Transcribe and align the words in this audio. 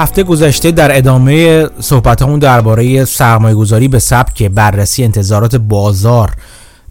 هفته 0.00 0.22
گذشته 0.22 0.70
در 0.70 0.96
ادامه 0.96 1.66
صحبتمون 1.80 2.38
درباره 2.38 3.04
سرمایه 3.04 3.54
گذاری 3.54 3.88
به 3.88 3.98
سبک 3.98 4.42
بررسی 4.42 5.04
انتظارات 5.04 5.56
بازار 5.56 6.32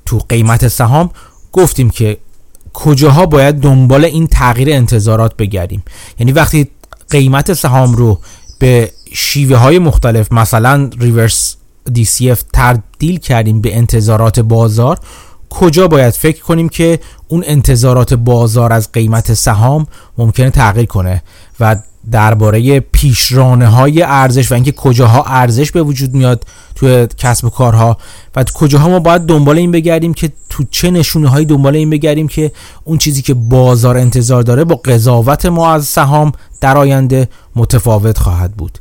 تو 0.06 0.20
قیمت 0.30 0.68
سهام 0.68 1.10
گفتیم 1.52 1.90
که 1.90 2.18
کجاها 2.74 3.26
باید 3.26 3.56
دنبال 3.56 4.06
این 4.06 4.28
تغییر 4.28 4.70
انتظارات 4.72 5.38
بگردیم. 5.38 5.84
یعنی 6.20 6.32
وقتی 6.32 6.70
قیمت 7.10 7.54
سهام 7.54 7.94
رو 7.94 8.20
به 8.60 8.92
شیوه 9.14 9.58
های 9.58 9.80
مختلف 9.80 10.32
مثلا 10.32 10.90
ریورس 11.00 11.56
DCF 11.90 12.40
تبدیل 12.54 13.18
کردیم 13.18 13.62
به 13.62 13.78
انتظارات 13.78 14.40
بازار 14.40 15.00
کجا 15.50 15.88
باید 15.88 16.14
فکر 16.14 16.44
کنیم 16.44 16.70
که 16.70 17.00
اون 17.28 17.44
انتظارات 17.48 18.14
بازار 18.14 18.74
از 18.74 18.92
قیمت 18.92 19.34
سهام 19.34 19.88
ممکنه 20.18 20.50
تغییر 20.50 20.86
کنه؟ 20.86 21.24
و 21.60 21.76
درباره 22.12 22.80
پیشرانه 22.80 23.68
های 23.68 24.02
ارزش 24.02 24.52
و 24.52 24.56
اینکه 24.56 24.72
کجاها 24.72 25.24
ارزش 25.24 25.72
به 25.72 25.84
وجود 25.84 26.14
میاد 26.14 26.46
توی 26.76 27.08
کسب 27.18 27.46
و 27.46 27.50
کارها 27.50 27.98
و 28.36 28.44
کجاها 28.44 28.90
ما 28.90 29.00
باید 29.00 29.22
دنبال 29.22 29.58
این 29.58 29.72
بگردیم 29.72 30.14
که 30.14 30.32
تو 30.50 30.64
چه 30.72 30.92
نشونه 30.92 31.30
هایی 31.30 31.46
دنبال 31.46 31.76
این 31.76 31.90
بگردیم 31.90 32.28
که 32.28 32.52
اون 32.84 32.98
چیزی 32.98 33.22
که 33.22 33.34
بازار 33.34 33.98
انتظار 33.98 34.44
داره 34.44 34.64
با 34.64 34.76
قضاوت 34.76 35.46
ما 35.46 35.74
از 35.74 35.86
سهام 35.86 36.32
در 36.62 36.78
آینده 36.78 37.30
متفاوت 37.56 38.18
خواهد 38.18 38.52
بود. 38.52 38.80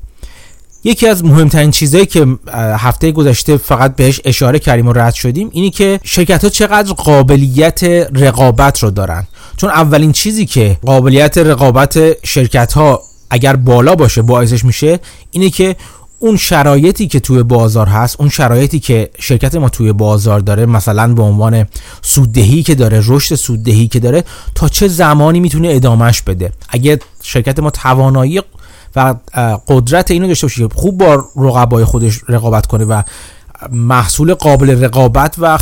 یکی 0.85 1.07
از 1.09 1.25
مهمترین 1.25 1.71
چیزهایی 1.71 2.07
که 2.07 2.27
هفته 2.55 3.13
گذشته 3.13 3.57
فقط 3.57 3.97
بهش 3.97 4.21
اشاره 4.25 4.59
کردیم 4.59 4.89
و 4.89 4.93
رد 4.93 5.15
شدیم 5.15 5.49
اینی 5.53 5.71
که 5.71 6.01
شرکت 6.05 6.45
ها 6.45 6.51
چقدر 6.51 6.93
قابلیت 6.93 7.85
رقابت 8.15 8.83
رو 8.83 8.91
دارن. 8.91 9.27
چون 9.57 9.71
اولین 9.71 10.13
چیزی 10.13 10.47
که 10.47 10.79
قابلیت 10.87 11.39
رقابت 11.39 12.27
شرکت 12.27 12.73
ها 12.73 13.03
اگر 13.31 13.57
بالا 13.57 13.95
باشه 13.95 14.23
باعثش 14.23 14.65
میشه 14.65 14.99
اینه 15.31 15.51
که 15.51 15.77
اون 16.19 16.37
شرایطی 16.37 17.07
که 17.07 17.21
توی 17.21 17.43
بازار 17.43 17.87
هست 17.87 18.21
اون 18.21 18.29
شرایطی 18.29 18.81
که 18.81 19.11
شرکت 19.19 19.55
ما 19.55 19.69
توی 19.69 19.93
بازار 19.93 20.41
داره 20.41 20.67
مثلا 20.67 21.15
به 21.15 21.23
عنوان 21.23 21.67
سوددهی 22.03 22.63
که 22.63 22.75
داره 22.75 23.03
رشد 23.07 23.35
سوددهی 23.35 23.89
که 23.89 24.01
داره 24.01 24.25
تا 24.55 24.69
چه 24.69 24.89
زمانی 24.89 25.41
می‌تونه 25.41 25.69
ادامهش 25.69 26.23
بده؟ 26.23 26.53
اگه 26.69 26.99
شرکت 27.23 27.59
ما 27.59 27.71
توانایی 27.71 28.43
و 28.97 29.15
قدرت 29.69 30.11
اینو 30.11 30.27
داشته 30.29 30.47
باشه 30.47 30.69
خوب 30.75 30.99
با 30.99 31.25
رقبای 31.37 31.85
خودش 31.85 32.21
رقابت 32.29 32.67
کنه 32.67 32.85
و 32.85 33.03
محصول 33.71 34.35
قابل 34.35 34.85
رقابت 34.85 35.35
و 35.39 35.59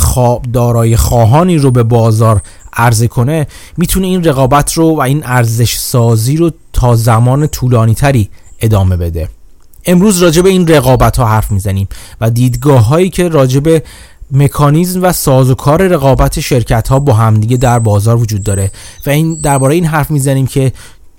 دارای 0.53 0.97
خواهانی 0.97 1.57
رو 1.57 1.71
به 1.71 1.83
بازار 1.83 2.41
عرضه 2.77 3.07
کنه 3.07 3.47
می‌تونه 3.77 4.07
این 4.07 4.23
رقابت 4.23 4.73
رو 4.73 4.95
و 4.95 4.99
این 4.99 5.21
ارزش 5.25 5.77
سازی 5.77 6.37
رو 6.37 6.51
تا 6.73 6.95
زمان 6.95 7.47
طولانی 7.47 7.93
تری 7.93 8.29
ادامه 8.59 8.97
بده. 8.97 9.29
امروز 9.85 10.17
راجع 10.23 10.41
به 10.41 10.49
این 10.49 10.67
رقابت 10.67 11.17
ها 11.17 11.25
حرف 11.25 11.51
می‌زنیم 11.51 11.87
و 12.21 12.29
دیدگاه 12.29 12.87
هایی 12.87 13.09
که 13.09 13.29
راجع 13.29 13.59
به 13.59 13.83
مکانیزم 14.31 15.03
و 15.03 15.11
سازوکار 15.11 15.87
رقابت 15.87 16.39
شرکت 16.39 16.87
ها 16.87 16.99
با 16.99 17.13
همدیگه 17.13 17.57
در 17.57 17.79
بازار 17.79 18.15
وجود 18.15 18.43
داره 18.43 18.71
و 19.05 19.09
این 19.09 19.41
درباره 19.41 19.75
این 19.75 19.85
حرف 19.85 20.11
می‌زنیم 20.11 20.47
که 20.47 20.71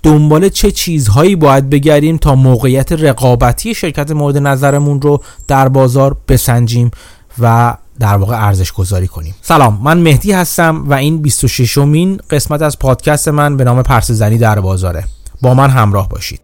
دنبال 0.02 0.48
چه 0.48 0.70
چیزهایی 0.70 1.36
باید 1.36 1.70
بگردیم 1.70 2.16
تا 2.16 2.34
موقعیت 2.34 2.92
رقابتی 2.92 3.74
شرکت 3.74 4.10
مورد 4.10 4.36
نظرمون 4.36 5.00
رو 5.00 5.22
در 5.48 5.68
بازار 5.68 6.16
بسنجیم 6.28 6.90
و 7.38 7.76
در 8.00 8.16
واقع 8.16 8.46
ارزش 8.46 8.72
گذاری 8.72 9.08
کنیم. 9.08 9.34
سلام 9.42 9.80
من 9.82 9.98
مهدی 9.98 10.32
هستم 10.32 10.84
و 10.86 10.94
این 10.94 11.22
26 11.22 11.78
مین 11.78 12.20
قسمت 12.30 12.62
از 12.62 12.78
پادکست 12.78 13.28
من 13.28 13.56
به 13.56 13.64
نام 13.64 13.82
پرس 13.82 14.10
زنی 14.10 14.38
در 14.38 14.60
بازاره. 14.60 15.04
با 15.42 15.54
من 15.54 15.70
همراه 15.70 16.08
باشید. 16.08 16.40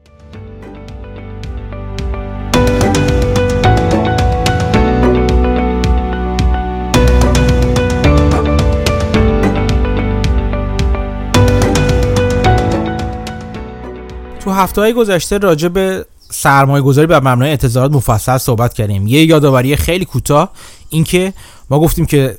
تو 14.40 14.50
هفته 14.50 14.80
های 14.80 14.92
گذشته 14.92 15.38
راجع 15.38 15.68
به 15.68 16.06
سرمایه 16.30 16.82
گذاری 16.82 17.06
بر 17.06 17.20
مبنای 17.20 17.50
انتظارات 17.50 17.92
مفصل 17.92 18.38
صحبت 18.38 18.74
کردیم. 18.74 19.06
یه 19.06 19.24
یادآوری 19.24 19.76
خیلی 19.76 20.04
کوتاه 20.04 20.50
اینکه 20.88 21.32
ما 21.70 21.80
گفتیم 21.80 22.06
که 22.06 22.38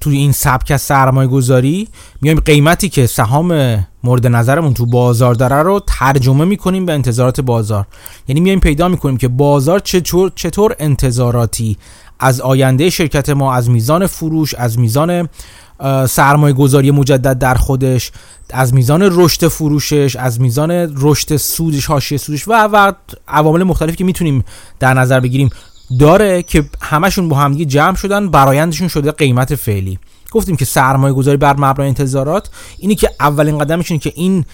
توی 0.00 0.16
این 0.16 0.32
سبک 0.32 0.70
از 0.70 0.82
سرمایه 0.82 1.28
گذاری 1.28 1.88
میایم 2.20 2.40
قیمتی 2.40 2.88
که 2.88 3.06
سهام 3.06 3.78
مورد 4.04 4.26
نظرمون 4.26 4.74
تو 4.74 4.86
بازار 4.86 5.34
داره 5.34 5.56
رو 5.56 5.80
ترجمه 5.86 6.44
می‌کنیم 6.44 6.86
به 6.86 6.92
انتظارات 6.92 7.40
بازار. 7.40 7.86
یعنی 8.28 8.40
میایم 8.40 8.60
پیدا 8.60 8.88
می‌کنیم 8.88 9.16
که 9.16 9.28
بازار 9.28 9.78
چطور 9.78 10.32
چطور 10.34 10.76
انتظاراتی 10.78 11.78
از 12.20 12.40
آینده 12.40 12.90
شرکت 12.90 13.28
ما 13.28 13.54
از 13.54 13.70
میزان 13.70 14.06
فروش 14.06 14.54
از 14.54 14.78
میزان 14.78 15.28
سرمایه 16.08 16.54
گذاری 16.54 16.90
مجدد 16.90 17.38
در 17.38 17.54
خودش 17.54 18.12
از 18.50 18.74
میزان 18.74 19.08
رشد 19.12 19.48
فروشش 19.48 20.16
از 20.16 20.40
میزان 20.40 20.70
رشد 20.96 21.36
سودش 21.36 21.86
حاشیه 21.86 22.18
سودش 22.18 22.48
و 22.48 22.52
و 22.52 22.92
عوامل 23.28 23.62
مختلفی 23.62 23.96
که 23.96 24.04
می‌تونیم 24.04 24.44
در 24.80 24.94
نظر 24.94 25.20
بگیریم. 25.20 25.50
داره 25.98 26.42
که 26.42 26.64
همشون 26.82 27.28
با 27.28 27.36
همدیگه 27.36 27.64
جمع 27.64 27.96
شدن 27.96 28.28
برایندشون 28.28 28.88
شده 28.88 29.12
قیمت 29.12 29.54
فعلی. 29.54 29.98
گفتیم 30.30 30.56
که 30.56 30.64
سرمایه 30.64 31.14
گذاری 31.14 31.36
بر 31.36 31.56
مبنای 31.56 31.88
انتظارات 31.88 32.50
اینی 32.78 32.94
که 32.94 33.10
اولین 33.20 33.58
قدمش 33.58 33.92
که 33.92 34.12
این 34.14 34.44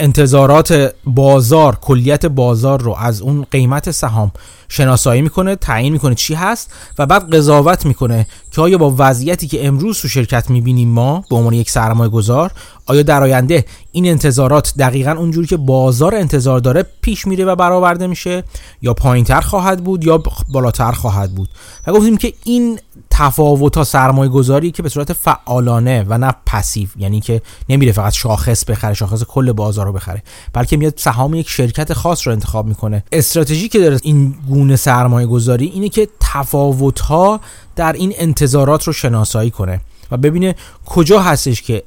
انتظارات 0.00 0.94
بازار 1.04 1.76
کلیت 1.76 2.26
بازار 2.26 2.82
رو 2.82 2.96
از 2.98 3.20
اون 3.20 3.46
قیمت 3.50 3.90
سهام 3.90 4.32
شناسایی 4.68 5.22
می‌کنه 5.22 5.56
تعیین 5.56 5.92
می‌کنه 5.92 6.14
چی 6.14 6.34
هست 6.34 6.72
و 6.98 7.06
بعد 7.06 7.34
قضاوت 7.34 7.86
می‌کنه 7.86 8.26
که 8.50 8.60
آیا 8.60 8.78
با 8.78 8.94
وضعیتی 8.98 9.46
که 9.46 9.66
امروز 9.66 10.00
تو 10.00 10.08
شرکت 10.08 10.50
می‌بینیم 10.50 10.88
ما 10.88 11.24
به 11.30 11.36
عنوان 11.36 11.52
یک 11.52 11.70
سرمایه 11.70 12.10
گذار 12.10 12.52
آیا 12.86 13.02
در 13.02 13.22
آینده 13.22 13.64
این 13.92 14.06
انتظارات 14.06 14.74
دقیقا 14.78 15.10
اونجوری 15.10 15.46
که 15.46 15.56
بازار 15.56 16.14
انتظار 16.14 16.60
داره 16.60 16.86
پیش 17.02 17.26
میره 17.26 17.44
و 17.44 17.56
برآورده 17.56 18.06
میشه 18.06 18.44
یا 18.82 18.94
پایینتر 18.94 19.40
خواهد 19.40 19.84
بود 19.84 20.04
یا 20.04 20.22
بالاتر 20.52 20.92
خواهد 20.92 21.34
بود؟ 21.34 21.48
و 21.86 21.92
گفتیم 21.92 22.16
که 22.16 22.32
این 22.44 22.78
تفاوت 23.20 23.76
ها 23.76 23.84
سرمایه 23.84 24.30
گذاری 24.30 24.70
که 24.70 24.82
به 24.82 24.88
صورت 24.88 25.12
فعالانه 25.12 26.04
و 26.08 26.18
نه 26.18 26.34
پسیو 26.46 26.88
یعنی 26.96 27.20
که 27.20 27.42
نمیره 27.68 27.92
فقط 27.92 28.12
شاخص 28.12 28.64
بخره 28.64 28.94
شاخص 28.94 29.22
کل 29.24 29.52
بازار 29.52 29.86
رو 29.86 29.92
بخره 29.92 30.22
بلکه 30.52 30.76
میاد 30.76 30.94
سهام 30.96 31.34
یک 31.34 31.48
شرکت 31.48 31.92
خاص 31.92 32.26
رو 32.26 32.32
انتخاب 32.32 32.66
می‌کنه. 32.66 33.04
استراتژی 33.12 33.68
که 33.68 33.78
داره 33.78 33.98
این 34.02 34.34
گونه 34.48 34.76
سرمایه 34.76 35.26
گذاری 35.26 35.66
اینه 35.66 35.88
که 35.88 36.08
تفاوت 36.20 37.00
ها 37.00 37.40
در 37.76 37.92
این 37.92 38.12
انتظارات 38.16 38.84
رو 38.84 38.92
شناسایی 38.92 39.50
کنه 39.50 39.80
و 40.10 40.16
ببینه 40.16 40.54
کجا 40.86 41.20
هستش 41.20 41.62
که 41.62 41.82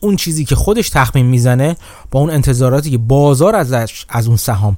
اون 0.00 0.16
چیزی 0.16 0.44
که 0.44 0.54
خودش 0.54 0.90
تخمین 0.90 1.26
می‌زنه 1.26 1.76
با 2.10 2.20
اون 2.20 2.30
انتظاراتی 2.30 2.90
که 2.90 2.98
بازار 2.98 3.56
ازش 3.56 4.06
از 4.08 4.26
اون 4.26 4.36
سهام 4.36 4.76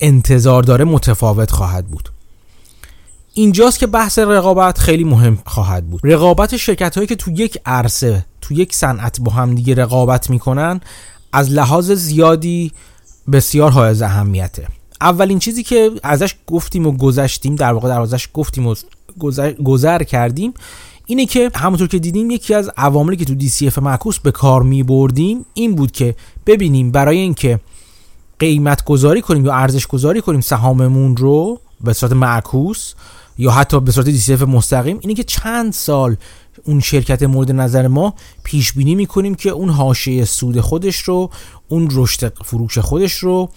انتظار 0.00 0.62
داره 0.62 0.84
متفاوت 0.84 1.50
خواهد 1.50 1.86
بود. 1.86 2.08
اینجاست 3.38 3.78
که 3.78 3.86
بحث 3.86 4.18
رقابت 4.18 4.78
خیلی 4.78 5.04
مهم 5.04 5.38
خواهد 5.46 5.90
بود. 5.90 6.00
رقابت 6.04 6.56
شرکت 6.56 6.94
هایی 6.94 7.06
که 7.06 7.16
تو 7.16 7.30
یک 7.30 7.58
عرصه 7.66 8.24
تو 8.40 8.54
یک 8.54 8.74
صنعت 8.74 9.20
با 9.20 9.32
هم 9.32 9.54
دیگه 9.54 9.74
رقابت 9.74 10.30
می‌کنن 10.30 10.80
از 11.32 11.50
لحاظ 11.50 11.90
زیادی 11.90 12.72
بسیار 13.32 13.70
حائز 13.70 14.02
اهمیته. 14.02 14.66
اولین 15.00 15.38
چیزی 15.38 15.62
که 15.62 15.90
ازش 16.02 16.34
گفتیم 16.46 16.86
و 16.86 16.92
گذشتیم 16.92 17.56
در 17.56 17.72
واقع 17.72 17.88
در 17.88 18.00
ازش 18.00 18.28
گفتیم 18.34 18.66
و 18.66 18.74
گذر, 19.64 20.02
کردیم 20.02 20.54
اینه 21.06 21.26
که 21.26 21.50
همونطور 21.54 21.88
که 21.88 21.98
دیدیم 21.98 22.30
یکی 22.30 22.54
از 22.54 22.70
عواملی 22.76 23.16
که 23.16 23.24
تو 23.24 23.34
DCF 23.34 23.78
معکوس 23.78 24.18
به 24.18 24.30
کار 24.30 24.62
می 24.62 24.82
بردیم 24.82 25.46
این 25.54 25.74
بود 25.74 25.92
که 25.92 26.14
ببینیم 26.46 26.90
برای 26.90 27.18
اینکه 27.18 27.60
قیمت 28.38 28.84
گذاری 28.84 29.22
کنیم 29.22 29.46
یا 29.46 29.52
ارزش 29.52 29.86
گذاری 29.86 30.20
کنیم 30.20 30.40
سهاممون 30.40 31.16
رو 31.16 31.60
به 31.80 31.92
صورت 31.92 32.12
معکوس 32.12 32.94
یا 33.38 33.50
حتی 33.50 33.80
به 33.80 33.92
صورت 33.92 34.06
DCF 34.06 34.42
مستقیم 34.42 34.98
اینه 35.00 35.14
که 35.14 35.24
چند 35.24 35.72
سال 35.72 36.16
اون 36.64 36.80
شرکت 36.80 37.22
مورد 37.22 37.52
نظر 37.52 37.88
ما 37.88 38.14
پیش 38.44 38.72
بینی 38.72 38.94
می‌کنیم 38.94 39.34
که 39.34 39.50
اون 39.50 39.68
حاشیه 39.68 40.24
سود 40.24 40.60
خودش 40.60 40.96
رو 40.96 41.30
اون 41.68 41.88
رشد 41.92 42.32
فروش 42.44 42.78
خودش 42.78 43.14
رو 43.14 43.48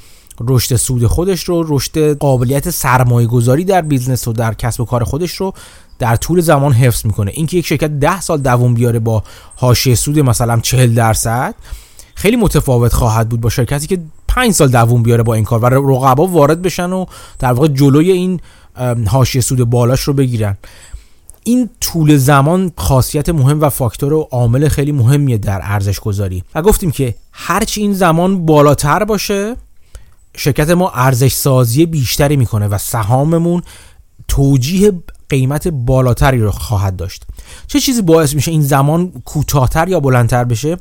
رشد 0.42 0.75
سود 0.75 1.07
خودش 1.07 1.44
رو 1.44 1.66
رشد 1.68 2.18
قابلیت 2.18 2.69
سرمایه 2.69 3.28
گذاری 3.28 3.63
در 3.63 3.81
بیزنس 3.81 4.28
و 4.28 4.33
در 4.33 4.54
کسب 4.54 4.81
و 4.81 4.86
کار 4.86 5.04
خودش 5.04 5.31
رو 5.31 5.54
در 6.00 6.16
طول 6.16 6.42
زمان 6.42 6.74
حفظ 6.74 7.06
می‌کنه. 7.06 7.31
اینکه 7.36 7.57
یک 7.57 7.66
شرکت 7.66 7.89
ده 8.00 8.22
سال 8.22 8.42
دوام 8.42 8.74
بیاره 8.74 9.00
با 9.00 9.24
حاشیه 9.56 9.95
سود 9.95 10.19
مثلا 10.19 10.60
40 10.60 10.94
درصد 10.94 11.56
خیلی 12.16 12.36
متفاوت 12.36 12.94
خواهد 12.94 13.30
بود 13.30 13.42
با 13.42 13.50
شرکتی 13.50 13.88
که 13.88 14.00
5 14.27 14.51
سال 14.51 14.68
دوام 14.68 15.04
بیاره 15.04 15.24
با 15.24 15.34
این 15.34 15.44
کار 15.44 15.60
و 15.60 15.92
رقبا 15.92 16.27
وارد 16.27 16.62
بشن 16.62 16.92
و 16.92 17.06
در 17.39 17.54
واقع 17.54 17.68
جلوی 17.68 18.12
این 18.12 18.39
حاشیه 19.08 19.42
سود 19.42 19.64
بالاش 19.64 20.02
رو 20.02 20.14
بگیرن. 20.14 20.58
این 21.44 21.70
طول 21.82 22.18
زمان 22.18 22.72
خاصیت 22.78 23.30
مهم 23.30 23.62
و 23.62 23.70
فاکتور 23.70 24.14
و 24.14 24.28
عامل 24.32 24.68
خیلی 24.68 24.92
مهمیه 24.92 25.38
در 25.38 25.60
ارزش 25.64 26.00
گذاری 26.00 26.44
و 26.56 26.62
گفتیم 26.62 26.92
که 26.92 27.16
هرچی 27.32 27.82
این 27.82 27.94
زمان 27.94 28.46
بالاتر 28.46 29.04
باشه 29.04 29.56
شرکت 30.38 30.70
ما 30.70 30.90
ارزش 30.90 31.34
سازی 31.34 31.86
بیشتری 31.86 32.38
می‌کنه 32.38 32.68
و 32.68 32.78
سهاممون 32.78 33.62
توجیه 34.28 34.92
قیمت 35.30 35.68
بالاتری 35.68 36.42
رو 36.42 36.52
خواهد 36.52 36.96
داشت. 36.96 37.24
چه 37.68 37.80
چیزی 37.80 38.02
باعث 38.02 38.34
میشه 38.34 38.52
این 38.52 38.62
زمان 38.62 39.12
کوتاهتر 39.26 39.88
یا 39.88 40.00
بلندتر 40.00 40.44
بشه؟ 40.44 40.78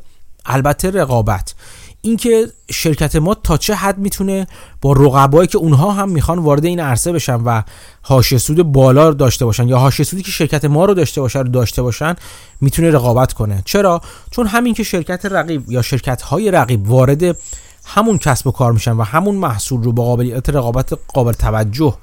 البته 0.46 0.90
رقابت. 0.90 1.54
اینکه 2.02 2.46
شرکت 2.70 3.16
ما 3.16 3.34
تا 3.34 3.56
چه 3.56 3.74
حد 3.74 3.98
می‌تونه 3.98 4.46
با 4.80 4.92
رقبایی 4.92 5.48
که 5.48 5.58
اونها 5.58 5.92
هم 5.92 6.08
می‌خوان 6.08 6.38
وارد 6.38 6.64
این 6.64 6.80
عرصه 6.80 7.12
بشن 7.12 7.34
و 7.34 7.62
حاشیه 8.02 8.38
سود 8.38 8.62
بالا 8.62 9.10
داشته 9.10 9.44
باشن 9.44 9.68
یا 9.68 9.78
حاشیه 9.78 10.06
سودی 10.06 10.22
که 10.22 10.30
شرکت 10.30 10.64
ما 10.64 10.84
رو 10.84 10.94
داشته 10.94 11.20
باشه 11.20 11.38
رو 11.38 11.48
داشته 11.48 11.82
باشن 11.82 12.14
می‌تونه 12.60 12.90
رقابت 12.90 13.32
کنه. 13.32 13.62
چرا؟ 13.64 14.00
چون 14.30 14.46
همین 14.46 14.74
که 14.74 14.82
شرکت 14.82 15.26
رقیب 15.26 15.70
یا 15.70 15.82
شرکت 15.82 16.22
های 16.22 16.50
رقیب 16.50 16.90
وارد 16.90 17.36
همون 17.84 18.18
کسب 18.18 18.46
و 18.46 18.50
کار 18.50 18.72
میشن 18.72 18.92
و 18.92 19.02
همون 19.02 19.34
محصول 19.34 19.82
رو 19.82 19.92
با 19.92 20.04
قابلیت 20.04 20.50
رقابت 20.50 20.98
قابل 21.08 21.32
توجه 21.32 21.94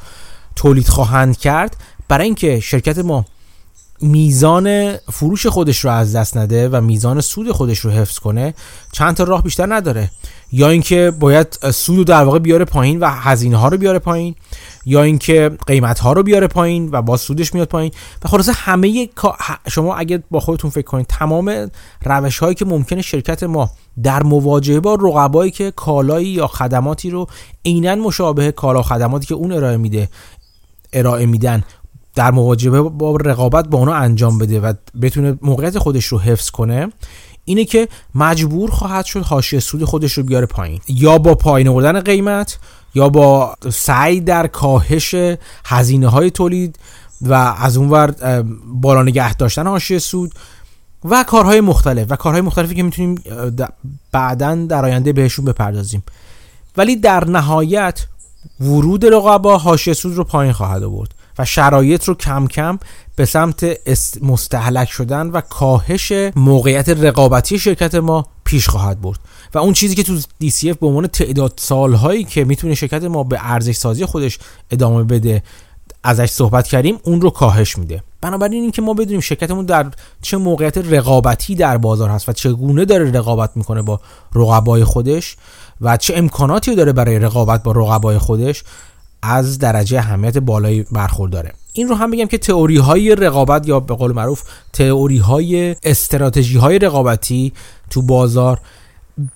تولید 0.55 0.88
خواهند 0.88 1.38
کرد 1.38 1.77
برای 2.07 2.25
اینکه 2.25 2.59
شرکت 2.59 2.97
ما 2.97 3.25
میزان 4.01 4.95
فروش 4.97 5.47
خودش 5.47 5.85
رو 5.85 5.91
از 5.91 6.15
دست 6.15 6.38
نده 6.38 6.69
و 6.69 6.81
میزان 6.81 7.21
سود 7.21 7.51
خودش 7.51 7.79
رو 7.79 7.91
حفظ 7.91 8.19
کنه 8.19 8.53
چند 8.91 9.15
تا 9.15 9.23
راه 9.23 9.44
بیشتر 9.44 9.75
نداره. 9.75 10.09
یا 10.51 10.69
اینکه 10.69 11.13
باید 11.19 11.57
سود 11.73 11.97
رو 11.97 12.03
در 12.03 12.23
واقع 12.23 12.39
بیاره 12.39 12.65
پایین 12.65 12.99
و 12.99 13.09
هزینه 13.09 13.57
ها 13.57 13.67
رو 13.67 13.77
بیاره 13.77 13.99
پایین 13.99 14.35
یا 14.85 15.01
اینکه 15.01 15.51
قیمت 15.67 15.99
ها 15.99 16.13
رو 16.13 16.23
بیاره 16.23 16.47
پایین 16.47 16.89
و 16.91 17.01
با 17.01 17.17
سودش 17.17 17.53
میاد 17.53 17.67
پایین. 17.67 17.91
و 18.23 18.27
خلاصه 18.27 18.51
همه 18.51 19.09
شما 19.67 19.95
اگه 19.95 20.23
با 20.31 20.39
خودتون 20.39 20.69
فکر 20.69 20.85
کنید 20.85 21.05
تمام 21.05 21.71
روش 22.05 22.38
هایی 22.38 22.55
که 22.55 22.65
ممکنه 22.65 23.01
شرکت 23.01 23.43
ما 23.43 23.71
در 24.03 24.23
مواجهه 24.23 24.79
با 24.79 24.95
رقبایی 24.95 25.51
که 25.51 25.71
کالایی 25.71 26.27
یا 26.27 26.47
خدماتی 26.47 27.09
رو 27.09 27.27
عینا 27.65 27.95
مشابه 27.95 28.51
کالا 28.51 28.79
و 28.79 28.83
خدماتی 28.83 29.25
که 29.25 29.35
اون 29.35 29.51
ارائه 29.51 29.77
میده 29.77 30.09
ارائه 30.93 31.25
میدن 31.25 31.63
در 32.17 32.31
مواجهه 32.31 32.81
با 32.81 33.15
رقابت 33.15 33.67
با 33.67 33.77
اونا 33.77 33.93
انجام 33.93 34.37
بده 34.37 34.59
و 34.59 34.73
بتونه 35.01 35.37
موقعیت 35.41 35.77
خودش 35.77 36.05
رو 36.05 36.19
حفظ 36.19 36.49
کنه 36.49 36.87
اینه 37.45 37.65
که 37.65 37.87
مجبور 38.15 38.71
خواهد 38.71 39.05
شد 39.05 39.23
حاشیه 39.23 39.59
سود 39.59 39.83
خودش 39.83 40.13
رو 40.13 40.23
بیاره 40.23 40.45
پایین. 40.45 40.81
یا 40.87 41.17
با 41.17 41.35
پایین 41.35 41.67
آوردن 41.67 41.99
قیمت 41.99 42.59
یا 42.95 43.09
با 43.09 43.55
سعی 43.69 44.21
در 44.21 44.47
کاهش 44.47 45.15
هزینه 45.65 46.07
های 46.07 46.31
تولید 46.31 46.79
و 47.21 47.33
از 47.33 47.77
اونور 47.77 48.11
بالا 48.67 49.03
نگه 49.03 49.33
داشتن 49.33 49.67
حاشیه 49.67 49.99
سود 49.99 50.31
و 51.05 51.23
کارهای 51.23 51.61
مختلف. 51.61 52.07
و 52.09 52.15
کارهای 52.15 52.41
مختلفی 52.41 52.75
که 52.75 52.83
می‌تونیم 52.83 53.23
بعدا 54.11 54.55
در 54.55 54.85
آینده 54.85 55.13
بهشون 55.13 55.45
بپردازیم. 55.45 56.03
ولی 56.77 56.95
در 56.95 57.27
نهایت 57.27 58.05
ورود 58.59 59.05
رقبا 59.05 59.57
حاشیه 59.57 59.93
سود 59.93 60.13
رو 60.15 60.23
پایین 60.23 60.53
خواهد 60.53 60.83
آورد. 60.83 61.16
و 61.39 61.45
شرایط 61.45 62.04
رو 62.04 62.16
کم 62.16 62.48
کم 62.48 62.80
به 63.16 63.25
سمت 63.25 63.89
مستحلک 64.22 64.89
شدن 64.89 65.28
و 65.28 65.42
کاهش 65.42 66.12
موقعیت 66.36 66.89
رقابتی 66.89 67.60
شرکت 67.60 67.95
ما 67.95 68.25
پیش 68.44 68.68
خواهد 68.68 69.01
برد. 69.01 69.19
و 69.54 69.57
اون 69.57 69.74
چیزی 69.74 69.95
که 69.95 70.04
تو 70.04 70.19
DCF 70.19 70.78
به 70.81 70.88
عنوان 70.88 71.07
تعداد 71.07 71.54
سالهایی 71.56 72.24
که 72.24 72.45
می‌تونه 72.45 72.75
شرکت 72.75 73.04
ما 73.04 73.24
به 73.24 73.38
ارزش 73.42 73.75
سازی 73.75 74.06
خودش 74.06 74.39
ادامه 74.72 75.04
بده 75.04 75.44
ازش 76.04 76.30
صحبت 76.30 76.68
کردیم 76.68 77.00
اون 77.04 77.22
رو 77.22 77.30
کاهش 77.30 77.78
میده. 77.78 78.04
بنابراین 78.22 78.62
اینکه 78.62 78.81
ما 78.81 78.94
بدونیم 78.94 79.19
شرکتمون 79.19 79.66
در 79.66 79.86
چه 80.22 80.38
موقعیت 80.38 80.78
رقابتی 80.78 81.56
در 81.56 81.78
بازار 81.78 82.10
هست 82.10 82.30
و 82.30 82.34
چگونه 82.34 82.86
داره 82.86 83.12
رقابت 83.12 83.51
می‌کنه 83.56 83.81
با 83.81 84.00
رقبای 84.36 84.84
خودش 84.84 85.36
و 85.81 85.98
چه 85.98 86.13
امکاناتی 86.18 86.75
داره 86.75 86.94
برای 86.94 87.19
رقابت 87.19 87.63
با 87.63 87.72
رقبای 87.72 88.18
خودش 88.18 88.63
از 89.21 89.59
درجه 89.59 89.97
اهمیت 89.97 90.37
بالایی 90.37 90.85
برخورداره. 90.91 91.53
این 91.73 91.87
رو 91.87 91.95
هم 91.95 92.11
بگم 92.11 92.25
که 92.25 92.37
تئوری 92.37 92.77
های 92.77 93.15
رقابت 93.15 93.67
یا 93.67 93.79
به 93.79 93.95
قول 93.95 94.11
معروف 94.11 94.43
تئوری 94.73 95.17
های 95.17 95.75
استراتژی 95.83 96.57
های 96.57 96.79
رقابتی 96.79 97.53
تو 97.89 98.01
بازار 98.01 98.59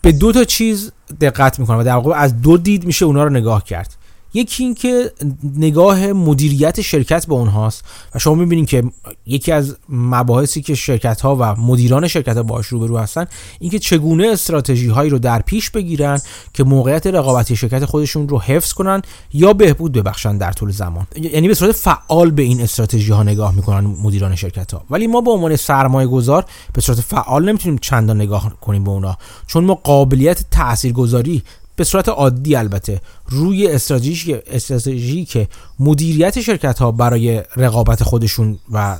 به 0.02 0.12
دو 0.12 0.32
تا 0.32 0.44
چیز 0.44 0.92
دقت 1.22 1.60
می‌کنه 1.60 1.78
و 1.78 1.84
در 1.84 1.96
واقع 1.96 2.16
از 2.16 2.42
دو 2.42 2.58
دید 2.58 2.86
میشه 2.86 3.06
اونا 3.06 3.24
رو 3.24 3.30
نگاه 3.30 3.64
کرد. 3.64 3.96
یکی 4.34 4.64
این 4.64 4.76
که 4.76 5.12
نگاه 5.58 6.08
مدیریت 6.08 6.82
شرکت 6.82 7.26
به 7.26 7.34
اونهاست. 7.34 7.84
و 8.16 8.20
شما 8.20 8.36
می‌بینید 8.36 8.68
که 8.70 8.84
یکی 9.26 9.52
از 9.52 9.78
مباحثی 9.90 10.62
که 10.62 10.76
شرکت 10.76 11.22
ها 11.22 11.36
و 11.36 11.56
مدیران 11.62 12.08
شرکت 12.08 12.38
ها 12.38 12.44
باش 12.44 12.68
روبرو 12.68 12.98
هستن 12.98 13.26
اینکه 13.60 13.80
چگونه 13.80 14.28
استراتژی 14.28 14.88
هایی 14.88 15.10
رو 15.10 15.20
در 15.20 15.42
پیش 15.42 15.70
بگیرن 15.70 16.20
که 16.54 16.64
موقعیت 16.64 17.08
رقابتی 17.08 17.56
شرکت 17.56 17.86
خودشون 17.86 18.30
رو 18.30 18.40
حفظ 18.40 18.74
کنن 18.74 19.02
یا 19.34 19.54
بهبود 19.54 19.92
ببخشن 19.92 20.38
در 20.38 20.52
طول 20.52 20.72
زمان. 20.72 21.08
یعنی 21.16 21.48
به 21.48 21.54
صورت 21.54 21.72
فعال 21.72 22.32
به 22.32 22.44
این 22.44 22.62
استراتژی 22.62 23.12
ها 23.12 23.24
نگاه 23.24 23.56
می‌کنن 23.56 23.88
مدیران 23.88 24.36
شرکت 24.36 24.74
ها 24.74 24.84
ولی 24.90 25.08
ما 25.08 25.22
به 25.22 25.32
عنوان 25.32 25.56
سرمایه 25.56 26.08
گذار 26.08 26.46
به 26.74 26.82
صورت 26.82 27.02
فعال 27.02 27.50
نمی‌تونیم 27.50 27.78
چندان 27.78 28.22
نگاه 28.22 28.60
کنیم 28.62 28.84
به 28.84 28.90
اونا. 28.90 29.18
چون 29.48 29.64
ما 29.64 29.74
قابلیت 29.74 30.46
تاثیرگذاری 30.52 31.44
به 31.82 31.86
صورت 31.86 32.10
عادی 32.10 32.56
البته. 32.56 33.02
روی 33.30 33.68
استراتژی 33.68 35.26
که 35.26 35.48
مدیریت 35.80 36.42
شرکت 36.42 36.80
ها 36.80 36.92
برای 36.92 37.44
رقابت 37.58 38.04
خودشون 38.04 38.60
و 38.72 38.98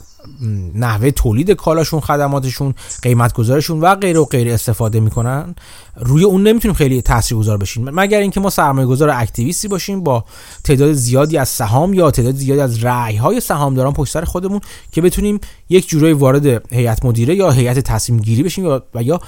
نحوه 0.76 1.12
تولید 1.12 1.52
کالاشون 1.52 2.00
خدماتشون 2.00 2.74
قیمت 3.02 3.34
گذارشون 3.34 3.82
و 3.82 3.96
غیر 3.96 4.18
و 4.20 4.26
غیر 4.26 4.50
استفاده 4.50 5.00
می‌کنن 5.00 5.56
روی 5.96 6.24
اون 6.24 6.48
نمی‌تونیم 6.48 6.76
خیلی 6.76 7.02
تاثیرگذار 7.02 7.58
بشیم. 7.58 7.90
مگر 7.90 8.20
اینکه 8.20 8.40
ما 8.40 8.50
سرمایه 8.50 8.88
گذار 8.88 9.10
اکتیویستی 9.10 9.68
باشیم 9.68 10.04
با 10.04 10.26
تعداد 10.64 10.94
زیادی 10.94 11.38
از 11.38 11.50
سهام 11.50 11.94
یا 11.94 12.12
تعداد 12.12 12.36
زیادی 12.36 12.62
از 12.62 12.84
رأی 12.84 13.16
های 13.16 13.40
سهامداران 13.40 13.94
پشت 13.94 14.14
سر 14.14 14.24
خودمون 14.24 14.62
که 14.92 15.02
بتونیم 15.02 15.40
یک 15.70 15.90
جورایی 15.90 16.14
وارد 16.14 16.74
هیئت 16.74 17.06
مدیره 17.06 17.36
یا 17.36 17.52
هیئت 17.52 17.80
تصمیم 17.80 18.20
گیری 18.20 18.44
بشیم 18.44 18.66
و 18.96 19.04
یا 19.04 19.22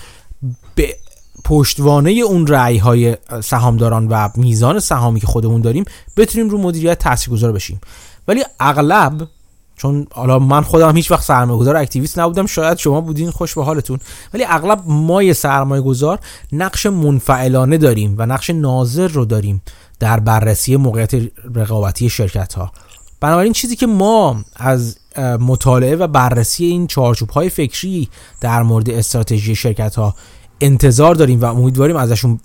به 0.76 0.96
پشتوانه 1.44 2.12
اون 2.12 2.48
رأی 2.48 2.78
های 2.78 3.18
سهامداران 3.44 4.08
و 4.08 4.30
میزان 4.36 4.80
سهامی 4.80 5.20
که 5.20 5.28
خودمون 5.28 5.62
داریم 5.62 5.86
بتونیم 6.18 6.50
رو 6.50 6.58
مدیریت 6.58 7.00
تاثیرگذار 7.00 7.52
بشیم. 7.52 7.82
ولی 8.28 8.44
اغلب 8.60 9.28
چون 9.76 10.08
حالا 10.12 10.40
من 10.40 10.62
خودم 10.62 10.96
هیچ 10.96 11.12
وقت 11.12 11.24
سرمایه 11.24 11.60
گذار 11.60 11.76
اکتیویست 11.76 12.20
نبودم 12.20 12.46
شاید 12.46 12.78
شما 12.78 13.02
بودین 13.02 13.32
خوش 13.32 13.56
به 13.56 13.64
حالتون. 13.64 14.00
ولی 14.34 14.46
اغلب 14.48 14.84
ما 14.86 15.34
سرمایه 15.34 15.82
گذار 15.82 16.20
نقش 16.52 16.86
منفعلانه 16.86 17.78
داریم 17.78 18.16
و 18.18 18.26
نقش 18.26 18.50
ناظر 18.50 19.08
رو 19.08 19.26
داریم 19.26 19.62
در 20.00 20.20
بررسی 20.20 20.76
موقعیت 20.76 21.12
رقابتی 21.56 22.10
شرکت 22.10 22.54
ها 22.54 22.72
بنابراین 23.20 23.54
چیزی 23.54 23.76
که 23.76 23.88
ما 23.88 24.44
از 24.56 24.98
مطالعه 25.40 25.96
و 25.96 26.08
بررسی 26.08 26.66
این 26.66 26.88
چارچوب 26.88 27.30
های 27.30 27.50
فکری 27.50 28.10
در 28.42 28.64
مورد 28.64 28.90
استراتژی 28.90 29.56
شرکت 29.56 29.96
ها 29.96 30.16
انتظار 30.62 31.16
داریم 31.16 31.42
و 31.42 31.46
امیدواریم 31.46 31.96
ازشون 31.96 32.40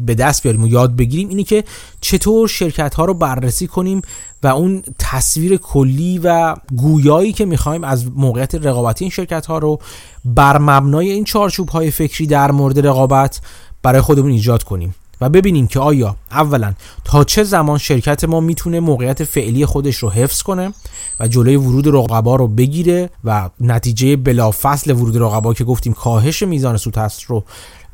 به 0.00 0.14
دست 0.14 0.42
بیاریم 0.42 0.62
و 0.62 0.68
یاد 0.68 0.96
بگیریم 0.96 1.28
اینی 1.28 1.44
که 1.44 1.64
چطور 2.00 2.48
شرکت 2.48 2.94
ها 2.94 3.04
رو 3.04 3.14
بررسی 3.14 3.66
کنیم 3.66 4.02
و 4.42 4.46
اون 4.46 4.82
تصویر 4.98 5.56
کلی 5.56 6.20
و 6.24 6.56
گویایی 6.76 7.32
که 7.32 7.44
می‌خوایم 7.44 7.84
از 7.84 8.06
موقعیت 8.16 8.54
رقابتی 8.54 9.04
این 9.04 9.10
شرکت 9.10 9.46
ها 9.46 9.58
رو 9.58 9.78
بر 10.24 10.58
مبنای 10.58 11.10
این 11.10 11.24
چارچوب 11.24 11.68
های 11.68 11.90
فکری 11.90 12.26
در 12.26 12.50
مورد 12.50 12.86
رقابت 12.86 13.40
برای 13.82 14.00
خودمون 14.00 14.30
ایجاد 14.30 14.62
کنیم. 14.62 14.94
و 15.20 15.28
ببینیم 15.28 15.66
که 15.66 15.80
آیا 15.80 16.16
اولا 16.30 16.74
تا 17.04 17.24
چه 17.24 17.42
زمان 17.44 17.78
شرکت 17.78 18.24
ما 18.24 18.40
می‌تونه 18.40 18.80
موقعیت 18.80 19.24
فعلی 19.24 19.66
خودش 19.66 19.96
رو 19.96 20.10
حفظ 20.10 20.42
کنه 20.42 20.72
و 21.20 21.28
جلوی 21.28 21.56
ورود 21.56 21.88
رقبا 21.88 22.36
رو 22.36 22.48
بگیره 22.48 23.10
و 23.24 23.50
نتیجه 23.60 24.16
بلافصل 24.16 24.90
ورود 24.90 25.16
رقبا 25.16 25.54
که 25.54 25.64
گفتیم 25.64 25.92
کاهش 25.92 26.42
میزان 26.42 26.76
سود 26.76 26.98
هست 26.98 27.22
رو 27.22 27.44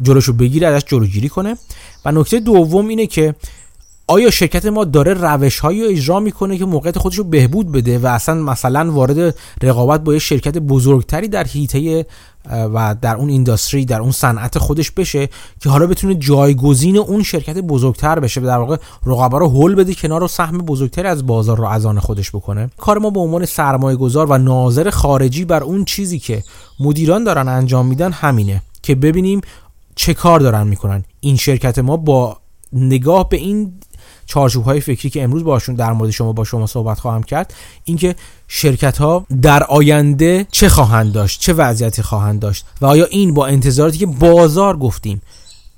جلوش 0.02 0.24
رو 0.24 0.32
بگیره 0.32 0.66
ازش 0.66 0.84
جلوگیری 0.86 1.28
کنه. 1.28 1.56
و 2.04 2.12
نکته 2.12 2.40
دوم 2.40 2.88
اینه 2.88 3.06
که 3.06 3.34
آیا 4.10 4.30
شرکت 4.30 4.66
ما 4.66 4.84
داره 4.84 5.14
روش 5.14 5.58
هایی 5.58 5.84
اجرا 5.84 6.20
می‌کنه 6.20 6.58
که 6.58 6.64
موقعیت 6.64 6.98
خودش 6.98 7.18
رو 7.18 7.24
بهبود 7.24 7.72
بده 7.72 7.98
و 7.98 8.06
اصلا 8.06 8.34
مثلا 8.34 8.92
وارد 8.92 9.34
رقابت 9.62 10.04
با 10.04 10.12
یه 10.12 10.18
شرکت 10.18 10.58
بزرگتری 10.58 11.28
در 11.28 11.44
هیته 11.44 12.06
و 12.50 12.96
در 13.02 13.16
اون 13.16 13.28
اینداستری 13.28 13.84
در 13.84 14.00
اون 14.00 14.10
صنعت 14.10 14.58
خودش 14.58 14.90
بشه 14.90 15.28
که 15.60 15.70
حالا 15.70 15.86
بتونه 15.86 16.14
جایگزین 16.14 16.96
اون 16.96 17.22
شرکت 17.22 17.58
بزرگتر 17.58 18.20
بشه 18.20 18.40
در 18.40 18.58
واقع 18.58 18.76
رقبا 19.06 19.38
رو 19.38 19.48
هول 19.48 19.74
بده 19.74 19.94
کنار 19.94 20.22
و 20.22 20.28
سهم 20.28 20.58
بزرگتری 20.58 21.08
از 21.08 21.26
بازار 21.26 21.58
رو 21.58 21.66
از 21.66 21.86
آن 21.86 21.98
خودش 21.98 22.30
بکنه؟ 22.30 22.70
کار 22.78 22.98
ما 22.98 23.10
به 23.10 23.20
عنوان 23.20 23.46
سرمایه 23.46 23.96
گذار 23.96 24.26
و 24.30 24.38
ناظر 24.38 24.90
خارجی 24.90 25.44
بر 25.44 25.62
اون 25.62 25.84
چیزی 25.84 26.18
که 26.18 26.42
مدیران 26.80 27.24
دارن 27.24 27.48
انجام 27.48 27.86
میدن 27.86 28.12
همینه 28.12 28.62
که 28.82 28.94
ببینیم 28.94 29.40
چه 29.94 30.14
کار 30.14 30.40
دارن 30.40 30.66
می‌کنن. 30.66 31.04
این 31.20 31.36
شرکت 31.36 31.78
ما 31.78 31.96
با 31.96 32.36
نگاه 32.72 33.28
به 33.28 33.36
این 33.36 33.72
چارچوب 34.30 34.64
های 34.64 34.80
فکری 34.80 35.10
که 35.10 35.22
امروز 35.22 35.44
باشون 35.44 35.74
در 35.74 35.92
مورد 35.92 36.10
شما 36.10 36.32
با 36.32 36.44
شما 36.44 36.66
صحبت 36.66 37.00
خواهم 37.00 37.22
کرد 37.22 37.54
اینکه 37.84 38.14
شرکت 38.48 38.98
ها 38.98 39.26
در 39.42 39.62
آینده 39.62 40.46
چه 40.50 40.68
خواهند 40.68 41.12
داشت 41.12 41.40
چه 41.40 41.52
وضعیتی 41.52 42.02
خواهند 42.02 42.40
داشت 42.40 42.66
و 42.80 42.86
آیا 42.86 43.04
این 43.04 43.34
با 43.34 43.46
انتظاراتی 43.46 43.98
که 43.98 44.06
بازار 44.06 44.76
گفتیم 44.76 45.22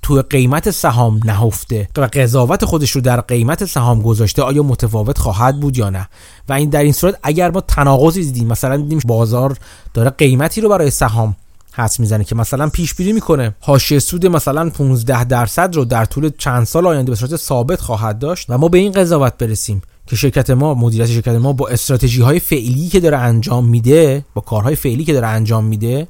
تو 0.01 0.23
قیمت 0.29 0.71
سهام 0.71 1.19
نهفته 1.25 1.89
و 1.97 2.09
قضاوت 2.13 2.65
خودش 2.65 2.91
رو 2.91 3.01
در 3.01 3.21
قیمت 3.21 3.65
سهام 3.65 4.01
گذاشته 4.01 4.41
آیا 4.41 4.63
متفاوت 4.63 5.17
خواهد 5.17 5.59
بود 5.59 5.77
یا 5.77 5.89
نه؟ 5.89 6.09
و 6.49 6.53
این 6.53 6.69
در 6.69 6.83
این 6.83 6.91
صورت 6.91 7.19
اگر 7.23 7.51
ما 7.51 7.61
تناقضی 7.61 8.23
دیدیم 8.23 8.47
مثلا 8.47 8.77
دیدیم 8.77 8.99
بازار 9.05 9.57
داره 9.93 10.09
قیمتی 10.09 10.61
رو 10.61 10.69
برای 10.69 10.89
سهام 10.89 11.35
حس 11.75 11.99
می‌زنه 11.99 12.23
که 12.23 12.35
مثلا 12.35 12.69
پیش 12.69 12.93
بینی 12.93 13.13
می‌کنه. 13.13 13.55
حاشیه 13.59 13.99
سود 13.99 14.25
مثلا 14.25 14.69
15 14.69 15.23
درصد 15.23 15.75
رو 15.75 15.85
در 15.85 16.05
طول 16.05 16.31
چند 16.37 16.65
سال 16.65 16.87
آینده 16.87 17.11
به 17.11 17.15
صورت 17.15 17.35
ثابت 17.35 17.81
خواهد 17.81 18.19
داشت 18.19 18.45
و 18.49 18.57
ما 18.57 18.67
به 18.67 18.77
این 18.77 18.91
قضاوت 18.91 19.37
برسیم 19.37 19.81
که 20.07 20.15
شرکت 20.15 20.49
ما 20.49 20.73
مدیریت 20.73 21.07
شرکت 21.09 21.35
ما 21.35 21.53
با 21.53 21.67
استراتژی 21.67 22.21
های 22.21 22.39
فعلی 22.39 22.89
که 22.89 22.99
داره 22.99 23.17
انجام 23.17 23.65
میده 23.65 24.25
با 24.33 24.41
کارهای 24.41 24.75
فعلی 24.75 25.03
که 25.03 25.13
داره 25.13 25.27
انجام 25.27 25.65
میده 25.65 26.07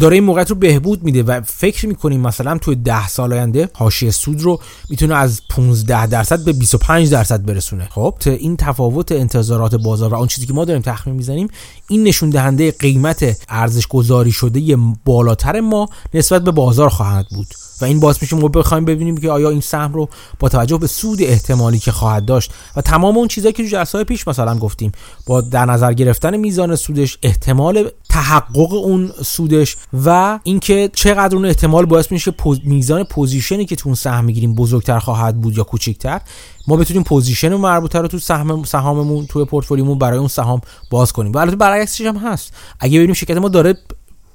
داره 0.00 0.14
این 0.14 0.24
موقعیت 0.24 0.50
رو 0.50 0.56
بهبود 0.56 1.02
میده 1.02 1.22
و 1.22 1.40
فکر 1.40 1.86
می‌کنیم 1.86 2.20
مثلا 2.20 2.58
توی 2.58 2.76
ده 2.76 3.08
سال 3.08 3.32
آینده 3.32 3.68
حاشیه 3.74 4.10
سود 4.10 4.42
رو 4.42 4.60
می‌تونه 4.90 5.14
از 5.14 5.40
15 5.50 6.06
درصد 6.06 6.44
به 6.44 6.52
25 6.52 7.10
درصد 7.10 7.44
برسونه. 7.44 7.88
خب 7.90 8.14
این 8.26 8.56
تفاوت 8.56 9.12
انتظارات 9.12 9.74
بازار 9.74 10.14
و 10.14 10.16
اون 10.16 10.26
چیزی 10.26 10.46
که 10.46 10.52
ما 10.52 10.64
داریم 10.64 10.82
تخمین 10.82 11.16
می‌زنیم 11.16 11.48
این 11.88 12.04
نشون 12.04 12.30
دهنده 12.30 12.70
قیمت 12.70 13.36
ارزش 13.48 13.86
گذاری 13.86 14.32
شده 14.32 14.76
بالاتر 15.04 15.60
ما 15.60 15.88
نسبت 16.14 16.44
به 16.44 16.50
بازار 16.50 16.88
خواهد 16.88 17.26
بود. 17.30 17.46
و 17.80 17.84
این 17.84 18.00
باعث 18.00 18.22
میشه 18.22 18.36
ما 18.36 18.48
بخوایم 18.48 18.84
ببینیم 18.84 19.16
که 19.16 19.30
آیا 19.30 19.50
این 19.50 19.60
سهم 19.60 19.92
رو 19.92 20.08
با 20.38 20.48
توجه 20.48 20.78
به 20.78 20.86
سود 20.86 21.22
احتمالی 21.22 21.78
که 21.78 21.92
خواهد 21.92 22.24
داشت 22.24 22.50
و 22.76 22.80
تمام 22.80 23.16
اون 23.16 23.28
چیزایی 23.28 23.52
که 23.52 23.62
تو 23.62 23.68
جلسه 23.68 24.04
پیش 24.04 24.28
مثلا 24.28 24.58
گفتیم 24.58 24.92
با 25.26 25.40
در 25.40 25.64
نظر 25.64 25.92
گرفتن 25.92 26.36
میزان 26.36 26.76
سودش 26.76 27.18
احتمال 27.22 27.90
تحقق 28.08 28.72
اون 28.72 29.12
سودش 29.22 29.76
و 30.04 30.38
اینکه 30.42 30.90
چقدر 30.94 31.36
اون 31.36 31.46
احتمال 31.46 31.86
باعث 31.86 32.12
میشه 32.12 32.34
میزان 32.64 33.04
پوزیشنی 33.04 33.64
که 33.64 33.76
تو 33.76 33.88
اون 33.88 33.94
سهم 33.94 34.24
می‌گیریم 34.24 34.54
بزرگتر 34.54 34.98
خواهد 34.98 35.40
بود 35.40 35.56
یا 35.56 35.64
کوچکتر 35.64 36.20
ما 36.66 36.76
بتونیم 36.76 37.02
پوزیشن 37.02 37.54
مربوطه 37.54 37.98
رو 37.98 38.08
تو 38.08 38.18
سهم 38.18 38.64
سهاممون 38.64 39.26
توی 39.26 39.44
پورتفولیومون 39.44 39.98
برای 39.98 40.18
اون 40.18 40.28
سهام 40.28 40.60
باز 40.90 41.12
کنیم. 41.12 41.32
و 41.32 41.38
البته 41.38 41.56
برعکسش 41.56 42.00
هم 42.00 42.16
هست. 42.16 42.52
اگه 42.80 42.98
ببینیم 42.98 43.14
شرکت 43.14 43.36
ما 43.36 43.48
داره 43.48 43.74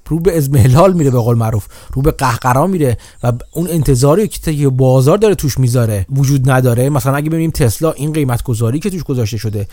رو 0.10 0.20
به 0.20 0.38
اضمحلال 0.38 0.93
میره 0.94 1.12
به 1.12 1.20
قول 1.20 1.38
معروف. 1.38 1.68
رو 1.94 2.01
به 2.01 2.12
قهقرا 2.12 2.68
میره 2.68 2.98
و 3.24 3.32
اون 3.51 3.68
انتظاری 3.70 4.28
که 4.28 4.70
بازار 4.70 5.18
داره 5.18 5.36
توش 5.36 5.58
می‌ذاره 5.58 6.06
وجود 6.10 6.51
نداره. 6.51 6.89
مثلا 6.89 7.16
اگه 7.16 7.30
ببینیم 7.30 7.51
تسلا 7.51 7.92
این 7.92 8.13
قیمت 8.13 8.44
گذاری 8.44 8.80
که 8.80 8.89
توش 8.89 9.04
گذاشته 9.04 9.38
شده 9.38 9.68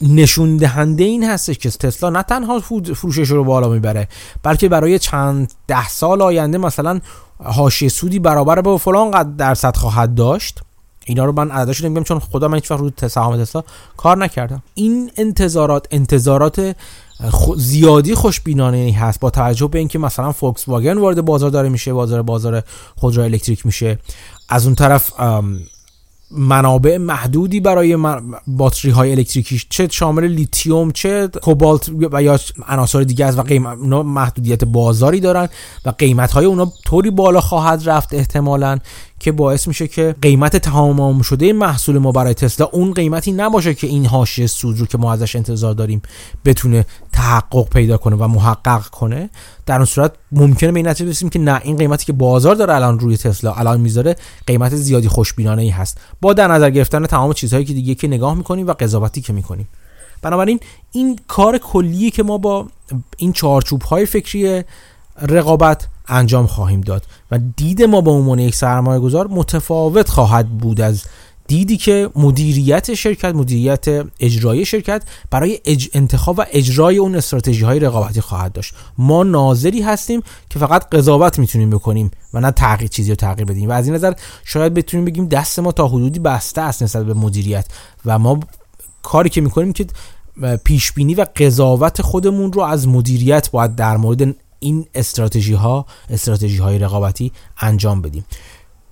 نشون 0.00 0.56
دهنده 0.56 1.04
این 1.04 1.24
هستش 1.24 1.58
که 1.58 1.70
تسلا 1.70 2.10
نه 2.10 2.22
تنها 2.22 2.60
فروشش 2.94 3.30
رو 3.30 3.44
بالا 3.44 3.68
می‌بره 3.68 4.08
بلکه 4.42 4.68
برای 4.68 4.98
چند 4.98 5.52
ده 5.66 5.88
سال 5.88 6.22
آینده 6.22 6.58
مثلا 6.58 7.00
حاشیه 7.44 7.88
سودی 7.88 8.18
برابر 8.18 8.60
با 8.60 8.78
فلان 8.78 9.10
قد 9.10 9.36
درصد 9.36 9.76
خواهد 9.76 10.14
داشت. 10.14 10.60
اینا 11.08 11.24
رو 11.24 11.32
من 11.32 11.50
عددش 11.50 11.84
نمیگم 11.84 12.02
چون 12.02 12.18
خدا 12.18 12.48
من 12.48 12.54
هیچ 12.54 12.70
وقت 12.70 12.80
رو 12.80 13.08
سهام 13.08 13.36
تسلا 13.36 13.62
کار 13.96 14.18
نکردم. 14.18 14.62
این 14.74 15.10
انتظارات 15.16 15.86
انتظارات 15.90 16.76
زیادی 17.56 18.14
خوشبینانه 18.14 18.92
هست 18.98 19.20
با 19.20 19.30
توجه 19.30 19.66
به 19.66 19.78
اینکه 19.78 19.98
مثلا 19.98 20.32
فوکس 20.32 20.68
واگن 20.68 20.98
وارد 20.98 21.24
بازار 21.24 21.50
داره 21.50 21.68
میشه 21.68 21.92
بازار 21.92 22.22
بازار 22.22 22.62
خودرو 22.96 23.22
الکتریک 23.22 23.66
میشه. 23.66 23.98
از 24.48 24.66
اون 24.66 24.74
طرف 24.74 25.12
منابع 26.30 26.96
محدودی 26.96 27.60
برای 27.60 27.98
باتری 28.46 28.90
های 28.90 29.10
الکتریکی 29.10 29.62
چه 29.68 29.88
شامل 29.90 30.26
لیتیوم 30.26 30.90
چه 30.90 31.28
کوبالت 31.42 31.88
و 32.12 32.22
یا 32.22 32.38
عناصر 32.66 33.02
دیگه 33.02 33.26
است 33.26 33.38
و 33.38 33.42
قیمت 33.42 33.78
محدودیت 33.78 34.64
بازاری 34.64 35.20
دارن 35.20 35.48
و 35.84 35.90
قیمت 35.90 36.32
های 36.32 36.44
اونا 36.44 36.72
طوری 36.84 37.10
بالا 37.10 37.40
خواهد 37.40 37.88
رفت 37.88 38.14
احتمالا 38.14 38.78
که 39.20 39.32
باعث 39.32 39.68
میشه 39.68 39.88
که 39.88 40.14
قیمت 40.22 40.56
تمام 40.56 41.22
شده 41.22 41.52
محصول 41.52 41.98
ما 41.98 42.12
برای 42.12 42.34
تسلا 42.34 42.66
اون 42.72 42.92
قیمتی 42.92 43.32
نباشه 43.32 43.74
که 43.74 43.86
این 43.86 44.06
حاشیه 44.06 44.46
سود 44.46 44.80
رو 44.80 44.86
که 44.86 44.98
ما 44.98 45.12
ازش 45.12 45.36
انتظار 45.36 45.74
داریم 45.74 46.02
بتونه 46.44 46.86
تحقق 47.12 47.68
پیدا 47.68 47.96
کنه 47.96 48.16
و 48.16 48.26
محقق 48.28 48.86
کنه. 48.86 49.30
در 49.66 49.76
اون 49.76 49.84
صورت 49.84 50.12
ممکنه 50.32 50.72
به 50.72 50.78
این 50.78 50.88
نتیجه 50.88 51.06
برسیم 51.06 51.28
که 51.28 51.38
نه 51.38 51.60
این 51.64 51.76
قیمتی 51.76 52.04
که 52.06 52.12
بازار 52.12 52.54
داره 52.54 52.74
الان 52.74 52.98
روی 52.98 53.16
تسلا 53.16 53.52
الان 53.52 53.80
می‌ذاره 53.80 54.16
قیمت 54.46 54.74
زیادی 54.74 55.08
خوشبینانه 55.08 55.62
ای 55.62 55.68
هست. 55.68 55.98
با 56.20 56.32
در 56.32 56.48
نظر 56.48 56.70
گرفتن 56.70 57.06
تمام 57.06 57.32
چیزهایی 57.32 57.64
که 57.64 57.72
دیگه 57.72 57.94
که 57.94 58.08
نگاه 58.08 58.34
می‌کنیم 58.34 58.66
و 58.66 58.72
قضاوتی 58.72 59.20
که 59.20 59.32
می‌کنیم. 59.32 59.68
بنابراین 60.22 60.60
این 60.92 61.18
کار 61.28 61.58
کلیه 61.58 62.10
که 62.10 62.22
ما 62.22 62.38
با 62.38 62.66
این 63.16 63.32
چارچوب 63.32 63.82
های 63.82 64.06
فکری 64.06 64.64
رقابت 65.22 65.88
انجام 66.08 66.46
خواهیم 66.46 66.80
داد. 66.80 67.04
و 67.30 67.38
دید 67.56 67.82
ما 67.82 68.00
به 68.00 68.10
عنوان 68.10 68.38
یک 68.38 68.54
سرمایه 68.54 69.00
گذار 69.00 69.26
متفاوت 69.26 70.08
خواهد 70.08 70.58
بود 70.58 70.80
از 70.80 71.04
دیدی 71.48 71.76
که 71.76 72.10
مدیریت 72.16 72.94
شرکت 72.94 73.34
مدیریت 73.34 74.06
اجرایی 74.20 74.64
شرکت 74.64 75.02
برای 75.30 75.60
انتخاب 75.94 76.38
و 76.38 76.44
اجرای 76.52 76.96
اون 76.96 77.14
استراتژی 77.14 77.64
های 77.64 77.78
رقابتی 77.78 78.20
خواهد 78.20 78.52
داشت. 78.52 78.74
ما 78.98 79.22
ناظری 79.22 79.82
هستیم 79.82 80.22
که 80.50 80.58
فقط 80.58 80.88
قضاوت 80.88 81.38
می‌تونیم 81.38 81.70
بکنیم 81.70 82.10
و 82.34 82.40
نه 82.40 82.50
تغییر 82.50 82.90
چیزی 82.90 83.10
رو 83.10 83.16
تغییر 83.16 83.46
بدیم. 83.46 83.68
و 83.68 83.72
از 83.72 83.86
این 83.86 83.94
نظر 83.94 84.12
شاید 84.44 84.74
بتونیم 84.74 85.04
بگیم 85.04 85.28
دست 85.28 85.58
ما 85.58 85.72
تا 85.72 85.88
حدودی 85.88 86.18
بسته 86.18 86.60
است 86.60 86.82
نسبت 86.82 87.06
به 87.06 87.14
مدیریت. 87.14 87.66
و 88.06 88.18
ما 88.18 88.40
کاری 89.02 89.28
که 89.28 89.40
می‌کنیم 89.40 89.72
که 89.72 89.86
پیش 90.64 90.92
بینی 90.92 91.14
و 91.14 91.26
قضاوت 91.36 92.02
خودمون 92.02 92.52
رو 92.52 92.62
از 92.62 92.88
مدیریت 92.88 93.50
باید 93.50 93.74
در 93.74 93.96
مورد 93.96 94.36
این 94.58 94.86
استراتژی 94.94 95.52
ها 95.52 95.86
استراتژی 96.10 96.56
های 96.56 96.78
رقابتی 96.78 97.32
انجام 97.60 98.02
بدیم. 98.02 98.24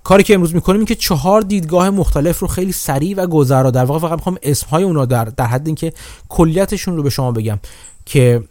کاری 0.05 0.23
که 0.23 0.35
امروز 0.35 0.55
می‌کنیم 0.55 0.79
این 0.79 0.87
که 0.87 0.95
چهار 0.95 1.41
دیدگاه 1.41 1.91
مختلف 1.91 2.39
رو 2.39 2.49
خیلی 2.49 2.73
سریع 2.73 3.17
و 3.17 3.27
گذرا 3.27 3.71
در 3.71 3.85
واقع 3.85 4.01
فقط 4.01 4.19
می‌خوام 4.19 4.39
اسم 4.43 4.67
های 4.67 4.85
اونا 4.85 5.05
در 5.05 5.25
در 5.25 5.47
حد 5.47 5.67
اینکه 5.67 5.93
کلیتشون 6.29 6.97
رو 6.97 7.03
به 7.03 7.11
شما 7.11 7.33
بگم 7.33 7.59
که 8.07 8.45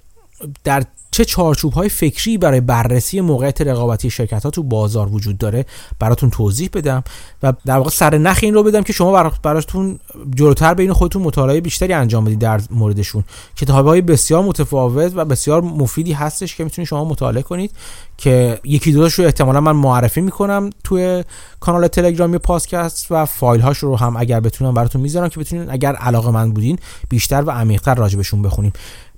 در 0.64 0.84
چه 1.14 1.26
چارچوب 1.26 1.74
های 1.74 1.90
فکری 1.90 2.38
برای 2.38 2.62
بررسی 2.62 3.22
موقعیت 3.22 3.62
رقابتی 3.62 4.10
شرکت 4.10 4.44
ها 4.44 4.50
تو 4.50 4.64
بازار 4.64 5.08
وجود 5.08 5.38
داره 5.38 5.66
براتون 6.00 6.30
توضیح 6.30 6.70
بدم 6.74 7.04
و 7.44 7.54
در 7.66 7.78
واقع 7.78 7.90
سر 7.90 8.18
نخ 8.18 8.40
این 8.42 8.54
رو 8.54 8.64
بدم 8.64 8.84
که 8.84 8.94
شما 8.94 9.30
براتون 9.44 10.00
جلوتر 10.36 10.74
بین 10.74 10.94
خودتون 10.94 11.22
مطالعه 11.22 11.62
بیشتری 11.62 11.94
انجام 11.94 12.26
بدید 12.26 12.40
در 12.40 12.62
موردشون. 12.72 13.24
کتاب 13.56 13.88
های 13.88 14.02
بسیار 14.02 14.44
متفاوت 14.44 15.12
و 15.16 15.26
بسیار 15.26 15.62
مفیدی 15.62 16.14
هستش 16.14 16.56
که 16.56 16.64
می‌تونید 16.64 16.88
شما 16.88 17.06
مطالعه 17.06 17.44
کنید 17.44 17.72
که 18.18 18.60
یکی 18.64 18.92
دو 18.92 19.08
رو 19.08 19.26
احتمالا 19.26 19.62
من 19.62 19.72
معرفی 19.72 20.22
می‌کنم 20.22 20.70
توی 20.84 21.24
کانال 21.60 21.88
تلگرامی 21.88 22.38
پادکست 22.38 23.08
و 23.12 23.26
فایل 23.26 23.62
هاش 23.62 23.78
رو 23.78 23.96
هم 23.96 24.18
اگر 24.18 24.40
بتونم 24.40 24.74
براتون 24.74 25.02
می‌ذارم 25.02 25.30
که 25.30 25.40
بتونید 25.40 25.70
اگر 25.70 25.96
علاقه 25.96 26.32
من 26.32 26.52
بودین 26.52 26.80
بیشتر 27.10 27.42
و 27.42 27.52
عمیقتر 27.52 27.96
راجبشون 27.96 28.42
بخونین 28.42 28.72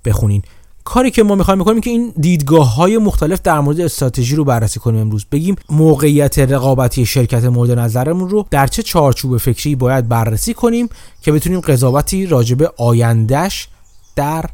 بخونین. 0.06 0.44
کاری 0.86 1.12
که 1.12 1.24
ما 1.24 1.36
می‌خوایم 1.36 1.60
بکنیم 1.60 1.82
که 1.82 1.90
این 1.90 2.14
دیدگاه 2.20 2.76
های 2.76 2.98
مختلف 2.98 3.42
در 3.42 3.60
مورد 3.60 3.80
استراتژی 3.80 4.36
رو 4.36 4.44
بررسی 4.44 4.80
کنیم 4.80 5.02
امروز. 5.02 5.26
بگیم 5.32 5.56
موقعیت 5.70 6.40
رقابتی 6.40 7.06
شرکت 7.06 7.44
مورد 7.44 7.72
نظرمون 7.72 8.30
رو 8.30 8.46
در 8.52 8.68
چه 8.68 8.84
چارچوب 8.84 9.38
فکری 9.38 9.76
باید 9.76 10.08
بررسی 10.08 10.54
کنیم 10.54 10.90
که 11.22 11.32
بتونیم 11.32 11.60
قضاوتی 11.60 12.26
راجب 12.26 12.74
آیندهش 12.78 13.68
در 14.16 14.46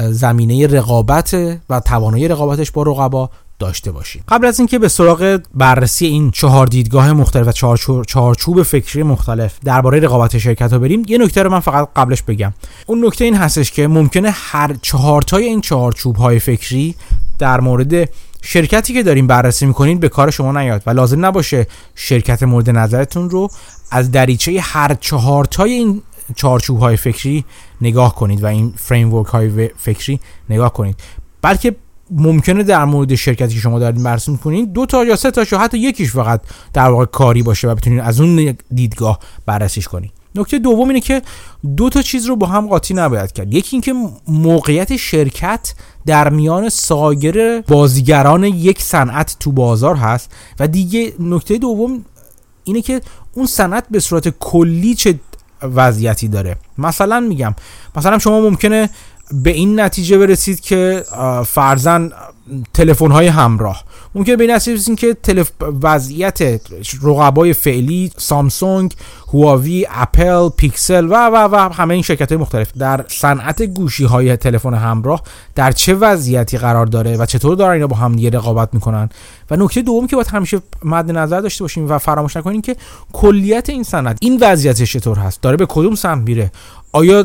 زمینه 0.00 0.66
رقابت 0.66 1.34
و 1.70 1.80
توانایی 1.80 2.28
رقابتش 2.28 2.70
با 2.70 2.82
رقبا 2.82 3.30
داشته 3.58 3.92
باشیم. 3.92 4.24
قبل 4.28 4.46
از 4.46 4.58
اینکه 4.58 4.78
به 4.78 4.88
سراغ 4.88 5.40
بررسی 5.54 6.06
این 6.06 6.30
چهار 6.30 6.66
دیدگاه 6.66 7.12
مختلف 7.12 7.64
و 7.64 7.76
چارچوب 8.06 8.62
فکری 8.62 9.02
مختلف 9.02 9.58
درباره 9.64 10.00
رقابت 10.00 10.38
شرکت 10.38 10.72
ها 10.72 10.78
بریم 10.78 11.02
یه 11.08 11.18
نکته 11.18 11.42
رو 11.42 11.50
من 11.50 11.60
فقط 11.60 11.88
قبلش 11.96 12.22
بگم. 12.22 12.52
اون 12.86 13.06
نکته 13.06 13.24
این 13.24 13.36
هستش 13.36 13.72
که 13.72 13.88
ممکنه 13.88 14.30
هر 14.30 14.76
چهارتای 14.82 15.44
این 15.44 15.60
چهارچوب 15.60 16.16
های 16.16 16.38
فکری 16.38 16.94
در 17.38 17.60
مورد 17.60 18.10
شرکتی 18.42 18.94
که 18.94 19.02
داریم 19.02 19.26
بررسی 19.26 19.66
می‌کنین 19.66 19.98
به 19.98 20.08
کار 20.08 20.30
شما 20.30 20.52
نیاد 20.52 20.82
و 20.86 20.90
لازم 20.90 21.26
نباشه 21.26 21.66
شرکت 21.94 22.42
مورد 22.42 22.70
نظرتون 22.70 23.30
رو 23.30 23.48
از 23.90 24.10
دریچه 24.10 24.60
هر 24.60 24.94
چهارتای 24.94 25.72
این 25.72 26.02
چارچوب 26.36 26.78
های 26.78 26.96
فکری 26.96 27.44
نگاه 27.80 28.14
کنید 28.14 28.42
و 28.42 28.46
این 28.46 28.74
فریم 28.76 29.10
های 29.10 29.70
فکری 29.78 30.20
نگاه 30.50 30.72
کنید. 30.72 31.00
بلکه 31.42 31.76
ممکنه 32.10 32.62
در 32.62 32.84
مورد 32.84 33.14
شرکتی 33.14 33.54
که 33.54 33.60
شما 33.60 33.78
دارید 33.78 34.02
بررسی 34.02 34.30
می‌کنین 34.30 34.64
دو 34.64 34.86
تا 34.86 35.04
یا 35.04 35.16
سه 35.16 35.30
تا 35.30 35.44
یا 35.52 35.58
حتی 35.58 35.78
یکیش 35.78 36.12
فقط 36.12 36.40
در 36.72 36.90
واقع 36.90 37.04
کاری 37.04 37.42
باشه 37.42 37.68
و 37.68 37.74
بتونید 37.74 38.00
از 38.00 38.20
اون 38.20 38.56
دیدگاه 38.74 39.18
بررسیش 39.46 39.88
کنید 39.88 40.12
نکته 40.34 40.58
دوم 40.58 40.88
اینه 40.88 41.00
که 41.00 41.22
دو 41.76 41.88
تا 41.88 42.02
چیز 42.02 42.26
رو 42.26 42.36
با 42.36 42.46
هم 42.46 42.66
قاطی 42.66 42.94
نباید 42.94 43.32
کرد. 43.32 43.54
یکی 43.54 43.76
اینکه 43.76 43.94
موقعیت 44.28 44.96
شرکت 44.96 45.74
در 46.06 46.28
میان 46.28 46.68
سایر 46.68 47.60
بازیگران 47.60 48.44
یک 48.44 48.82
صنعت 48.82 49.36
تو 49.40 49.52
بازار 49.52 49.96
هست 49.96 50.30
و 50.60 50.68
دیگه 50.68 51.12
نکته 51.20 51.58
دوم 51.58 52.04
اینه 52.64 52.82
که 52.82 53.00
اون 53.32 53.46
صنعت 53.46 53.84
به 53.90 54.00
صورت 54.00 54.28
کلی 54.28 54.94
چه 54.94 55.20
وضعیتی 55.62 56.28
داره. 56.28 56.56
مثلا 56.78 57.20
میگم 57.20 57.54
مثلا 57.96 58.18
شما 58.18 58.40
ممکنه 58.40 58.90
به 59.32 59.50
این 59.50 59.80
نتیجه 59.80 60.18
برسید 60.18 60.60
که 60.60 61.04
فرزن 61.46 62.10
تلفن 62.74 63.10
های 63.10 63.26
همراه. 63.26 63.84
ممکن 64.14 64.36
به 64.36 64.44
این 64.44 64.54
نتیجه 64.54 64.94
که 64.94 65.14
تلف... 65.14 65.52
وضعیت 65.82 66.60
رقبای 67.02 67.52
فعلی 67.52 68.12
سامسونگ 68.16 68.94
هواوی 69.32 69.86
اپل 69.90 70.48
پیکسل 70.48 71.06
و 71.06 71.14
و 71.14 71.48
و 71.52 71.72
همه 71.72 71.94
این 71.94 72.02
شرکت 72.02 72.32
های 72.32 72.40
مختلف 72.40 72.72
در 72.78 73.04
صنعت 73.08 73.62
گوشی 73.62 74.04
های 74.04 74.36
تلفن 74.36 74.74
همراه 74.74 75.22
در 75.54 75.72
چه 75.72 75.94
وضعیتی 75.94 76.58
قرار 76.58 76.86
داره 76.86 77.16
و 77.16 77.26
چطور 77.26 77.56
دارن 77.56 77.72
اینا 77.72 77.86
با 77.86 77.96
هم 77.96 78.16
دیگه 78.16 78.30
رقابت 78.30 78.68
می‌کنن؟ 78.74 79.08
و 79.50 79.56
نکته 79.56 79.82
دوم 79.82 80.06
که 80.06 80.16
باید 80.16 80.28
همیشه 80.28 80.60
مد 80.84 81.10
نظر 81.10 81.40
داشته 81.40 81.64
باشیم 81.64 81.90
و 81.90 81.98
فراموش 81.98 82.36
نکنیم 82.36 82.62
که 82.62 82.76
کلیت 83.12 83.70
این 83.70 83.82
صنعت 83.82 84.18
این 84.20 84.38
وضعیتش 84.40 84.92
چطور 84.92 85.18
هست؟ 85.18 85.40
داره 85.40 85.56
به 85.56 85.66
کدوم 85.68 85.94
سمت 85.94 86.28
میره؟ 86.28 86.52
آیا 86.92 87.24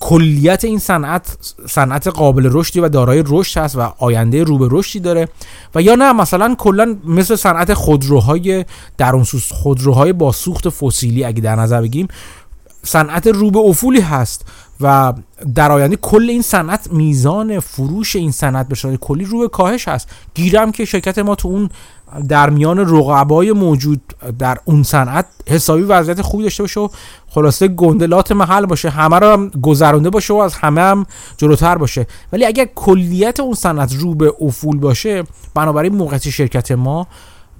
کلیت 0.00 0.64
این 0.64 0.78
صنعت 0.78 1.36
صنعت 1.68 2.06
قابل 2.06 2.48
رشدی 2.52 2.80
و 2.80 2.88
دارای 2.88 3.22
رشد 3.26 3.60
هست 3.60 3.76
و 3.76 3.80
آینده 3.98 4.44
رو 4.44 4.58
به 4.58 4.68
رشدی 4.70 5.00
داره. 5.00 5.28
و 5.74 5.82
یا 5.82 5.94
نه 5.94 6.12
مثلا 6.12 6.54
کلا 6.54 6.96
مثل 7.04 7.36
صنعت 7.36 7.74
خودروهای 7.74 8.64
درونسوز 8.98 9.44
خودروهای 9.52 10.12
با 10.12 10.32
سوخت 10.32 10.68
فسیلی 10.68 11.24
اگه 11.24 11.40
در 11.40 11.56
نظر 11.56 11.82
بگیریم 11.82 12.08
صنعت 12.82 13.26
رو 13.26 13.50
به 13.50 13.58
افولی 13.58 14.00
هست 14.00 14.44
و 14.80 15.12
در 15.54 15.72
آینده 15.72 15.96
کل 15.96 16.30
این 16.30 16.42
صنعت 16.42 16.92
میزان 16.92 17.60
فروش 17.60 18.16
این 18.16 18.32
صنعت 18.32 18.68
به 18.68 18.96
کلی 18.96 19.24
رو 19.24 19.38
به 19.38 19.48
کاهش 19.48 19.88
هست. 19.88 20.08
گیرم 20.34 20.72
که 20.72 20.84
شرکت 20.84 21.18
ما 21.18 21.34
تو 21.34 21.48
اون 21.48 21.70
در 22.28 22.50
میان 22.50 22.78
رقبای 22.78 23.52
موجود 23.52 24.00
در 24.38 24.58
اون 24.64 24.82
صنعت 24.82 25.26
حسابی 25.48 25.82
وضعیت 25.82 26.22
خوبی 26.22 26.42
داشته 26.42 26.62
باشه 26.62 26.80
و 26.80 26.88
خلاصه 27.28 27.68
گندلات 27.68 28.32
محل 28.32 28.66
باشه. 28.66 28.90
همه 28.90 29.18
رو 29.18 29.32
هم 29.32 29.48
گذرونده 29.48 30.10
باشه 30.10 30.34
و 30.34 30.36
از 30.36 30.54
همه 30.54 30.80
هم 30.80 31.06
جلوتر 31.36 31.78
باشه. 31.78 32.06
ولی 32.32 32.44
اگر 32.44 32.68
کلیت 32.74 33.40
اون 33.40 33.54
صنعت 33.54 33.94
رو 33.94 34.14
به 34.14 34.34
افول 34.40 34.78
باشه 34.78 35.22
بنابراین 35.54 35.94
موقعیت 35.96 36.30
شرکت 36.30 36.72
ما 36.72 37.06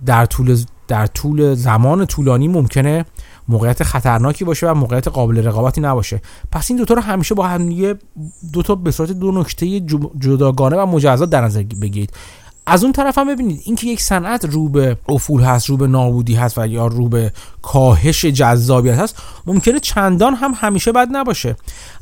در 0.07 0.27
طول 0.27 0.59
در 0.89 1.07
طول 1.07 1.55
زمان 1.55 2.07
طولانی 2.07 2.49
ممکنه 2.49 3.05
موقعیت 3.49 3.83
خطرناکی 3.83 4.45
باشه 4.45 4.71
و 4.71 4.75
موقعیت 4.75 5.09
قابل 5.09 5.47
رقابتی 5.47 5.81
نباشه. 5.81 6.21
پس 6.53 6.71
این 6.71 6.79
دوتا 6.79 6.95
رو 6.95 7.03
همیشه 7.03 7.35
با 7.35 7.47
هم 7.47 7.69
دیگه 7.69 7.95
دوتا 8.53 8.75
به 8.75 8.91
صورت 8.91 9.11
دو 9.11 9.33
نکته 9.33 9.81
جداگانه 10.21 10.77
و 10.77 10.87
مجزا 10.87 11.27
در 11.27 11.41
نظر 11.41 11.63
بگیرید. 11.63 12.13
از 12.67 12.85
اون 12.85 12.93
طرف 12.93 13.19
هم 13.19 13.29
ببینید 13.29 13.63
اینکه 13.65 13.87
یک 13.87 14.01
صنعت 14.01 14.45
رو 14.45 14.69
به 14.69 14.97
افول 15.09 15.43
هست 15.43 15.67
رو 15.69 15.77
به 15.77 15.87
نابودی 15.87 16.35
هست 16.35 16.59
و 16.59 16.67
یا 16.67 16.87
رو 16.87 17.09
به 17.09 17.33
کاهش 17.63 18.25
جذابیت 18.25 18.95
هست 18.95 19.17
ممکنه 19.47 19.81
چندان 19.81 20.35
هم 20.35 20.53
همیشه 20.57 20.93
بد 20.93 21.09
نباشه. 21.11 21.57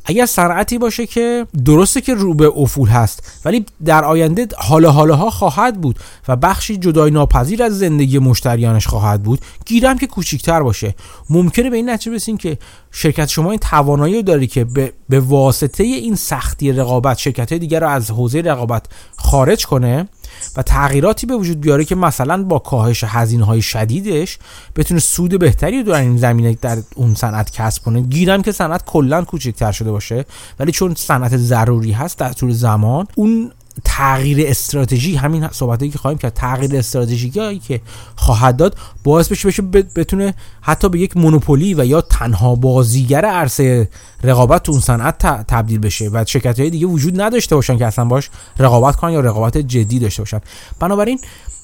اگر 0.04 0.26
صنعتی 0.26 0.78
باشه 0.78 1.06
که 1.06 1.46
درسته 1.64 2.00
که 2.00 2.14
رو 2.14 2.34
به 2.34 2.52
افول 2.56 2.88
هست 2.88 3.40
ولی 3.44 3.66
در 3.84 4.04
آینده 4.04 4.48
حالا 4.58 4.90
حالا 4.90 5.16
ها 5.16 5.30
خواهد 5.30 5.80
بود 5.80 5.98
و 6.28 6.36
بخشی 6.36 6.76
جدای 6.76 7.10
ناپذیر 7.10 7.62
از 7.62 7.78
زندگی 7.78 8.18
مشتریانش 8.18 8.86
خواهد 8.86 9.22
بود 9.22 9.40
گیرم 9.66 9.98
که 9.98 10.06
کوچیکتر 10.06 10.62
باشه. 10.62 10.94
ممکنه 11.30 11.70
به 11.70 11.76
این 11.76 11.90
نتیجه 11.90 12.10
برسیم 12.10 12.36
که 12.36 12.58
شرکت 12.90 13.28
شما 13.28 13.50
این 13.50 13.60
توانایی 13.60 14.22
داری 14.22 14.46
که 14.46 14.64
به, 14.64 14.92
به 15.08 15.20
واسطه 15.20 15.84
این 15.84 16.14
سختی 16.14 16.72
رقابت 16.72 17.18
شرکت 17.18 17.52
دیگر 17.52 17.80
رو 17.80 17.88
از 17.88 18.10
حوزه 18.10 18.40
رقابت 18.40 18.86
خارج 19.16 19.66
کنه. 19.66 20.08
و 20.56 20.62
تغییراتی 20.62 21.26
به 21.26 21.34
وجود 21.36 21.60
بیاره 21.60 21.84
که 21.84 21.94
مثلا 21.94 22.42
با 22.42 22.58
کاهش 22.58 23.04
هزینه 23.04 23.44
های 23.44 23.62
شدیدش 23.62 24.38
بتونه 24.76 25.00
سود 25.00 25.38
بهتری 25.38 25.82
در 25.82 25.92
این 26.00 26.16
زمینه 26.16 26.58
در 26.60 26.78
اون 26.94 27.14
صنعت 27.14 27.50
کسب 27.50 27.82
کنه. 27.82 28.00
گیرم 28.00 28.42
که 28.42 28.52
صنعت 28.52 28.84
کلا 28.84 29.24
کوچکتر 29.24 29.72
شده 29.72 29.90
باشه 29.90 30.24
ولی 30.58 30.72
چون 30.72 30.94
صنعت 30.94 31.36
ضروری 31.36 31.92
هست 31.92 32.18
در 32.18 32.32
طول 32.32 32.52
زمان 32.52 33.06
اون 33.14 33.52
تغییر 33.84 34.46
استراتژی 34.48 35.16
همین 35.16 35.48
صحبتی 35.48 35.90
که 35.90 35.98
خواهیم 35.98 36.18
کرد. 36.18 36.34
تغییر 36.34 36.76
استراتژیکی 36.76 37.58
که 37.58 37.80
خواهد 38.16 38.56
داد 38.56 38.76
باعث 39.04 39.28
بشه 39.28 39.48
بشه 39.48 39.62
بتونه 39.96 40.34
حتی 40.60 40.88
به 40.88 40.98
یک 40.98 41.16
مونوپولی 41.16 41.74
و 41.74 41.84
یا 41.84 42.00
تنها 42.00 42.54
بازیگر 42.54 43.24
عرصه 43.24 43.88
رقابت 44.24 44.68
اون 44.68 44.80
صنعت 44.80 45.46
تبدیل 45.46 45.78
بشه 45.78 46.10
و 46.12 46.24
شرکت 46.26 46.60
های 46.60 46.70
دیگه 46.70 46.86
وجود 46.86 47.20
نداشته 47.20 47.54
باشن 47.54 47.78
که 47.78 47.86
اصلا 47.86 48.04
باش 48.04 48.30
رقابت 48.58 48.96
کنن 48.96 49.12
یا 49.12 49.20
رقابت 49.20 49.58
جدی 49.58 49.98
داشته 49.98 50.22
باشن. 50.22 50.40
بنابراین 50.80 51.18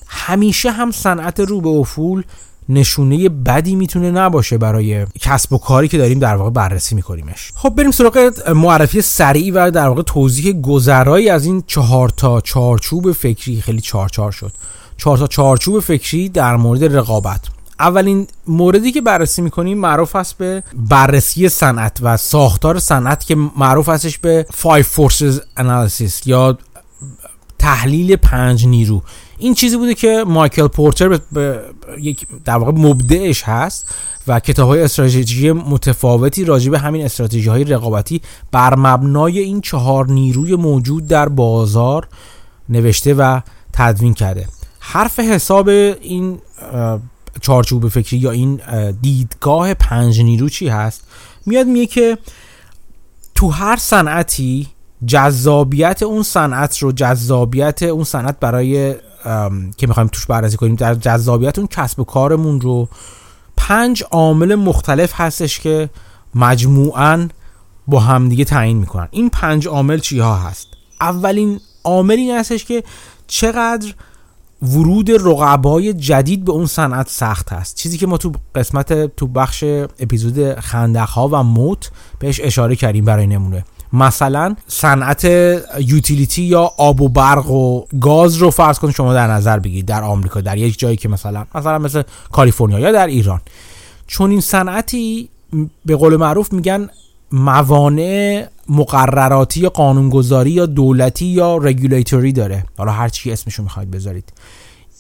همیشه 0.09 0.71
هم 0.71 0.91
صنعت 0.91 1.41
رو 1.41 1.61
به 1.61 1.69
افول 1.69 2.25
نشونه 2.69 3.29
بدی 3.29 3.75
می‌تونه 3.75 4.11
نباشه 4.11 4.59
برای 4.59 5.07
کسب 5.21 5.53
و 5.53 5.59
کاری 5.59 5.89
که 5.89 5.99
داریم 5.99 6.19
در 6.19 6.37
واقع 6.37 6.51
بررسی 6.51 6.95
میکنیمش. 6.95 7.53
خب 7.55 7.69
بریم 7.69 7.91
سراغ 7.91 8.33
معرفی 8.55 9.03
سریع 9.03 9.53
و 9.55 9.71
در 9.71 9.89
واقع 9.89 10.03
توضیح 10.03 10.53
گذرایی 10.53 11.29
از 11.29 11.45
این 11.45 11.65
چهار 11.67 12.09
تا 12.09 12.41
چارچوب 12.41 13.13
فکری 13.13 13.61
خیلی 13.61 13.81
چارچار 13.81 14.33
شد. 14.33 14.53
چهار 14.97 15.19
تا 15.19 15.27
چارچوب 15.27 15.81
فکری 15.81 16.29
در 16.29 16.57
مورد 16.57 16.97
رقابت. 16.97 17.41
اولین 17.81 18.27
موردی 18.47 18.93
که 18.93 19.01
بررسی 19.01 19.43
می‌کنیم 19.43 19.79
معروف 19.79 20.17
است 20.17 20.39
به 20.39 20.63
بررسی 20.75 21.49
صنعت 21.49 21.99
و 22.03 22.17
ساختار 22.17 22.79
صنعت 22.79 23.27
که 23.27 23.37
معروف 23.57 23.89
هستش 23.89 24.19
به 24.19 24.47
Five 24.63 24.85
Forces 24.97 25.61
Analysis 25.61 26.27
یا 26.27 26.59
تحلیل 27.59 28.17
پنج 28.17 28.67
نیرو. 28.67 29.03
این 29.39 29.55
چیزی 29.55 29.77
بوده 29.77 29.95
که 29.95 30.25
مایکل 30.27 30.67
پورتر 30.67 31.19
یک 32.01 32.27
در 32.45 32.57
واقع 32.57 32.73
مبدعش 32.73 33.43
هست 33.43 33.95
و 34.29 34.41
کتاب 34.41 34.69
های 34.69 34.83
استراتژی 34.83 35.53
متفاوتی 35.53 36.45
راجع 36.45 36.71
به 36.71 36.79
همین 36.79 37.05
استراتژی 37.05 37.49
های 37.49 37.65
رقابتی 37.65 38.21
بر 38.53 38.75
مبنای 38.75 39.39
این 39.39 39.61
چهار 39.61 40.07
نیروی 40.07 40.57
موجود 40.57 41.07
در 41.07 41.29
بازار 41.29 42.09
نوشته 42.69 43.15
و 43.15 43.41
تدوین 43.73 44.15
کرده. 44.15 44.49
حرف 44.81 45.19
حساب 45.19 45.69
این 45.69 46.39
چارچوب 47.41 47.89
فکری 47.89 48.19
یا 48.19 48.31
این 48.31 48.61
دیدگاه 49.03 49.75
پنج 49.75 50.21
نیرو 50.21 50.49
چی 50.49 50.69
هست؟ 50.69 51.05
میاد 51.47 51.67
میگه 51.67 51.87
که 51.87 52.19
تو 53.35 53.49
هر 53.49 53.77
صنعتی 53.77 54.67
جذابیت 55.07 56.03
اون 56.03 56.23
صنعت 56.23 56.79
رو 56.79 56.93
جذابیت 56.93 57.83
اون 57.83 58.05
صنعت 58.05 58.41
برای 58.41 58.95
که 59.77 59.87
می‌خوایم 59.87 60.09
توش 60.13 60.27
بررسی 60.27 60.57
کنیم 60.57 60.75
در 60.75 60.95
جذابیت 60.95 61.59
اون 61.59 61.69
کسب 61.69 62.01
و 62.01 62.05
کارمون 62.05 62.61
رو 62.61 62.89
پنج 63.57 64.05
عامل 64.11 64.55
مختلف 64.55 65.21
هستش 65.21 65.61
که 65.61 65.91
مجموعا 66.35 67.29
با 67.87 68.01
همدیگه 68.01 68.45
تعیین 68.45 68.77
می‌کنن. 68.77 69.09
این 69.11 69.31
پنج 69.31 69.69
عامل 69.69 69.99
چی 69.99 70.19
ها 70.19 70.37
هست؟ 70.37 70.67
اولین 71.01 71.61
عامل 71.85 72.15
این 72.15 72.37
هستش 72.37 72.65
که 72.65 72.85
چقدر 73.27 73.95
ورود 74.63 75.11
رقبای 75.11 75.93
جدید 75.93 76.45
به 76.45 76.53
اون 76.53 76.67
صنعت 76.67 77.09
سخت 77.09 77.53
هست. 77.53 77.77
چیزی 77.77 77.99
که 77.99 78.07
ما 78.07 78.19
تو 78.19 78.33
قسمت 78.55 79.17
تو 79.17 79.27
بخش 79.27 79.65
اپیزود 79.99 80.61
خندق 80.61 81.09
ها 81.09 81.29
و 81.29 81.43
موت 81.43 81.91
بهش 82.19 82.41
اشاره 82.43 82.77
کردیم 82.77 83.05
برای 83.05 83.27
نمونه. 83.27 83.65
مثلا 83.93 84.57
صنعت 84.67 85.25
یوتیلیتی 85.79 86.43
یا 86.43 86.71
آب 86.79 87.01
و 87.01 87.09
برق 87.09 87.51
و 87.51 87.85
گاز 88.01 88.37
رو 88.37 88.51
فرض 88.51 88.79
کن 88.79 88.91
شما 88.91 89.15
در 89.15 89.27
نظر 89.27 89.59
بگیرید 89.59 89.87
در 89.87 90.03
آمریکا 90.03 90.41
در 90.41 90.59
یک 90.59 90.79
جایی 90.79 90.97
که 90.97 91.09
مثلا 91.09 91.47
مثلا 91.55 91.79
مثل 91.79 92.03
کالیفرنیا 92.33 92.79
یا 92.79 92.93
در 92.93 93.07
ایران. 93.07 93.41
چون 94.07 94.31
این 94.31 94.41
صنعتی 94.41 95.29
به 95.85 95.97
قول 95.97 96.17
معروف 96.17 96.53
میگن 96.53 96.89
موانع 97.33 98.47
مقرراتی 98.69 99.61
یا 99.61 99.71
قانونگذاری 99.71 100.51
یا 100.51 100.67
دولتی 100.67 101.27
یا 101.27 101.57
رگولیتوری 101.57 102.33
داره. 102.33 102.65
حالا 102.79 102.93
هر 102.93 103.09
چی 103.09 103.33
اسمشو 103.33 103.63
می‌خواید 103.63 103.91
بذارید. 103.91 104.33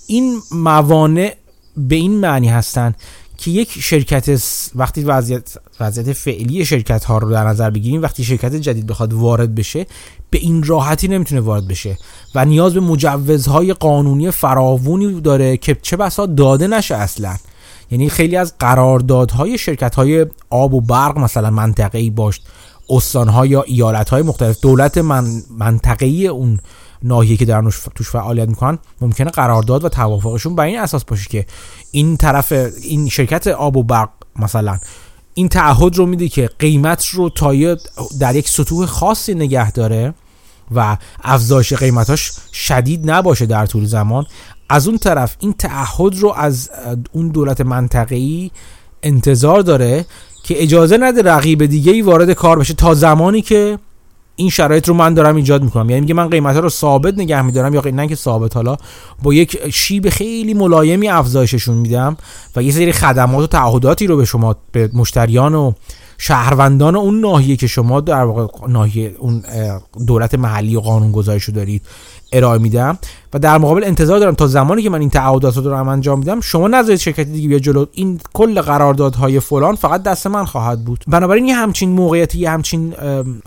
این 0.07 0.41
موانع 0.53 1.35
به 1.77 1.95
این 1.95 2.21
معنی 2.21 2.49
هستن 2.49 2.95
که 3.37 3.51
یک 3.51 3.71
شرکت 3.81 4.43
وقتی 4.75 5.05
وضعیت 5.05 5.59
وضعیت 5.81 6.13
فعلی 6.13 6.65
شرکت 6.65 7.05
ها 7.05 7.19
رو 7.19 7.31
در 7.31 7.45
نظر 7.45 7.71
بگیریم 7.71 8.03
وقتی 8.03 8.25
شرکت 8.25 8.55
جدید 8.55 8.87
بخواد 8.87 9.13
وارد 9.13 9.55
بشه 9.55 9.87
به 10.31 10.39
این 10.39 10.63
راحتی 10.63 11.09
نمی‌تونه 11.09 11.41
وارد 11.41 11.69
بشه 11.69 11.99
و 12.35 12.45
نیاز 12.45 12.75
به 12.75 12.81
مجوزهای 12.81 13.73
قانونی 13.73 14.31
فراوونی 14.31 15.21
داره 15.21 15.57
که 15.57 15.77
چه 15.83 15.97
بسا 15.97 16.27
داده 16.27 16.67
نشه 16.67 16.95
اصلا. 16.95 17.37
یعنی 17.91 18.09
خیلی 18.09 18.37
از 18.37 18.55
قراردادهای 18.59 19.59
شرکت 19.59 19.95
های 19.95 20.27
آب 20.51 20.75
و 20.75 20.81
برق 20.81 21.19
مثلا 21.19 21.51
منطقه‌ای 21.51 22.11
باش 22.11 22.41
استانها 22.91 23.47
یا 23.47 23.63
ایالت 23.63 24.09
های 24.09 24.23
مختلف 24.23 24.61
دولت 24.61 24.99
من 24.99 25.43
منطقه‌ای 25.59 26.27
اون 26.27 26.61
ناحیه 27.03 27.37
که 27.37 27.45
در 27.45 27.71
توش 27.95 28.11
فعالیت 28.11 28.49
می‌کنن 28.49 28.79
ممکنه 29.01 29.31
قرارداد 29.31 29.85
و 29.85 29.89
توافقشون 29.89 30.55
بر 30.55 30.65
این 30.65 30.79
اساس 30.79 31.05
باشه 31.05 31.29
که 31.29 31.47
این 31.91 32.17
طرف 32.17 32.53
این 32.83 33.09
شرکت 33.09 33.47
آب 33.47 33.77
و 33.77 33.83
برق 33.83 34.09
مثلا 34.37 34.79
این 35.39 35.49
تعهد 35.49 35.97
رو 35.97 36.07
میده 36.07 36.29
که 36.29 36.51
قیمت 36.59 37.07
رو 37.07 37.31
تا 37.31 37.77
در 38.21 38.37
یک 38.37 38.49
سطوح 38.49 38.87
خاصی 38.87 39.35
نگه 39.35 39.73
داره 39.73 40.15
و 40.75 40.97
افزایش 41.25 41.73
قیمتاش 41.73 42.33
شدید 42.53 43.11
نباشه 43.11 43.47
در 43.47 43.67
طول 43.67 43.85
زمان. 43.85 44.27
از 44.69 44.89
اون 44.89 44.99
طرف 44.99 45.37
این 45.41 45.53
تعهد 45.53 46.17
رو 46.17 46.33
از 46.37 46.71
اون 47.13 47.29
دولت 47.29 47.61
منطقه‌ای 47.61 48.51
انتظار 49.03 49.61
داره 49.61 50.07
که 50.45 50.63
اجازه 50.63 50.99
نده 51.01 51.23
رقیب 51.23 51.67
دیگه 51.67 51.93
ای 51.93 52.03
وارد 52.03 52.33
کار 52.33 52.59
بشه 52.59 52.75
تا 52.75 52.95
زمانی 52.95 53.43
که 53.43 53.79
این 54.39 54.51
شرایط 54.51 54.89
رو 54.89 54.95
من 54.95 55.15
دارم 55.15 55.37
ایجاد 55.37 55.63
می‌کنم. 55.63 55.91
یعنی 55.91 56.01
میگه 56.01 56.15
من 56.15 56.29
قیمت 56.29 56.55
ها 56.55 56.61
رو 56.61 56.69
ثابت 56.69 57.15
نگه 57.15 57.43
میدارم 57.43 57.75
یا 57.75 57.83
نه 57.85 58.09
که 58.09 58.15
ثابت. 58.15 58.57
حالا 58.57 58.77
با 59.23 59.35
یک 59.35 59.71
شیب 59.71 60.09
خیلی 60.09 60.55
ملایمی 60.55 61.09
افزایششون 61.09 61.77
میدم 61.77 62.17
و 62.57 62.63
یه 62.63 62.73
سری 62.73 62.93
خدمات 62.93 63.45
و 63.45 63.47
تعهداتی 63.47 64.07
رو 64.07 64.17
به 64.17 64.25
شما 64.25 64.57
به 64.73 64.91
مشتریان 64.93 65.55
و 65.55 65.73
شهروندان 66.19 66.97
اون 66.97 67.21
ناحیه 67.21 67.57
که 67.57 67.67
شما 67.67 68.01
در 68.01 68.25
واقع 68.25 68.69
ناحیه 68.69 69.15
اون 69.19 69.43
دولت 70.07 70.35
محلی 70.35 70.77
و 70.77 70.81
قانون 70.81 71.13
گذاریشو 71.13 71.53
دارید 71.53 71.83
ارائه 72.33 72.59
میدم 72.59 72.99
و 73.33 73.39
در 73.39 73.59
مقابل 73.59 73.85
انتظار 73.85 74.19
دارم 74.19 74.35
تا 74.35 74.47
زمانی 74.47 74.83
که 74.83 74.91
من 74.91 75.01
این 75.01 75.11
تعهدات 75.11 75.57
رو 75.57 75.63
دارم 75.63 75.89
انجام 75.89 76.19
میدم 76.19 76.41
شما 76.41 76.69
نذارید 76.69 77.01
شرکت 77.01 77.27
دیگه 77.27 77.49
بیا 77.49 77.59
جلو. 77.59 77.87
این 77.93 78.21
کل 78.33 78.61
قراردادهای 78.61 79.41
فلان 79.41 79.75
فقط 79.75 80.03
دست 80.03 80.27
من 80.27 80.45
خواهد 80.45 80.85
بود. 80.85 81.05
بنابراین 81.09 81.45
یه 81.45 81.55
همچین 81.55 81.91
موقعیتی 81.91 82.39
یه 82.39 82.51
همچین 82.51 82.95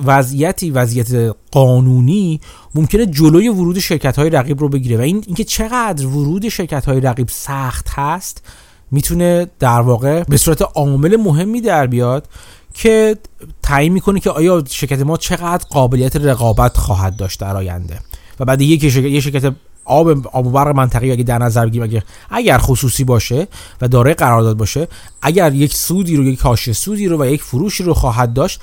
وضعیتی 0.06 0.72
وضعیت 0.72 1.36
قانونی 1.52 2.42
ممکنه 2.76 3.06
جلوی 3.06 3.50
ورود 3.50 3.80
شرکت 3.80 4.20
های 4.20 4.30
رقیب 4.30 4.60
رو 4.60 4.70
بگیره 4.70 4.98
و 4.98 5.02
این 5.02 5.24
اینکه 5.28 5.44
چقدر 5.44 6.08
ورود 6.08 6.50
شرکت 6.50 6.86
های 6.86 7.00
رقیب 7.00 7.28
سخت 7.30 7.90
هست 7.90 8.44
می‌تونه 8.92 9.48
در 9.60 9.82
واقع 9.82 10.24
به 10.24 10.38
صورت 10.38 10.62
عامل 10.62 11.18
مهمی 11.18 11.62
در 11.62 11.88
بیاد 11.88 12.28
که 12.74 13.18
تعیین 13.64 13.94
می‌کنه 13.94 14.20
که 14.20 14.30
آیا 14.30 14.64
شرکت 14.70 15.02
ما 15.02 15.18
چقدر 15.18 15.66
قابلیت 15.70 16.16
رقابت 16.16 16.78
خواهد 16.78 17.16
داشت 17.16 17.40
در 17.40 17.56
آینده. 17.56 18.00
و 18.42 18.46
بعد 18.46 18.62
یک 18.62 18.90
شرکت 18.90 19.12
یه 19.12 19.20
شرکت 19.20 19.54
آب 19.86 20.28
آب 20.28 20.48
و 20.48 20.50
برق 20.50 20.68
منطقی 20.76 21.12
اگه 21.12 21.24
در 21.24 21.38
نظر 21.38 21.66
بگیریم 21.66 21.84
اگه 21.84 22.04
اگر 22.30 22.58
خصوصی 22.58 23.04
باشه 23.04 23.48
و 23.82 23.88
دارای 23.88 24.14
قرارداد 24.14 24.58
باشه 24.58 24.88
اگر 25.22 25.54
یک 25.54 25.74
سودی 25.74 26.16
رو 26.16 26.24
یک 26.24 26.40
کاش 26.40 26.72
سودی 26.72 27.08
رو 27.08 27.22
و 27.22 27.26
یک 27.26 27.44
فروشی 27.44 27.84
رو 27.84 27.94
خواهد 27.94 28.34
داشت 28.34 28.62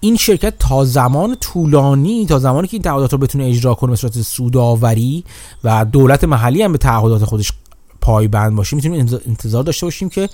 این 0.00 0.16
شرکت 0.16 0.58
تا 0.58 0.84
زمان 0.84 1.36
طولانی 1.40 2.26
تا 2.26 2.38
زمانی 2.38 2.68
که 2.68 2.74
این 2.74 2.82
تعهدات 2.82 3.12
رو 3.12 3.18
بتونه 3.18 3.44
اجرا 3.44 3.74
کنه 3.74 3.90
به 3.90 3.96
صورت 3.96 4.22
سودآوری 4.22 5.24
و 5.64 5.84
دولت 5.84 6.24
محلی 6.24 6.62
هم 6.62 6.72
به 6.72 6.78
تعهدات 6.78 7.24
خودش 7.24 7.52
پایبند 8.00 8.56
باشه 8.56 8.76
می‌تونیم 8.76 9.20
انتظار 9.26 9.62
داشته 9.62 9.86
باشیم 9.86 10.08
که 10.08 10.28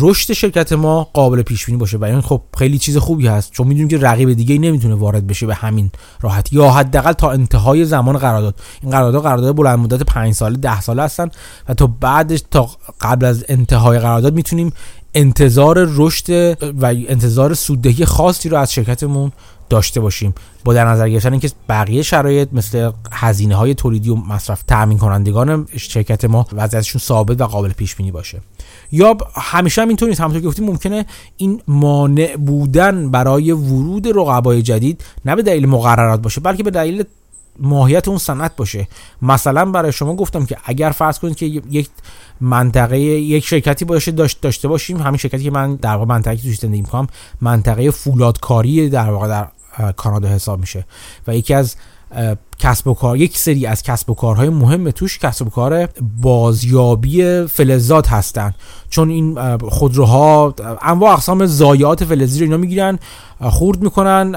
رشد 0.00 0.32
شرکت 0.32 0.72
ما 0.72 1.08
قابل 1.12 1.42
پیش 1.42 1.66
بینی 1.66 1.78
باشه 1.78 1.98
و 1.98 2.04
این 2.04 2.20
خب 2.20 2.42
خیلی 2.58 2.78
چیز 2.78 2.96
خوبی 2.96 3.26
هست. 3.26 3.52
چون 3.52 3.66
می‌دونیم 3.66 3.88
که 3.88 3.98
رقیب 3.98 4.32
دیگه 4.32 4.58
نمی‌تونه 4.58 4.94
وارد 4.94 5.26
بشه 5.26 5.46
به 5.46 5.54
همین 5.54 5.90
راحتی. 6.20 6.56
یا 6.56 6.70
حداقل 6.70 7.12
تا 7.12 7.30
انتهای 7.30 7.84
زمان 7.84 8.18
قرارداد. 8.18 8.54
این 8.82 8.90
قرارداد 8.90 9.22
قرارداد 9.22 9.56
بلند 9.56 9.78
مدت 9.78 10.02
5 10.02 10.34
ساله 10.34 10.56
10 10.56 10.80
ساله 10.80 11.02
هستن 11.02 11.30
و 11.68 11.74
تا 11.74 11.86
بعدش 11.86 12.42
تا 12.50 12.70
قبل 13.00 13.26
از 13.26 13.44
انتهای 13.48 13.98
قرارداد 13.98 14.34
می‌تونیم 14.34 14.72
انتظار 15.14 15.88
رشد 15.90 16.56
و 16.82 16.86
انتظار 16.86 17.54
سوددهی 17.54 18.04
خاصی 18.04 18.48
رو 18.48 18.56
از 18.56 18.72
شرکتمون 18.72 19.32
داشته 19.68 20.00
باشیم. 20.00 20.34
با 20.64 20.74
در 20.74 20.84
نظر 20.84 21.08
گرفتن 21.08 21.32
اینکه 21.32 21.50
بقیه 21.68 22.02
شرایط 22.02 22.48
مثل 22.52 22.90
هزینه 23.12 23.54
های 23.54 23.74
تولیدی 23.74 24.10
و 24.10 24.14
مصرف 24.14 24.62
تامین 24.62 24.98
کنندگان 24.98 25.66
شرکت 25.76 26.24
ما 26.24 26.46
وضعیتشون 26.52 27.00
ثابت 27.00 27.40
و 27.40 27.46
قابل 27.46 27.72
پیش 27.72 27.94
بینی 27.94 28.10
باشه. 28.10 28.40
یا 28.92 29.16
همیشه 29.34 29.82
هم 29.82 29.88
اینطور 29.88 30.08
نیست. 30.08 30.20
همونطور 30.20 30.42
که 30.42 30.48
گفتیم 30.48 30.64
ممکنه 30.64 31.06
این 31.36 31.62
مانع 31.68 32.36
بودن 32.36 33.10
برای 33.10 33.52
ورود 33.52 34.08
رقبای 34.08 34.62
جدید 34.62 35.04
نه 35.24 35.36
به 35.36 35.42
دلیل 35.42 35.66
مقررات 35.66 36.22
باشه 36.22 36.40
بلکه 36.40 36.62
به 36.62 36.70
دلیل 36.70 37.04
ماهیت 37.58 38.08
اون 38.08 38.18
صنعت 38.18 38.56
باشه. 38.56 38.88
مثلا 39.22 39.64
برای 39.64 39.92
شما 39.92 40.14
گفتم 40.14 40.46
که 40.46 40.56
اگر 40.64 40.90
فرض 40.90 41.18
کنید 41.18 41.36
که 41.36 41.46
یک 41.46 41.88
منطقه 42.40 42.98
یک 43.00 43.44
شرکتی 43.44 43.84
باشه 43.84 44.10
داشت 44.10 44.40
داشته 44.40 44.68
باشیم 44.68 44.96
همین 44.96 45.16
شرکتی 45.16 45.44
که 45.44 45.50
من 45.50 45.74
در 45.74 45.94
واقع 45.94 46.04
منطقه 46.04 46.36
توش 46.36 46.58
زندگی 46.58 46.80
می‌کنم 46.80 47.06
منطقه 47.40 47.90
فولادکاری 47.90 48.88
در 48.88 49.10
واقع 49.10 49.28
در 49.28 49.48
کانادا 49.92 50.28
حساب 50.28 50.60
میشه. 50.60 50.84
و 51.26 51.36
یکی 51.36 51.54
از 51.54 51.76
کسب 52.58 52.86
و 52.86 52.94
کار 52.94 53.16
یک 53.16 53.38
سری 53.38 53.66
از 53.66 53.82
کسب 53.82 54.10
و 54.10 54.14
کارهای 54.14 54.48
مهم 54.48 54.90
توش 54.90 55.18
کسب 55.18 55.46
و 55.46 55.50
کار 55.50 55.88
بازیابی 56.22 57.46
فلزات 57.46 58.08
هستن. 58.08 58.54
چون 58.90 59.10
این 59.10 59.58
خودروها 59.58 60.54
انواع 60.82 61.12
اقسام 61.12 61.46
ضایعات 61.46 62.04
فلزی 62.04 62.38
رو 62.38 62.44
اینا 62.44 62.56
می‌گیرن 62.56 62.98
خورد 63.40 63.82
می‌کنن 63.82 64.32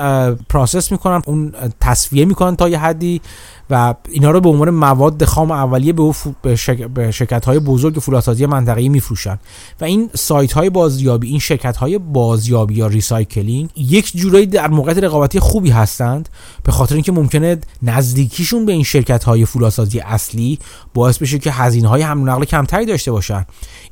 process 0.50 0.92
می‌کنن 0.92 1.22
اون 1.26 1.54
تصفیه 1.82 2.26
می‌کنن 2.26 2.56
تا 2.56 2.70
یه 2.70 2.80
حدی. 2.80 3.22
و 3.70 3.96
اینا 4.10 4.32
رو 4.32 4.42
به 4.42 4.50
عنوان 4.50 4.70
مواد 4.70 5.26
خام 5.26 5.52
اولیه 5.52 5.94
به, 5.94 6.12
به, 6.42 7.12
شرکت 7.12 7.46
های 7.46 7.60
بزرگ 7.60 8.00
فولادسازی 8.00 8.46
منطقه‌ای 8.46 8.90
میفروشن. 8.90 9.40
و 9.82 9.86
این 9.86 10.10
سایت 10.16 10.52
های 10.52 10.70
بازیابی 10.70 11.30
این 11.30 11.40
شرکت 11.40 11.78
های 11.78 11.98
بازیابی 11.98 12.76
یا 12.76 12.88
recycling 12.88 13.70
یک 13.76 14.18
جورایی 14.18 14.46
در 14.46 14.68
موقعیت 14.68 14.98
رقابتی 14.98 15.40
خوبی 15.40 15.70
هستند 15.70 16.30
به 16.64 16.72
خاطر 16.72 16.96
اینکه 16.96 17.12
ممکنه 17.12 17.58
نزدیکیشون 17.84 18.66
به 18.66 18.72
این 18.72 18.84
شرکت 18.84 19.24
های 19.24 19.46
فولادسازی 19.46 20.00
اصلی 20.00 20.60
باعث 20.94 21.18
بشه 21.18 21.40
که 21.40 21.52
هزینه 21.52 21.88
های 21.88 22.02
حمل 22.02 22.30
نقل 22.30 22.46
کمتری 22.46 22.86
داشته 22.86 23.12
باشن. 23.12 23.46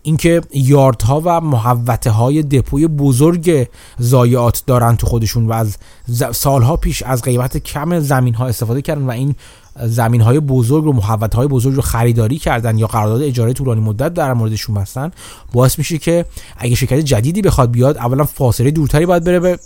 اینکه 0.03 0.41
yard 0.53 1.08
ها 1.08 1.21
و 1.25 1.41
محوطه 1.41 2.11
های 2.11 2.43
دپوی 2.43 2.87
بزرگ 2.87 3.67
ضایعات 4.01 4.63
دارن 4.67 4.95
تو 4.95 5.07
خودشون 5.07 5.47
و 5.47 5.53
از 5.53 5.77
سالها 6.31 6.75
پیش 6.75 7.03
از 7.03 7.21
قیمت 7.21 7.57
کم 7.57 7.99
زمین 7.99 8.33
ها 8.33 8.47
استفاده 8.47 8.81
کردن 8.81 9.05
و 9.05 9.11
این 9.11 9.35
زمین 9.75 10.21
های 10.21 10.39
بزرگ 10.39 10.85
و 10.85 10.93
محوطه 10.93 11.37
های 11.37 11.47
بزرگ 11.47 11.75
رو 11.75 11.81
خریداری 11.81 12.37
کردن 12.37 12.77
یا 12.77 12.87
قرارداد 12.87 13.21
اجاره 13.21 13.53
طولانی 13.53 13.81
مدت 13.81 14.13
در 14.13 14.33
موردشون 14.33 14.75
بستن 14.75 15.11
باعث 15.53 15.77
میشه 15.77 15.97
که 15.97 16.25
اگه 16.57 16.75
شرکت 16.75 16.99
جدیدی 16.99 17.41
بخواد 17.41 17.71
بیاد 17.71 17.97
اولا 17.97 18.23
فاصله 18.23 18.71
دورتری 18.71 19.05
باید 19.05 19.23
بره 19.23 19.59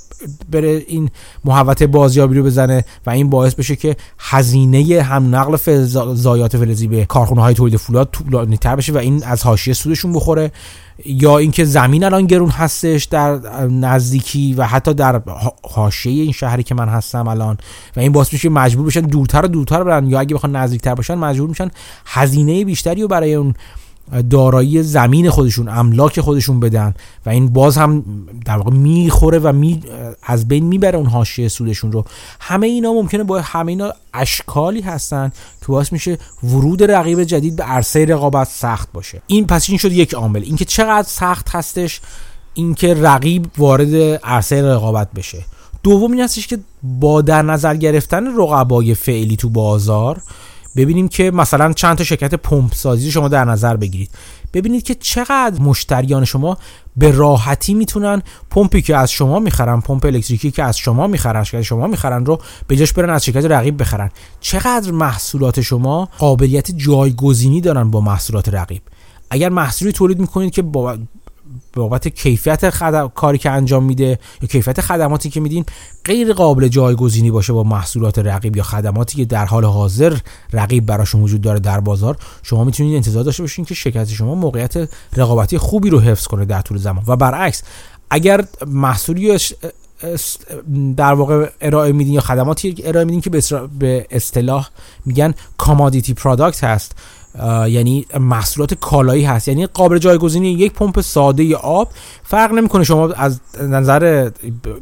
بره 0.51 0.85
این 0.87 1.09
محوطه 1.45 1.87
بازیابی 1.87 2.37
رو 2.37 2.43
بزنه 2.43 2.85
و 3.05 3.09
این 3.09 3.29
باعث 3.29 3.55
بشه 3.55 3.75
که 3.75 3.95
هزینه 4.19 5.01
هم 5.01 5.35
نقل 5.35 5.57
ضایعات 6.13 6.57
فلزی 6.57 6.87
به 6.87 7.05
کارخونه 7.05 7.41
های 7.41 7.53
تولید 7.53 7.75
فولاد 7.77 8.09
طولانی 8.11 8.57
تر 8.57 8.75
بشه 8.75 8.93
و 8.93 8.97
این 8.97 9.23
از 9.23 9.43
حاشیه 9.43 9.73
سودشون 9.73 10.13
بخوره. 10.13 10.51
یا 11.05 11.37
اینکه 11.37 11.65
زمین 11.65 12.03
الان 12.03 12.25
گرون 12.25 12.49
هستش 12.49 13.03
در 13.03 13.37
نزدیکی 13.67 14.53
و 14.53 14.63
حتی 14.63 14.93
در 14.93 15.21
حاشیه 15.63 16.23
این 16.23 16.31
شهری 16.31 16.63
که 16.63 16.75
من 16.75 16.89
هستم 16.89 17.27
الان 17.27 17.57
و 17.95 17.99
این 17.99 18.11
باعث 18.11 18.33
میشه 18.33 18.49
مجبور 18.49 18.85
بشن 18.85 19.01
دورتر 19.01 19.45
و 19.45 19.47
دورتر 19.47 19.83
برن 19.83 20.07
یا 20.07 20.19
اگه 20.19 20.35
بخوان 20.35 20.55
نزدیکتر 20.55 20.95
باشن 20.95 21.15
مجبور 21.15 21.49
میشن 21.49 21.71
هزینه 22.05 22.65
بیشتری 22.65 23.01
رو 23.01 23.07
برای 23.07 23.33
اون 23.33 23.53
دارایی 24.29 24.83
زمین 24.83 25.29
خودشون 25.29 25.69
املاک 25.69 26.21
خودشون 26.21 26.59
بدن 26.59 26.93
و 27.25 27.29
این 27.29 27.49
باز 27.49 27.77
هم 27.77 28.03
در 28.45 28.57
واقع 28.57 28.71
می‌خوره 28.71 29.39
و 29.39 29.53
می 29.53 29.83
از 30.23 30.47
بین 30.47 30.65
می‌بره 30.65 30.97
اون 30.97 31.07
حاشیه 31.07 31.47
سودشون 31.47 31.91
رو. 31.91 32.05
همه 32.39 32.67
اینا 32.67 32.93
ممکنه 32.93 33.23
با 33.23 33.41
همه 33.41 33.71
اینا 33.71 33.93
اشکالی 34.13 34.81
هستن 34.81 35.31
که 35.59 35.65
باعث 35.67 35.93
میشه 35.93 36.17
ورود 36.43 36.83
رقیب 36.83 37.23
جدید 37.23 37.55
به 37.55 37.63
عرصه 37.63 38.05
رقابت 38.05 38.47
سخت 38.47 38.91
باشه. 38.93 39.21
این 39.27 39.47
پس 39.47 39.69
این 39.69 39.77
شد 39.77 39.91
یک 39.91 40.13
عامل. 40.13 40.43
اینکه 40.43 40.65
چقدر 40.65 41.07
سخت 41.07 41.49
هستش 41.49 42.01
اینکه 42.53 42.93
رقیب 42.93 43.45
وارد 43.57 43.95
عرصه 44.23 44.61
رقابت 44.61 45.11
بشه. 45.11 45.45
دوم 45.83 46.19
هستش 46.19 46.47
که 46.47 46.57
با 46.83 47.21
در 47.21 47.41
نظر 47.41 47.75
گرفتن 47.75 48.37
رقبای 48.37 48.95
فعلی 48.95 49.35
تو 49.35 49.49
بازار 49.49 50.21
ببینیم 50.75 51.07
که 51.07 51.31
مثلا 51.31 51.73
چند 51.73 51.97
تا 51.97 52.03
شرکت 52.03 52.35
پمپ 52.35 52.73
سازی 52.73 53.11
شما 53.11 53.27
در 53.27 53.45
نظر 53.45 53.77
بگیرید. 53.77 54.11
ببینید 54.53 54.83
که 54.83 54.95
چقدر 54.95 55.61
مشتریان 55.61 56.25
شما 56.25 56.57
به 56.97 57.11
راحتی 57.11 57.73
می‌تونن 57.73 58.21
پمپی 58.49 58.81
که 58.81 58.97
از 58.97 59.11
شما 59.11 59.39
می‌خرن 59.39 59.81
پمپ 59.81 60.05
الکتریکی 60.05 60.51
که 60.51 60.63
از 60.63 60.77
شما 60.77 61.07
می‌خرن 61.07 61.43
شرکت 61.43 61.63
شما 61.63 61.87
می‌خرن 61.87 62.25
رو 62.25 62.41
به 62.67 62.75
جاش 62.75 62.93
برن 62.93 63.09
از 63.09 63.25
شرکت 63.25 63.45
رقیب 63.45 63.81
بخرن. 63.81 64.09
چقدر 64.39 64.91
محصولات 64.91 65.61
شما 65.61 66.09
قابلیت 66.17 66.71
جایگزینی 66.71 67.61
دارن 67.61 67.91
با 67.91 68.01
محصولات 68.01 68.49
رقیب؟ 68.49 68.81
اگر 69.29 69.49
محصولی 69.49 69.91
تولید 69.91 70.19
می‌کنید 70.19 70.51
که 70.51 70.61
با 70.61 70.97
بابت 71.75 72.07
کیفیت 72.07 72.69
خدم... 72.69 73.11
کاری 73.15 73.37
که 73.37 73.49
انجام 73.49 73.83
میده 73.83 74.19
یا 74.41 74.47
کیفیت 74.47 74.81
خدماتی 74.81 75.29
که 75.29 75.39
میدین 75.39 75.65
غیر 76.05 76.33
قابل 76.33 76.67
جایگزینی 76.67 77.31
باشه 77.31 77.53
با 77.53 77.63
محصولات 77.63 78.19
رقیب 78.19 78.55
یا 78.55 78.63
خدماتی 78.63 79.17
که 79.17 79.25
در 79.25 79.45
حال 79.45 79.65
حاضر 79.65 80.17
رقیب 80.53 80.85
براشون 80.85 81.21
وجود 81.21 81.41
داره 81.41 81.59
در 81.59 81.79
بازار. 81.79 82.17
شما 82.43 82.63
می‌تونید 82.63 82.95
انتظار 82.95 83.23
داشته 83.23 83.43
باشین 83.43 83.65
که 83.65 83.73
شرکت 83.73 84.07
شما 84.07 84.35
موقعیت 84.35 84.89
رقابتی 85.15 85.57
خوبی 85.57 85.89
رو 85.89 85.99
حفظ 85.99 86.27
کنه 86.27 86.45
در 86.45 86.61
طول 86.61 86.77
زمان. 86.77 87.03
و 87.07 87.15
برعکس 87.15 87.63
اگر 88.09 88.45
محصولی 88.67 89.37
در 90.97 91.13
واقع 91.13 91.49
ارائه 91.61 91.91
میدین 91.91 92.13
یا 92.13 92.21
خدماتی 92.21 92.75
ارائه 92.85 93.05
میدین 93.05 93.21
که 93.21 93.29
به 93.79 94.07
اصطلاح 94.11 94.69
میگن 95.05 95.33
commodity 95.57 96.13
product 96.13 96.63
هست 96.63 96.95
یعنی 97.67 98.05
محصولات 98.19 98.73
کالایی 98.73 99.23
هست. 99.23 99.47
یعنی 99.47 99.65
قابل 99.65 99.97
جایگزینی 99.97 100.51
یک 100.51 100.73
پمپ 100.73 101.01
ساده 101.01 101.55
آب. 101.55 101.89
فرق 102.23 102.51
نمی‌کنه 102.51 102.83
شما 102.83 103.09
از 103.09 103.41
نظر 103.61 104.29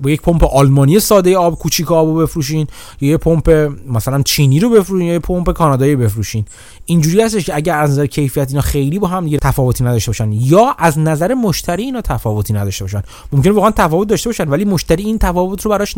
با 0.02 0.10
یک 0.10 0.22
پمپ 0.22 0.44
آلمانی 0.44 1.00
ساده 1.00 1.38
آب 1.38 1.60
کوچیک 1.60 1.92
آب 1.92 2.22
بفروشین 2.22 2.68
یا 3.02 3.14
یک 3.14 3.20
پمپ 3.20 3.72
مثلا 3.88 4.22
چینی 4.22 4.60
رو 4.60 4.70
بفروشین 4.70 5.08
یا 5.08 5.14
یک 5.14 5.22
پمپ 5.22 5.52
کانادایی 5.52 5.96
بفروشین. 5.96 6.46
اینجوری 6.86 7.22
هستش 7.22 7.46
که 7.46 7.56
اگر 7.56 7.78
از 7.78 7.92
نظر 7.92 8.06
کیفیت 8.06 8.50
اینا 8.50 8.62
خیلی 8.62 9.00
با 9.00 9.08
هم 9.08 9.38
تفاوتی 9.38 9.84
نداشته 9.84 10.10
باشن 10.10 10.32
یا 10.32 10.76
از 10.78 11.00
نظر 11.00 11.34
مشتری 11.34 11.84
اینا 11.84 12.02
تفاوتی 12.02 12.54
نداشته 12.54 12.84
باشن. 12.84 13.04
ممکن 13.32 13.50
واقعا 13.50 13.72
تفاوت 13.72 14.08
داشته 14.08 14.30
باشن 14.30 14.50
ولی 14.50 14.66
مشتری 14.66 15.04
این 15.04 15.18
تفاوت 15.18 15.62
رو 15.62 15.72
براش 15.72 15.96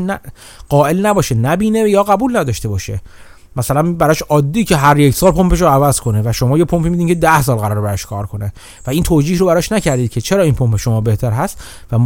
قائل 0.69 1.05
نباشه 1.05 1.35
نبینه 1.35 1.79
یا 1.79 2.03
قبول 2.03 2.37
نداشته 2.37 2.69
باشه. 2.69 3.01
مثلا 3.57 3.93
براش 3.93 4.21
عادی 4.21 4.63
که 4.63 4.77
هر 4.77 4.99
یک 4.99 5.15
سال 5.15 5.31
پمپش 5.31 5.61
رو 5.61 5.67
عوض 5.67 5.99
کنه 5.99 6.21
و 6.25 6.31
شما 6.31 6.57
یه 6.57 6.65
پمپی 6.65 6.89
میدین 6.89 7.07
که 7.07 7.15
10 7.15 7.41
سال 7.41 7.57
قرار 7.57 7.81
براش 7.81 8.05
کار 8.05 8.25
کنه. 8.25 8.53
و 8.87 8.89
این 8.89 9.03
توجیه 9.03 9.37
رو 9.37 9.45
براش 9.45 9.71
نکردید 9.71 10.11
که 10.11 10.21
چرا 10.21 10.43
این 10.43 10.53
پمپ 10.53 10.77
شما 10.77 11.01
بهتر 11.01 11.31
هست 11.31 11.63
و 11.91 11.99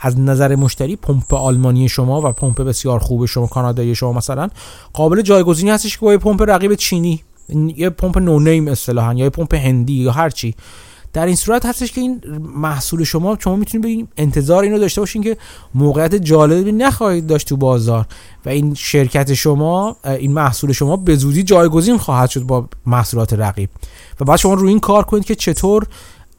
از 0.00 0.20
نظر 0.20 0.54
مشتری 0.54 0.96
پمپ 0.96 1.34
آلمانی 1.34 1.88
شما 1.88 2.20
و 2.20 2.32
پمپ 2.32 2.62
بسیار 2.62 2.98
خوب 2.98 3.26
شما 3.26 3.46
کانادایی 3.46 3.94
شما 3.94 4.12
مثلا 4.12 4.48
قابل 4.92 5.22
جایگزینی 5.22 5.70
هستش 5.70 5.98
که 5.98 6.06
با 6.06 6.12
یه 6.12 6.18
پمپ 6.18 6.42
رقیب 6.48 6.74
چینی 6.74 7.22
یه 7.76 7.90
پمپ 7.90 8.18
نو 8.18 8.40
نیم 8.40 8.68
اصطلاحا 8.68 9.14
یا 9.14 9.24
یه 9.24 9.30
پمپ 9.30 9.54
هندی 9.54 9.92
یا 9.92 10.12
هر 10.12 10.30
چی. 10.30 10.54
در 11.12 11.26
این 11.26 11.36
صورت 11.36 11.66
هستش 11.66 11.92
که 11.92 12.00
این 12.00 12.20
محصول 12.54 13.04
شما 13.04 13.36
شما 13.40 13.56
می‌تونید 13.56 13.84
بگید 13.84 14.08
انتظار 14.16 14.62
اینو 14.62 14.78
داشته 14.78 15.00
باشین 15.00 15.22
که 15.22 15.36
موقعیت 15.74 16.14
جالبی 16.14 16.72
نخواهید 16.72 17.26
داشت 17.26 17.48
تو 17.48 17.56
بازار 17.56 18.06
و 18.46 18.48
این 18.48 18.74
شرکت 18.74 19.34
شما 19.34 19.96
این 20.04 20.32
محصول 20.32 20.72
شما 20.72 20.96
به 20.96 21.16
زودی 21.16 21.42
جایگزین 21.42 21.98
خواهد 21.98 22.30
شد 22.30 22.42
با 22.42 22.68
محصولات 22.86 23.32
رقیب. 23.32 23.70
و 24.20 24.24
بعد 24.24 24.38
شما 24.38 24.54
روی 24.54 24.68
این 24.68 24.80
کار 24.80 25.04
کنید 25.04 25.24
که 25.24 25.34
چطور 25.34 25.86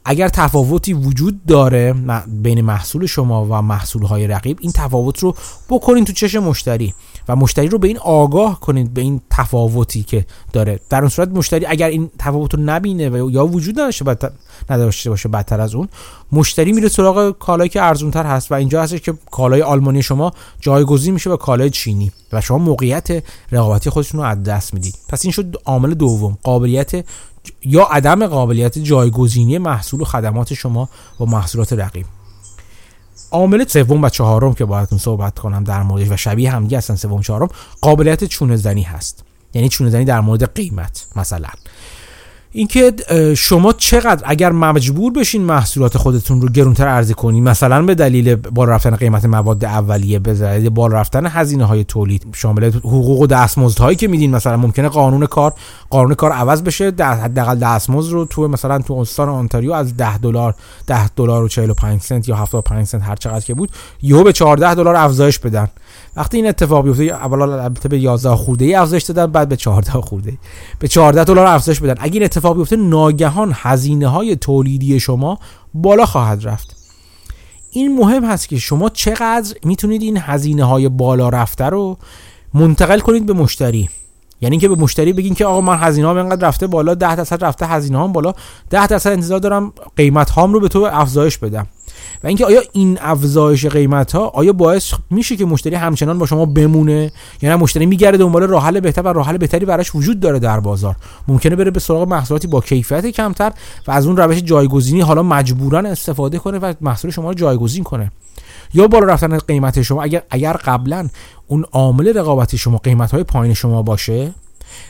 اگر 0.04 0.28
تفاوتی 0.28 0.92
وجود 0.92 1.44
داره 1.46 1.94
بین 2.26 2.60
محصول 2.60 3.06
شما 3.06 3.44
و 3.44 3.62
محصول 3.62 4.02
های 4.02 4.26
رقیب 4.26 4.58
این 4.60 4.72
تفاوت 4.72 5.18
رو 5.18 5.34
بکنین 5.68 6.04
تو 6.04 6.12
چش 6.12 6.34
مشتری. 6.34 6.94
و 7.28 7.36
مشتری 7.36 7.68
رو 7.68 7.78
به 7.78 7.88
این 7.88 7.98
آگاه 7.98 8.60
کنید 8.60 8.94
به 8.94 9.00
این 9.00 9.20
تفاوتی 9.30 10.02
که 10.02 10.26
داره. 10.52 10.80
در 10.90 11.00
اون 11.00 11.08
صورت 11.08 11.28
مشتری 11.28 11.66
اگر 11.66 11.88
این 11.88 12.10
تفاوت 12.18 12.54
رو 12.54 12.60
نبینه 12.60 13.10
و 13.10 13.30
یا 13.30 13.46
وجود 13.46 13.80
نداشته 13.80 14.30
نداشته 14.70 15.10
باشه 15.10 15.28
بدتر 15.28 15.60
از 15.60 15.74
اون 15.74 15.88
مشتری 16.32 16.72
میره 16.72 16.88
سراغ 16.88 17.38
کالایی 17.38 17.70
که 17.70 17.82
ارزونتر 17.82 18.26
هست 18.26 18.52
و 18.52 18.54
اینجا 18.54 18.82
هستش 18.82 19.00
که 19.00 19.14
کالای 19.30 19.62
آلمانی 19.62 20.02
شما 20.02 20.32
جایگزین 20.60 21.14
میشه 21.14 21.30
به 21.30 21.36
کالای 21.36 21.70
چینی 21.70 22.12
و 22.32 22.40
شما 22.40 22.58
موقعیت 22.58 23.22
رقابتی 23.52 23.90
خودتون 23.90 24.20
رو 24.20 24.26
از 24.26 24.42
دست 24.42 24.74
می‌دید. 24.74 24.94
پس 25.08 25.24
این 25.24 25.32
شد 25.32 25.56
عامل 25.64 25.94
دوم 25.94 26.38
قابلیت 26.42 27.04
یا 27.62 27.84
عدم 27.84 28.26
قابلیت 28.26 28.78
جایگزینی 28.78 29.58
محصول 29.58 30.00
و 30.00 30.04
خدمات 30.04 30.54
شما 30.54 30.88
با 31.18 31.26
محصولات 31.26 31.72
رقیب. 31.72 32.06
عامل 33.34 33.64
سوم 33.64 34.02
و 34.02 34.08
چهارم 34.08 34.54
که 34.54 34.64
باید 34.64 34.88
صحبت 34.96 35.38
کنم 35.38 35.64
در 35.64 35.82
موردش 35.82 36.10
و 36.10 36.16
شبیه 36.16 36.50
هم 36.50 36.64
هستن 36.64 36.94
سوم 36.94 37.22
چهارم 37.22 37.48
قابلیت 37.80 38.24
چونه 38.24 38.56
زنی 38.56 38.82
هست. 38.82 39.24
یعنی 39.54 39.68
چونه 39.68 39.90
زنی 39.90 40.04
در 40.04 40.20
مورد 40.20 40.54
قیمت 40.54 41.06
مثلا. 41.16 41.48
اینکه 42.56 42.92
شما 43.36 43.72
چقدر 43.72 44.22
اگر 44.24 44.52
مجبور 44.52 45.12
بشین 45.12 45.42
محصولات 45.42 45.98
خودتون 45.98 46.40
رو 46.40 46.48
گرونتر 46.48 46.88
عرضه 46.88 47.14
کنید 47.14 47.42
مثلا 47.42 47.82
به 47.82 47.94
دلیل 47.94 48.34
بالا 48.34 48.72
رفتن 48.72 48.96
قیمت 48.96 49.24
مواد 49.24 49.64
اولیه 49.64 50.18
به 50.18 50.34
دلیل 50.34 50.70
بالا 50.70 50.94
رفتن 50.94 51.26
هزینه 51.26 51.64
های 51.64 51.84
تولید 51.84 52.26
شامل 52.34 52.64
حقوق 52.64 53.20
و 53.20 53.26
دستمزدهایی 53.26 53.96
که 53.96 54.08
میدین 54.08 54.30
مثلا 54.30 54.56
ممکنه 54.56 54.88
قانون 54.88 55.26
کار 55.26 55.54
قانون 55.90 56.14
کار 56.14 56.32
عوض 56.32 56.62
بشه 56.62 56.84
حداقل 57.00 57.58
دستمزد 57.58 58.12
رو 58.12 58.24
تو 58.24 58.48
مثلا 58.48 58.78
تو 58.78 58.94
استان 58.94 59.28
آنتاریو 59.28 59.72
از 59.72 59.96
10 59.96 60.18
دلار 60.18 60.54
10 60.86 61.08
دلار 61.08 61.42
و 61.42 61.48
45 61.48 62.00
سنت 62.00 62.28
یا 62.28 62.36
75 62.36 62.86
سنت 62.86 63.02
هر 63.02 63.16
چقدر 63.16 63.44
که 63.44 63.54
بود 63.54 63.70
یهو 64.02 64.24
به 64.24 64.32
14 64.32 64.74
دلار 64.74 64.96
افزایش 64.96 65.38
بدن. 65.38 65.68
وقتی 66.16 66.36
این 66.36 66.46
اتفاق 66.46 66.84
بیفته 66.84 67.02
اولا 67.02 67.62
البته 67.62 67.88
به 67.88 67.98
11 67.98 68.36
خورده 68.36 68.64
ای 68.64 68.74
افزایش 68.74 69.02
دادن 69.02 69.32
بعد 69.32 69.48
به 69.48 69.56
14 69.56 69.92
خورده 69.92 70.38
به 70.78 70.88
14 70.88 71.24
دلار 71.24 71.46
افزایش 71.46 71.80
بدن. 71.80 71.94
اگه 71.98 72.14
این 72.14 72.24
اتفاق 72.24 72.56
بیفته 72.56 72.76
ناگهان 72.76 73.52
هزینه 73.54 74.08
های 74.08 74.36
تولیدی 74.36 75.00
شما 75.00 75.38
بالا 75.74 76.06
خواهد 76.06 76.46
رفت. 76.46 76.76
این 77.70 77.98
مهم 77.98 78.24
هست 78.24 78.48
که 78.48 78.58
شما 78.58 78.88
چقدر 78.88 79.54
می‌تونید 79.64 80.02
این 80.02 80.18
هزینه 80.20 80.64
های 80.64 80.88
بالا 80.88 81.28
رفته 81.28 81.64
رو 81.64 81.98
منتقل 82.54 83.00
کنید 83.00 83.26
به 83.26 83.32
مشتری. 83.32 83.88
یعنی 84.40 84.52
اینکه 84.52 84.68
به 84.68 84.74
مشتری 84.74 85.12
بگین 85.12 85.34
که 85.34 85.46
آقا 85.46 85.60
من 85.60 85.78
هزینه 85.78 86.08
هم 86.08 86.16
اینقدر 86.16 86.48
رفته 86.48 86.66
بالا 86.66 86.94
10 86.94 87.16
درصد 87.16 87.44
رفته 87.44 87.66
هزینه 87.66 87.98
هم 87.98 88.12
بالا 88.12 88.32
10 88.70 88.86
درصد 88.86 89.10
انتظار 89.10 89.38
دارم 89.38 89.72
قیمت 89.96 90.30
هام 90.30 90.52
رو 90.52 90.60
به 90.60 90.68
تو 90.68 90.88
افزایش 90.92 91.38
بدم. 91.38 91.66
و 92.24 92.26
اینکه 92.26 92.46
آیا 92.46 92.60
این 92.72 92.98
افزایش 93.00 93.66
قیمت 93.66 94.12
ها 94.12 94.26
آیا 94.26 94.52
باعث 94.52 94.94
میشه 95.10 95.36
که 95.36 95.44
مشتری 95.44 95.74
همچنان 95.74 96.18
با 96.18 96.26
شما 96.26 96.46
بمونه؟ 96.46 97.12
یا 97.42 97.50
نه 97.50 97.56
مشتری 97.56 97.86
میگرده 97.86 98.18
دنبال 98.18 98.42
راه 98.42 98.64
حل 98.64 98.80
بهتر 98.80 99.02
و 99.02 99.08
راه 99.08 99.26
حل 99.26 99.36
بهتری 99.36 99.66
براش 99.66 99.94
وجود 99.94 100.20
داره 100.20 100.38
در 100.38 100.60
بازار. 100.60 100.96
ممکنه 101.28 101.56
بره 101.56 101.70
به 101.70 101.80
سراغ 101.80 102.08
محصولاتی 102.08 102.46
با 102.46 102.60
کیفیت 102.60 103.06
کمتر 103.06 103.52
و 103.86 103.90
از 103.90 104.06
اون 104.06 104.16
روش 104.16 104.42
جایگزینی 104.42 105.00
حالا 105.00 105.22
مجبورا 105.22 105.78
استفاده 105.78 106.38
کنه 106.38 106.58
و 106.58 106.74
محصول 106.80 107.10
شما 107.10 107.28
رو 107.28 107.34
جایگزین 107.34 107.84
کنه. 107.84 108.10
یا 108.74 108.88
بالا 108.88 109.06
رفتن 109.06 109.38
قیمت 109.38 109.82
شما 109.82 110.02
اگر 110.02 110.22
اگر 110.30 110.52
قبلا 110.52 111.08
اون 111.46 111.64
عامل 111.72 112.18
رقابتی 112.18 112.58
شما 112.58 112.78
قیمت 112.78 113.10
های 113.10 113.24
پایین 113.24 113.54
شما 113.54 113.82
باشه 113.82 114.34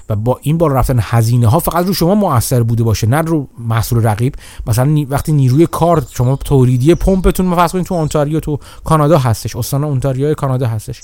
و 0.09 0.17
با 0.17 0.39
این 0.43 0.59
بالا 0.59 0.75
رفتن 0.75 0.99
هزینه 1.03 1.47
ها 1.47 1.59
فقط 1.59 1.87
رو 1.87 1.95
شما 1.95 2.15
موثر 2.15 2.63
بوده 2.63 2.83
باشه 2.85 3.07
نه 3.07 3.21
رو 3.21 3.49
محصول 3.59 4.07
رقیب. 4.07 4.35
مثلا 4.67 5.05
وقتی 5.09 5.33
نیروی 5.33 5.67
کار 5.67 6.07
شما 6.11 6.37
تولیدی 6.37 6.95
پمپتون 6.95 7.67
کنید 7.69 7.87
تو 7.87 7.95
اونتاریو 7.95 8.41
تو 8.41 8.59
کانادا 8.85 9.19
هستش 9.19 9.57
استان 9.57 9.85
اونتاریو 9.85 10.35
کانادا 10.35 10.67
هستش. 10.67 11.01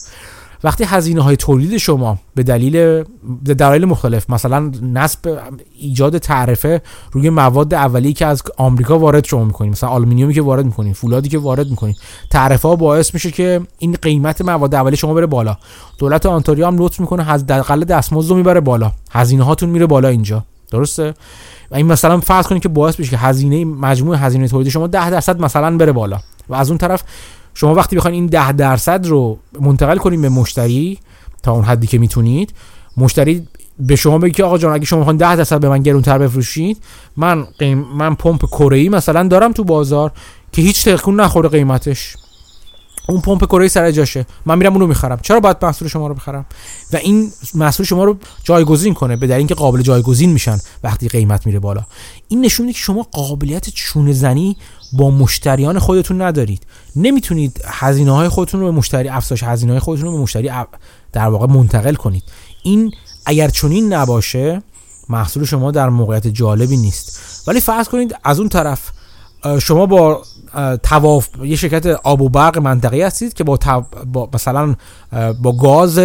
وقتی 0.65 0.85
هزینه 0.85 1.23
های 1.23 1.37
تولید 1.37 1.77
شما 1.77 2.19
به 2.35 2.43
دلیل 2.43 3.05
دلایل 3.45 3.85
مختلف 3.85 4.31
مثلا 4.31 4.73
نصب 4.83 5.39
ایجاد 5.81 6.19
تعرفه 6.19 6.83
روی 7.13 7.31
مواد 7.31 7.75
اولیه 7.75 8.13
که 8.13 8.27
از 8.27 8.43
آمریکا 8.57 8.99
وارد 8.99 9.25
شما 9.25 9.45
می‌کنید 9.45 9.73
مثلا 9.73 9.91
آلومینیومی 9.91 10.35
که 10.35 10.43
وارد 10.43 10.65
می‌کنید 10.65 10.95
فولادی 10.95 11.29
که 11.29 11.39
وارد 11.39 11.71
می‌کنید 11.71 11.97
تعرفه 12.31 12.69
ها 12.69 12.77
باعث 12.77 13.15
میشه 13.15 13.31
که 13.31 13.61
این 13.79 13.97
قیمت 14.03 14.43
مواد 14.43 14.75
اولیه 14.75 14.97
شما 14.97 15.15
بره 15.15 15.27
بالا. 15.27 15.57
دولت 15.99 16.27
اونتاریو 16.27 16.67
هم 16.67 16.79
لطف 16.79 17.01
می‌کنه 17.01 17.31
حداقل 17.31 17.85
دستمزد 17.85 18.31
رو 18.31 18.37
می‌بره 18.37 18.61
بالا. 18.61 18.93
هزینه 19.11 19.45
هاتون 19.45 19.69
میره 19.69 19.87
بالا 19.87 20.09
اینجا. 20.09 20.45
درسته؟ 20.71 21.15
و 21.71 21.77
این 21.77 21.87
مثلا 21.87 22.21
فرض 22.21 22.47
کنید 22.47 22.63
که 22.63 22.69
باعث 22.69 22.97
بشه 22.97 23.11
که 23.11 23.19
هزینه 23.19 23.65
مجموع 23.65 24.17
هزینه 24.17 24.49
تولید 24.49 24.69
شما 24.69 24.87
10 24.87 25.11
درصد 25.11 25.41
مثلا 25.41 25.77
بره 25.77 25.93
بالا. 25.93 26.19
و 26.49 26.55
از 26.55 26.71
اون 26.71 26.79
طرف 26.79 27.03
شما 27.61 27.75
وقتی 27.75 27.97
بخواید 27.97 28.15
این 28.15 28.27
ده 28.27 28.53
درصد 28.53 29.07
رو 29.07 29.39
منتقل 29.61 29.97
کنید 29.97 30.21
به 30.21 30.29
مشتری 30.29 30.99
تا 31.43 31.53
اون 31.53 31.65
حدی 31.65 31.87
که 31.87 31.99
می‌تونید. 31.99 32.53
مشتری 32.97 33.49
به 33.79 33.97
شما 33.97 34.19
بگه 34.19 34.33
که 34.33 34.45
آقا 34.45 34.59
جان 34.59 34.73
اگه 34.73 34.85
شما 34.85 34.99
می‌خواین 34.99 35.17
10 35.17 35.37
درصد 35.37 35.61
به 35.61 35.69
من 35.69 35.83
گرونتر 35.83 36.19
بفروشید 36.19 36.79
من 37.17 37.45
قیم 37.59 37.79
من 37.79 38.15
پمپ 38.15 38.47
کره 38.47 38.89
مثلا 38.89 39.29
دارم 39.29 39.53
تو 39.53 39.65
بازار 39.65 40.13
که 40.53 40.63
هیچ 40.63 40.89
تکون 40.89 41.21
نخوره 41.21 41.49
قیمتش. 41.49 42.17
اون 43.09 43.21
پمپ 43.21 43.45
کره 43.45 43.69
سر 43.69 43.91
جاشه. 43.91 44.27
من 44.47 44.59
میرم 44.59 44.73
اونو 44.73 44.87
می‌خرم. 44.87 45.19
چرا 45.23 45.41
باید 45.41 45.57
محصول 45.63 45.89
شما 45.89 46.07
رو 46.07 46.15
بخرم؟ 46.15 46.47
و 46.93 46.97
این 46.97 47.33
محصول 47.55 47.87
شما 47.87 48.05
رو 48.05 48.17
جایگزین 48.45 48.95
کنه 48.95 49.17
به 49.17 49.27
دلیل 49.27 49.39
اینکه 49.39 49.55
قابل 49.55 49.83
جایگزین 49.83 50.33
میشن 50.33 50.59
وقتی 50.85 51.09
قیمت 51.09 51.47
میره 51.47 51.59
بالا. 51.59 51.83
این 52.29 52.45
نشون 52.45 52.67
میده 52.67 52.79
که 52.79 52.83
شما 52.83 53.07
قابلیت 53.13 53.69
چونه 53.69 54.13
زنی 54.13 54.57
با 54.93 55.11
مشتریان 55.11 55.79
خودتون 55.79 56.23
ندارید. 56.23 56.67
نمی‌تونید 56.97 57.61
هزینه 57.65 58.13
های 58.13 58.29
خودتون 58.29 58.61
رو 58.61 58.67
به 58.67 58.73
مشتری 58.73 59.09
افزایش 59.09 59.43
هزینه 59.43 59.73
های 59.73 59.81
خودتون 59.81 60.07
رو 60.07 60.13
به 60.13 60.19
مشتری 60.19 60.51
در 61.13 61.29
واقع 61.29 61.47
منتقل 61.47 61.95
کنید. 61.95 62.23
این 62.63 62.93
اگر 63.27 63.49
چنین 63.49 63.93
نباشه 63.93 64.63
محصول 65.09 65.45
شما 65.45 65.71
در 65.71 65.89
موقعیت 65.89 66.27
جالبی 66.27 66.77
نیست. 66.77 67.21
ولی 67.47 67.61
فرض 67.61 67.89
کنید 67.89 68.15
از 68.25 68.39
اون 68.39 68.49
طرف 68.49 68.91
شما 69.63 69.87
با 69.87 70.23
تواف 70.83 71.29
یه 71.45 71.57
شرکت 71.57 71.87
آب 71.87 72.21
و 72.21 72.29
برق 72.29 72.59
منطقی 72.59 73.03
هستید 73.03 73.35
که 73.35 73.45
با, 73.45 73.59
با 74.13 74.29
مثلا 74.35 74.77
با 75.43 75.53
گاز 75.53 76.01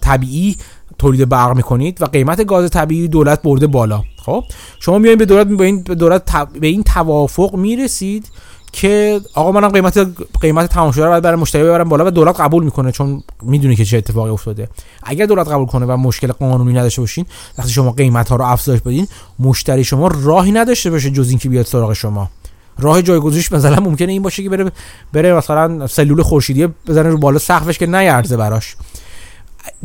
طبیعی 0.00 0.56
تولید 0.98 1.28
برق 1.28 1.56
می‌کنید 1.56 2.02
و 2.02 2.04
قیمت 2.04 2.46
گاز 2.46 2.70
طبیعی 2.70 3.08
دولت 3.08 3.42
برده 3.42 3.66
بالا. 3.66 4.02
خب؟ 4.24 4.44
شما 4.80 4.98
میایین 4.98 5.18
به 5.18 5.24
دولت 5.24 5.46
به 5.46 5.64
این 5.64 5.82
دولت 5.82 6.48
به 6.60 6.66
این 6.66 6.82
توافق 6.82 7.54
می‌رسید 7.54 8.30
که 8.72 9.20
آقا 9.34 9.52
منم 9.52 9.68
قیمت 9.68 10.06
قیمت 10.40 10.70
تمام 10.70 10.92
شده 10.92 11.04
رو 11.04 11.20
برای 11.20 11.40
مشتری 11.40 11.62
ببرم 11.62 11.88
بالا 11.88 12.06
و 12.06 12.10
دولت 12.10 12.40
قبول 12.40 12.64
می‌کنه 12.64 12.92
چون 12.92 13.22
می‌دونی 13.42 13.76
که 13.76 13.84
چه 13.84 13.98
اتفاقی 13.98 14.30
افتاده. 14.30 14.68
اگر 15.02 15.26
دولت 15.26 15.48
قبول 15.48 15.66
کنه 15.66 15.86
و 15.86 15.96
مشکل 15.96 16.32
قانونی 16.32 16.72
نداشته 16.72 17.00
باشین 17.00 17.26
وقتی 17.58 17.70
شما 17.70 17.90
قیمت 17.90 18.28
ها 18.28 18.36
رو 18.36 18.44
افزایش 18.44 18.80
بدین 18.80 19.08
مشتری 19.38 19.84
شما 19.84 20.10
راهی 20.22 20.52
نداشته 20.52 20.90
باشه 20.90 21.10
جز 21.10 21.28
اینکه 21.28 21.48
بیاد 21.48 21.66
سراغ 21.66 21.92
شما. 21.92 22.30
راه 22.78 23.02
جایگزینش 23.02 23.52
مثلا 23.52 23.76
ممکنه 23.76 24.12
این 24.12 24.22
باشه 24.22 24.42
که 24.42 24.48
بره 24.48 24.72
بره 25.12 25.34
مثلا 25.34 25.86
سلول 25.86 26.22
خورشیدی 26.22 26.66
بزنه 26.66 27.08
رو 27.08 27.18
بالا 27.18 27.38
سقفش 27.38 27.78
که 27.78 27.86
نیارزه 27.86 28.36
براش. 28.36 28.76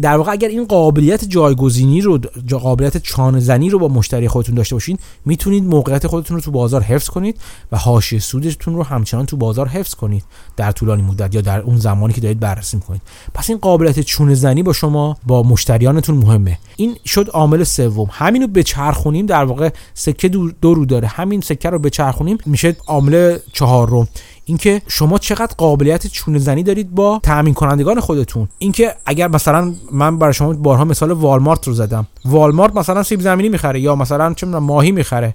در 0.01 0.17
واقع 0.17 0.31
اگر 0.31 0.47
این 0.47 0.65
قابلیت 0.65 1.25
جایگزینی 1.25 2.01
رو 2.01 2.19
قابلیت 2.49 2.97
چانه 2.97 3.39
زنی 3.39 3.69
رو 3.69 3.79
با 3.79 3.87
مشتری 3.87 4.27
خودتون 4.27 4.55
داشته 4.55 4.75
باشین 4.75 4.97
می‌تونید 5.25 5.63
موقعیت 5.63 6.07
خودتون 6.07 6.37
رو 6.37 6.41
تو 6.41 6.51
بازار 6.51 6.81
حفظ 6.81 7.09
کنید 7.09 7.37
و 7.71 7.77
حاشیه 7.77 8.19
سودتون 8.19 8.75
رو 8.75 8.83
همچنان 8.83 9.25
تو 9.25 9.37
بازار 9.37 9.67
حفظ 9.67 9.93
کنید 9.93 10.23
در 10.57 10.71
طولانی 10.71 11.01
مدت 11.01 11.35
یا 11.35 11.41
در 11.41 11.59
اون 11.59 11.77
زمانی 11.77 12.13
که 12.13 12.21
دارید 12.21 12.39
بررسی 12.39 12.77
می‌کنید. 12.77 13.01
پس 13.33 13.49
این 13.49 13.59
قابلیت 13.59 13.99
چونه 13.99 14.35
زنی 14.35 14.63
با 14.63 14.73
شما 14.73 15.17
با 15.27 15.43
مشتریانتون 15.43 16.15
مهمه. 16.15 16.57
این 16.75 16.95
شد 17.05 17.29
عامل 17.29 17.63
سوم. 17.63 18.07
همینو 18.11 18.47
بچرخونیم 18.47 19.25
در 19.25 19.43
واقع 19.43 19.69
سکه 19.93 20.29
دو 20.29 20.73
رو 20.73 20.85
داره. 20.85 21.07
همین 21.07 21.41
سکه 21.41 21.69
رو 21.69 21.79
بچرخونیم 21.79 22.37
میشه 22.45 22.75
عامل 22.87 23.37
چهارم. 23.53 24.07
اینکه 24.49 24.81
شما 24.87 25.17
چقدر 25.17 25.53
قابلیت 25.57 26.07
چونه 26.07 26.39
زنی 26.39 26.63
دارید 26.63 26.95
با 26.95 27.19
تامین 27.23 27.53
کنندگان 27.53 27.99
خودتون. 27.99 28.47
اینکه 28.57 28.95
اگر 29.05 29.27
مثلا 29.27 29.73
من 29.91 30.17
برای 30.17 30.33
شما 30.33 30.53
بارها 30.53 30.85
مثال 30.85 31.11
والمارت 31.11 31.67
رو 31.67 31.73
زدم. 31.73 32.07
والمارت 32.25 32.75
مثلا 32.75 33.03
سیب 33.03 33.21
زمینی 33.21 33.49
می‌خره 33.49 33.79
یا 33.79 33.95
مثلا 33.95 34.33
چه 34.33 34.47
ماهی 34.47 34.91
می‌خره 34.91 35.33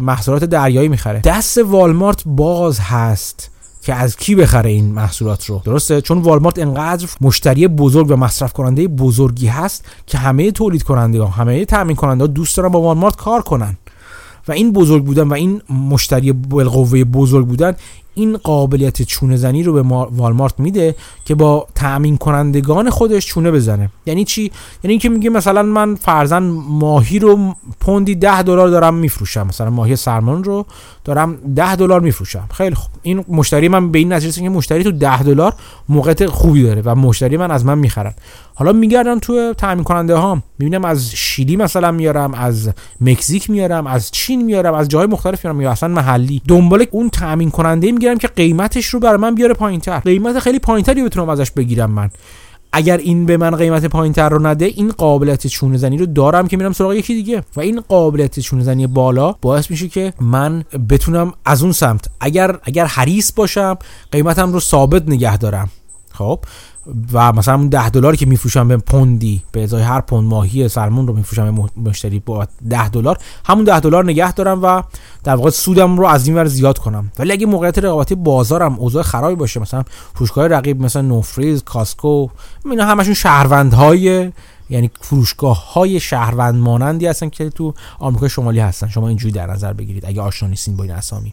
محصولات 0.00 0.44
دریایی 0.44 0.88
می‌خره. 0.88 1.20
دست 1.20 1.58
والمارت 1.58 2.22
باز 2.26 2.80
هست 2.80 3.50
که 3.82 3.94
از 3.94 4.16
کی 4.16 4.34
بخره 4.34 4.70
این 4.70 4.84
محصولات 4.84 5.46
رو. 5.46 5.62
درسته؟ 5.64 6.00
چون 6.00 6.18
والمارت 6.18 6.58
انقدر 6.58 7.08
مشتری 7.20 7.68
بزرگ 7.68 8.10
و 8.10 8.16
مصرف 8.16 8.52
کننده 8.52 8.88
بزرگی 8.88 9.46
هست 9.46 9.84
که 10.06 10.18
همه 10.18 10.50
تولید 10.50 10.82
کننده 10.82 11.22
ها 11.22 11.26
همه 11.26 11.64
تامین 11.64 11.96
کننده 11.96 12.24
ها 12.24 12.28
دوست 12.28 12.56
دارن 12.56 12.68
با 12.68 12.80
والمارت 12.80 13.16
کار 13.16 13.42
کنن. 13.42 13.76
و 14.48 14.52
این 14.52 14.72
بزرگ 14.72 15.04
بودن 15.04 15.28
و 15.28 15.34
این 15.34 15.62
مشتری 15.70 16.32
بالقوه 16.32 17.04
بزرگ 17.04 17.46
بودن 17.46 17.74
این 18.14 18.36
قابلیت 18.36 19.02
چونه 19.02 19.36
زنی 19.36 19.62
رو 19.62 19.72
به 19.72 19.82
والمارت 20.10 20.60
میده 20.60 20.94
که 21.24 21.34
با 21.34 21.66
تأمین 21.74 22.16
کنندگان 22.16 22.90
خودش 22.90 23.26
چونه 23.26 23.50
بزنه. 23.50 23.90
یعنی 24.06 24.24
چی؟ 24.24 24.42
یعنی 24.42 24.92
اینکه 24.92 25.08
میگه 25.08 25.30
مثلا 25.30 25.62
من 25.62 25.94
فرزن 25.94 26.42
ماهی 26.68 27.18
رو 27.18 27.54
پوندی 27.80 28.14
ده 28.14 28.42
دلار 28.42 28.68
دارم 28.68 28.94
میفروشم. 28.94 29.46
مثلا 29.46 29.70
ماهی 29.70 29.96
سرمون 29.96 30.44
رو 30.44 30.66
دارم 31.04 31.38
ده 31.56 31.76
دلار 31.76 32.00
میفروشم. 32.00 32.48
خیلی 32.54 32.74
خوب. 32.74 32.90
این 33.02 33.24
مشتری 33.28 33.68
من 33.68 33.90
به 33.92 33.98
این 33.98 34.12
نتیجه 34.12 34.42
که 34.42 34.48
مشتری 34.48 34.84
تو 34.84 34.92
ده 34.92 35.22
دلار 35.22 35.54
موقعیت 35.88 36.26
خوبی 36.26 36.62
داره 36.62 36.82
و 36.84 36.94
مشتری 36.94 37.36
من 37.36 37.50
از 37.50 37.64
من 37.64 37.78
می‌خرن. 37.78 38.12
حالا 38.54 38.72
میگردم 38.72 39.18
تو 39.18 39.54
تامین 39.54 39.84
کننده 39.84 40.14
ها 40.14 40.42
می‌بینم 40.58 40.84
از 40.84 41.10
شیلی 41.10 41.56
مثلا 41.56 41.92
میارم 41.92 42.34
از 42.34 42.70
مکزیک 43.00 43.50
میارم 43.50 43.86
از 43.86 44.10
چین 44.10 44.44
میارم 44.44 44.74
از 44.74 44.88
جای 44.88 45.06
مختلف 45.06 45.44
میارم. 45.44 45.60
یا 45.60 45.70
اصلا 45.70 45.88
محلی. 45.88 46.42
دنبال 46.48 46.86
اون 46.90 47.10
تامین 47.10 47.50
کننده 47.50 47.86
می‌گیرم 48.02 48.18
که 48.18 48.28
قیمتش 48.28 48.86
رو 48.86 49.00
برای 49.00 49.16
من 49.16 49.34
بیاره 49.34 49.54
پایینتر. 49.54 50.00
قیمت 50.00 50.38
خیلی 50.38 50.58
پایینتری 50.58 51.02
بتونم 51.02 51.28
ازش 51.28 51.50
بگیرم 51.50 51.90
من. 51.90 52.10
اگر 52.72 52.96
این 52.96 53.26
به 53.26 53.36
من 53.36 53.56
قیمت 53.56 53.84
پایینتر 53.84 54.28
رو 54.28 54.46
نده 54.46 54.64
این 54.64 54.92
قابلیت 54.92 55.46
چونه 55.46 55.76
زنی 55.76 55.98
رو 55.98 56.06
دارم 56.06 56.48
که 56.48 56.56
میرم 56.56 56.72
سراغ 56.72 56.92
یکی 56.92 57.14
دیگه. 57.14 57.42
و 57.56 57.60
این 57.60 57.80
قابلیت 57.80 58.40
چونه 58.40 58.62
زنی 58.62 58.86
بالا 58.86 59.32
باعث 59.32 59.70
میشه 59.70 59.88
که 59.88 60.12
من 60.20 60.64
بتونم 60.90 61.32
از 61.44 61.62
اون 61.62 61.72
سمت 61.72 62.04
اگر 62.20 62.58
اگر 62.62 62.86
حریص 62.86 63.32
باشم 63.36 63.78
قیمتم 64.12 64.52
رو 64.52 64.60
ثابت 64.60 65.02
نگه 65.08 65.36
دارم. 65.36 65.70
خب؟ 66.12 66.40
و 67.12 67.32
مثلا 67.32 67.54
اون 67.54 67.68
10 67.68 67.88
دلاری 67.88 68.16
که 68.16 68.26
میفروشم 68.26 68.68
به 68.68 68.76
پوندی 68.76 69.42
به 69.52 69.62
ازای 69.62 69.82
هر 69.82 70.00
پوند 70.00 70.28
ماهی 70.28 70.68
سرمون 70.68 71.06
رو 71.06 71.14
میفروشم 71.14 71.54
به 71.54 71.90
مشتری 71.90 72.18
با 72.18 72.46
10 72.68 72.88
دلار. 72.88 73.18
همون 73.44 73.64
10 73.64 73.80
دلار 73.80 74.04
نگه 74.04 74.32
دارم 74.32 74.62
و 74.62 74.82
در 75.24 75.36
واقع 75.36 75.50
سودم 75.50 75.98
رو 75.98 76.06
از 76.06 76.26
این 76.26 76.36
ور 76.36 76.44
زیاد 76.44 76.78
کنم. 76.78 77.12
ولی 77.18 77.32
اگه 77.32 77.46
موقعیت 77.46 77.78
رقابتی 77.78 78.14
بازارم 78.14 78.74
اوضاع 78.78 79.02
خرابی 79.02 79.34
باشه 79.34 79.60
مثلا 79.60 79.82
فروشگاه 80.14 80.46
رقیب 80.46 80.82
مثلا 80.82 81.02
نوفریز 81.02 81.64
کاسکو 81.64 82.28
اینا 82.64 82.84
همشون 82.84 83.14
شهروندهای 83.14 84.32
یعنی 84.72 84.90
فروشگاه 85.00 85.72
های 85.72 86.00
شهروند 86.00 86.54
مانندی 86.54 87.06
هستن 87.06 87.28
که 87.28 87.50
تو 87.50 87.74
آمریکا 87.98 88.28
شمالی 88.28 88.60
هستن. 88.60 88.88
شما 88.88 89.08
اینجوری 89.08 89.32
در 89.32 89.46
نظر 89.46 89.72
بگیرید 89.72 90.06
اگه 90.06 90.20
آشنا 90.20 90.48
نیستین 90.48 90.76
با 90.76 90.84
این 90.84 90.92
اسامی. 90.92 91.32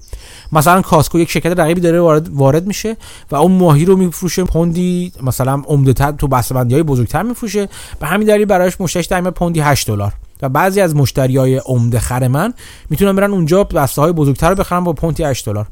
مثلا 0.52 0.82
کاسکو 0.82 1.20
یک 1.20 1.30
شرکت 1.30 1.60
رقیبی 1.60 1.82
داره 1.82 2.02
وارد, 2.02 2.30
وارد 2.30 2.68
میشه 2.68 2.98
و 3.32 3.36
اون 3.36 3.52
ماهی 3.52 3.86
رو 3.86 3.96
میفروشه 3.96 4.44
پوندی 4.44 5.12
مثلا 5.24 5.62
عمده 5.68 5.94
تر 5.94 6.12
تو 6.12 6.28
بسته‌بندی 6.28 6.74
های 6.74 6.84
بزرگتر 6.84 7.24
میفروشه. 7.24 7.70
به 8.00 8.08
همین 8.08 8.28
دلیل 8.28 8.46
برایش 8.46 8.82
مشتریش 8.82 9.06
در 9.06 9.22
پوندی 9.22 9.60
8 9.60 9.88
دلار. 9.88 10.14
و 10.42 10.50
بعضی 10.50 10.82
از 10.82 10.96
مشتری 10.96 11.38
های 11.38 11.58
عمده 11.58 12.00
خر 12.00 12.28
من 12.28 12.54
می‌تونن 12.90 13.16
برن 13.16 13.32
اونجا 13.32 13.64
بسته 13.64 14.02
های 14.02 14.12
بزرگتر 14.12 14.50
رو 14.50 14.56
بخرن 14.56 14.84
با 14.84 14.94
پوندی 14.94 15.24
8 15.24 15.46
دلار. 15.46 15.68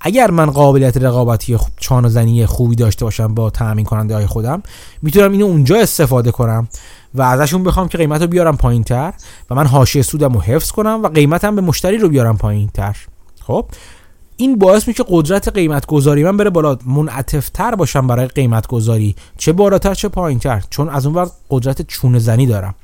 اگر 0.00 0.30
من 0.30 0.50
قابلیت 0.50 0.96
رقابتی 0.96 1.58
چان 1.76 2.08
زنی 2.08 2.46
خوبی 2.46 2.76
داشته 2.76 3.04
باشم 3.04 3.34
با 3.34 3.50
تامین 3.50 3.84
کننده 3.84 4.14
های 4.14 4.26
خودم 4.26 4.62
می‌تونم 5.02 5.32
اینو 5.32 5.44
اونجا 5.44 5.76
استفاده 5.76 6.30
کنم. 6.30 6.68
و 7.14 7.22
ازشون 7.22 7.64
بخوام 7.64 7.88
که 7.88 7.98
قیمت 7.98 8.20
رو 8.20 8.26
بیارم 8.26 8.56
پایین 8.56 8.84
تر 8.84 9.14
و 9.50 9.54
من 9.54 9.66
حاشیه 9.66 10.02
سودم 10.02 10.32
رو 10.32 10.40
حفظ 10.40 10.70
کنم 10.70 11.00
و 11.02 11.08
قیمتم 11.08 11.54
به 11.54 11.60
مشتری 11.60 11.98
رو 11.98 12.08
بیارم 12.08 12.36
پایین 12.36 12.68
تر 12.68 12.96
خب؟ 13.46 13.66
این 14.36 14.58
باعث 14.58 14.88
میشه 14.88 15.04
قدرت 15.08 15.48
قیمت 15.48 15.86
گذاری 15.86 16.24
من 16.24 16.36
بره 16.36 16.50
بالا. 16.50 16.78
منعطف 16.86 17.50
باشم 17.78 18.06
برای 18.06 18.26
قیمت 18.26 18.66
گذاری 18.66 19.16
چه 19.38 19.52
بالاتر 19.52 19.94
چه 19.94 20.08
پایین 20.08 20.38
تر 20.38 20.62
چون 20.70 20.88
از 20.88 21.06
اون 21.06 21.14
وقت 21.14 21.32
قدرت 21.50 21.82
چونه 21.82 22.18
زنی 22.18 22.46
دارم. 22.46 22.74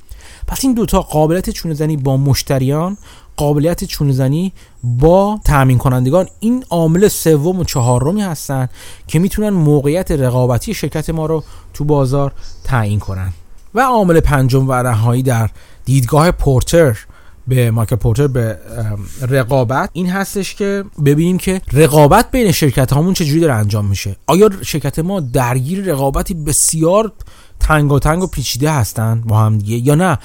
پس 0.47 0.59
این 0.63 0.73
دوتا 0.73 1.01
قابلیت 1.01 1.49
چونه 1.49 1.73
زنی 1.73 1.97
با 1.97 2.17
مشتریان 2.17 2.97
قابلیت 3.37 3.83
چونه 3.83 4.11
زنی 4.11 4.53
با 4.83 5.39
تامین 5.45 5.77
کنندگان 5.77 6.27
این 6.39 6.63
عامل 6.69 7.07
سوم 7.07 7.59
و 7.59 7.63
چهارمی 7.63 8.21
هستن 8.21 8.69
که 9.07 9.19
می‌تونن 9.19 9.49
موقعیت 9.49 10.11
رقابتی 10.11 10.73
شرکت 10.73 11.09
ما 11.09 11.25
رو 11.25 11.43
تو 11.73 11.85
بازار 11.85 12.31
تعیین 12.63 12.99
کنن. 12.99 13.33
و 13.75 13.79
عامل 13.81 14.19
پنجم 14.19 14.65
و 14.69 14.83
نهایی 14.83 15.23
در 15.23 15.49
دیدگاه 15.85 16.31
پورتر 16.31 16.97
به 17.47 17.71
مایکل 17.71 17.95
پورتر 17.95 18.27
به 18.27 18.57
رقابت 19.29 19.89
این 19.93 20.09
هستش 20.09 20.55
که 20.55 20.83
ببینیم 21.05 21.37
که 21.37 21.61
رقابت 21.73 22.31
بین 22.31 22.51
شرکت 22.51 22.93
هامون 22.93 23.13
چجوری 23.13 23.39
داره 23.39 23.53
انجام 23.53 23.85
میشه. 23.85 24.15
آیا 24.27 24.49
شرکت 24.61 24.99
ما 24.99 25.19
درگیر 25.19 25.83
رقابتی 25.83 26.33
بسیار 26.33 27.11
تنگ 27.59 27.91
و 27.91 27.99
تنگ 27.99 28.23
و 28.23 28.27
پیچیده 28.27 28.71
هستن 28.71 29.21
با 29.25 29.37
هم 29.37 29.57
دیگه 29.57 29.87
یا 29.87 29.95
نه؟ 29.95 30.17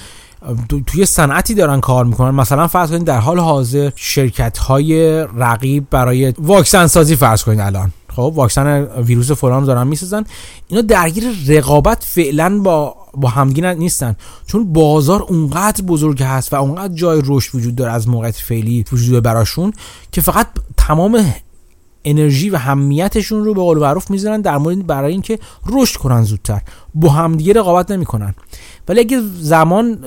توی 0.86 1.06
صنعتی 1.06 1.54
دارن 1.54 1.80
کار 1.80 2.04
می‌کنن. 2.04 2.30
مثلا 2.30 2.66
فرض 2.66 2.90
کنید 2.90 3.04
در 3.04 3.18
حال 3.18 3.38
حاضر 3.38 3.90
شرکت 3.96 4.58
های 4.58 5.22
رقیب 5.36 5.86
برای 5.90 6.34
واکسن 6.38 6.86
سازی 6.86 7.16
فرض 7.16 7.44
کنید 7.44 7.60
الان. 7.60 7.92
خب 8.16 8.32
واکسن 8.34 8.84
ویروس 8.84 9.32
فلان 9.32 9.64
دارن 9.64 9.86
می‌سازن. 9.86 10.24
اینا 10.68 10.82
درگیر 10.82 11.24
رقابت 11.46 12.04
فعلا 12.04 12.58
با 12.58 12.96
با 13.14 13.28
همدیگه 13.28 13.74
نیستن. 13.74 14.16
چون 14.46 14.72
بازار 14.72 15.22
اونقدر 15.22 15.84
بزرگ 15.84 16.22
هست 16.22 16.52
و 16.52 16.56
اونقدر 16.56 16.94
جای 16.94 17.22
رشد 17.24 17.54
وجود 17.54 17.76
داره 17.76 17.92
از 17.92 18.08
موقعیت 18.08 18.36
فعلی 18.36 18.84
وجود 18.92 19.22
براشون 19.22 19.72
که 20.12 20.20
فقط 20.20 20.46
تمام 20.76 21.24
انرژی 22.04 22.50
و 22.50 22.56
همیتشون 22.56 23.44
رو 23.44 23.54
به 23.54 23.60
قول 23.60 23.78
معروف 23.78 24.10
می‌ذارن 24.10 24.40
در 24.40 24.58
مورد 24.58 24.86
برای 24.86 25.12
اینکه 25.12 25.38
رشد 25.66 25.96
کنن 25.96 26.22
زودتر. 26.22 26.60
با 26.94 27.08
همدیگه 27.08 27.52
رقابت 27.52 27.90
نمی‌کنن. 27.90 28.34
ولی 28.88 29.00
اگه 29.00 29.20
زمان 29.40 29.98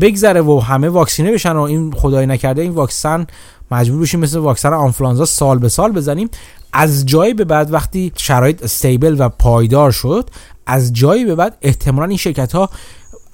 بگذره 0.00 0.42
و 0.42 0.60
همه 0.60 0.88
واکسینه 0.88 1.32
بشن 1.32 1.52
و 1.52 1.60
این 1.60 1.92
خدای 1.92 2.26
نکرده 2.26 2.62
این 2.62 2.72
واکسن 2.72 3.26
مجبور 3.70 4.00
بشیم 4.00 4.20
مثل 4.20 4.38
واکسن 4.38 4.72
آنفلانزا 4.72 5.24
سال 5.24 5.58
به 5.58 5.68
سال 5.68 5.92
بزنیم 5.92 6.28
از 6.72 7.06
جایی 7.06 7.34
به 7.34 7.44
بعد 7.44 7.72
وقتی 7.72 8.12
شرایط 8.16 8.62
استیبل 8.62 9.16
و 9.18 9.28
پایدار 9.28 9.90
شد 9.90 10.30
از 10.66 10.92
جایی 10.92 11.24
به 11.24 11.34
بعد 11.34 11.56
احتمالا 11.62 12.08
این 12.08 12.16
شرکت 12.16 12.52
ها 12.52 12.70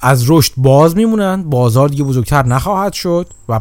از 0.01 0.31
رشد 0.31 0.53
باز 0.57 0.96
میمونن 0.96 1.42
بازار 1.42 1.88
دیگه 1.88 2.05
بزرگتر 2.05 2.46
نخواهد 2.46 2.92
شد 2.92 3.27
و 3.49 3.61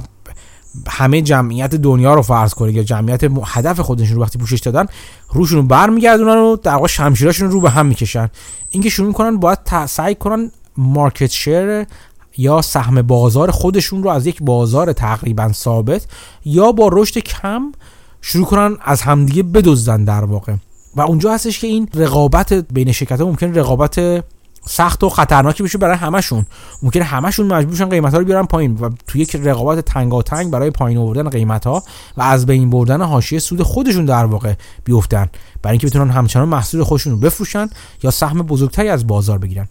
همه 0.87 1.21
جمعیت 1.21 1.75
دنیا 1.75 2.13
رو 2.13 2.21
فرض 2.21 2.53
کنید 2.53 2.75
یا 2.75 2.83
جمعیت 2.83 3.23
هدف 3.45 3.79
خودشون 3.79 4.15
رو 4.15 4.21
وقتی 4.21 4.39
پوشش 4.39 4.59
دادن 4.59 4.85
روشون 5.33 5.57
رو 5.57 5.65
برمیگردونن 5.65 6.37
و 6.37 6.55
در 6.55 6.73
واقع 6.73 6.87
شمشیراشون 6.87 7.51
رو 7.51 7.61
به 7.61 7.69
هم 7.69 7.85
می‌کشن. 7.85 8.29
اینکه 8.69 8.89
شروع 8.89 9.07
می‌کنن 9.07 9.37
باید 9.37 9.59
سعی 9.85 10.15
کنن 10.15 10.51
مارکت 10.77 11.31
شیر 11.31 11.85
یا 12.37 12.61
سهم 12.61 13.01
بازار 13.01 13.51
خودشون 13.51 14.03
رو 14.03 14.09
از 14.09 14.25
یک 14.27 14.43
بازار 14.43 14.93
تقریبا 14.93 15.51
ثابت 15.53 16.07
یا 16.45 16.71
با 16.71 16.89
رشد 16.91 17.17
کم 17.17 17.71
شروع 18.27 18.45
کنن 18.45 18.77
از 18.81 19.01
همدیگه 19.01 19.43
بدزدن 19.43 20.03
در 20.03 20.23
واقع. 20.23 20.53
و 20.95 21.01
اونجا 21.01 21.33
هستش 21.33 21.59
که 21.59 21.67
این 21.67 21.89
رقابت 21.93 22.53
بین 22.53 22.91
شرکت 22.91 23.21
ها 23.21 23.27
ممکن 23.27 23.53
رقابت 23.53 24.23
سخت 24.65 25.03
و 25.03 25.09
خطرناکی 25.09 25.63
بشه 25.63 25.77
برای 25.77 25.97
همشون. 25.97 26.45
ممکن 26.83 27.01
همشون 27.01 27.47
مجبور 27.47 27.73
بشن 27.73 27.89
قیمت 27.89 28.13
ها 28.13 28.19
رو 28.19 28.25
بیارن 28.25 28.45
پایین 28.45 28.75
و 28.75 28.89
توی 29.07 29.21
یک 29.21 29.35
رقابت 29.35 29.85
تنگاتنگ 29.85 30.51
برای 30.51 30.71
پایین 30.71 30.97
آوردن 30.97 31.29
قیمت 31.29 31.67
ها 31.67 31.83
و 32.17 32.21
از 32.21 32.45
بین 32.45 32.69
بردن 32.69 33.01
حاشیه 33.01 33.39
سود 33.39 33.63
خودشون 33.63 34.05
در 34.05 34.25
واقع 34.25 34.53
بیفتن. 34.83 35.29
برای 35.61 35.73
اینکه 35.73 35.87
بتونن 35.87 36.11
همچنان 36.11 36.47
محصول 36.47 36.83
خودشون 36.83 37.13
رو 37.13 37.19
بفروشن 37.19 37.69
یا 38.03 38.11
سهم 38.11 38.41
بزرگتری 38.41 38.89
از 38.89 39.07
بازار 39.07 39.37
بگیرن. 39.37 39.67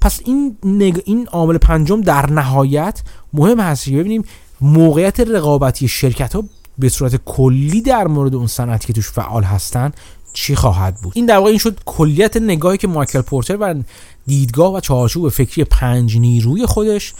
پس 0.00 0.20
این 0.24 0.56
نگ... 0.64 1.02
این 1.04 1.26
عامل 1.26 1.58
پنجم 1.58 2.00
در 2.00 2.30
نهایت 2.30 3.02
مهم 3.32 3.60
هست 3.60 3.84
که 3.84 3.96
ببینیم 3.96 4.24
موقعیت 4.60 5.20
رقابتی 5.20 5.88
شرکت 5.88 6.34
ها 6.34 6.44
به 6.78 6.88
صورت 6.88 7.16
کلی 7.24 7.80
در 7.80 8.06
مورد 8.06 8.34
اون 8.34 8.46
صنعتی 8.46 8.86
که 8.86 8.92
توش 8.92 9.10
فعال 9.10 9.42
هستن 9.42 9.92
چی 10.32 10.54
خواهد 10.54 10.96
بود؟ 11.02 11.12
این 11.16 11.26
در 11.26 11.36
واقع 11.36 11.48
این 11.48 11.58
شد 11.58 11.80
کلیت 11.84 12.36
نگاهی 12.36 12.78
که 12.78 12.88
مایکل 12.88 13.20
پورتر 13.20 13.56
و 13.60 13.74
دیدگاه 14.26 14.74
و 14.74 14.80
چارچوب 14.80 15.28
فکری 15.28 15.64
پنج 15.64 16.18
نیروی 16.18 16.66
خودش 16.66 17.14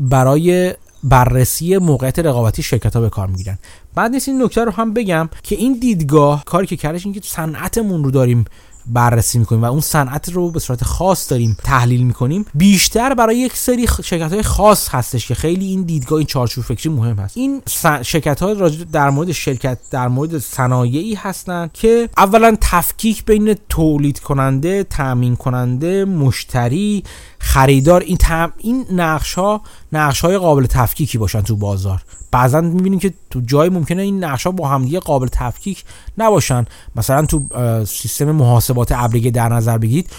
برای 0.00 0.74
بررسی 1.04 1.78
موقعیت 1.78 2.18
رقابتی 2.18 2.62
شرکت 2.62 2.96
ها 2.96 3.02
به 3.02 3.10
کار 3.10 3.26
می‌گیرن. 3.26 3.58
بعد 3.94 4.10
نیست 4.10 4.28
این 4.28 4.42
نکته 4.42 4.64
رو 4.64 4.72
هم 4.72 4.94
بگم 4.94 5.28
که 5.42 5.56
این 5.56 5.78
دیدگاه 5.78 6.44
کاری 6.44 6.66
که 6.66 6.76
کردش 6.76 7.04
این 7.04 7.14
که 7.14 7.20
صنعتمون 7.24 8.04
رو 8.04 8.10
داریم 8.10 8.44
بررسی 8.92 9.38
می‌کنیم 9.38 9.62
و 9.62 9.64
اون 9.64 9.80
صنعت 9.80 10.28
رو 10.28 10.50
به 10.50 10.60
صورت 10.60 10.84
خاص 10.84 11.30
داریم 11.30 11.56
تحلیل 11.64 12.02
می‌کنیم 12.02 12.46
بیشتر 12.54 13.14
برای 13.14 13.36
یک 13.36 13.56
سری 13.56 13.86
شرکت 14.04 14.32
های 14.32 14.42
خاص 14.42 14.88
هستش 14.88 15.28
که 15.28 15.34
خیلی 15.34 15.66
این 15.66 15.82
دیدگاه 15.82 16.16
این 16.18 16.26
چارچوب 16.26 16.64
فکری 16.64 16.92
مهم 16.92 17.18
هست 17.18 17.36
این 17.36 17.62
شرکت 18.02 18.42
ها 18.42 18.68
در 18.92 19.10
مورد 19.10 19.32
شرکت 19.32 19.78
در 19.90 20.08
مورد 20.08 20.38
صنایعی 20.38 21.14
هستند 21.14 21.72
که 21.72 22.08
اولا 22.16 22.56
تفکیک 22.60 23.24
بین 23.24 23.56
تولید 23.68 24.20
کننده 24.20 24.84
تامین 24.84 25.36
کننده 25.36 26.04
مشتری 26.04 27.04
خریدار 27.38 28.00
این. 28.00 28.18
این 28.58 28.86
نقش 28.90 29.34
ها 29.34 29.62
نقش 29.92 30.20
های 30.20 30.38
قابل 30.38 30.66
تفکیکی 30.66 31.18
باشن 31.18 31.40
تو 31.40 31.56
بازار. 31.56 32.02
بعضا 32.30 32.60
می‌بینیم 32.60 32.98
که 32.98 33.14
تو 33.30 33.40
جای 33.40 33.68
ممکنه 33.68 34.02
این 34.02 34.24
نقش 34.24 34.46
ها 34.46 34.52
با 34.52 34.68
همدیگه 34.68 35.00
قابل 35.00 35.28
تفکیک 35.32 35.84
نباشن. 36.18 36.64
مثلا 36.96 37.26
تو 37.26 37.46
سیستم 37.84 38.32
محاسبات 38.32 38.92
ابریگه 38.92 39.30
در 39.30 39.48
نظر 39.48 39.78
بگیرید 39.78 40.10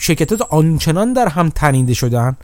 شرکتات 0.00 0.42
آنچنان 0.42 1.12
در 1.12 1.28
هم 1.28 1.48
تنیده 1.48 1.94
شدن. 1.94 2.36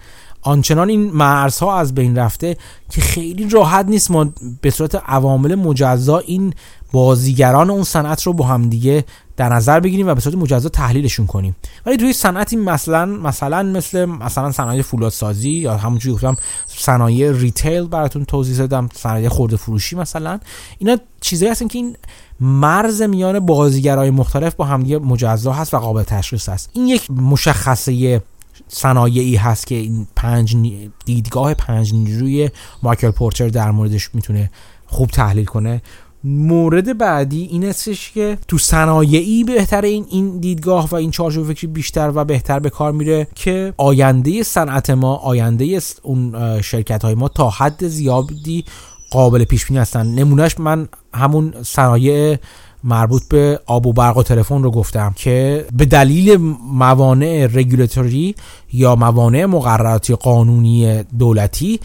آنچنان 0.42 0.88
این 0.88 1.10
مرزها 1.12 1.78
از 1.78 1.94
بین 1.94 2.18
رفته 2.18 2.56
که 2.90 3.00
خیلی 3.00 3.48
راحت 3.48 3.86
نیست 3.86 4.10
ما 4.10 4.32
به 4.60 4.70
صورت 4.70 4.94
عوامل 4.94 5.54
مجزا 5.54 6.18
این 6.18 6.54
بازیگران 6.92 7.70
اون 7.70 7.84
صنعت 7.84 8.22
رو 8.22 8.32
با 8.32 8.46
همدیگه 8.46 9.04
در 9.36 9.48
نظر 9.48 9.80
بگیریم 9.80 10.08
و 10.08 10.14
به 10.14 10.20
صورت 10.20 10.36
مجزا 10.36 10.68
تحلیلشون 10.68 11.26
کنیم. 11.26 11.56
ولی 11.86 11.96
توی 11.96 12.12
صنعتی 12.12 12.56
مثلا 12.56 13.06
مثلا 13.06 13.62
مثل 13.62 14.04
مثلا 14.04 14.52
صنایع 14.52 14.82
فولادسازی 14.82 15.50
یا 15.50 15.76
همونجوری 15.76 16.14
گفتم 16.14 16.36
صنایع 16.66 17.32
ریتیل 17.32 17.86
براتون 17.86 18.24
توضیح 18.24 18.56
دادم 18.56 18.88
صنایع 18.94 19.28
خورده 19.28 19.56
فروشی 19.56 19.96
مثلا. 19.96 20.40
اینا 20.78 20.96
چیزایی 21.20 21.52
هستن 21.52 21.68
که 21.68 21.78
این 21.78 21.96
مرز 22.40 23.02
میان 23.02 23.40
بازیگرای 23.40 24.10
مختلف 24.10 24.54
با 24.54 24.64
همدیگه 24.64 24.98
مجزا 24.98 25.52
هست 25.52 25.74
و 25.74 25.78
قابل 25.78 26.02
تشخیص 26.02 26.48
هست 26.48 26.70
این 26.72 26.88
یک 26.88 27.10
مشخصه 27.10 28.22
صنایعی 28.68 29.36
هست 29.36 29.66
که 29.66 29.74
این 29.74 30.06
پنج 30.16 30.56
دیدگاه 31.04 31.54
پنج 31.54 31.94
نیروی 31.94 32.50
مایکل 32.82 33.10
پورتر 33.10 33.48
در 33.48 33.70
موردش 33.70 34.14
می‌تونه 34.14 34.50
خوب 34.86 35.10
تحلیل 35.10 35.44
کنه. 35.44 35.82
مورد 36.24 36.98
بعدی 36.98 37.48
این 37.50 37.64
استش 37.64 38.12
که 38.12 38.38
تو 38.48 38.58
صنایعی 38.58 39.44
بهتر 39.44 39.82
این 39.82 40.06
این 40.10 40.38
دیدگاه 40.38 40.88
و 40.88 40.94
این 40.94 41.10
چارچوب 41.10 41.46
فکری 41.52 41.66
بیشتر 41.66 42.12
و 42.14 42.24
بهتر 42.24 42.58
به 42.58 42.70
کار 42.70 42.92
میره 42.92 43.28
که 43.34 43.74
آینده 43.76 44.42
صنعت 44.42 44.90
ما 44.90 45.16
آینده 45.16 45.80
اون 46.02 46.60
شرکت 46.60 47.04
های 47.04 47.14
ما 47.14 47.28
تا 47.28 47.50
حد 47.50 47.88
زیادی 47.88 48.64
قابل 49.10 49.44
پیش 49.44 49.66
بینی 49.66 49.80
هستن. 49.80 50.06
نمونهش 50.06 50.58
من 50.58 50.88
همون 51.14 51.54
صنایع 51.62 52.36
مربوط 52.84 53.22
به 53.28 53.60
آب 53.66 53.86
و 53.86 53.92
برق 53.92 54.16
و 54.16 54.22
تلفن 54.22 54.62
رو 54.62 54.70
گفتم 54.70 55.12
که 55.16 55.66
به 55.72 55.84
دلیل 55.84 56.36
موانع 56.72 57.48
رگولاتوری 57.54 58.34
یا 58.72 58.96
موانع 58.96 59.44
مقرراتی 59.44 60.14
قانونی 60.14 61.02
دولتی 61.18 61.80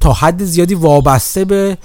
تا 0.00 0.12
حد 0.12 0.44
زیادی 0.44 0.74
وابسته 0.74 1.44
به 1.44 1.78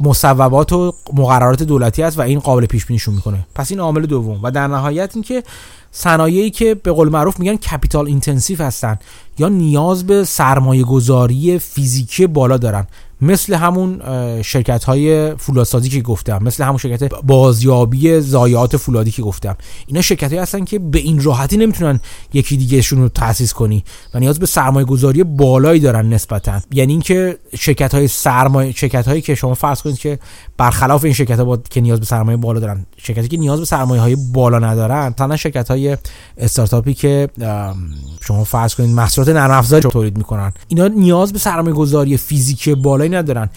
مصوبات 0.00 0.72
و 0.72 0.94
مقررات 1.12 1.62
دولتی 1.62 2.02
است 2.02 2.18
و 2.18 2.22
این 2.22 2.38
قابل 2.38 2.66
پیش 2.66 2.86
بینیشون 2.86 3.14
می‌کنه. 3.14 3.46
پس 3.54 3.70
این 3.70 3.80
عامل 3.80 4.06
دوم 4.06 4.40
و 4.42 4.50
در 4.50 4.66
نهایت 4.66 5.10
اینکه 5.14 5.42
صنایعی 5.90 6.50
که 6.50 6.74
به 6.74 6.92
قول 6.92 7.08
معروف 7.08 7.40
میگن 7.40 7.56
capital 7.56 8.06
intensive 8.06 8.62
هستن 8.62 8.98
یا 9.38 9.48
نیاز 9.48 10.06
به 10.06 10.24
سرمایه 10.24 10.84
گذاری 10.84 11.58
فیزیکی 11.58 12.26
بالا 12.26 12.56
دارن. 12.56 12.86
مثل 13.20 13.54
همون 13.54 14.02
شرکت 14.42 14.84
های 14.84 15.34
فولادسازی 15.36 15.88
که 15.88 16.00
گفتم 16.00 16.38
مثل 16.42 16.64
همون 16.64 16.78
شرکت 16.78 17.14
بازیابی 17.14 18.20
ضایعات 18.20 18.76
فولادی 18.76 19.10
که 19.10 19.22
گفتم. 19.22 19.56
اینا 19.86 20.00
شرکت 20.00 20.28
هایی 20.28 20.42
هستن 20.42 20.64
که 20.64 20.78
به 20.78 20.98
این 20.98 21.22
راحتی 21.22 21.56
نمی‌تونن 21.56 22.00
یکی 22.32 22.56
دیگهشون 22.56 22.98
رو 22.98 23.08
تاسیس 23.08 23.52
کنی 23.52 23.84
و 24.14 24.18
نیاز 24.18 24.38
به 24.38 24.46
سرمایه 24.46 24.86
گذاری 24.86 25.24
بالایی 25.24 25.80
دارن 25.80 26.08
نسبتا. 26.08 26.60
یعنی 26.72 26.92
اینکه 26.92 27.38
شرکت 27.58 27.94
های 27.94 28.08
سرمایه 28.08 28.72
شرکت 28.72 29.08
هایی 29.08 29.20
که 29.20 29.34
شما 29.34 29.54
فرض 29.54 29.82
کنید 29.82 29.98
که 29.98 30.18
برخلاف 30.56 31.04
این 31.04 31.12
شرکت 31.12 31.40
ها 31.40 31.56
که 31.70 31.80
نیاز 31.80 32.00
به 32.00 32.06
سرمایه 32.06 32.36
بالا 32.36 32.60
دارن 32.60 32.86
شرکتی 32.96 33.28
که 33.28 33.36
نیاز 33.36 33.58
به 33.58 33.64
سرمایه 33.64 34.00
های 34.00 34.16
بالا 34.32 34.58
ندارن 34.58 35.14
مثلا 35.14 35.36
شرکت 35.36 35.70
های 35.70 35.96
استارتاپی 36.38 36.94
که 36.94 37.28
شما 38.20 38.44
فرض 38.44 38.74
کنید 38.74 38.90
محصولات 38.90 39.28
نرم 39.28 39.50
افزار 39.50 39.80
تولید 39.80 40.18
می‌کنن. 40.18 40.52
اینا 40.68 40.88
نیاز 40.88 41.32
به 41.32 41.38
سرمایه 41.38 41.74
گذاری 41.74 42.16
فیزیکی 42.16 42.74
بالایی 43.08 43.22
ندارن. 43.22 43.50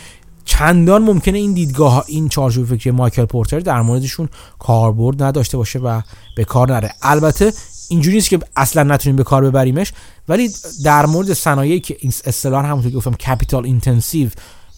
چندان 0.45 1.03
ممکنه 1.03 1.37
این 1.37 1.53
دیدگاه 1.53 2.03
این 2.07 2.29
چارچوب 2.29 2.65
فکری 2.65 2.91
مایکل 2.91 3.25
پورتر 3.25 3.59
در 3.59 3.81
موردشون 3.81 4.29
کاربرد 4.59 5.23
نداشته 5.23 5.57
باشه 5.57 5.79
و 5.79 6.01
به 6.35 6.43
کار 6.43 6.71
نره. 6.73 6.93
البته 7.01 7.53
اینجوری 7.89 8.15
نیست 8.15 8.29
که 8.29 8.39
اصلا 8.55 8.83
نتونیم 8.83 9.15
به 9.15 9.23
کار 9.23 9.43
ببریمش 9.43 9.93
ولی 10.27 10.49
در 10.83 11.05
مورد 11.05 11.33
صنایعی 11.33 11.79
که 11.79 11.97
اصطلاح 12.25 12.65
همونطور 12.65 12.91
که 12.91 12.97
گفتم 12.97 13.13
capital 13.13 13.65
intensive 13.65 14.29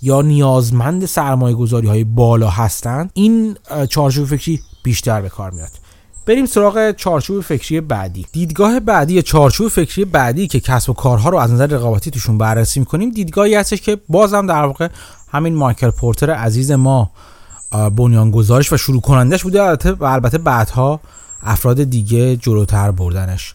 یا 0.01 0.21
نیازمند 0.21 1.05
سرمایه 1.05 1.55
گذاری 1.55 1.87
های 1.87 2.03
بالا 2.03 2.49
هستند 2.49 3.11
این 3.13 3.57
چارچوب 3.89 4.25
فکری 4.25 4.59
بیشتر 4.83 5.21
به 5.21 5.29
کار 5.29 5.51
میاد. 5.51 5.82
بریم 6.25 6.45
سراغ 6.45 6.91
چارچوب 6.91 7.41
فکری 7.41 7.81
بعدی. 7.81 8.25
دیدگاه 8.31 8.79
بعدی 8.79 9.21
چارچوب 9.21 9.67
فکری 9.67 10.05
بعدی 10.05 10.47
که 10.47 10.59
کسب 10.59 10.89
و 10.89 10.93
کارها 10.93 11.29
رو 11.29 11.37
از 11.37 11.51
نظر 11.51 11.67
رقابتی 11.67 12.11
توشون 12.11 12.37
بررسی 12.37 12.79
می‌کنیم 12.79 13.09
دیدگاهی 13.09 13.55
هستش 13.55 13.81
که 13.81 13.97
بازم 14.09 14.47
در 14.47 14.63
واقع 14.63 14.87
همین 15.31 15.55
مایکل 15.55 15.89
پورتر 15.89 16.31
عزیز 16.31 16.71
ما 16.71 17.11
بنیانگذارش 17.95 18.73
و 18.73 18.77
شروع 18.77 19.01
کنندش 19.01 19.43
بوده. 19.43 19.61
و 19.99 20.03
البته 20.03 20.37
بعدها 20.37 20.99
افراد 21.43 21.83
دیگه 21.83 22.35
جلوتر 22.35 22.91
بردنش. 22.91 23.53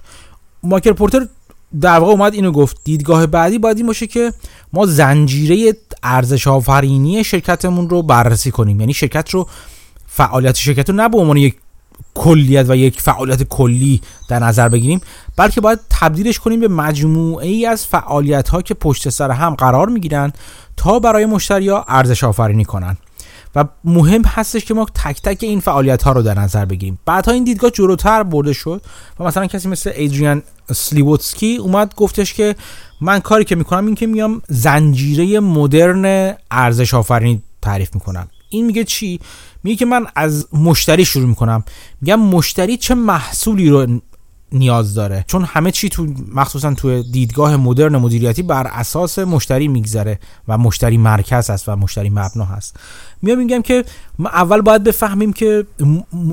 مایکل 0.62 0.92
پورتر 0.92 1.26
در 1.80 1.98
واقع 1.98 2.12
اومد 2.12 2.34
اینو 2.34 2.52
گفت 2.52 2.76
دیدگاه 2.84 3.26
بعدی 3.26 3.58
باید 3.58 3.76
این 3.76 3.86
باشه 3.86 4.06
که 4.06 4.32
ما 4.72 4.86
زنجیره 4.86 5.76
ارزش 6.02 6.46
آفرینی 6.46 7.24
شرکتمون 7.24 7.90
رو 7.90 8.02
بررسی 8.02 8.50
کنیم. 8.50 8.80
یعنی 8.80 8.94
شرکت 8.94 9.30
رو 9.30 9.48
فعالیت 10.06 10.56
شرکت 10.56 10.90
رو 10.90 10.96
نه 10.96 11.08
به 11.08 11.18
عنوان 11.18 11.36
یک 11.36 11.56
کلیت 12.18 12.66
و 12.68 12.76
یک 12.76 13.00
فعالیت 13.00 13.42
کلی 13.42 14.00
در 14.28 14.38
نظر 14.38 14.68
بگیریم 14.68 15.00
بلکه 15.36 15.60
باید 15.60 15.78
تبدیلش 15.90 16.38
کنیم 16.38 16.60
به 16.60 16.68
مجموعه 16.68 17.46
ای 17.46 17.66
از 17.66 17.86
فعالیت 17.86 18.48
ها 18.48 18.62
که 18.62 18.74
پشت 18.74 19.08
سر 19.08 19.30
هم 19.30 19.54
قرار 19.54 19.88
می‌گیرن 19.88 20.32
تا 20.76 20.98
برای 20.98 21.26
مشتری 21.26 21.68
ها 21.68 21.84
ارزش 21.88 22.24
آفرینی 22.24 22.64
کنن. 22.64 22.96
و 23.54 23.64
مهم 23.84 24.22
هستش 24.24 24.64
که 24.64 24.74
ما 24.74 24.86
تک 24.94 25.22
تک 25.22 25.38
این 25.40 25.60
فعالیت 25.60 26.02
ها 26.02 26.12
رو 26.12 26.22
در 26.22 26.38
نظر 26.38 26.64
بگیریم. 26.64 26.98
بعدها 27.06 27.32
این 27.32 27.44
دیدگاه 27.44 27.70
جلوتر 27.70 28.22
برده 28.22 28.52
شد 28.52 28.82
و 29.20 29.24
مثلا 29.24 29.46
کسی 29.46 29.68
مثل 29.68 29.92
ایدریان 29.96 30.42
سلیوتسکی 30.72 31.56
اومد 31.56 31.94
گفتش 31.94 32.34
که 32.34 32.56
من 33.00 33.18
کاری 33.18 33.44
که 33.44 33.56
می‌کنم 33.56 33.86
این 33.86 33.94
که 33.94 34.06
میام 34.06 34.42
زنجیره 34.48 35.40
مدرن 35.40 36.34
ارزش 36.50 36.94
آفرینی 36.94 37.42
تعریف 37.62 37.94
می‌کنم. 37.94 38.28
این 38.50 38.66
میگه 38.66 38.84
چی؟ 38.84 39.20
میگه 39.62 39.76
که 39.76 39.86
من 39.86 40.06
از 40.14 40.46
مشتری 40.52 41.04
شروع 41.04 41.28
می‌کنم. 41.28 41.64
میگم 42.00 42.20
مشتری 42.20 42.76
چه 42.76 42.94
محصولی 42.94 43.68
رو 43.68 44.00
نیاز 44.52 44.94
داره؟ 44.94 45.24
چون 45.26 45.44
همه 45.44 45.70
چی 45.70 45.88
تو 45.88 46.06
مخصوصا 46.34 46.74
تو 46.74 47.02
دیدگاه 47.02 47.56
مدرن 47.56 47.96
مدیریتی 47.96 48.42
بر 48.42 48.66
اساس 48.66 49.18
مشتری 49.18 49.68
میگذره 49.68 50.18
و 50.48 50.58
مشتری 50.58 50.98
مرکز 50.98 51.50
هست 51.50 51.68
و 51.68 51.76
مشتری 51.76 52.10
مبنا 52.10 52.44
هست. 52.44 52.76
میام 53.22 53.38
میگم 53.38 53.62
که 53.62 53.84
ما 54.18 54.28
اول 54.28 54.60
باید 54.60 54.84
بفهمیم 54.84 55.32
که 55.32 55.66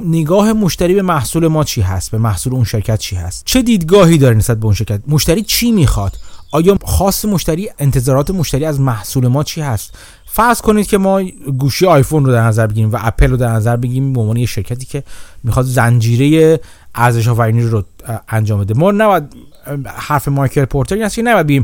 نگاه 0.05 0.53
مشتری 0.53 0.93
به 0.93 1.01
محصول 1.01 1.47
ما 1.47 1.63
چی 1.63 1.81
هست 1.81 2.11
به 2.11 2.17
محصول 2.17 2.53
اون 2.53 2.63
شرکت 2.63 2.99
چی 2.99 3.15
هست. 3.15 3.45
چه 3.45 3.61
دیدگاهی 3.61 4.17
داره 4.17 4.35
نسبت 4.35 4.59
به 4.59 4.65
اون 4.65 4.75
شرکت؟ 4.75 5.01
مشتری 5.07 5.41
چی 5.41 5.71
می‌خواد؟ 5.71 6.17
آیا 6.51 6.77
خاص 6.85 7.25
مشتری 7.25 7.69
انتظارات 7.79 8.31
مشتری 8.31 8.65
از 8.65 8.79
محصول 8.79 9.27
ما 9.27 9.43
چی 9.43 9.61
هست؟ 9.61 9.93
فرض 10.25 10.61
کنید 10.61 10.87
که 10.87 10.97
ما 10.97 11.23
گوشی 11.57 11.85
آیفون 11.85 12.25
رو 12.25 12.31
در 12.31 12.43
نظر 12.43 12.67
بگیریم 12.67 12.91
و 12.91 12.97
اپل 13.01 13.29
رو 13.29 13.37
در 13.37 13.51
نظر 13.51 13.75
بگیریم 13.75 14.13
به 14.13 14.21
عنوان 14.21 14.37
یه 14.37 14.45
شرکتی 14.45 14.85
که 14.85 15.03
می‌خواد 15.43 15.65
زنجیره 15.65 16.59
ارزش 16.95 17.27
آفرینی 17.27 17.61
رو 17.61 17.83
انجام 18.29 18.59
بده. 18.59 18.73
ما 18.73 18.91
نباید 18.91 19.23
حرف 19.85 20.27
مایکل 20.27 20.65
پورتر 20.65 21.01
هست 21.01 21.15
که 21.15 21.21
نباید 21.21 21.47
بگیم. 21.47 21.63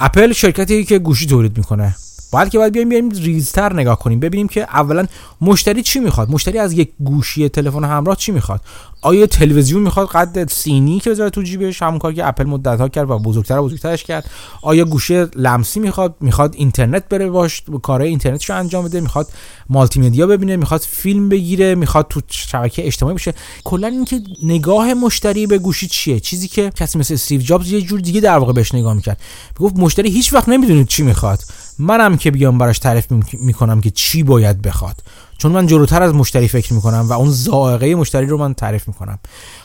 اپل 0.00 0.32
شرکتی 0.32 0.84
که 0.84 0.98
گوشی 0.98 1.26
تولید 1.26 1.58
می‌کنه. 1.58 1.96
بلکه 2.32 2.58
باید 2.58 2.72
بیایم 2.72 2.88
بیایم 2.88 3.10
ریزتر 3.10 3.72
نگاه 3.72 3.98
کنیم 3.98 4.20
ببینیم 4.20 4.48
که 4.48 4.62
اولا 4.62 5.06
مشتری 5.40 5.82
چی 5.82 6.00
می‌خواد؟ 6.00 6.30
مشتری 6.30 6.58
از 6.58 6.72
یک 6.72 6.92
گوشی 7.04 7.48
تلفن 7.48 7.84
همراه 7.84 8.16
چی 8.16 8.32
می‌خواد؟ 8.32 8.60
آیا 9.02 9.26
تلویزیون 9.26 9.82
می‌خواد 9.82 10.08
قد 10.08 10.48
سینی 10.48 11.00
که 11.00 11.10
بذاره 11.10 11.30
تو 11.30 11.42
جیبش؟ 11.42 11.82
همون 11.82 11.98
کار 11.98 12.12
که 12.12 12.28
اپل 12.28 12.44
مدت 12.44 12.80
ها 12.80 12.88
کرد 12.88 13.10
و 13.10 13.18
بزرگتر 13.18 13.58
و 13.58 13.64
بزرگترش 13.64 14.04
کرد. 14.04 14.30
آیا 14.62 14.84
گوشه 14.84 15.28
لمسی 15.36 15.80
می‌خواد؟ 15.80 16.14
می‌خواد 16.20 16.54
اینترنت 16.54 17.08
بره 17.08 17.30
باش 17.30 17.62
کارهای 17.82 18.10
اینترنتشو 18.10 18.54
انجام 18.54 18.84
بده؟ 18.84 19.00
می‌خواد 19.00 19.28
مالتی 19.68 20.00
مدیا 20.00 20.26
ببینه؟ 20.26 20.56
می‌خواد 20.56 20.80
فیلم 20.80 21.28
بگیره؟ 21.28 21.74
می‌خواد 21.74 22.06
تو 22.10 22.20
شبکه 22.28 22.86
اجتماعی 22.86 23.14
بشه؟ 23.14 23.34
کلا 23.64 23.86
اینکه 23.86 24.20
نگاه 24.42 24.94
مشتری 24.94 25.46
به 25.46 25.58
گوشی 25.58 25.86
چیه؟ 25.86 26.20
چیزی 26.20 26.48
که 26.48 26.70
کسی 26.70 26.98
مثل 26.98 27.14
استیو 27.14 27.40
جابز 27.40 27.72
یه 27.72 27.80
جور 27.80 28.00
دیگه 28.00 28.20
در 28.20 28.38
واقع 28.38 28.52
بهش 28.52 28.74
نگاه 28.74 28.94
می‌کرد. 28.94 29.20
می‌گفت 29.60 29.76
مشتری 29.76 30.10
هیچ 30.10 30.32
وقت 30.32 30.48
نمی‌دونه 30.48 30.84
چی 30.84 31.02
می‌خواد. 31.02 31.38
منم 31.78 32.16
که 32.16 32.30
بیام 32.30 32.58
براش 32.58 32.78
تعریف 32.78 33.06
می‌کنم 33.32 33.80
که 33.80 33.90
چی 33.90 34.22
باید 34.22 34.62
بخواد. 34.62 35.02
چون 35.38 35.52
من 35.52 35.66
جلوتر 35.66 36.02
از 36.02 36.14
مشتری 36.14 36.48
فکر 36.48 36.72
می‌کنم 36.72 37.06
و 37.08 37.12
اون 37.12 37.30
ذائقه 37.30 37.94
مشتری 37.94 38.26
رو 38.26 38.38
من 38.38 38.54
تعریف 38.54 38.88
می‌کنم. 38.88 39.18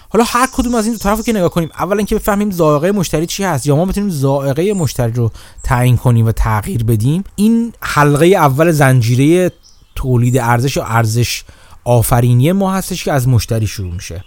حالا 0.09 0.25
هر 0.27 0.49
کدوم 0.53 0.75
از 0.75 0.85
این 0.85 0.93
دو 0.93 0.99
طرف 0.99 1.25
که 1.25 1.33
نگاه 1.33 1.49
کنیم 1.49 1.69
اولا 1.79 2.03
که 2.03 2.15
بفهمیم 2.15 2.51
ذائقه 2.51 2.91
مشتری 2.91 3.25
چی 3.25 3.43
هست 3.43 3.67
یا 3.67 3.75
ما 3.75 3.85
بتونیم 3.85 4.09
ذائقه 4.09 4.73
مشتری 4.73 5.11
رو 5.11 5.31
تعیین 5.63 5.97
کنیم 5.97 6.25
و 6.25 6.31
تغییر 6.31 6.83
بدیم 6.83 7.23
این 7.35 7.73
حلقه 7.81 8.25
اول 8.25 8.71
زنجیره 8.71 9.51
تولید 9.95 10.37
ارزش 10.37 10.77
و 10.77 10.81
ارزش 10.85 11.43
آفرینی 11.83 12.51
ما 12.51 12.73
هستش 12.73 13.03
که 13.03 13.11
از 13.11 13.27
مشتری 13.27 13.67
شروع 13.67 13.93
میشه. 13.93 14.23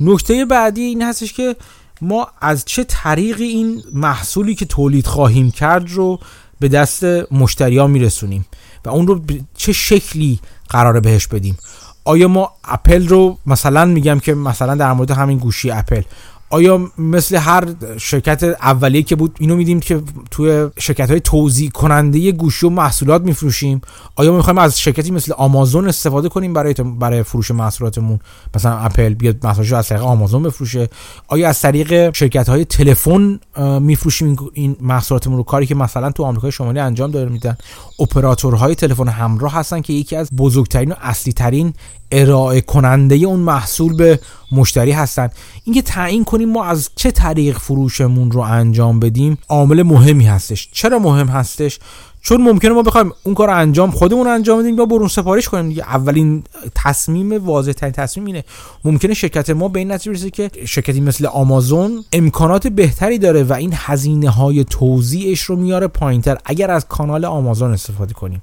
نکته 0.00 0.44
بعدی 0.44 0.80
این 0.80 1.02
هستش 1.02 1.32
که 1.32 1.56
ما 2.00 2.28
از 2.40 2.64
چه 2.64 2.84
طریقی 2.84 3.44
این 3.44 3.82
محصولی 3.92 4.54
که 4.54 4.66
تولید 4.66 5.06
خواهیم 5.06 5.50
کرد 5.50 5.90
رو 5.90 6.18
به 6.60 6.68
دست 6.68 7.04
مشتری 7.32 7.78
ها 7.78 7.86
میرسونیم 7.86 8.46
و 8.84 8.88
اون 8.88 9.06
رو 9.06 9.20
چه 9.56 9.72
شکلی 9.72 10.40
قراره 10.68 11.00
بهش 11.00 11.26
بدیم؟ 11.26 11.58
آیا 12.04 12.28
ما 12.28 12.52
اپل 12.64 13.08
رو 13.08 13.38
مثلا 13.46 13.84
میگم 13.84 14.18
که 14.18 14.34
مثلا 14.34 14.74
در 14.74 14.92
مورد 14.92 15.10
همین 15.10 15.38
گوشی 15.38 15.70
اپل 15.70 16.02
آیا 16.50 16.90
مثل 16.98 17.36
هر 17.36 17.64
شرکت 17.98 18.42
اولیه 18.42 19.02
که 19.02 19.16
بود 19.16 19.36
اینو 19.40 19.56
میدیم 19.56 19.80
که 19.80 20.02
توی 20.30 20.68
شرکت 20.78 21.10
های 21.10 21.20
توضیح 21.20 21.70
کننده 21.70 22.32
گوشی 22.32 22.66
و 22.66 22.70
محصولات 22.70 23.22
میفروشیم؟ 23.22 23.80
آیا 24.16 24.30
ما 24.30 24.36
می‌خوایم 24.36 24.58
از 24.58 24.80
شرکتی 24.80 25.10
مثل 25.10 25.32
آمازون 25.32 25.88
استفاده 25.88 26.28
کنیم 26.28 26.52
برای 26.52 26.74
برای 26.74 27.22
فروش 27.22 27.50
محصولاتمون؟ 27.50 28.18
مثلا 28.54 28.78
اپل 28.78 29.14
بیاد 29.14 29.46
محصولات 29.46 29.72
از 29.72 29.88
طریق 29.88 30.02
آمازون 30.02 30.42
بفروشه. 30.42 30.88
آیا 31.28 31.48
از 31.48 31.60
طریق 31.60 32.14
شرکت 32.14 32.48
های 32.48 32.64
تلفن 32.64 33.40
میفروشیم 33.80 34.36
این 34.52 34.76
محصولاتمون 34.80 35.36
رو؟ 35.36 35.42
کاری 35.42 35.66
که 35.66 35.74
مثلا 35.74 36.10
تو 36.10 36.24
آمریکای 36.24 36.52
شمالی 36.52 36.78
انجام 36.78 37.10
داره 37.10 37.30
میدن. 37.30 37.56
اپراتورهای 38.00 38.74
تلفن 38.74 39.08
همراه 39.08 39.54
هستن 39.54 39.80
که 39.80 39.92
یکی 39.92 40.16
از 40.16 40.30
بزرگترین 40.36 40.92
و 40.92 40.94
اصلی 41.00 41.32
ترین 41.32 41.74
ارائه 42.12 42.60
کننده 42.60 43.14
اون 43.14 43.40
محصول 43.40 43.96
به 43.96 44.20
مشتری 44.52 44.92
هستن. 44.92 45.28
اینکه 45.64 45.82
تعیین 45.82 46.24
کنیم 46.24 46.48
ما 46.48 46.64
از 46.64 46.90
چه 46.96 47.10
طریق 47.10 47.58
فروشمون 47.58 48.30
رو 48.30 48.40
انجام 48.40 49.00
بدیم 49.00 49.38
عامل 49.48 49.82
مهمی 49.82 50.26
هستش. 50.26 50.68
چرا 50.72 50.98
مهم 50.98 51.26
هستش؟ 51.26 51.78
چون 52.20 52.42
ممکنه 52.42 52.70
ما 52.70 52.82
بخوایم 52.82 53.12
اون 53.24 53.34
کار 53.34 53.50
انجام 53.50 53.90
خودمون 53.90 54.26
انجام 54.26 54.60
بدیم 54.60 54.78
یا 54.78 54.86
برون 54.86 55.08
سفارش 55.08 55.48
کنیم. 55.48 55.68
دیگه 55.68 55.82
اولین 55.82 56.44
تصمیم 56.74 57.44
واضح 57.44 57.72
ترین 57.72 57.92
تصمیم 57.92 58.26
اینه. 58.26 58.44
ممکنه 58.84 59.14
شرکت 59.14 59.50
ما 59.50 59.68
به 59.68 59.78
این 59.78 59.92
نتیجه 59.92 60.12
برسه 60.12 60.30
که 60.30 60.50
شرکتی 60.66 61.00
مثل 61.00 61.26
آمازون 61.26 62.04
امکانات 62.12 62.66
بهتری 62.66 63.18
داره 63.18 63.42
و 63.42 63.52
این 63.52 63.72
هزینه 63.74 64.30
های 64.30 64.64
توزیعش 64.64 65.42
رو 65.42 65.56
میاره 65.56 65.86
پایینتر. 65.86 66.38
اگر 66.44 66.70
از 66.70 66.86
کانال 66.88 67.24
آمازون 67.24 67.72
استفاده 67.72 68.14
کنیم. 68.14 68.42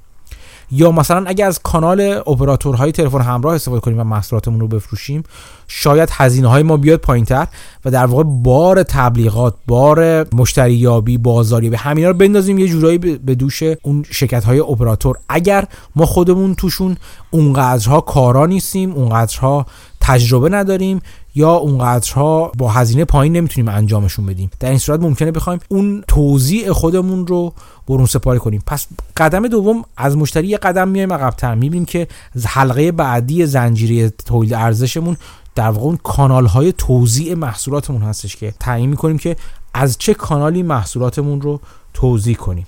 یا 0.71 0.91
مثلا 0.91 1.23
اگر 1.27 1.47
از 1.47 1.59
کانال 1.63 2.01
اپراتورهای 2.01 2.91
تلفن 2.91 3.21
همراه 3.21 3.55
استفاده 3.55 3.81
کنیم 3.81 3.99
و 3.99 4.03
محصولاتمون 4.03 4.59
رو 4.59 4.67
بفروشیم 4.67 5.23
شاید 5.67 6.09
هزینه 6.11 6.47
های 6.47 6.63
ما 6.63 6.77
بیاد 6.77 6.99
پایینتر 6.99 7.47
و 7.85 7.91
در 7.91 8.05
واقع 8.05 8.23
بار 8.23 8.83
تبلیغات 8.83 9.55
بار 9.67 10.27
مشتریابی 10.35 11.17
بازاری 11.17 11.69
به 11.69 11.77
همینا 11.77 12.07
رو 12.07 12.13
بندازیم 12.13 12.59
یه 12.59 12.67
جورایی 12.67 12.97
به 12.97 13.35
دوش 13.35 13.63
اون 13.81 14.05
شرکت 14.11 14.43
های 14.43 14.59
اپراتور. 14.59 15.17
اگر 15.29 15.65
ما 15.95 16.05
خودمون 16.05 16.55
توشون 16.55 16.97
اونقدرها 17.31 18.01
کارا 18.01 18.45
نیستیم 18.45 18.91
اونقدرها 18.91 19.65
تجربه 20.01 20.49
نداریم 20.49 21.01
یا 21.35 21.51
اونقدرها 21.51 22.51
با 22.57 22.69
هزینه 22.69 23.05
پایین 23.05 23.33
نمی‌تونیم 23.35 23.69
انجامشون 23.69 24.25
بدیم. 24.25 24.51
در 24.59 24.69
این 24.69 24.77
صورت 24.77 24.99
ممکنه 24.99 25.31
بخوایم 25.31 25.59
اون 25.69 26.03
توضیع 26.07 26.71
خودمون 26.71 27.27
رو 27.27 27.53
برون 27.87 28.05
سپاری 28.05 28.39
کنیم. 28.39 28.63
پس 28.67 28.87
قدم 29.17 29.47
دوم 29.47 29.85
از 29.97 30.17
مشتری 30.17 30.47
یه 30.47 30.57
قدم 30.57 30.87
میایم 30.87 31.13
عقبتر. 31.13 31.55
می‌بینیم 31.55 31.85
که 31.85 32.07
حلقه 32.45 32.91
بعدی 32.91 33.45
زنجیره 33.45 34.09
تولید 34.09 34.53
ارزشمون 34.53 35.17
در 35.55 35.69
واقع 35.69 35.85
اون 35.85 35.97
کانال 36.03 36.45
های 36.45 36.71
توزیع 36.71 37.35
محصولاتمون 37.35 38.01
هستش 38.01 38.35
که 38.35 38.53
تعیین 38.59 38.89
می‌کنیم 38.89 39.17
که 39.17 39.35
از 39.73 39.97
چه 39.97 40.13
کانالی 40.13 40.63
محصولاتمون 40.63 41.41
رو 41.41 41.59
توضیح 41.93 42.35
کنیم. 42.35 42.67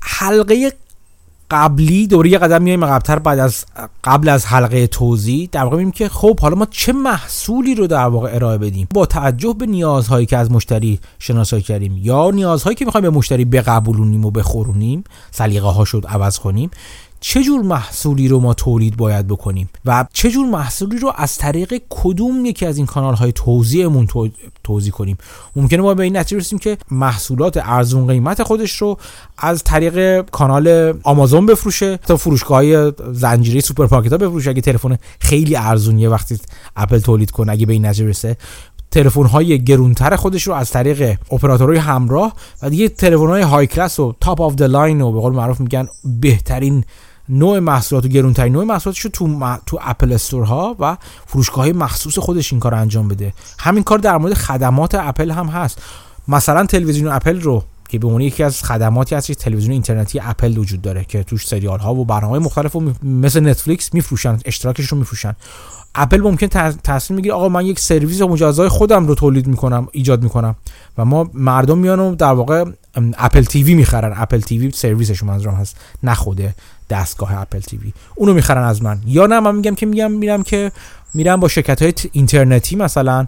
حلقه 0.00 0.72
قبلی 1.50 2.06
دوره 2.06 2.30
یه 2.30 2.38
قدم 2.38 2.62
میایم 2.62 2.84
عقبتر 2.84 3.18
بعد 3.18 3.38
از 3.38 3.64
قبل 4.04 4.28
از 4.28 4.46
حلقه 4.46 4.86
توضیح. 4.86 5.48
در 5.52 5.64
واقع 5.64 5.76
میگیم 5.76 5.92
که 5.92 6.08
خب 6.08 6.40
حالا 6.40 6.56
ما 6.56 6.66
چه 6.70 6.92
محصولی 6.92 7.74
رو 7.74 7.86
در 7.86 8.06
واقع 8.06 8.34
ارائه 8.34 8.58
بدیم؟ 8.58 8.88
با 8.94 9.06
توجه 9.06 9.54
به 9.58 9.66
نیازهایی 9.66 10.26
که 10.26 10.36
از 10.36 10.50
مشتری 10.50 11.00
شناسایی 11.18 11.62
کردیم 11.62 11.96
یا 11.96 12.30
نیازهایی 12.30 12.76
که 12.76 12.84
می‌خوایم 12.84 13.02
به 13.02 13.10
مشتری 13.10 13.44
بقبولونیم 13.44 14.24
و 14.24 14.30
بخورونیم 14.30 15.04
سلیقه 15.30 15.68
ها 15.68 15.84
شد 15.84 16.06
عوض 16.08 16.38
کنیم 16.38 16.70
چه 17.20 17.42
جور 17.42 17.62
محصولی 17.62 18.28
رو 18.28 18.40
ما 18.40 18.54
تولید 18.54 18.96
باید 18.96 19.26
بکنیم 19.26 19.70
و 19.84 20.06
چه 20.12 20.30
جور 20.30 20.46
محصولی 20.46 20.98
رو 20.98 21.12
از 21.16 21.38
طریق 21.38 21.82
کدوم 21.90 22.46
یکی 22.46 22.66
از 22.66 22.76
این 22.76 22.86
کانال 22.86 23.14
های 23.14 23.32
توزیعمون 23.32 24.08
توزیع 24.64 24.92
کنیم؟ 24.92 25.18
ممکنه 25.56 25.82
ما 25.82 25.94
به 25.94 26.02
این 26.02 26.16
نتیجه 26.16 26.36
برسیم 26.36 26.58
که 26.58 26.78
محصولات 26.90 27.60
ارزون 27.62 28.06
قیمت 28.06 28.42
خودش 28.42 28.76
رو 28.76 28.98
از 29.38 29.64
طریق 29.64 30.20
کانال 30.30 30.94
آمازون 31.02 31.46
بفروشه. 31.46 31.96
تا 31.96 32.16
فروشگاه 32.16 32.56
های 32.56 32.92
زنجیره‌ای 33.12 33.60
سوپرمارکت 33.60 34.12
ها 34.12 34.18
بفروشه. 34.18 34.50
اگه 34.50 34.60
تلفن 34.60 34.98
خیلی 35.20 35.56
ارزونیه 35.56 36.08
وقتی 36.08 36.38
اپل 36.76 36.98
تولید 36.98 37.30
کنه 37.30 37.52
اگه 37.52 37.66
به 37.66 37.72
این 37.72 37.86
نتیجه 37.86 38.04
برسه 38.04 38.36
تلفن 38.90 39.24
های 39.24 39.64
گرونتر 39.64 40.16
خودش 40.16 40.42
رو 40.42 40.52
از 40.52 40.70
طریق 40.70 41.18
اپراتورهای 41.32 41.78
همراه 41.78 42.32
و 42.62 42.70
دیگه 42.70 42.88
تلفن 42.88 43.26
های 43.26 43.42
high 43.42 43.66
class 43.66 44.00
و 44.00 44.14
top 44.20 44.40
of 44.40 44.54
the 44.54 44.62
line 44.62 45.00
و 45.00 45.12
به 45.12 45.20
قول 45.20 45.32
معروف 45.32 45.60
میگن 45.60 45.88
بهترین 46.04 46.84
نوع 47.30 47.58
محصولات 47.58 48.04
و 48.04 48.08
گرونترین 48.08 48.52
نوع 48.52 48.64
محصولاتش 48.64 49.00
رو 49.00 49.10
تو, 49.10 49.56
تو 49.66 49.78
اپل 49.82 50.12
store 50.12 50.65
ها 50.65 50.76
و 50.78 50.96
فروشگاه 51.26 51.72
مخصوص 51.72 52.18
خودش 52.18 52.52
این 52.52 52.60
کار 52.60 52.74
انجام 52.74 53.08
بده. 53.08 53.32
همین 53.58 53.82
کار 53.82 53.98
در 53.98 54.16
مورد 54.16 54.34
خدمات 54.34 54.94
اپل 54.94 55.30
هم 55.30 55.46
هست. 55.46 55.82
مثلا 56.28 56.66
تلویزیون 56.66 57.12
اپل 57.12 57.40
رو 57.40 57.64
که 57.88 57.98
به 57.98 58.06
عنوان 58.06 58.20
یکی 58.20 58.42
از 58.42 58.62
خدماتی 58.62 59.14
هست 59.14 59.26
که 59.26 59.34
تلویزیون 59.34 59.72
اینترنتی 59.72 60.20
اپل 60.22 60.58
وجود 60.58 60.82
داره 60.82 61.04
که 61.04 61.22
توش 61.22 61.46
سریال 61.46 61.78
ها 61.78 61.94
و 61.94 62.04
برنامه 62.04 62.38
مختلف 62.38 62.76
و 62.76 62.92
مثل 63.02 63.48
نتفلیکس 63.48 63.94
میفروشن 63.94 64.38
اشتراکش 64.44 64.86
رو 64.86 64.98
میفروشن. 64.98 65.36
اپل 65.94 66.20
ممکن 66.20 66.46
تصمیم 66.84 67.16
می‌گیره 67.16 67.34
آقا 67.34 67.48
من 67.48 67.66
یک 67.66 67.80
سرویس 67.80 68.20
و 68.20 68.28
مجازهای 68.28 68.68
خودم 68.68 69.06
رو 69.06 69.14
تولید 69.14 69.46
می‌کنم 69.46 69.88
ایجاد 69.92 70.22
می‌کنم 70.22 70.54
و 70.98 71.04
ما 71.04 71.30
مردم 71.34 71.78
میان 71.78 72.14
در 72.14 72.32
واقع 72.32 72.64
اپل 73.18 73.42
تیوی 73.42 73.74
می‌خرن. 73.74 74.12
اپل 74.16 74.40
تیوی 74.40 74.70
سرویسشون 74.70 75.28
منظورم 75.28 75.54
هست 75.54 75.76
نه 76.02 76.14
خوده. 76.14 76.54
دستگاه 76.90 77.40
اپل 77.40 77.60
تیوی 77.60 77.92
اونو 78.14 78.34
می‌خرن 78.34 78.62
از 78.62 78.82
من. 78.82 79.00
یا 79.06 79.26
نه 79.26 79.40
من 79.40 79.54
میگم 79.54 79.74
که 79.74 79.86
میگم 79.86 80.12
میرم 80.12 80.42
که 80.42 80.72
میرم 81.14 81.40
با 81.40 81.48
شرکت 81.48 81.82
های 81.82 81.92
اینترنتی 82.12 82.76
مثلا 82.76 83.26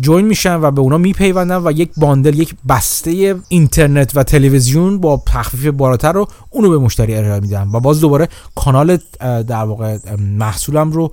join 0.00 0.26
میشن 0.26 0.54
و 0.60 0.70
به 0.70 0.80
اونا 0.80 0.98
میپیوندن 0.98 1.56
و 1.56 1.72
یک 1.72 1.90
bundle 1.96 2.38
یک 2.38 2.54
بسته 2.68 3.36
اینترنت 3.48 4.16
و 4.16 4.22
تلویزیون 4.22 4.98
با 4.98 5.22
تخفیف 5.26 5.66
بالاتر 5.66 6.12
رو 6.12 6.28
اونو 6.50 6.70
به 6.70 6.78
مشتری 6.78 7.14
ارائه 7.14 7.40
میدم 7.40 7.74
و 7.74 7.80
باز 7.80 8.00
دوباره 8.00 8.28
کانال 8.54 8.98
در 9.20 9.64
واقع 9.64 9.98
محصولم 10.18 10.92
رو 10.92 11.10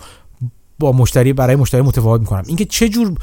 با 0.80 0.92
مشتری 0.92 1.34
برای 1.34 1.56
مشتری 1.56 1.82
متفاوت 1.82 2.22
می‌کنم. 2.22 2.44
اینکه 2.48 2.66
چه 2.66 2.90
جور 2.90 3.16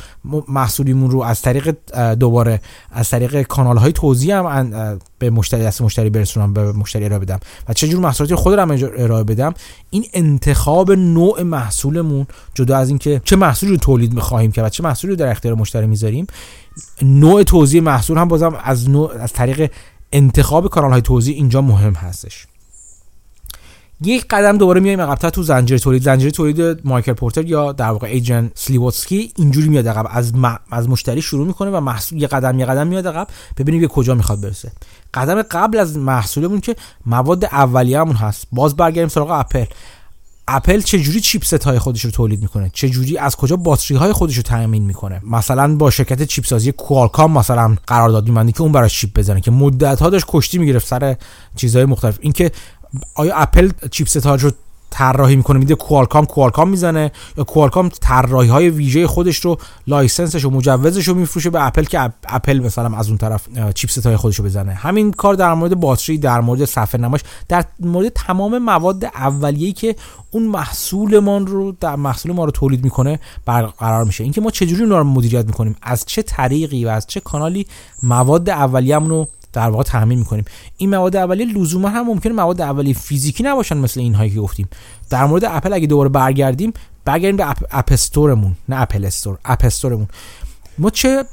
محصولیمون 0.49 1.11
رو 1.11 1.23
از 1.23 1.43
طریق 1.43 1.77
دوباره 2.15 2.61
از 2.91 3.11
طریق 3.11 3.43
کانال 3.43 3.77
های 3.77 3.93
توزیع 3.93 4.35
هم 4.35 4.99
به 5.19 5.31
مشتری 5.31 5.63
دست 5.63 5.83
مشتری 5.83 6.11
برسونم 6.11 6.53
به 6.53 6.73
مشتری 6.73 7.05
ارائه 7.05 7.21
بدم 7.21 7.41
و 7.69 7.73
چه 7.73 7.89
جور 7.89 8.01
محصولاتی 8.01 8.35
خود 8.35 8.55
رو 8.55 8.91
ارائه 8.97 9.25
بدم 9.25 9.55
این 9.91 10.05
انتخاب 10.13 10.93
نوع 10.93 11.43
محصولمون 11.43 12.27
جدا 12.55 12.77
از 12.77 12.89
اینکه 12.89 13.21
چه 13.25 13.37
محصولی 13.37 13.73
رو 13.73 13.79
تولید 13.79 14.15
می‌خواهیم 14.15 14.53
که 14.53 14.63
و 14.63 14.69
چه 14.69 14.83
محصولی 14.83 15.11
رو 15.11 15.17
در 15.17 15.31
اختیار 15.31 15.55
مشتری 15.55 15.87
می‌ذاریم 15.87 16.27
نوع 17.03 17.43
توزیع 17.43 17.81
محصول 17.81 18.19
هم 18.19 18.29
بازم 18.29 18.57
از 18.65 18.91
نوع 18.91 19.13
از 19.21 19.33
طریق 19.33 19.71
انتخاب 20.13 20.69
کانال 20.69 20.91
های 20.91 21.03
توزیع 21.03 21.35
اینجا 21.37 21.61
مهم 21.61 21.93
هستش. 21.93 22.47
یک 24.03 24.27
قدم 24.31 24.59
دوباره 24.59 24.81
میایم 24.81 25.01
عقب‌تر 25.01 25.31
تو 25.31 25.43
زنجیره 25.43 25.81
تولید. 25.81 26.03
زنجیره 26.03 26.31
تولید 26.31 26.87
مایکل 26.87 27.13
پورتر 27.13 27.45
یا 27.45 27.73
در 27.73 27.91
واقع 27.91 28.07
ایجن 28.07 28.51
سلیواتسکی 28.55 29.33
اینجوری 29.37 29.69
میاد 29.69 29.89
عقب. 29.89 30.07
از 30.11 30.33
از 30.71 30.89
مشتری 30.89 31.23
شروع 31.23 31.47
می‌کنه 31.47 31.71
و 31.71 31.81
محصول 31.81 32.23
یه 32.23 32.29
قدم 32.29 32.59
یه 32.59 32.67
قدم 32.67 32.87
میاد 32.87 33.09
عقب. 33.09 33.29
ببینیم 33.57 33.81
به 33.81 33.89
کجا 33.89 34.15
می‌خواد 34.15 34.41
برسه. 34.41 34.73
قدم 35.15 35.43
قبل 35.43 35.79
از 35.79 35.97
محصولمون 35.97 36.61
که 36.61 36.77
مواد 37.07 37.45
اولیه‌مون 37.45 38.17
هست. 38.17 38.47
باز 38.53 38.77
برگردیم 38.77 39.09
سراغ 39.09 39.31
اپل. 39.31 39.65
اپل 40.49 40.81
چجوری 40.81 41.21
chipset 41.21 41.65
های 41.65 41.79
خودش 41.79 42.05
رو 42.05 42.11
تولید 42.11 42.43
می‌کنه؟ 42.43 42.71
چجوری 42.75 43.19
از 43.19 43.37
کجا 43.37 43.57
باتری 43.57 43.97
های 43.97 44.13
خودش 44.13 44.37
رو 44.37 44.43
تامین 44.43 44.83
می‌کنه؟ 44.83 45.21
مثلا 45.31 45.77
با 45.77 45.91
شرکت 45.91 46.23
chip 46.23 46.45
سازی 46.45 46.73
کوالکام 46.73 47.39
مثلا 47.39 47.77
قرارداد 47.87 48.29
میبنده 48.29 48.53
که 48.53 48.63
اون 48.63 48.73
براش 48.73 49.01
chip 49.01 49.19
بزنه 49.19 49.41
که 49.41 49.51
مدت 49.51 50.01
ها 50.01 50.11
داشت 50.11 50.25
کشتی 50.29 50.59
می‌گرفت 50.59 50.87
سر 50.87 51.17
چیزهای 51.57 51.85
مختلف. 51.85 52.19
اینکه 52.21 52.51
آیا 53.15 53.37
اپل 53.37 53.71
chipset 53.91 54.27
رو 54.27 54.51
طراحی 54.91 55.37
می‌کنه؟ 55.37 55.59
میده 55.59 55.75
کوالکام 55.75 56.27
کوالکام 56.27 56.69
می‌زنه 56.69 57.13
یا 57.39 57.45
کوالکام 57.45 57.89
طراحی 58.01 58.49
های 58.49 58.71
ویژه 58.71 59.07
خودش 59.07 59.37
رو 59.37 59.59
license 59.87 60.32
ش 60.32 60.45
و 60.45 60.51
مجوزش 60.51 61.09
رو 61.09 61.15
میفروشه 61.15 61.51
به 61.51 61.67
اپل 61.67 61.85
که 61.85 62.13
اپل 62.29 62.59
مثلا 62.59 62.97
از 62.99 63.09
اون 63.09 63.19
طرف 63.19 63.49
chipset 63.75 64.07
های 64.07 64.17
خودش 64.17 64.37
رو 64.37 64.45
بزنه. 64.45 64.75
همین 64.75 65.13
کار 65.13 65.35
در 65.35 65.55
مورد 65.55 65.81
باتری 65.81 66.19
در 66.19 66.41
مورد 66.41 66.65
صفحه 66.65 67.01
نمایش 67.01 67.23
در 67.49 67.65
مورد 67.81 68.09
تمام 68.09 68.59
مواد 68.59 69.05
اولیه‌ای 69.05 69.73
که 69.73 69.97
اون 70.31 70.43
محصولمان 70.47 71.47
رو 71.47 71.73
در 71.81 71.97
محصول 71.97 72.33
ما 72.33 72.45
رو 72.45 72.51
تولید 72.51 72.85
می‌کنه 72.85 73.21
برقرار 73.45 74.05
میشه. 74.05 74.25
اینکه 74.25 74.41
ما 74.41 74.51
چجوری 74.51 74.83
اونا 74.83 74.99
رو 74.99 75.05
مدیریت 75.05 75.47
می‌کنیم؟ 75.47 75.77
از 75.83 76.05
چه 76.07 76.23
طریقی 76.23 76.85
و 76.85 76.89
از 76.89 77.07
چه 77.07 77.21
کانالی 77.21 77.67
مواد 78.03 78.51
اولیه‌مون 78.51 79.11
رو 79.11 79.29
در 79.57 79.71
واقع 79.71 79.83
تامین 79.83 80.19
می‌کنیم. 80.19 80.45
این 80.77 80.91
مواد 80.91 81.17
اولیه 81.17 81.47
لزوما 81.47 81.89
هم 81.89 82.07
ممکنه 82.07 82.33
مواد 82.33 82.61
اولیه 82.61 82.95
فیزیکی 82.95 83.43
نباشن 83.43 83.77
مثل 83.77 84.01
اینهایی 84.01 84.31
که 84.31 84.41
گفتیم. 84.41 84.69
در 85.11 85.27
مورد 85.27 85.45
اپل 85.45 85.73
اگه 85.73 85.87
دوباره 85.87 86.09
برگردیم 86.09 86.73
برگردیم 87.05 87.37
به 87.37 87.51
app, 87.51 87.57
App 87.71 87.93
Store 87.93 88.33
مون 88.33 88.57
نه 88.69 88.81
Apple 88.83 89.05
Store 89.05 89.39
App 89.45 89.65
Store 89.65 89.89
مون. 89.89 90.09
ما 90.79 90.91
چه 90.91 91.25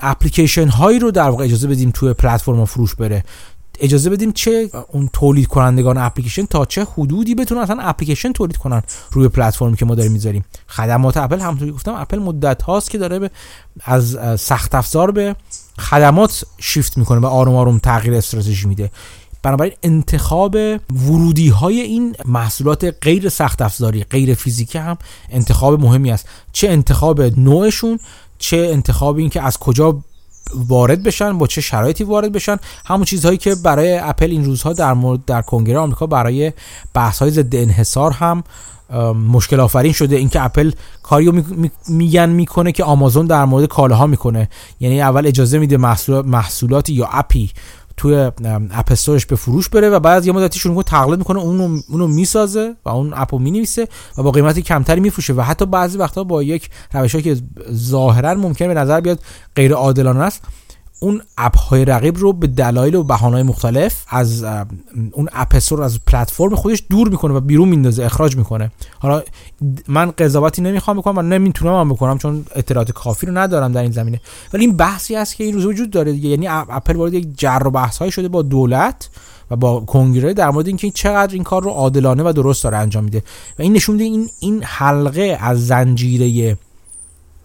اپلیکیشن 0.00 0.68
هایی 0.68 0.98
رو 0.98 1.10
در 1.10 1.30
واقع 1.30 1.44
اجازه 1.44 1.68
بدیم 1.68 1.90
توی 1.90 2.12
پلتفرم 2.12 2.64
فروش 2.64 2.94
بره؟ 2.94 3.24
اجازه 3.80 4.10
بدیم 4.10 4.32
چه 4.32 4.70
اون 4.88 5.10
تولید 5.12 5.46
کنندگان 5.46 5.98
اپلیکیشن 5.98 6.46
تا 6.46 6.64
چه 6.64 6.86
حدودی 6.94 7.34
بتونن 7.34 7.60
اصلا 7.60 7.80
اپلیکیشن 7.80 8.32
تولید 8.32 8.56
کنن 8.56 8.82
روی 9.12 9.28
پلتفرمی 9.28 9.76
که 9.76 9.84
ما 9.84 9.94
داریم 9.94 10.12
می‌ذاریم؟ 10.12 10.44
خدمات 10.68 11.16
اپل 11.16 11.40
همونطوری 11.40 11.70
گفتم 11.70 11.94
اپل 11.94 12.18
مدت 12.18 12.62
هاست 12.62 12.90
که 12.90 12.98
داره 12.98 13.18
به 13.18 13.30
از 13.84 14.18
سخت 14.40 14.74
افزار 14.74 15.10
به 15.10 15.36
خدمات 15.78 16.44
شیفت 16.58 16.98
می‌کنه 16.98 17.18
و 17.18 17.26
آروم 17.26 17.54
آروم 17.54 17.78
تغییر 17.78 18.14
استراتژی 18.14 18.68
میده. 18.68 18.90
بنابراین 19.42 19.72
انتخاب 19.82 20.56
ورودی 21.06 21.48
های 21.48 21.80
این 21.80 22.16
محصولات 22.24 22.94
غیر 23.02 23.28
سخت 23.28 23.62
افزاری 23.62 24.04
غیر 24.04 24.34
فیزیکی 24.34 24.78
هم 24.78 24.98
انتخاب 25.30 25.80
مهمی 25.80 26.10
است. 26.10 26.28
چه 26.52 26.68
انتخاب 26.68 27.22
نوعشون 27.22 27.98
چه 28.38 28.56
انتخاب 28.56 29.16
این 29.16 29.30
که 29.30 29.42
از 29.42 29.58
کجا 29.58 29.98
وارد 30.54 31.02
بشن 31.02 31.38
با 31.38 31.46
چه 31.46 31.60
شرایطی 31.60 32.04
وارد 32.04 32.32
بشن 32.32 32.56
همون 32.84 33.04
چیزهایی 33.04 33.38
که 33.38 33.54
برای 33.54 33.98
اپل 33.98 34.30
این 34.30 34.44
روزها 34.44 34.72
در 34.72 34.94
مورد 34.94 35.24
در 35.24 35.42
کنگره 35.42 35.78
آمریکا 35.78 36.06
برای 36.06 36.52
بحث 36.94 37.18
های 37.18 37.30
ضد 37.30 37.56
انحصار 37.56 38.12
هم 38.12 38.44
مشکل 39.14 39.60
آفرین 39.60 39.92
شده. 39.92 40.16
اینکه 40.16 40.44
اپل 40.44 40.70
کاریو 41.02 41.42
میگن 41.88 42.28
می‌کنه 42.28 42.72
که 42.72 42.84
آمازون 42.84 43.26
در 43.26 43.44
مورد 43.44 43.68
کالاها 43.68 44.06
می‌کنه. 44.06 44.48
یعنی 44.80 45.02
اول 45.02 45.26
اجازه 45.26 45.58
میده 45.58 45.76
محصولاتی 46.22 46.92
یا 46.92 47.08
اپی 47.12 47.50
توی 47.96 48.14
اپ 48.70 48.86
استورش 48.90 49.26
به 49.26 49.36
فروش 49.36 49.68
بره 49.68 49.90
و 49.90 50.00
بعد 50.00 50.26
یه 50.26 50.32
مدتی 50.32 50.58
شروع 50.58 50.82
تقلید 50.82 51.18
می‌کنه. 51.18 51.38
اونو 51.38 51.78
اونو 51.88 52.06
می‌سازه 52.06 52.74
و 52.84 52.88
اون 52.88 53.12
اپو 53.16 53.38
می‌نویسه 53.38 53.88
و 54.18 54.22
با 54.22 54.30
قیمت 54.30 54.58
کمتری 54.58 55.00
میفروشه 55.00 55.32
و 55.32 55.40
حتی 55.40 55.66
بعضی 55.66 55.98
وقتا 55.98 56.24
با 56.24 56.42
یک 56.42 56.70
روشی 56.92 57.22
که 57.22 57.36
ظاهرا 57.72 58.34
ممکن 58.34 58.68
به 58.68 58.74
نظر 58.74 59.00
بیاد 59.00 59.18
غیر 59.56 59.72
عادلانه 59.72 60.20
است 60.20 60.42
اون 61.00 61.22
اپ 61.38 61.58
های 61.58 61.84
رقیب 61.84 62.18
رو 62.18 62.32
به 62.32 62.46
دلایل 62.46 62.94
و 62.94 63.02
بهانه‌های 63.02 63.42
مختلف 63.42 64.04
از 64.08 64.44
اون 65.12 65.28
اپ 65.32 65.54
استور 65.54 65.82
از 65.82 66.00
پلتفرم 66.06 66.54
خودش 66.54 66.82
دور 66.90 67.08
می‌کنه 67.08 67.34
و 67.34 67.40
بیرون 67.40 67.68
میندازه 67.68 68.04
اخراج 68.04 68.36
می‌کنه. 68.36 68.70
حالا 68.98 69.22
من 69.88 70.10
قضاوتی 70.10 70.62
نمی‌خوام 70.62 70.96
بکنم 70.96 71.18
و 71.18 71.22
نمی‌تونم 71.22 71.80
هم 71.80 71.88
بکنم 71.88 72.18
چون 72.18 72.44
اطلاعات 72.54 72.92
کافی 72.92 73.26
رو 73.26 73.38
ندارم 73.38 73.72
در 73.72 73.82
این 73.82 73.92
زمینه. 73.92 74.20
ولی 74.52 74.64
این 74.64 74.76
بحثی 74.76 75.14
هست 75.14 75.36
که 75.36 75.44
این 75.44 75.54
روز 75.54 75.64
وجود 75.64 75.90
داره 75.90 76.12
یعنی 76.12 76.48
اپل 76.48 76.96
وارد 76.96 77.14
یک 77.14 77.28
جر 77.38 77.62
و 77.64 77.70
بحث 77.70 77.98
های 77.98 78.10
شده 78.10 78.28
با 78.28 78.42
دولت 78.42 79.08
و 79.50 79.56
با 79.56 79.80
کنگره 79.80 80.34
در 80.34 80.50
مورد 80.50 80.66
اینکه 80.66 80.90
چقدر 80.90 81.34
این 81.34 81.42
کار 81.42 81.62
رو 81.62 81.70
عادلانه 81.70 82.22
و 82.22 82.32
درست 82.32 82.64
داره 82.64 82.76
انجام 82.76 83.04
میده. 83.04 83.22
و 83.58 83.62
این 83.62 83.72
نشون 83.72 83.94
میده 83.94 84.04
این 84.04 84.28
این 84.40 84.62
حلقه 84.62 85.38
از 85.40 85.66
زنجیره 85.66 86.56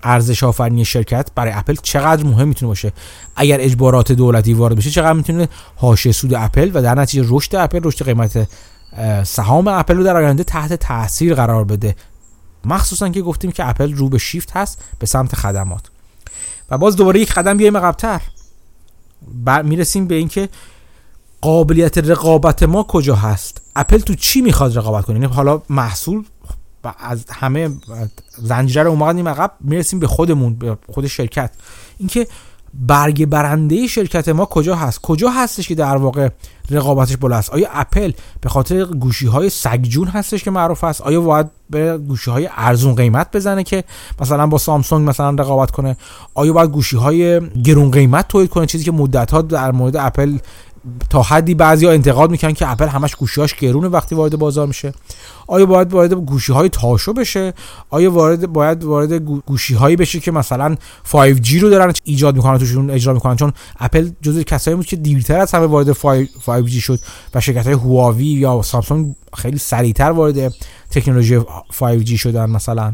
ارزش 0.04 0.44
آفرینی 0.44 0.86
شرکت 0.86 1.30
برای 1.36 1.54
اپل 1.56 1.76
چقدر 1.84 2.24
مهم 2.24 2.48
می‌تونه 2.48 2.68
باشه؟ 2.68 2.94
اگر 3.36 3.58
اجبارات 3.62 4.12
دولتی 4.12 4.54
وارد 4.54 4.76
بشه 4.76 4.90
چقدر 4.90 5.14
می‌تونه 5.14 5.48
حاشیه 5.76 6.12
سود 6.12 6.34
اپل 6.34 6.72
و 6.74 6.82
در 6.82 6.96
نتیجه 6.96 7.28
رشد 7.30 7.56
اپل 7.56 7.80
رشد 7.84 8.06
قیمت 8.06 8.48
سهام 9.24 9.68
اپل 9.68 9.98
رو 9.98 10.04
در 10.04 10.18
آینده 10.18 10.44
تحت 10.44 10.74
تاثیر 10.74 11.36
قرار 11.36 11.64
بده؟ 11.64 11.96
مخصوصا 12.66 13.10
که 13.10 13.22
گفتیم 13.22 13.52
که 13.52 13.70
اپل 13.70 13.94
رو 13.94 14.10
به 14.10 14.18
شیفت 14.18 14.52
هست 14.52 14.84
به 15.00 15.06
سمت 15.06 15.36
خدمات. 15.36 15.82
و 16.70 16.78
باز 16.78 16.96
دوباره 16.96 17.20
یک 17.20 17.34
قدم 17.34 17.58
بیایم 17.58 17.78
عقب‌تر. 17.78 18.22
می‌رسیم 19.64 20.08
به 20.08 20.16
اینکه 20.16 20.50
قابلیت 21.42 21.98
رقابت 21.98 22.64
ما 22.64 22.84
کجا 22.84 23.16
هست؟ 23.16 23.62
اپل 23.76 23.98
تو 23.98 24.16
چی 24.16 24.42
می‌خواد 24.42 24.78
رقابت 24.78 25.06
کنه؟ 25.06 25.20
یعنی 25.20 25.34
حالا 25.34 25.62
محصول 25.70 26.24
و 26.84 26.94
از 27.00 27.26
همه 27.30 27.70
زنجیره 28.38 28.84
رو 28.84 28.90
اومدیم 28.90 29.28
عقب 29.28 29.52
می‌رسیم 29.62 30.00
به 30.00 30.08
خودمون 30.08 30.56
به 30.56 30.78
خود 30.90 31.08
شرکت. 31.08 31.52
اینکه 31.98 32.28
برگ 32.74 33.26
برنده 33.26 33.88
شرکت 33.88 34.30
ما 34.30 34.46
کجا 34.46 34.76
هست؟ 34.76 35.02
کجا 35.02 35.30
هستش 35.30 35.68
که 35.68 35.76
در 35.76 35.98
واقع 35.98 36.30
رقابتش 36.70 37.18
بالا 37.18 37.36
است؟ 37.36 37.50
آیا 37.50 37.70
اپل 37.74 38.12
به 38.42 38.50
خاطر 38.50 38.86
گوشی 38.86 39.28
های 39.28 39.50
سگجون 39.50 40.08
هستش 40.08 40.44
که 40.44 40.52
معروف 40.52 40.84
است؟ 40.84 41.02
آیا 41.02 41.22
باید 41.22 41.48
به 41.70 41.98
گوشی 41.98 42.32
های 42.32 42.50
ارزون 42.58 42.96
قیمت 42.96 43.36
بزنه 43.36 43.64
که 43.64 43.84
مثلا 44.22 44.48
با 44.48 44.58
سامسونگ 44.58 45.10
مثلا 45.10 45.30
رقابت 45.30 45.72
کنه؟ 45.72 45.98
آیا 46.34 46.54
باید 46.54 46.70
گوشی 46.70 46.98
های 46.98 47.50
گرون 47.50 47.92
قیمت 47.92 48.28
تولید 48.28 48.50
کنه؟ 48.50 48.66
چیزی 48.66 48.84
که 48.84 48.92
مدت 48.92 49.32
ها 49.32 49.42
در 49.42 49.72
مورد 49.72 49.96
اپل 49.96 50.38
تا 51.10 51.22
حدی 51.22 51.56
بعضی 51.56 51.86
ها 51.86 51.92
انتقاد 51.92 52.32
می‌کنن 52.32 52.54
که 52.54 52.72
اپل 52.72 52.88
همش 52.88 53.16
گوشیاش 53.16 53.56
گرونه 53.56 53.88
وقتی 53.88 54.16
وارد 54.16 54.40
بازار 54.40 54.68
میشه. 54.68 54.94
آیا 55.48 55.66
باید 55.66 55.94
وارد 55.94 56.14
گوشی 56.14 56.54
های 56.54 56.70
تاشو 56.70 57.14
بشه؟ 57.14 57.54
آیا 57.90 58.12
وارد 58.12 58.54
باید 58.54 58.84
وارد 58.84 59.14
گوشی 59.46 59.74
هایی 59.74 59.96
بشه 59.96 60.20
که 60.20 60.32
مثلا 60.32 60.76
5G 61.12 61.54
رو 61.54 61.70
دارن 61.70 61.94
ایجاد 62.04 62.36
می‌کنن 62.36 62.58
توشون 62.58 62.90
اجرا 62.90 63.14
می‌کنن؟ 63.14 63.36
چون 63.36 63.54
اپل 63.80 64.10
جزو 64.22 64.44
کسایی 64.44 64.78
بود 64.78 64.86
که 64.86 64.96
دیرتر 64.96 65.40
از 65.40 65.52
همه 65.52 65.66
وارد 65.66 65.94
5G 65.94 66.72
شد 66.72 67.00
و 67.36 67.42
شرکت 67.42 67.66
های 67.66 67.76
هواوی 67.76 68.26
یا 68.26 68.62
سامسونگ 68.62 69.16
خیلی 69.34 69.58
سریعتر 69.58 70.12
وارد 70.12 70.54
تکنولوژی 70.92 71.40
5G 71.80 72.20
شدن 72.20 72.50
مثلا. 72.50 72.94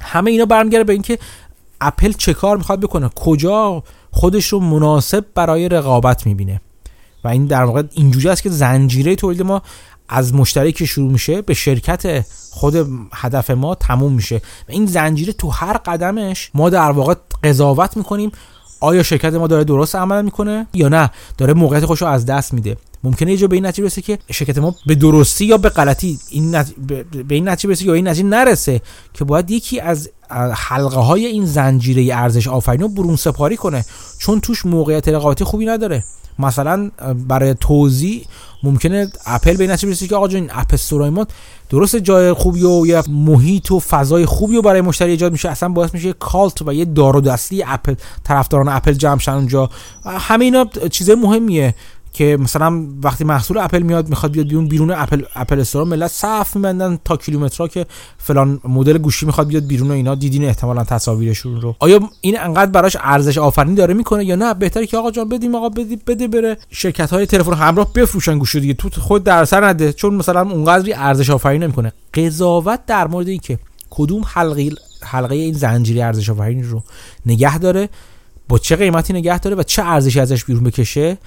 همه 0.00 0.30
اینا 0.30 0.44
برمیگرده 0.44 0.84
به 0.84 0.92
اینکه 0.92 1.18
اپل 1.80 2.12
چه 2.12 2.34
کار 2.34 2.56
می‌خواد 2.56 2.80
بکنه؟ 2.80 3.08
کجا 3.08 3.82
خودش 4.10 4.48
رو 4.48 4.60
مناسب 4.60 5.24
برای 5.34 5.68
رقابت 5.68 6.26
می‌بینه؟ 6.26 6.60
و 7.24 7.28
این 7.28 7.46
در 7.46 7.64
واقع 7.64 7.82
اینجوری 7.92 8.28
است 8.28 8.42
که 8.42 8.50
زنجیره 8.50 9.16
تولید 9.16 9.42
ما 9.42 9.62
از 10.08 10.34
مشتری 10.34 10.72
که 10.72 10.86
شروع 10.86 11.12
میشه 11.12 11.42
به 11.42 11.54
شرکت 11.54 12.26
خود 12.50 12.88
هدف 13.12 13.50
ما 13.50 13.74
تموم 13.74 14.12
میشه. 14.12 14.36
و 14.36 14.72
این 14.72 14.86
زنجیره 14.86 15.32
تو 15.32 15.48
هر 15.48 15.72
قدمش 15.72 16.50
ما 16.54 16.70
در 16.70 16.90
واقع 16.90 17.14
قضاوت 17.44 17.96
می‌کنیم. 17.96 18.32
آیا 18.80 19.02
شرکت 19.02 19.34
ما 19.34 19.46
داره 19.46 19.64
درست 19.64 19.96
عمل 19.96 20.24
می‌کنه 20.24 20.66
یا 20.74 20.88
نه؟ 20.88 21.10
داره 21.38 21.54
موقعیت 21.54 21.84
خوش 21.84 22.02
رو 22.02 22.08
از 22.08 22.26
دست 22.26 22.54
میده. 22.54 22.76
ممکنه 23.04 23.30
یه 23.30 23.36
جا 23.36 23.46
به 23.46 23.56
این 23.56 23.66
نتیجه 23.66 23.82
برسه 23.82 24.02
که 24.02 24.18
شرکت 24.30 24.58
ما 24.58 24.74
به 24.86 24.94
درستی 24.94 25.44
یا 25.44 25.56
به 25.56 25.68
غلطی 25.68 26.18
این 26.30 26.62
به 27.28 27.34
این 27.34 27.48
نتیجه 27.48 27.68
برسه 27.68 27.84
یا 27.84 27.94
این 27.94 28.08
نتیجه 28.08 28.28
نرسه 28.28 28.80
که 29.14 29.24
باید 29.24 29.50
یکی 29.50 29.80
از 29.80 30.10
حلقه 30.54 31.00
های 31.00 31.26
این 31.26 31.46
زنجیره 31.46 32.16
ارزش 32.16 32.48
آفرینی 32.48 32.82
رو 32.82 32.88
برون 32.88 33.16
سپاری 33.16 33.56
کنه. 33.56 33.84
چون 34.18 34.40
توش 34.40 34.66
موقعیت 34.66 35.08
رقابتی 35.08 35.44
خوبی 35.44 35.66
نداره. 35.66 36.04
مثلا 36.38 36.90
برای 37.28 37.54
توضیح 37.60 38.26
ممکنه 38.62 39.08
اپل 39.26 39.56
به 39.56 39.66
نتیجه 39.66 39.88
برسه 39.88 40.06
که 40.06 40.16
آقا 40.16 40.28
جون 40.28 40.50
اپ 40.52 40.74
استورای 40.74 41.26
درست 41.70 41.96
جای 41.96 42.32
خوبی 42.32 42.64
و 42.64 42.86
یه 42.86 43.02
محیط 43.08 43.70
و 43.70 43.80
فضای 43.80 44.26
خوبی 44.26 44.56
و 44.56 44.62
برای 44.62 44.80
مشتری 44.80 45.10
ایجاد 45.10 45.32
میشه. 45.32 45.50
اصلا 45.50 45.68
باعث 45.68 45.94
میشه 45.94 46.12
کالت 46.12 46.62
و 46.62 46.72
یه 46.72 46.84
دار 46.84 47.16
و 47.16 47.20
دستی 47.20 47.62
اپل 47.66 47.94
طرفداران 48.24 48.68
اپل 48.68 48.92
جمع 48.92 49.18
شن 49.18 49.32
اونجا. 49.32 49.70
همه 50.04 50.44
اینا 50.44 50.66
چیزای 50.90 51.14
مهمیه. 51.14 51.74
که 52.12 52.36
مثلا 52.40 52.86
وقتی 53.02 53.24
محصول 53.24 53.58
اپل 53.58 53.82
میاد 53.82 54.08
می‌خواد 54.08 54.32
بیاد 54.32 54.46
بیرون 54.46 54.68
بیرون 54.68 54.90
اپل 54.90 55.22
اپل 55.34 55.60
استور 55.60 55.84
ملت 55.84 56.10
صف 56.10 56.56
میبندن 56.56 56.98
تا 57.04 57.16
کیلومترها 57.16 57.68
که 57.68 57.86
فلان 58.18 58.60
مدل 58.64 58.98
گوشی 58.98 59.26
می‌خواد 59.26 59.46
بیاد 59.46 59.66
بیرون 59.66 59.90
و 59.90 59.92
اینا. 59.92 60.14
دیدین 60.14 60.44
احتمالا 60.44 60.84
تصاویرشون 60.84 61.60
رو. 61.60 61.76
آیا 61.78 62.00
این 62.20 62.40
انقدر 62.40 62.70
براش 62.70 62.96
ارزش 63.00 63.38
آفرینی 63.38 63.74
داره 63.74 63.94
می‌کنه 63.94 64.24
یا 64.24 64.36
نه؟ 64.36 64.54
بهتره 64.54 64.86
که 64.86 64.96
آقا 64.96 65.10
جان 65.10 65.28
بدیم 65.28 65.54
آقا 65.54 65.68
بدی 65.68 65.96
بده 66.06 66.28
بره. 66.28 66.56
شرکت 66.70 67.10
های 67.10 67.26
تلفن 67.26 67.54
همراه 67.54 67.92
بفروشن 67.92 68.38
گوشی 68.38 68.60
دیگه. 68.60 68.74
تو 68.74 69.00
خود 69.00 69.24
در 69.24 69.44
سر 69.44 69.64
نده. 69.64 69.92
چون 69.92 70.14
مثلا 70.14 70.40
اونقدری 70.40 70.92
ارزش 70.92 71.30
آفرینی 71.30 71.64
نمی‌کنه. 71.64 71.92
قضاوت 72.14 72.86
در 72.86 73.06
مورد 73.06 73.28
اینکه 73.28 73.58
کدوم 73.90 74.22
حلقه 74.26 74.70
حلقه 75.02 75.34
این 75.34 75.54
زنجیره 75.54 76.04
ارزش 76.04 76.30
آفرینی 76.30 76.62
رو 76.62 76.82
نگه 77.26 77.58
داره 77.58 77.88
با 78.48 78.58
چه 78.58 78.76
قیمتی 78.76 79.12
نگه 79.12 79.38
داره 79.38 79.56
و 79.56 79.62
چه 79.62 79.82
ارزشی 79.82 80.20
ازش 80.20 80.44
بیرون 80.44 80.64
بکشه 80.64 81.18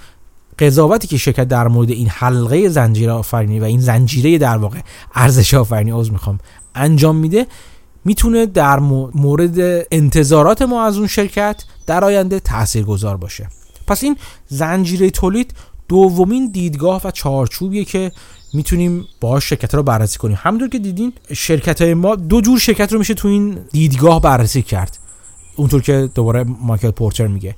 قضاوتی 0.59 1.07
که 1.07 1.17
شرکت 1.17 1.47
در 1.47 1.67
مورد 1.67 1.89
این 1.89 2.07
حلقه 2.07 2.69
زنجیره 2.69 3.11
آفرینی 3.11 3.59
و 3.59 3.63
این 3.63 3.79
زنجیره 3.79 4.37
در 4.37 4.57
واقع 4.57 4.79
ارزش 5.15 5.53
آفرینی 5.53 5.91
عذر 5.91 6.11
می‌خوام 6.11 6.39
انجام 6.75 7.15
میده 7.15 7.47
می‌تونه 8.05 8.45
در 8.45 8.79
مورد 9.13 9.85
انتظارات 9.91 10.61
ما 10.61 10.83
از 10.83 10.97
اون 10.97 11.07
شرکت 11.07 11.63
در 11.87 12.03
آینده 12.03 12.39
تاثیرگذار 12.39 13.17
باشه. 13.17 13.47
پس 13.87 14.03
این 14.03 14.17
زنجیره 14.47 15.09
تولید 15.09 15.53
دومین 15.87 16.51
دیدگاه 16.51 17.01
و 17.05 17.11
چارچوبیه 17.11 17.85
که 17.85 18.11
می‌تونیم 18.53 19.05
با 19.21 19.39
شرکت 19.39 19.75
رو 19.75 19.83
بررسی 19.83 20.17
کنیم. 20.17 20.37
همونطور 20.39 20.69
که 20.69 20.79
دیدین 20.79 21.13
شرکت 21.33 21.81
های 21.81 21.93
ما 21.93 22.15
دو 22.15 22.41
جور 22.41 22.59
شرکت 22.59 22.93
رو 22.93 22.99
میشه 22.99 23.13
تو 23.13 23.27
این 23.27 23.57
دیدگاه 23.71 24.21
بررسی 24.21 24.61
کرد. 24.61 24.97
اونطور 25.55 25.81
که 25.81 26.09
دوباره 26.15 26.45
مایکل 26.61 26.91
پورتر 26.91 27.27
میگه. 27.27 27.55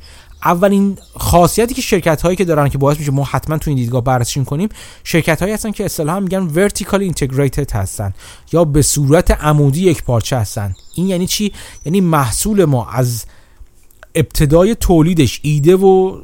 اولین 0.47 0.97
خاصیتی 1.15 1.73
که 1.73 1.81
شرکت 1.81 2.21
هایی 2.21 2.35
که 2.35 2.45
دارن 2.45 2.69
که 2.69 2.77
باعث 2.77 2.99
میشه 2.99 3.11
ما 3.11 3.23
حتما 3.23 3.57
تو 3.57 3.69
این 3.69 3.77
دیدگاه 3.77 4.03
بررسی 4.03 4.45
کنیم 4.45 4.69
شرکت 5.03 5.41
هایی 5.41 5.53
هستن 5.53 5.71
که 5.71 5.85
اصطلاحا 5.85 6.19
میگن 6.19 6.69
vertical 6.69 7.11
integrated 7.11 7.73
هستن 7.73 8.13
یا 8.53 8.63
به 8.65 8.81
صورت 8.81 9.31
عمودی 9.31 9.81
یک 9.81 10.03
پارچه 10.03 10.37
هستن. 10.37 10.75
این 10.95 11.07
یعنی 11.07 11.27
چی؟ 11.27 11.53
یعنی 11.85 12.01
محصول 12.01 12.65
ما 12.65 12.87
از 12.89 13.25
ابتدای 14.15 14.75
تولیدش 14.75 15.39
ایده 15.43 15.75
و 15.75 16.17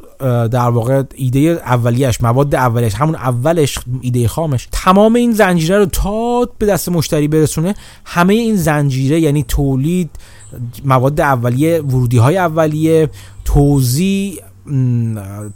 در 0.48 0.70
واقع 0.70 1.04
ایده 1.16 1.40
اولیش 1.40 2.22
مواد 2.22 2.56
اولیش 2.56 2.94
همون 2.94 3.16
اولش 3.16 3.80
ایده 4.02 4.28
خامش 4.28 4.68
تمام 4.72 5.16
این 5.16 5.32
زنجیره 5.32 5.78
رو 5.78 5.86
تا 5.86 6.50
به 6.60 6.66
دست 6.66 6.90
مشتری 6.90 7.28
برسونه 7.28 7.76
همه 8.06 8.34
این 8.34 8.56
زنجیره 8.56 9.20
یعنی 9.20 9.44
تولید 9.48 10.10
مواد 10.86 11.22
اولیه 11.22 11.82
ورودی 11.82 12.18
های 12.18 12.38
اولیه 12.38 13.10
توزیع 13.46 14.42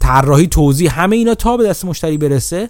طراحی 0.00 0.46
توزیع 0.46 0.90
همه 0.90 1.16
اینا 1.16 1.34
تا 1.34 1.56
به 1.56 1.64
دست 1.64 1.84
مشتری 1.84 2.18
برسه 2.18 2.68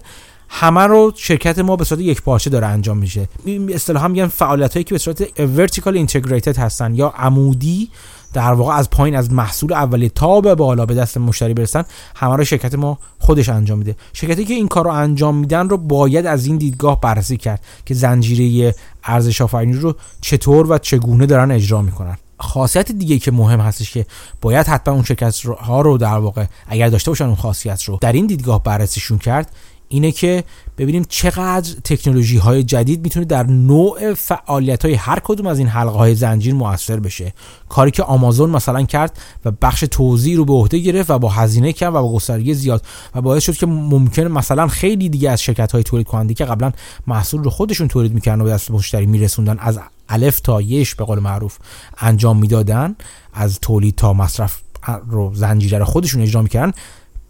همه 0.49 0.81
رو 0.81 1.11
شرکت 1.15 1.59
ما 1.59 1.75
به 1.75 1.83
صورت 1.83 2.01
یک 2.01 2.21
پارچه 2.21 2.49
داره 2.49 2.67
انجام 2.67 2.97
میشه. 2.97 3.27
اصطلاحا 3.73 4.07
میگن 4.07 4.27
فعالیت 4.27 4.73
هایی 4.73 4.83
که 4.83 4.95
به 4.95 4.97
صورت 4.97 5.23
vertical 5.27 6.07
integrated 6.07 6.57
هستن 6.57 6.95
یا 6.95 7.13
عمودی 7.17 7.89
در 8.33 8.53
واقع 8.53 8.73
از 8.73 8.89
پایین 8.89 9.15
از 9.15 9.33
محصول 9.33 9.73
اولی 9.73 10.09
تا 10.09 10.41
به 10.41 10.55
بالا 10.55 10.85
به 10.85 10.95
دست 10.95 11.17
مشتری 11.17 11.53
برسن 11.53 11.83
همه 12.15 12.35
رو 12.35 12.43
شرکت 12.43 12.75
ما 12.75 12.99
خودش 13.19 13.49
انجام 13.49 13.77
میده. 13.77 13.95
شرکتی 14.13 14.45
که 14.45 14.53
این 14.53 14.67
کار 14.67 14.85
رو 14.85 14.91
انجام 14.91 15.35
میدن 15.35 15.69
رو 15.69 15.77
باید 15.77 16.25
از 16.25 16.45
این 16.45 16.57
دیدگاه 16.57 17.01
بررسی 17.01 17.37
کرد 17.37 17.63
که 17.85 17.93
زنجیره 17.93 18.75
ارزش 19.03 19.41
آفرینی 19.41 19.73
رو 19.73 19.95
چطور 20.21 20.71
و 20.71 20.77
چگونه 20.77 21.25
دارن 21.25 21.51
اجرا 21.51 21.81
می‌کنن. 21.81 22.17
خاصیت 22.39 22.91
دیگه 22.91 23.19
که 23.19 23.31
مهم 23.31 23.59
هستش 23.59 23.91
که 23.91 24.05
باید 24.41 24.67
حتما 24.67 24.93
اون 24.93 25.03
شرکت 25.03 25.45
ها 25.45 25.81
رو 25.81 25.97
در 25.97 26.17
واقع 26.17 26.45
اگر 26.67 26.89
داشته 26.89 27.11
باشن 27.11 27.25
اون 27.25 27.35
خاصیت 27.35 27.83
رو 27.83 27.97
در 28.01 28.11
این 28.11 28.27
دیدگاه 28.27 28.63
بررسیشون 28.63 29.17
کرد 29.17 29.51
اینه 29.89 30.11
که 30.11 30.43
ببینیم 30.77 31.05
چقدر 31.09 31.73
تکنولوژی 31.83 32.37
های 32.37 32.63
جدید 32.63 33.03
می‌تونه 33.03 33.25
در 33.25 33.43
نوع 33.43 34.13
فعالیت 34.13 34.85
های 34.85 34.93
هر 34.93 35.19
کدوم 35.19 35.47
از 35.47 35.59
این 35.59 35.67
حلقه 35.67 35.97
های 35.97 36.15
زنجیر 36.15 36.53
موثر 36.53 36.99
بشه. 36.99 37.33
کاری 37.69 37.91
که 37.91 38.03
آمازون 38.03 38.49
مثلا 38.49 38.83
کرد 38.83 39.17
و 39.45 39.51
بخش 39.51 39.79
توزیع 39.91 40.37
رو 40.37 40.45
به 40.45 40.53
عهده 40.53 40.79
گرفت 40.79 41.09
و 41.09 41.19
با 41.19 41.29
هزینه 41.29 41.73
کرد 41.73 41.95
و 41.95 42.01
با 42.01 42.13
گسترگی 42.13 42.53
زیاد 42.53 42.85
و 43.15 43.21
باعث 43.21 43.43
شد 43.43 43.53
که 43.53 43.65
ممکن 43.65 44.23
مثلا 44.23 44.67
خیلی 44.67 45.09
دیگه 45.09 45.29
از 45.29 45.41
شرکت 45.41 45.71
های 45.71 45.83
تولید 45.83 46.07
کننده 46.07 46.33
که 46.33 46.45
قبلا 46.45 46.71
محصول 47.07 47.43
رو 47.43 47.49
خودشون 47.49 47.87
تولید 47.87 48.13
می‌کردن 48.13 48.41
و 48.41 48.43
به 48.43 48.49
دست 48.49 48.71
مشتری 48.71 49.05
میرسوندن 49.05 49.57
از 49.59 49.79
الف 50.09 50.39
تا 50.39 50.61
یش 50.61 50.95
به 50.95 51.03
قول 51.05 51.19
معروف 51.19 51.57
انجام 51.97 52.37
می‌دادن 52.37 52.95
از 53.33 53.59
تولید 53.59 53.95
تا 53.95 54.13
مصرف 54.13 54.61
رو 55.09 55.35
زنجیره 55.35 55.85
خودشون 55.85 56.21
اجرا 56.21 56.41
می‌کردن. 56.41 56.73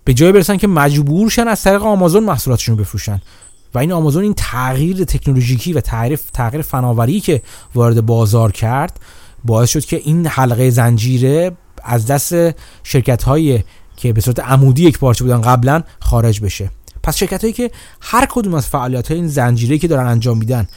به 0.03 0.13
جای 0.13 0.31
برسن 0.31 0.57
که 0.57 0.67
مجبورشن 0.67 1.47
از 1.47 1.63
طریق 1.63 1.83
آمازون 1.83 2.23
محصولاتشون 2.23 2.77
رو 2.77 2.83
بفروشن. 2.83 3.21
و 3.73 3.79
این 3.79 3.91
آمازون 3.91 4.23
این 4.23 4.33
تغییر 4.33 5.03
تکنولوژیکی 5.03 5.73
و 5.73 5.81
تغییر 5.81 6.19
تغییر 6.33 6.61
فناوری 6.61 7.19
که 7.19 7.41
وارد 7.75 8.05
بازار 8.05 8.51
کرد 8.51 8.99
باعث 9.45 9.69
شد 9.69 9.85
که 9.85 9.95
این 9.95 10.27
حلقه 10.27 10.69
زنجیره 10.69 11.51
از 11.83 12.05
دست 12.05 12.33
شرکت 12.83 13.23
هایی 13.23 13.63
که 13.97 14.13
به 14.13 14.21
صورت 14.21 14.39
عمودی 14.39 14.83
یک 14.83 14.99
پارچه 14.99 15.23
بودن 15.23 15.41
قبلا 15.41 15.83
خارج 15.99 16.41
بشه. 16.41 16.71
پس 17.03 17.17
شرکت 17.17 17.41
هایی 17.41 17.53
که 17.53 17.71
هر 18.01 18.27
کدوم 18.29 18.53
از 18.53 18.67
فعالیت 18.67 19.07
های 19.07 19.17
این 19.17 19.27
زنجیره 19.27 19.77
که 19.77 19.87
دارن 19.87 20.07
انجام 20.07 20.37
میدن 20.37 20.67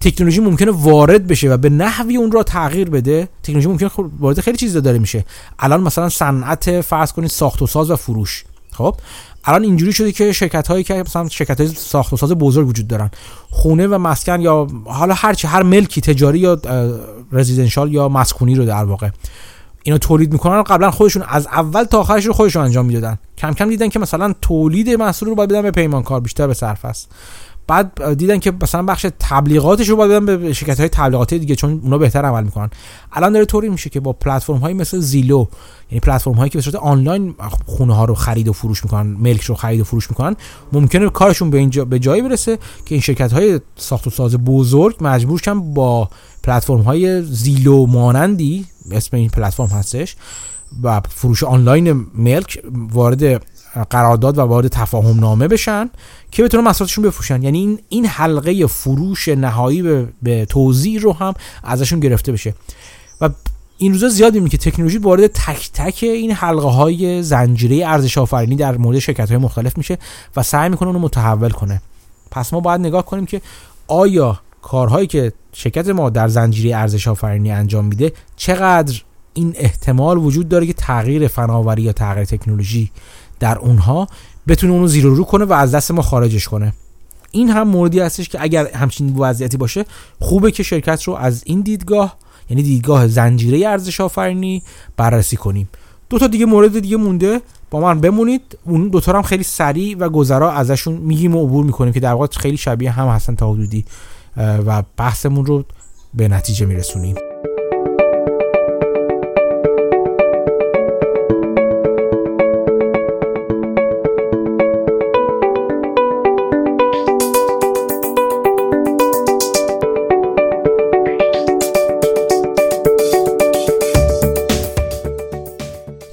تکنولوژی 0.00 0.40
ممکنه 0.40 0.70
وارد 0.70 1.26
بشه 1.26 1.50
و 1.50 1.56
به 1.56 1.68
نحوی 1.70 2.16
اون 2.16 2.32
را 2.32 2.42
تغییر 2.42 2.90
بده. 2.90 3.28
تکنولوژی 3.42 3.68
ممکنه 3.68 3.90
وارد 4.18 4.40
خیلی 4.40 4.56
چیز 4.56 4.76
داره 4.76 4.98
میشه. 4.98 5.24
الان 5.58 5.80
مثلا 5.80 6.08
صنعت 6.08 6.80
فرض 6.80 7.12
کنید 7.12 7.30
ساخت 7.30 7.62
و 7.62 7.66
ساز 7.66 7.90
و 7.90 7.96
فروش. 7.96 8.44
خب 8.80 8.96
الان 9.44 9.62
اینجوری 9.62 9.92
شده 9.92 10.12
که 10.12 10.32
شرکت 10.32 10.68
هایی 10.68 10.84
که 10.84 10.94
مثلا 10.94 11.28
شرکت 11.28 11.60
های 11.60 11.68
ساخت 11.68 12.12
و 12.12 12.16
ساز 12.16 12.32
بزرگ 12.32 12.68
وجود 12.68 12.88
دارن 12.88 13.10
خونه 13.50 13.86
و 13.86 13.98
مسکن 13.98 14.40
یا 14.40 14.66
حالا 14.84 15.14
هر 15.14 15.34
چی 15.34 15.46
هر 15.46 15.62
ملکی 15.62 16.00
تجاری 16.00 16.38
یا 16.38 16.60
رزیدنشال 17.32 17.92
یا 17.92 18.08
مسکونی 18.08 18.54
رو 18.54 18.64
در 18.64 18.84
واقع 18.84 19.08
اینا 19.82 19.98
تولید 19.98 20.32
می‌کنن 20.32 20.62
قبلا 20.62 20.90
خودشون 20.90 21.22
از 21.28 21.46
اول 21.46 21.84
تا 21.84 22.00
آخرش 22.00 22.26
رو 22.26 22.32
خودشون 22.32 22.64
انجام 22.64 22.86
می‌دادن. 22.86 23.18
کم 23.38 23.52
کم 23.52 23.68
دیدن 23.68 23.88
که 23.88 23.98
مثلا 23.98 24.34
تولید 24.42 24.90
محصول 24.90 25.28
رو 25.28 25.34
باید 25.34 25.50
بدن 25.50 25.62
به 25.62 25.70
پیمانکار 25.70 26.20
بیشتر 26.20 26.46
به 26.46 26.54
صرف 26.54 26.84
است. 26.84 27.10
بعد 27.70 28.14
دیدن 28.14 28.38
که 28.38 28.52
مثلا 28.62 28.82
بخش 28.82 29.06
تبلیغاتش 29.20 29.88
رو 29.88 29.96
باید 29.96 30.10
بدن 30.10 30.36
به 30.36 30.52
شرکت 30.52 30.80
های 30.80 30.88
تبلیغاتی 30.88 31.38
دیگه 31.38 31.54
چون 31.54 31.80
اونا 31.82 31.98
بهتر 31.98 32.24
عمل 32.24 32.44
می‌کنن. 32.44 32.70
الان 33.12 33.32
داره 33.32 33.44
طوری 33.44 33.68
میشه 33.68 33.90
که 33.90 34.00
با 34.00 34.12
پلتفرم 34.12 34.56
های 34.56 34.74
مثل 34.74 34.98
زیلو 34.98 35.46
یعنی 35.90 36.00
پلتفرم 36.00 36.34
هایی 36.34 36.50
که 36.50 36.58
به 36.58 36.62
صورت 36.62 36.74
آنلاین 36.74 37.34
خونه 37.66 37.94
ها 37.94 38.04
رو 38.04 38.14
خرید 38.14 38.48
و 38.48 38.52
فروش 38.52 38.84
می‌کنن 38.84 39.06
ملک 39.06 39.42
رو 39.42 39.54
خرید 39.54 39.80
و 39.80 39.84
فروش 39.84 40.10
می‌کنن 40.10 40.36
ممکنه 40.72 41.10
کارشون 41.10 41.50
به 41.50 41.58
اینجا 41.58 41.84
به 41.84 41.98
جایی 41.98 42.22
برسه 42.22 42.56
که 42.56 42.94
این 42.94 43.00
شرکت 43.00 43.32
های 43.32 43.60
ساخت 43.76 44.06
و 44.06 44.10
ساز 44.10 44.36
بزرگ 44.36 44.96
مجبور 45.00 45.38
شن 45.38 45.74
با 45.74 46.10
پلتفرم 46.42 46.80
های 46.80 47.22
زیلو 47.22 47.86
مانندی 47.86 48.66
اسم 48.90 49.16
این 49.16 49.28
پلتفرم 49.28 49.66
هستش 49.66 50.16
و 50.82 51.00
فروش 51.08 51.42
آنلاین 51.42 52.06
ملک 52.14 52.62
وارد 52.92 53.42
قرارداد 53.90 54.38
و 54.38 54.40
وارد 54.40 54.68
تفاهم 54.68 55.20
نامه 55.20 55.48
بشن 55.48 55.90
که 56.30 56.42
بتونن 56.42 56.64
محصولاتشون 56.64 57.04
بفروشن. 57.04 57.42
یعنی 57.42 57.58
این 57.58 57.78
این 57.88 58.06
حلقه 58.06 58.66
فروش 58.66 59.28
نهایی 59.28 59.82
به, 59.82 60.08
به 60.22 60.44
توزیع 60.44 61.00
رو 61.00 61.12
هم 61.12 61.34
ازشون 61.64 62.00
گرفته 62.00 62.32
بشه. 62.32 62.54
و 63.20 63.30
این 63.78 63.92
روزا 63.92 64.08
زیاد 64.08 64.32
می‌بینیم 64.32 64.48
که 64.48 64.58
تکنولوژی 64.58 64.98
وارد 64.98 65.26
تک 65.26 65.70
تک 65.74 65.98
این 66.02 66.32
حلقه 66.32 66.68
های 66.68 67.22
زنجیره 67.22 67.86
ارزش 67.86 68.18
آفرینی 68.18 68.56
در 68.56 68.76
مورد 68.76 68.98
شرکت 68.98 69.28
های 69.28 69.38
مختلف 69.38 69.78
میشه 69.78 69.98
و 70.36 70.42
سعی 70.42 70.68
می‌کنه 70.68 70.88
اونو 70.88 70.98
متحول 70.98 71.50
کنه. 71.50 71.82
پس 72.30 72.52
ما 72.52 72.60
باید 72.60 72.80
نگاه 72.80 73.06
کنیم 73.06 73.26
که 73.26 73.40
آیا 73.88 74.40
کارهایی 74.62 75.06
که 75.06 75.32
شرکت 75.52 75.88
ما 75.88 76.10
در 76.10 76.28
زنجیره 76.28 76.76
ارزش 76.76 77.08
آفرینی 77.08 77.50
انجام 77.50 77.84
میده 77.84 78.12
چقدر 78.36 79.02
این 79.34 79.54
احتمال 79.56 80.18
وجود 80.18 80.48
داره 80.48 80.66
که 80.66 80.72
تغییر 80.72 81.28
فناوری 81.28 81.82
یا 81.82 81.92
تغییر 81.92 82.24
تکنولوژی 82.24 82.90
در 83.40 83.58
اونها 83.58 84.08
بتونه 84.48 84.72
اونو 84.72 84.86
زیر 84.86 85.04
رو 85.04 85.24
کنه 85.24 85.44
و 85.44 85.52
از 85.52 85.74
دست 85.74 85.90
ما 85.90 86.02
خارجش 86.02 86.48
کنه. 86.48 86.72
این 87.30 87.50
هم 87.50 87.68
موردی 87.68 88.00
هستش 88.00 88.28
که 88.28 88.42
اگر 88.42 88.72
همچین 88.72 89.16
وضعیتی 89.16 89.56
باشه 89.56 89.84
خوبه 90.20 90.50
که 90.50 90.62
شرکت 90.62 91.02
رو 91.02 91.14
از 91.14 91.42
این 91.46 91.60
دیدگاه 91.60 92.16
یعنی 92.50 92.62
دیدگاه 92.62 93.08
زنجیره 93.08 93.68
ارزش 93.68 94.00
آفرینی 94.00 94.62
بررسی 94.96 95.36
کنیم. 95.36 95.68
دو 96.10 96.18
تا 96.18 96.26
دیگه 96.26 96.46
مورد 96.46 96.78
دیگه 96.78 96.96
مونده. 96.96 97.40
با 97.70 97.80
من 97.80 98.00
بمونید. 98.00 98.58
اون 98.64 98.88
دو 98.88 99.00
تا 99.00 99.12
هم 99.12 99.22
خیلی 99.22 99.42
سریع 99.42 99.96
و 99.98 100.08
گذرا 100.08 100.52
ازشون 100.52 100.94
میگیم 100.94 101.36
و 101.36 101.44
عبور 101.46 101.64
می‌کنیم 101.64 101.92
که 101.92 102.00
در 102.00 102.12
واقع 102.12 102.26
خیلی 102.36 102.56
شبیه 102.56 102.90
هم 102.90 103.08
هستن 103.08 103.34
تا 103.34 103.52
حدودی 103.52 103.84
و 104.36 104.82
بحثمون 104.96 105.46
رو 105.46 105.64
به 106.14 106.28
نتیجه 106.28 106.66
میرسونیم. 106.66 107.16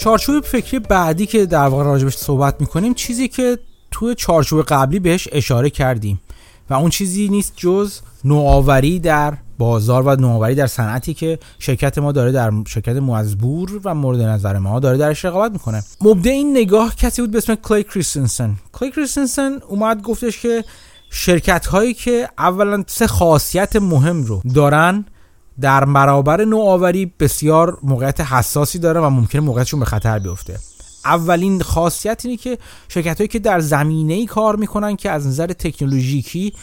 چارچوب 0.08 0.44
فکری 0.44 0.80
بعدی 0.80 1.26
که 1.26 1.46
در 1.46 1.68
واقع 1.68 1.84
راجبش 1.84 2.18
صحبت 2.18 2.56
می‌کنیم 2.62 2.94
چیزی 2.94 3.28
که 3.28 3.60
توی 3.92 4.16
چارچوب 4.16 4.62
قبلی 4.62 5.00
بهش 5.00 5.28
اشاره 5.32 5.70
کردیم. 5.70 6.20
و 6.70 6.74
اون 6.74 6.90
چیزی 6.90 7.30
نیست 7.30 7.54
جز 7.56 8.00
نوآوری 8.26 9.00
در 9.00 9.34
بازار 9.58 10.04
و 10.08 10.16
نوآوری 10.16 10.56
در 10.56 10.68
صنعتی 10.68 11.14
که 11.14 11.40
شرکت 11.60 11.98
ما 11.98 12.12
داره 12.12 12.32
در 12.32 12.52
شرکت 12.68 12.96
مزبور 12.96 13.82
و 13.84 13.96
مورد 13.96 14.22
نظر 14.22 14.58
ما 14.58 14.80
داره 14.80 14.98
درش 14.98 15.26
رقابت 15.26 15.52
می‌کنه. 15.52 15.84
مبدع 16.02 16.32
این 16.32 16.58
نگاه 16.58 16.96
کسی 16.96 17.22
بود 17.22 17.32
به 17.32 17.38
اسم 17.38 17.56
کلی 17.56 17.84
کریستنسن. 17.84 18.56
کلی 18.74 18.92
کریستنسن 18.92 19.60
اومد 19.68 20.02
گفتش 20.02 20.40
که 20.42 20.64
شرکت 21.10 21.66
هایی 21.66 21.94
که 21.94 22.30
اولا 22.38 22.84
سه 22.88 23.08
خاصیت 23.08 23.76
مهم 23.76 24.24
رو 24.24 24.42
دارن 24.56 25.06
در 25.62 25.86
برابر 25.86 26.46
نوآوری 26.46 27.12
بسیار 27.20 27.78
موقعیت 27.84 28.22
حساسی 28.22 28.80
داره 28.80 29.02
و 29.02 29.10
ممکنه 29.10 29.42
موقعیتشون 29.42 29.80
به 29.80 29.86
خطر 29.86 30.20
بیفته. 30.20 30.60
اولین 31.06 31.62
خاصیت 31.62 32.22
اینه 32.26 32.38
که 32.38 32.58
شرکت 32.88 33.18
هایی 33.18 33.28
که 33.28 33.40
در 33.40 33.60
زمینه 33.60 34.14
ای 34.14 34.26
کار 34.26 34.56
می‌کنن 34.56 34.96
که 34.96 35.12
از 35.12 35.28
نظر 35.28 35.48
تکنولوژیکی 35.48 36.54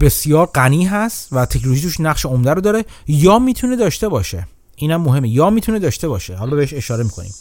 بسیار 0.00 0.46
غنی 0.46 0.84
هست 0.84 1.28
و 1.32 1.46
تکنولوژی 1.46 1.82
توش 1.82 2.00
نقش 2.00 2.26
عمده 2.26 2.50
رو 2.50 2.60
داره 2.60 2.84
یا 3.06 3.38
می‌تونه 3.38 3.76
داشته 3.76 4.08
باشه. 4.08 4.46
اینم 4.76 5.00
مهمه. 5.00 5.28
یا 5.28 5.50
می‌تونه 5.50 5.78
داشته 5.78 6.08
باشه. 6.08 6.36
حالا 6.36 6.56
بهش 6.56 6.74
اشاره 6.74 7.04
می‌کنیم. 7.04 7.34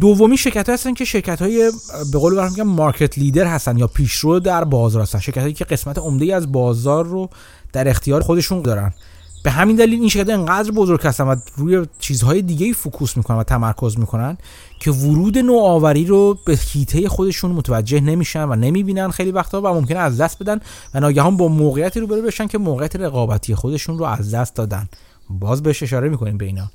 دومی 0.00 0.36
شرکت 0.36 0.68
هستن 0.68 0.94
که 0.94 1.04
شرکت 1.04 1.42
های 1.42 1.72
به 2.12 2.18
قول 2.18 2.34
برام 2.34 2.50
میگم 2.50 2.62
مارکت 2.62 3.18
لیدر 3.18 3.46
هستن 3.46 3.78
یا 3.78 3.86
پیشرو 3.86 4.40
در 4.40 4.64
بازار 4.64 5.02
هستن. 5.02 5.18
شرکت 5.18 5.40
هایی 5.40 5.54
که 5.54 5.64
قسمت 5.64 5.98
عمده 5.98 6.34
از 6.34 6.52
بازار 6.52 7.06
رو 7.06 7.30
در 7.72 7.88
اختیار 7.88 8.22
خودشون 8.22 8.62
دارن. 8.62 8.94
به 9.42 9.50
همین 9.50 9.76
دلیل 9.76 10.00
این 10.00 10.08
شرکت 10.08 10.30
انقدر 10.30 10.70
بزرگ 10.70 11.06
هستن 11.06 11.24
و 11.24 11.36
روی 11.56 11.86
چیزهای 11.98 12.42
دیگه 12.42 12.72
فوکوس 12.72 13.16
می‌کنن 13.16 13.36
و 13.36 13.42
تمرکز 13.42 13.98
می‌کنن 13.98 14.38
که 14.80 14.90
ورود 14.90 15.38
نوآوری 15.38 16.04
رو 16.04 16.38
به 16.46 16.58
هیته 16.72 17.08
خودشون 17.08 17.50
متوجه 17.50 18.00
نمیشن 18.00 18.44
و 18.44 18.54
نمی‌بینن 18.54 19.10
خیلی 19.10 19.30
وقتا 19.30 19.60
و 19.60 19.66
ممکنه 19.66 19.98
از 19.98 20.20
دست 20.20 20.42
بدن 20.42 20.60
و 20.94 21.00
ناگهان 21.00 21.36
با 21.36 21.48
موقعیتی 21.48 22.00
روبرو 22.00 22.22
بشن 22.22 22.46
که 22.46 22.58
موقعیت 22.58 22.96
رقابتی 22.96 23.54
خودشون 23.54 23.98
رو 23.98 24.04
از 24.04 24.34
دست 24.34 24.54
دادن. 24.54 24.88
باز 25.30 25.62
بهش 25.62 25.82
اشاره 25.82 26.08
می‌کنیم 26.08 26.38
به 26.38 26.44
اینا. 26.44 26.70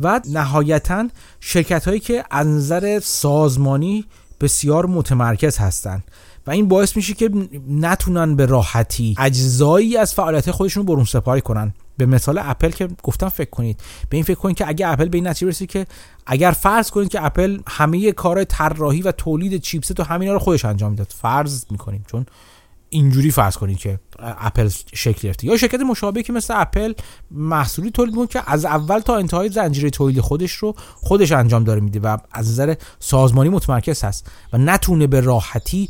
و 0.00 0.20
نهایتا 0.32 1.08
شرکت 1.40 1.88
هایی 1.88 2.00
که 2.00 2.24
از 2.30 2.46
نظر 2.46 3.00
سازمانی 3.00 4.04
بسیار 4.40 4.86
متمرکز 4.86 5.58
هستند 5.58 6.04
و 6.46 6.50
این 6.50 6.68
باعث 6.68 6.96
میشه 6.96 7.14
که 7.14 7.30
نتونن 7.70 8.36
به 8.36 8.46
راحتی 8.46 9.14
اجزایی 9.18 9.96
از 9.96 10.14
فعالیت 10.14 10.50
خودشون 10.50 10.86
برون 10.86 11.04
سپاری 11.04 11.40
کنن. 11.40 11.74
به 11.96 12.06
مثال 12.06 12.38
اپل 12.38 12.70
که 12.70 12.88
گفتم 13.02 13.28
فکر 13.28 13.50
کنید. 13.50 13.80
به 14.08 14.16
این 14.16 14.24
فکر 14.24 14.38
کنید 14.38 14.56
که 14.56 14.68
اگر 14.68 14.92
اپل 14.92 15.08
به 15.08 15.18
این 15.18 15.26
نتیجه 15.26 15.46
برسید 15.46 15.70
که 15.70 15.86
اگر 16.26 16.50
فرض 16.50 16.90
کنید 16.90 17.08
که 17.08 17.24
اپل 17.24 17.58
همه 17.68 18.12
کار 18.12 18.44
طراحی 18.44 19.02
و 19.02 19.12
تولید 19.12 19.60
chipset 19.60 20.00
و 20.00 20.02
همینا 20.02 20.32
رو 20.32 20.38
خودش 20.38 20.64
انجام 20.64 20.90
می‌داد. 20.90 21.14
فرض 21.18 21.64
می‌کنیم 21.70 22.04
چون 22.06 22.26
اینجوری 22.88 23.30
فرض 23.30 23.56
کنید 23.56 23.78
که 23.78 24.00
اپل 24.18 24.68
شکل 24.94 25.20
گرفته. 25.20 25.46
یا 25.46 25.56
شرکت 25.56 25.80
مشابهی 25.80 26.22
که 26.22 26.32
مثل 26.32 26.54
اپل 26.56 26.92
محصولی 27.30 27.90
تولید 27.90 28.14
می‌کنه 28.14 28.26
که 28.26 28.50
از 28.50 28.64
اول 28.64 28.98
تا 28.98 29.16
انتهای 29.16 29.48
زنجیره 29.48 29.90
تولید 29.90 30.20
خودش 30.20 30.52
رو 30.52 30.74
خودش 30.94 31.32
انجام 31.32 31.64
داره 31.64 31.80
میده 31.80 32.00
و 32.00 32.16
از 32.32 32.50
نظر 32.50 32.74
سازمانی 32.98 33.48
متمرکز 33.48 34.02
هست 34.02 34.30
و 34.52 34.58
نتونه 34.58 35.06
به 35.06 35.20
راحتی 35.20 35.88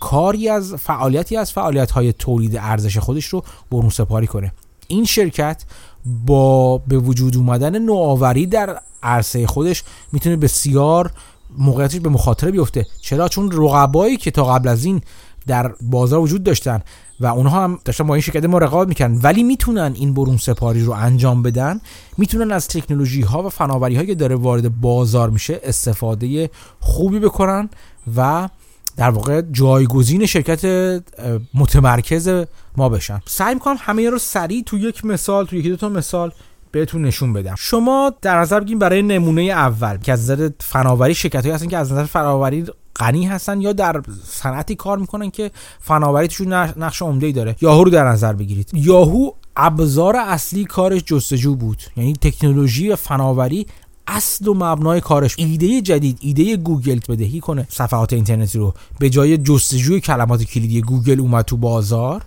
کاری 0.00 0.48
از 0.48 0.74
فعالیتی 0.74 1.36
از 1.36 1.52
فعالیت 1.52 1.90
های 1.90 2.12
تولید 2.12 2.56
ارزش 2.56 2.98
خودش 2.98 3.26
رو 3.26 3.44
برون 3.70 3.90
سپاری 3.90 4.26
کنه. 4.26 4.52
این 4.90 5.04
شرکت 5.04 5.64
با 6.26 6.78
به 6.78 6.98
وجود 6.98 7.36
اومدن 7.36 7.78
نوآوری 7.78 8.46
در 8.46 8.80
عرصه 9.02 9.46
خودش 9.46 9.84
می‌تونه 10.12 10.36
بسیار 10.36 11.10
موقعیتش 11.58 12.00
به 12.00 12.08
مخاطره 12.08 12.50
بیفته. 12.50 12.86
چرا؟ 13.00 13.28
چون 13.28 13.52
رقبایی 13.52 14.16
که 14.16 14.30
تا 14.30 14.44
قبل 14.44 14.68
از 14.68 14.84
این 14.84 15.00
در 15.46 15.72
بازار 15.80 16.20
وجود 16.20 16.42
داشتن 16.42 16.80
و 17.20 17.26
اونها 17.26 17.64
هم 17.64 17.78
داشتن 17.84 18.06
با 18.06 18.14
این 18.14 18.22
شرکت 18.22 18.44
ما 18.44 18.58
رقابت 18.58 18.88
می‌کنن 18.88 19.20
ولی 19.22 19.42
می‌تونن 19.42 19.92
این 19.94 20.14
برون 20.14 20.36
سپاری 20.36 20.84
رو 20.84 20.92
انجام 20.92 21.42
بدن 21.42 21.80
می‌تونن 22.18 22.52
از 22.52 22.68
تکنولوژی 22.68 23.22
ها 23.22 23.42
و 23.42 23.48
فناوری 23.48 23.94
هایی 23.94 24.06
که 24.06 24.14
داره 24.14 24.34
وارد 24.34 24.80
بازار 24.80 25.30
میشه 25.30 25.60
استفاده 25.62 26.50
خوبی 26.80 27.18
بکنن 27.18 27.68
و 28.16 28.48
در 28.96 29.10
واقع 29.10 29.42
جایگزین 29.52 30.26
شرکت 30.26 30.64
متمرکز 31.54 32.44
ما 32.76 32.88
بشن. 32.88 33.20
سعی 33.26 33.54
می‌کنم 33.54 33.76
همه 33.78 34.10
رو 34.10 34.18
سریع 34.18 34.62
تو 34.66 34.78
یک 34.78 35.04
مثال 35.04 35.46
تو 35.46 35.56
یکی 35.56 35.68
دو 35.68 35.76
تا 35.76 35.88
مثال 35.88 36.32
بهتون 36.72 37.02
نشون 37.02 37.32
بدم. 37.32 37.54
شما 37.58 38.12
در 38.22 38.40
نظر 38.40 38.60
بگیم 38.60 38.78
برای 38.78 39.02
نمونه 39.02 39.42
اول 39.42 39.96
که 39.96 40.12
از 40.12 40.30
نظر 40.30 40.50
فناوری 40.60 41.14
شرکت 41.14 41.46
هستن 41.46 41.66
که 41.66 41.76
از 41.76 41.92
نظر 41.92 42.04
فناوری 42.04 42.64
غنی 42.96 43.26
هستن 43.26 43.60
یا 43.60 43.72
در 43.72 44.02
صنعتی 44.24 44.74
کار 44.74 44.98
می‌کنن 44.98 45.30
که 45.30 45.50
فناوری 45.80 46.28
توشون 46.28 46.52
نقش 46.52 47.02
عمده 47.02 47.26
ای 47.26 47.32
داره. 47.32 47.56
یاهو 47.60 47.84
رو 47.84 47.90
در 47.90 48.08
نظر 48.08 48.32
بگیرید. 48.32 48.70
یاهو 48.72 49.30
ابزار 49.56 50.16
اصلی 50.16 50.64
کارش 50.64 51.02
جستجو 51.04 51.54
بود. 51.54 51.82
یعنی 51.96 52.12
تکنولوژی 52.12 52.88
و 52.88 52.96
فناوری 52.96 53.66
اصل 54.10 54.48
و 54.48 54.54
مبنای 54.54 55.00
کارش. 55.00 55.34
ایده 55.38 55.80
جدید 55.80 56.18
ایده 56.20 56.56
گوگل 56.56 57.00
رتبه‌دهی 57.08 57.40
کنه. 57.40 57.66
صفحات 57.70 58.12
اینترنتی 58.12 58.58
رو. 58.58 58.74
به 58.98 59.10
جای 59.10 59.38
جستجوی 59.38 60.00
کلمات 60.00 60.42
کلیدی 60.42 60.82
گوگل 60.82 61.20
اومد 61.20 61.44
تو 61.44 61.56
بازار. 61.56 62.22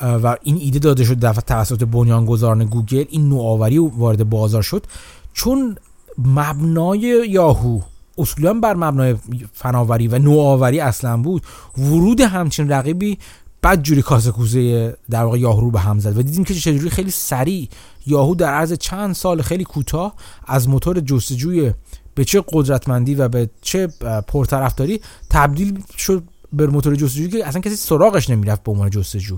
و 0.00 0.36
این 0.42 0.58
ایده 0.60 0.78
داده 0.78 1.04
شد 1.04 1.18
دفعه 1.18 1.40
توسط 1.40 1.84
بنیانگذاران 1.84 2.64
گوگل 2.64 3.04
این 3.10 3.28
نوآوری 3.28 3.78
وارد 3.78 4.30
بازار 4.30 4.62
شد. 4.62 4.86
چون 5.32 5.76
مبنای 6.18 7.26
یاهو 7.28 7.80
اصولا 8.18 8.54
بر 8.54 8.74
مبنای 8.74 9.14
فناوری 9.52 10.08
و 10.08 10.18
نوآوری 10.18 10.80
اصلا 10.80 11.16
بود 11.16 11.42
ورود 11.78 12.20
همچین 12.20 12.68
رقیبی 12.68 13.18
بعد 13.64 13.82
جوری 13.82 14.02
کاسه 14.02 14.30
کوزه 14.30 14.96
در 15.10 15.24
واقع 15.24 15.38
یاهو 15.38 15.60
رو 15.60 15.70
به 15.70 15.80
هم 15.80 15.98
زد 15.98 16.18
و 16.18 16.22
دیدیم 16.22 16.44
که 16.44 16.54
چجوری 16.54 16.90
خیلی 16.90 17.10
سریع 17.10 17.68
یاهو 18.06 18.34
در 18.34 18.54
عرض 18.54 18.72
چند 18.72 19.14
سال 19.14 19.42
خیلی 19.42 19.64
کوتاه 19.64 20.14
از 20.46 20.68
موتور 20.68 21.00
جستجوی 21.00 21.72
به 22.14 22.24
چه 22.24 22.44
قدرتمندی 22.52 23.14
و 23.14 23.28
به 23.28 23.50
چه 23.60 23.86
پرطرفداری 24.28 25.00
تبدیل 25.30 25.82
شد 25.98 26.22
به 26.52 26.66
موتور 26.66 26.94
جستجویی 26.94 27.28
که 27.28 27.46
اصلا 27.46 27.60
کسی 27.60 27.76
سراغش 27.76 28.30
نمی‌رفت 28.30 28.62
به 28.62 28.72
عنوان 28.72 28.90
جستجو. 28.90 29.36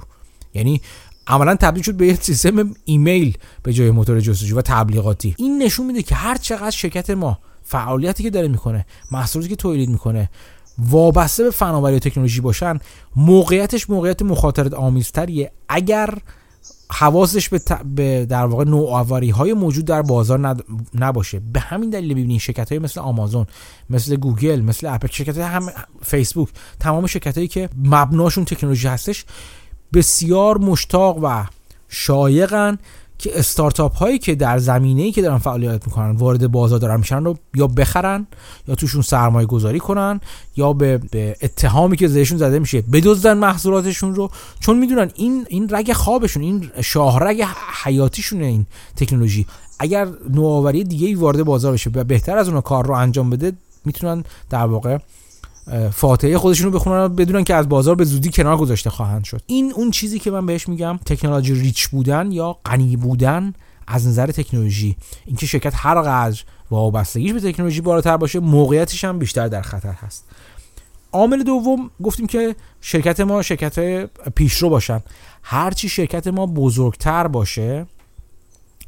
یعنی 0.55 0.81
عملا 1.27 1.55
تبدیل 1.55 1.83
شد 1.83 1.95
به 1.95 2.07
یه 2.07 2.15
سیستم 2.21 2.75
ایمیل 2.85 3.39
به 3.63 3.73
جای 3.73 3.91
موتور 3.91 4.21
جستجو 4.21 4.59
و 4.59 4.63
تبلیغاتی. 4.63 5.35
این 5.39 5.63
نشون 5.63 5.87
میده 5.87 6.03
که 6.03 6.15
هر 6.15 6.37
چقدر 6.37 6.71
شرکت 6.71 7.11
ما 7.11 7.39
فعالیتی 7.63 8.23
که 8.23 8.31
داره 8.31 8.49
می‌کنه 8.49 8.87
محصولاتی 9.11 9.49
که 9.49 9.57
تولید 9.57 9.89
می‌کنه 9.89 10.31
وابسته 10.79 11.45
به 11.45 11.51
فناوری 11.51 11.97
و 11.97 11.99
تکنولوژی 11.99 12.41
باشن 12.41 12.79
موقعیتش 13.17 13.91
موقعیت 13.91 14.23
مخاطرت 14.23 14.75
آمیزتریه. 14.75 15.53
اگر 15.69 16.19
حواسش 16.91 17.49
به, 17.49 17.61
به 17.85 18.27
در 18.27 18.47
واقع 18.47 18.65
نوآوری 18.65 19.31
های 19.31 19.53
موجود 19.53 19.85
در 19.85 20.03
بازار 20.03 20.57
نباشه. 20.95 21.41
به 21.53 21.61
همین 21.61 21.91
دلیل 21.91 22.15
ببینید 22.15 22.41
شرکت 22.41 22.69
های 22.69 22.79
مثل 22.79 23.01
آمازون 23.01 23.47
مثل 23.91 24.17
گوگل 24.17 24.61
مثل 24.61 24.87
اپل 24.87 25.09
شرکت 25.11 25.39
هم 25.39 25.69
فیسبوک 26.03 26.49
تمام 26.81 27.07
شرکت 27.07 27.37
هایی 27.37 27.49
که 27.49 27.69
مبناشون 27.85 28.45
تکنولوژی 28.45 28.89
هستش 28.89 29.25
بسیار 29.93 30.59
مشتاق 30.59 31.19
و 31.23 31.45
شایقن 31.89 32.79
که 33.19 33.39
استارتاپ 33.39 33.97
هایی 33.97 34.19
که 34.19 34.35
در 34.35 34.59
زمینه 34.59 35.03
ای 35.03 35.13
که 35.13 35.23
دارن 35.23 35.39
فعالیت 35.39 35.87
می‌کنن 35.87 36.11
وارد 36.11 36.53
بازار 36.53 36.79
دارن 36.79 36.97
میشن 36.97 37.25
رو 37.25 37.39
یا 37.55 37.67
بخرن 37.67 38.27
یا 38.69 38.75
توشون 38.75 39.03
سرمایه 39.03 39.47
گذاری 39.47 39.79
کنن 39.79 40.21
یا 40.57 40.73
به, 40.73 40.99
به 40.99 41.37
اتهامی 41.43 41.97
که 41.97 42.09
زیشون 42.09 42.39
زده 42.39 42.59
میشه 42.59 42.83
بدزدن 42.83 43.39
محصولاتشون 43.39 44.15
رو. 44.15 44.31
چون 44.61 44.79
می‌دونن 44.79 45.11
این 45.15 45.47
این 45.49 45.69
رگ 45.71 45.93
خوابشون 45.93 46.43
این 46.43 46.71
شاهرگ 46.81 47.45
حیاتیشونه 47.85 48.45
این 48.45 48.67
تکنولوژی. 48.97 49.47
اگر 49.79 50.09
نوآوری 50.31 50.85
دیگه 50.85 51.07
ای 51.07 51.15
وارد 51.15 51.43
بازار 51.43 51.73
بشه 51.73 51.91
بهتر 51.91 52.39
از 52.39 52.49
اون 52.49 52.61
کار 52.61 52.87
رو 52.87 52.95
انجام 52.95 53.31
بده 53.31 53.53
می‌تونن 53.85 54.25
در 54.51 54.67
واقع 54.67 54.99
فاتحه 55.93 56.39
خودشونو 56.39 56.71
بخونن 56.71 57.09
بدونن 57.09 57.45
که 57.45 57.55
از 57.55 57.69
بازار 57.69 57.95
به 57.95 58.05
زودی 58.05 58.31
کنار 58.31 58.57
گذاشته 58.57 58.91
خواهند 58.91 59.25
شد. 59.25 59.43
این 59.47 59.73
اون 59.73 59.91
چیزی 59.91 60.19
که 60.19 60.31
من 60.31 60.47
بهش 60.47 60.69
میگم 60.69 60.99
تکنولوژی 61.07 61.55
ریچ 61.55 61.89
بودن 61.89 62.33
یا 62.33 62.59
غنی 62.65 62.97
بودن 62.97 63.53
از 63.87 64.07
نظر 64.07 64.27
تکنولوژی. 64.27 64.97
اینکه 65.27 65.47
شرکت 65.47 65.73
هر 65.77 66.01
قدر 66.01 66.43
وابستگیش 66.71 67.33
به 67.33 67.41
تکنولوژی 67.41 67.81
بالاتر 67.81 68.17
باشه 68.17 68.41
موقعیتش 68.41 69.05
هم 69.05 69.19
بیشتر 69.19 69.49
در 69.49 69.63
خطر 69.63 69.93
هست. 69.93 70.25
عامل 71.13 71.43
دوم 71.43 71.91
گفتیم 72.03 72.27
که 72.27 72.57
شرکت 72.81 73.21
ما 73.21 73.43
شرکت 73.43 74.05
پیشرو 74.35 74.69
باشن. 74.69 75.01
هرچی 75.43 75.89
شرکت 75.89 76.27
ما 76.27 76.47
بزرگتر 76.47 77.27
باشه 77.27 77.87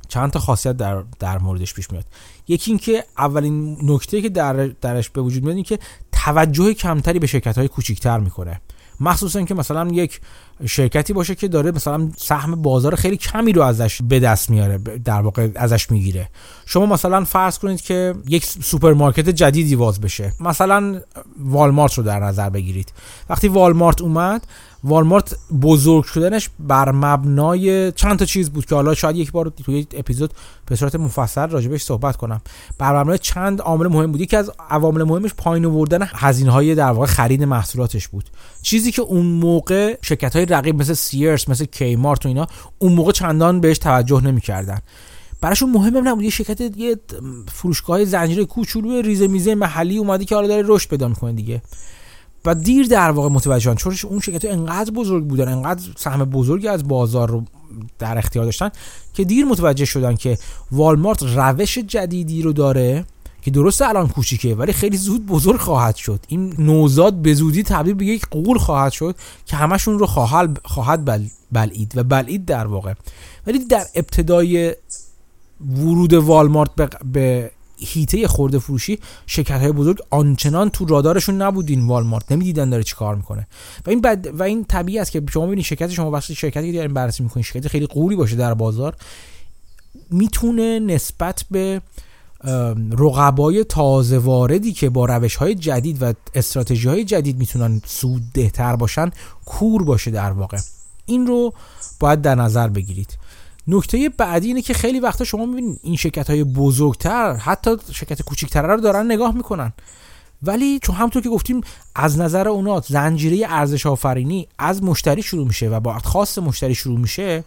چند 0.08 0.30
تا 0.30 0.38
خاصیت 0.38 0.76
در, 0.76 1.02
در 1.18 1.38
موردش 1.38 1.74
پیش 1.74 1.90
میاد. 1.90 2.04
یکی 2.48 2.70
اینکه 2.70 3.04
اولین 3.18 3.78
نکته 3.82 4.22
که 4.22 4.28
در 4.28 4.66
درش 4.66 5.10
به 5.10 5.20
وجود 5.20 5.42
میاد 5.42 5.54
این 5.54 5.64
که 5.64 5.78
توجه 6.24 6.74
کمتری 6.74 7.18
به 7.18 7.26
شرکت 7.26 7.58
های 7.58 7.68
کوچیکتر 7.68 8.18
می‌کنه. 8.18 8.60
مخصوصا 9.00 9.42
که 9.42 9.54
مثلا 9.54 9.88
یک 9.92 10.20
شرکتی 10.66 11.12
باشه 11.12 11.34
که 11.34 11.48
داره 11.48 11.70
مثلا 11.70 12.10
سهم 12.16 12.62
بازار 12.62 12.94
خیلی 12.94 13.16
کمی 13.16 13.52
رو 13.52 13.62
ازش 13.62 14.02
به 14.02 14.20
دست 14.20 14.50
میاره 14.50 14.78
در 14.78 15.20
واقع 15.20 15.48
ازش 15.54 15.90
می‌گیره. 15.90 16.28
شما 16.66 16.86
مثلا 16.86 17.24
فرض 17.24 17.58
کنید 17.58 17.80
که 17.80 18.14
یک 18.28 18.44
سوپرمارکت 18.44 19.28
جدیدی 19.28 19.76
باز 19.76 20.00
بشه. 20.00 20.32
مثلا 20.40 21.00
والمارت 21.38 21.94
رو 21.94 22.02
در 22.04 22.20
نظر 22.20 22.50
بگیرید. 22.50 22.92
وقتی 23.28 23.48
والمارت 23.48 24.00
اومد 24.00 24.46
والمارت 24.84 25.36
بزرگ 25.62 26.04
شدنش 26.04 26.50
بر 26.58 26.90
مبنای 26.92 27.92
چند 27.92 28.18
تا 28.18 28.24
چیز 28.24 28.50
بود 28.50 28.66
که 28.66 28.74
حالا 28.74 28.94
شاید 28.94 29.16
یک 29.16 29.32
بار 29.32 29.52
توی 29.64 29.86
اپیزود 29.92 30.34
به 30.66 30.76
صورت 30.76 30.94
مفصل 30.94 31.48
راجبش 31.48 31.82
صحبت 31.82 32.16
کنم. 32.16 32.40
بر 32.78 33.00
مبنای 33.00 33.18
چند 33.18 33.60
عامل 33.60 33.86
مهم 33.86 34.12
بود. 34.12 34.20
یکی 34.20 34.36
از 34.36 34.50
عوامل 34.70 35.02
مهمش 35.02 35.34
پایین 35.34 35.66
آوردن 35.66 36.08
هزینه 36.14 36.50
های 36.50 36.74
در 36.74 36.90
واقع 36.90 37.06
خرید 37.06 37.42
محصولاتش 37.42 38.08
بود. 38.08 38.24
چیزی 38.62 38.92
که 38.92 39.02
اون 39.02 39.26
موقع 39.26 39.98
شرکت 40.02 40.36
های 40.36 40.46
رقیب 40.46 40.80
مثل 40.80 40.94
سیرس 40.94 41.48
مثل 41.48 41.64
کیمارت 41.64 42.24
و 42.26 42.28
اینا 42.28 42.46
اون 42.78 42.92
موقع 42.92 43.12
چندان 43.12 43.60
بهش 43.60 43.78
توجه 43.78 44.20
نمی‌کردن. 44.20 44.78
براشون 45.40 45.70
مهم 45.70 46.08
نبود. 46.08 46.24
یه 46.24 46.30
شرکت 46.30 46.76
یه 46.76 46.96
فروشگاه 47.52 48.04
زنجیره 48.04 48.44
کوچولو 48.44 49.02
ریزه 49.02 49.28
میزه 49.28 49.54
محلی 49.54 49.98
اومدی 49.98 50.24
که 50.24 50.34
حالا 50.34 50.48
داره 50.48 50.62
رشد 50.66 50.88
پیدا 50.88 51.08
می‌کنه 51.08 51.32
دیگه. 51.32 51.62
و 52.48 52.54
دیر 52.54 52.86
در 52.86 53.10
واقع 53.10 53.28
متوجه 53.28 53.60
شدن. 53.60 53.74
چون 53.74 54.10
اون 54.10 54.20
شرکت 54.20 54.44
انقدر 54.44 54.90
بزرگ 54.90 55.24
بودن 55.24 55.48
انقدر 55.48 55.82
سهم 55.96 56.24
بزرگی 56.24 56.68
از 56.68 56.88
بازار 56.88 57.30
رو 57.30 57.44
در 57.98 58.18
اختیار 58.18 58.44
داشتن 58.44 58.70
که 59.14 59.24
دیر 59.24 59.44
متوجه 59.44 59.84
شدن 59.84 60.14
که 60.14 60.38
والمارت 60.72 61.22
روش 61.22 61.78
جدیدی 61.78 62.42
رو 62.42 62.52
داره 62.52 63.04
که 63.42 63.50
درست 63.50 63.82
الان 63.82 64.08
کوچیکه 64.08 64.54
ولی 64.54 64.72
خیلی 64.72 64.96
زود 64.96 65.26
بزرگ 65.26 65.60
خواهد 65.60 65.96
شد. 65.96 66.20
این 66.28 66.54
نوزاد 66.58 67.14
به 67.14 67.34
زودی 67.34 67.62
تبدیل 67.62 67.94
به 67.94 68.06
یک 68.06 68.26
قول 68.30 68.58
خواهد 68.58 68.92
شد 68.92 69.16
که 69.46 69.56
همشون 69.56 69.98
رو 69.98 70.06
خواهد 70.06 70.60
خواهد 70.64 71.04
بل 71.04 71.24
بلعید 71.52 71.92
و 71.96 72.04
بلعید 72.04 72.44
در 72.44 72.66
واقع. 72.66 72.94
ولی 73.46 73.58
در 73.58 73.84
ابتدای 73.94 74.74
ورود 75.76 76.14
والمارت 76.14 76.70
به 77.12 77.50
هیته 77.78 78.28
خورده 78.28 78.58
فروشی 78.58 78.98
شرکت 79.26 79.60
های 79.60 79.72
بزرگ 79.72 79.98
آنچنان 80.10 80.70
تو 80.70 80.84
رادارشون 80.84 81.42
نبودین 81.42 81.86
والمارت. 81.86 82.32
نمی‌دیدن 82.32 82.70
داره 82.70 82.82
چیکار 82.82 83.14
می‌کنه. 83.14 83.46
و 83.86 83.90
این 83.90 84.00
بد 84.00 84.26
و 84.32 84.42
این 84.42 84.64
طبیعی 84.64 84.98
است 84.98 85.10
که 85.10 85.22
شما 85.30 85.46
ببینید 85.46 85.64
شرکت 85.64 85.90
شما 85.90 86.10
وقتی 86.10 86.34
شرکتی 86.34 86.72
که 86.72 86.78
دارین 86.78 86.94
بررسی 86.94 87.22
می‌کنین 87.22 87.42
شرکت 87.42 87.68
خیلی 87.68 87.86
قولی 87.86 88.16
باشه 88.16 88.36
در 88.36 88.54
بازار 88.54 88.96
می‌تونه 90.10 90.78
نسبت 90.78 91.44
به 91.50 91.82
رقبای 92.98 93.64
تازه 93.64 94.18
واردی 94.18 94.72
که 94.72 94.90
با 94.90 95.04
روش 95.04 95.36
های 95.36 95.54
جدید 95.54 96.02
و 96.02 96.12
استراتژی 96.34 96.88
های 96.88 97.04
جدید 97.04 97.38
می‌تونن 97.38 97.80
سود 97.86 98.22
دهتر 98.34 98.76
باشن 98.76 99.10
کور 99.44 99.84
باشه 99.84 100.10
در 100.10 100.30
واقع. 100.30 100.58
این 101.06 101.26
رو 101.26 101.54
باید 102.00 102.22
در 102.22 102.34
نظر 102.34 102.68
بگیرید. 102.68 103.18
نکته 103.68 104.08
بعدی 104.08 104.46
اینه 104.46 104.62
که 104.62 104.74
خیلی 104.74 105.00
وقتا 105.00 105.24
شما 105.24 105.46
می‌بینید 105.46 105.80
این 105.82 105.96
شرکت 105.96 106.30
های 106.30 106.44
بزرگتر 106.44 107.34
حتی 107.34 107.70
شرکت 107.92 108.22
کوچکتر 108.22 108.62
رو 108.62 108.80
دارن 108.80 109.06
نگاه 109.06 109.34
می‌کنن. 109.34 109.72
ولی 110.42 110.78
چون 110.78 110.94
همونطور 110.94 111.22
که 111.22 111.28
گفتیم 111.28 111.60
از 111.94 112.18
نظر 112.18 112.48
اونا 112.48 112.80
زنجیره 112.80 113.46
ارزش 113.50 113.86
آفرینی 113.86 114.48
از 114.58 114.82
مشتری 114.82 115.22
شروع 115.22 115.46
میشه 115.46 115.68
و 115.68 115.80
با 115.80 115.98
خاص 115.98 116.38
مشتری 116.38 116.74
شروع 116.74 116.98
میشه 116.98 117.44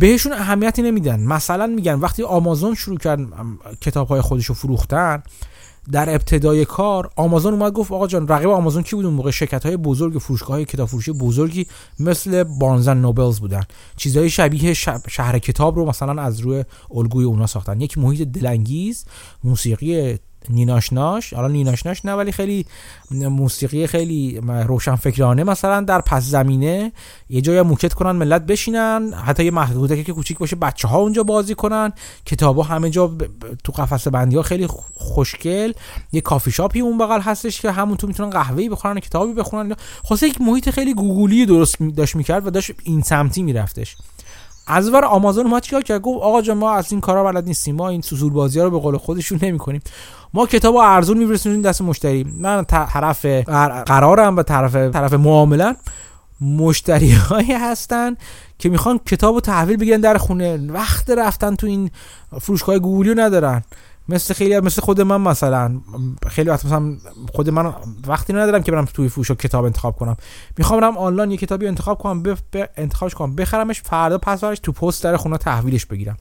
بهشون 0.00 0.32
اهمیتی 0.32 0.82
نمیدن. 0.82 1.20
مثلا 1.20 1.66
میگن 1.66 1.94
وقتی 1.94 2.22
آمازون 2.22 2.74
شروع 2.74 2.98
کرد 2.98 3.20
کتاب 3.80 4.08
های 4.08 4.20
خودش 4.20 4.46
رو 4.46 4.54
فروختن 4.54 5.22
در 5.92 6.14
ابتدای 6.14 6.64
کار 6.64 7.10
آمازون 7.16 7.52
اومد 7.54 7.72
گفت 7.72 7.92
آقا 7.92 8.06
جان 8.06 8.28
رقیب 8.28 8.48
آمازون 8.48 8.82
کی 8.82 8.96
بود 8.96 9.04
اون 9.04 9.14
موقع؟ 9.14 9.30
شرکت 9.30 9.66
های 9.66 9.76
بزرگ 9.76 10.18
فروشگاه 10.18 10.56
های 10.56 10.64
کتاب 10.64 10.88
فروشی 10.88 11.12
بزرگی 11.12 11.66
مثل 12.00 12.44
بارنزن 12.44 12.96
نوبلز 12.96 13.40
بودن. 13.40 13.62
چیزهای 13.96 14.30
شبیه 14.30 14.74
شهر 15.08 15.38
کتاب 15.38 15.76
رو 15.76 15.86
مثلا 15.86 16.22
از 16.22 16.40
روی 16.40 16.64
الگوی 16.94 17.24
اونا 17.24 17.46
ساختن. 17.46 17.80
یک 17.80 17.98
محیط 17.98 18.28
دلانگیز 18.28 19.04
موسیقی 19.44 20.18
نیناشناش 20.48 21.34
حالا 21.34 21.48
نیناشناش 21.48 22.04
نه 22.04 22.12
ولی 22.12 22.32
خیلی 22.32 22.66
موسیقی 23.10 23.86
خیلی 23.86 24.40
روشن 24.66 24.96
فکرانه 24.96 25.44
مثلا 25.44 25.80
در 25.80 26.00
پس 26.00 26.22
زمینه 26.22 26.92
یه 27.28 27.40
جای 27.40 27.62
موکت 27.62 27.94
کنن 27.94 28.10
ملت 28.10 28.46
بشینن 28.46 29.12
حتی 29.12 29.44
یه 29.44 29.50
محدوده 29.50 30.02
که 30.02 30.12
کوچیک 30.12 30.38
باشه 30.38 30.56
بچه 30.56 30.88
ها 30.88 30.98
اونجا 30.98 31.22
بازی 31.22 31.54
کنن 31.54 31.92
کتابا 32.26 32.62
همه 32.62 32.90
جا 32.90 33.10
تو 33.64 33.72
قفسه 33.72 34.10
بندی 34.10 34.36
ها 34.36 34.42
خیلی 34.42 34.66
خوشگل 34.94 35.72
یه 36.12 36.20
کافی 36.20 36.50
شاپی 36.50 36.80
اون 36.80 36.98
بغل 36.98 37.20
هستش 37.20 37.60
که 37.60 37.70
همون 37.70 37.96
تو 37.96 38.06
می‌تونن 38.06 38.30
قهوه‌ای 38.30 38.68
بخورن 38.68 39.00
کتابی 39.00 39.32
بخونن. 39.32 39.76
خاصه 40.04 40.28
یک 40.28 40.40
محیط 40.40 40.70
خیلی 40.70 40.94
گوگلی 40.94 41.46
درست 41.46 41.76
داشت 41.96 42.16
می‌کرد 42.16 42.46
و 42.46 42.50
داشت 42.50 42.72
این 42.82 43.02
سمتی 43.02 43.42
میرفتش. 43.42 43.96
از 44.66 44.90
ور 44.90 45.04
آمازون 45.04 45.46
ما 45.46 45.60
چیکار 45.60 45.82
کرد؟ 45.82 46.00
گفت 46.00 46.22
آقا 46.22 46.42
جان 46.42 46.58
ما 46.58 46.72
از 46.72 46.92
این 46.92 47.00
کارا 47.00 47.24
بلد 47.24 47.44
نیستیم 47.44 47.76
ما 47.76 47.88
این 47.88 48.00
سوسول 48.00 48.32
بازی 48.32 48.58
ها 48.58 48.64
رو 48.64 48.70
به 48.70 48.78
قول 48.78 48.96
خودشون 48.96 49.38
نمی‌کنیم. 49.42 49.80
ما 50.34 50.46
کتاب 50.46 50.76
ارزون 50.76 51.18
میرسونیم 51.18 51.62
دست 51.62 51.82
مشتری. 51.82 52.24
من 52.24 52.64
طرف 52.64 53.26
قرارم 53.86 54.36
و 54.36 54.42
طرف 54.42 54.74
طرف 54.74 55.12
معاملا 55.12 55.76
مشتری 56.40 57.12
هایی 57.12 57.52
هستن 57.52 58.16
که 58.58 58.68
می‌خوان 58.68 59.00
کتاب 59.06 59.34
رو 59.34 59.40
تحویل 59.40 59.76
بگیرن 59.76 60.00
در 60.00 60.16
خونه. 60.16 60.72
وقت 60.72 61.10
رفتن 61.10 61.54
تو 61.54 61.66
این 61.66 61.90
فروشگاه 62.40 62.78
گوگلی 62.78 63.14
ندارن. 63.14 63.62
مثل 64.08 64.34
خیلی 64.34 64.60
مثل 64.60 64.82
خود 64.82 65.00
من 65.00 65.20
مثلا. 65.20 65.80
خیلی 66.28 66.50
وقت 66.50 66.64
مثلا 66.64 66.96
خود 67.32 67.50
من 67.50 67.74
وقتی 68.06 68.32
ندارم 68.32 68.62
که 68.62 68.72
برم 68.72 68.84
توی 68.84 69.08
فروش 69.08 69.30
کتاب 69.30 69.64
انتخاب 69.64 69.96
کنم. 69.96 70.16
می‌خوام 70.58 70.80
برم 70.80 70.98
آنلاین 70.98 71.30
یه 71.30 71.36
کتابی 71.36 71.66
انتخاب 71.66 71.98
کنم 71.98 72.22
ب... 72.22 72.36
انتخابش 72.76 73.14
کنم 73.14 73.34
بخرمش 73.34 73.82
فردا 73.82 74.18
پس 74.18 74.40
تو 74.40 74.72
پست 74.72 75.04
در 75.04 75.16
خونه 75.16 75.38
تحویلش 75.38 75.86
بگیرم. 75.86 76.16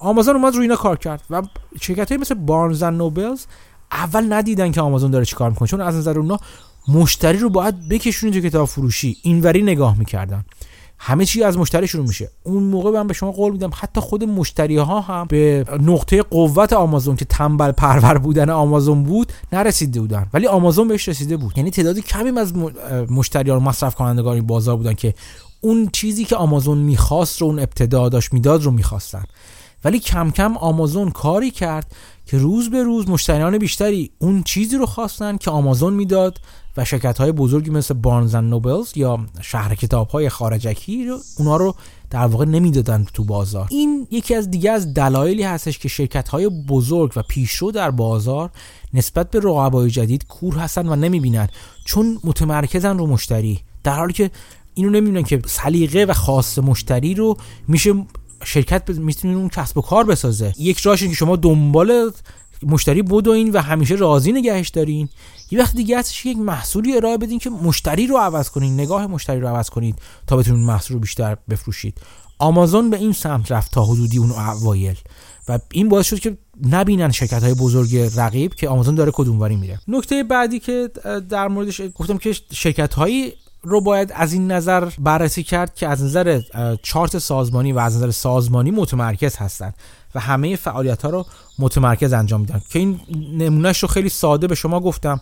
آمازون 0.00 0.36
اومد 0.36 0.54
روی 0.54 0.62
اینا 0.62 0.76
کار 0.76 0.98
کرد 0.98 1.22
و 1.30 1.42
شرکت 1.80 2.12
مثل 2.12 2.34
بارنز 2.34 2.82
نوبلز 2.82 3.44
اول 3.92 4.32
ندیدن 4.32 4.72
که 4.72 4.80
آمازون 4.80 5.10
داره 5.10 5.24
چیکار 5.24 5.50
می‌کنه 5.50 5.68
چون 5.68 5.80
از 5.80 5.96
نظر 5.96 6.18
اونا 6.18 6.38
مشتری 6.88 7.38
رو 7.38 7.50
باید 7.50 7.88
بکشونید 7.88 8.34
تو 8.34 8.48
کتاب 8.48 8.68
فروشی. 8.68 9.16
اینوری 9.22 9.62
نگاه 9.62 9.98
می‌کردن. 9.98 10.44
همه 11.02 11.24
چی 11.24 11.42
از 11.42 11.58
مشتری 11.58 11.88
شروع 11.88 12.06
میشه. 12.06 12.30
اون 12.44 12.62
موقع 12.62 12.90
من 12.90 13.06
به 13.06 13.14
شما 13.14 13.32
قول 13.32 13.52
میدم 13.52 13.70
حتی 13.74 14.00
خود 14.00 14.24
مشتری 14.24 14.76
ها 14.76 15.00
هم 15.00 15.26
به 15.26 15.64
نقطه 15.80 16.22
قوت 16.22 16.72
آمازون 16.72 17.16
که 17.16 17.24
تنبل 17.24 17.72
پرور 17.72 18.18
بودن 18.18 18.50
آمازون 18.50 19.02
بود 19.02 19.32
نرسیده 19.52 20.00
بودن. 20.00 20.26
ولی 20.34 20.46
آمازون 20.46 20.88
بهش 20.88 21.08
رسیده 21.08 21.36
بود. 21.36 21.58
یعنی 21.58 21.70
تعداد 21.70 21.98
کمی 21.98 22.38
از 22.40 22.52
مشتریان 23.10 23.62
مصرف 23.62 23.94
کنندگان 23.94 24.40
بازار 24.40 24.76
بودن 24.76 24.94
که 24.94 25.14
اون 25.60 25.88
چیزی 25.92 26.24
که 26.24 26.36
آمازون 26.36 26.78
می‌خواست 26.78 27.40
رو 27.40 27.46
اون 27.46 27.58
ابتدا 27.58 28.08
داشت 28.08 28.32
می‌داد 28.32 28.62
رو 28.62 28.70
می‌خواستن. 28.70 29.24
ولی 29.84 29.98
کم 29.98 30.30
کم 30.30 30.56
آمازون 30.56 31.10
کاری 31.10 31.50
کرد 31.50 31.94
که 32.26 32.38
روز 32.38 32.70
به 32.70 32.82
روز 32.82 33.08
مشتریان 33.08 33.58
بیشتری 33.58 34.10
اون 34.18 34.42
چیزی 34.42 34.76
رو 34.76 34.86
خواستن 34.86 35.36
که 35.36 35.50
آمازون 35.50 35.94
می‌داد 35.94 36.38
و 36.76 36.84
شرکت 36.84 37.18
های 37.18 37.32
بزرگی 37.32 37.70
مثل 37.70 37.94
بارنز 37.94 38.34
نوبلز 38.34 38.92
یا 38.96 39.26
شهر 39.40 39.74
کتاب 39.74 40.08
های 40.08 40.28
خارجکی 40.28 41.06
رو 41.06 41.18
اونا 41.38 41.56
رو 41.56 41.74
در 42.10 42.26
واقع 42.26 42.44
نمی‌دادن 42.44 43.06
تو 43.14 43.24
بازار. 43.24 43.66
این 43.70 44.06
یکی 44.10 44.34
از 44.34 44.50
دیگه 44.50 44.70
از 44.70 44.94
دلایلی 44.94 45.42
هستش 45.42 45.78
که 45.78 45.88
شرکت 45.88 46.28
های 46.28 46.48
بزرگ 46.48 47.12
و 47.16 47.22
پیشرو 47.22 47.70
در 47.70 47.90
بازار 47.90 48.50
نسبت 48.94 49.30
به 49.30 49.38
رقبای 49.38 49.90
جدید 49.90 50.26
کور 50.26 50.54
هستن 50.54 50.88
و 50.88 50.96
نمی‌بینن 50.96 51.48
چون 51.84 52.18
متمرکزن 52.24 52.98
رو 52.98 53.06
مشتری. 53.06 53.60
در 53.84 53.94
حالی 53.94 54.12
که 54.12 54.30
اینو 54.74 54.90
نمی‌بینن 54.90 55.22
که 55.22 55.42
سلیقه 55.46 56.04
و 56.04 56.12
خاص 56.12 56.58
مشتری 56.58 57.14
رو 57.14 57.36
میشه 57.68 57.94
شرکت 58.44 58.90
می‌تونه 58.90 59.36
اون 59.36 59.48
کسب 59.48 59.78
و 59.78 59.80
کار 59.80 60.04
بسازه. 60.04 60.54
یک 60.58 60.78
راهش 60.78 61.04
که 61.04 61.14
شما 61.14 61.36
دنبال 61.36 62.10
مشتری 62.62 63.02
بدوین 63.02 63.50
و 63.50 63.60
همیشه 63.60 63.94
راضی 63.94 64.32
نگهش 64.32 64.68
دارین. 64.68 65.08
یه 65.50 65.58
وقت 65.58 65.74
دیگه 65.76 65.98
هستش 65.98 66.26
یک 66.26 66.38
محصولی 66.38 66.96
ارائه 66.96 67.18
بدین 67.18 67.38
که 67.38 67.50
مشتری 67.50 68.06
رو 68.06 68.16
عوض 68.16 68.50
کنین 68.50 68.74
نگاه 68.74 69.06
مشتری 69.06 69.40
رو 69.40 69.48
عوض 69.48 69.70
کنید 69.70 69.98
تا 70.26 70.36
بتونین 70.36 70.64
محصول 70.64 70.94
رو 70.94 71.00
بیشتر 71.00 71.36
بفروشید. 71.50 71.98
آمازون 72.38 72.90
به 72.90 72.96
این 72.96 73.12
سمت 73.12 73.52
رفت 73.52 73.72
تا 73.72 73.84
حدودی 73.84 74.18
اون 74.18 74.30
اوایل. 74.30 74.96
و 75.48 75.58
این 75.72 75.88
باعث 75.88 76.06
شد 76.06 76.18
که 76.18 76.38
نبینن 76.70 77.10
شرکت 77.10 77.42
های 77.42 77.54
بزرگ 77.54 77.96
رقیب 78.16 78.54
که 78.54 78.68
آمازون 78.68 78.94
داره 78.94 79.10
کدوموری 79.14 79.56
میره. 79.56 79.80
نکته 79.88 80.22
بعدی 80.22 80.58
که 80.58 80.90
در 81.28 81.48
موردش 81.48 81.80
گفتم 81.94 82.18
که 82.18 82.32
شرکت 82.52 82.94
هایی 82.94 83.32
رو 83.62 83.80
باید 83.80 84.12
از 84.14 84.32
این 84.32 84.52
نظر 84.52 84.90
بررسی 84.98 85.42
کرد 85.42 85.74
که 85.74 85.88
از 85.88 86.02
نظر 86.02 86.40
چارت 86.82 87.18
سازمانی 87.18 87.72
و 87.72 87.78
از 87.78 87.96
نظر 87.96 88.10
سازمانی 88.10 88.70
متمرکز 88.70 89.36
هستند 89.36 89.74
و 90.14 90.20
همه 90.20 90.56
فعالیت 90.56 91.02
ها 91.02 91.10
رو 91.10 91.26
متمرکز 91.58 92.12
انجام 92.12 92.40
میدن. 92.40 92.62
که 92.70 92.78
این 92.78 93.00
نمونهش 93.38 93.78
رو 93.78 93.88
خیلی 93.88 94.08
ساده 94.08 94.46
به 94.46 94.54
شما 94.54 94.80
گفتم. 94.80 95.20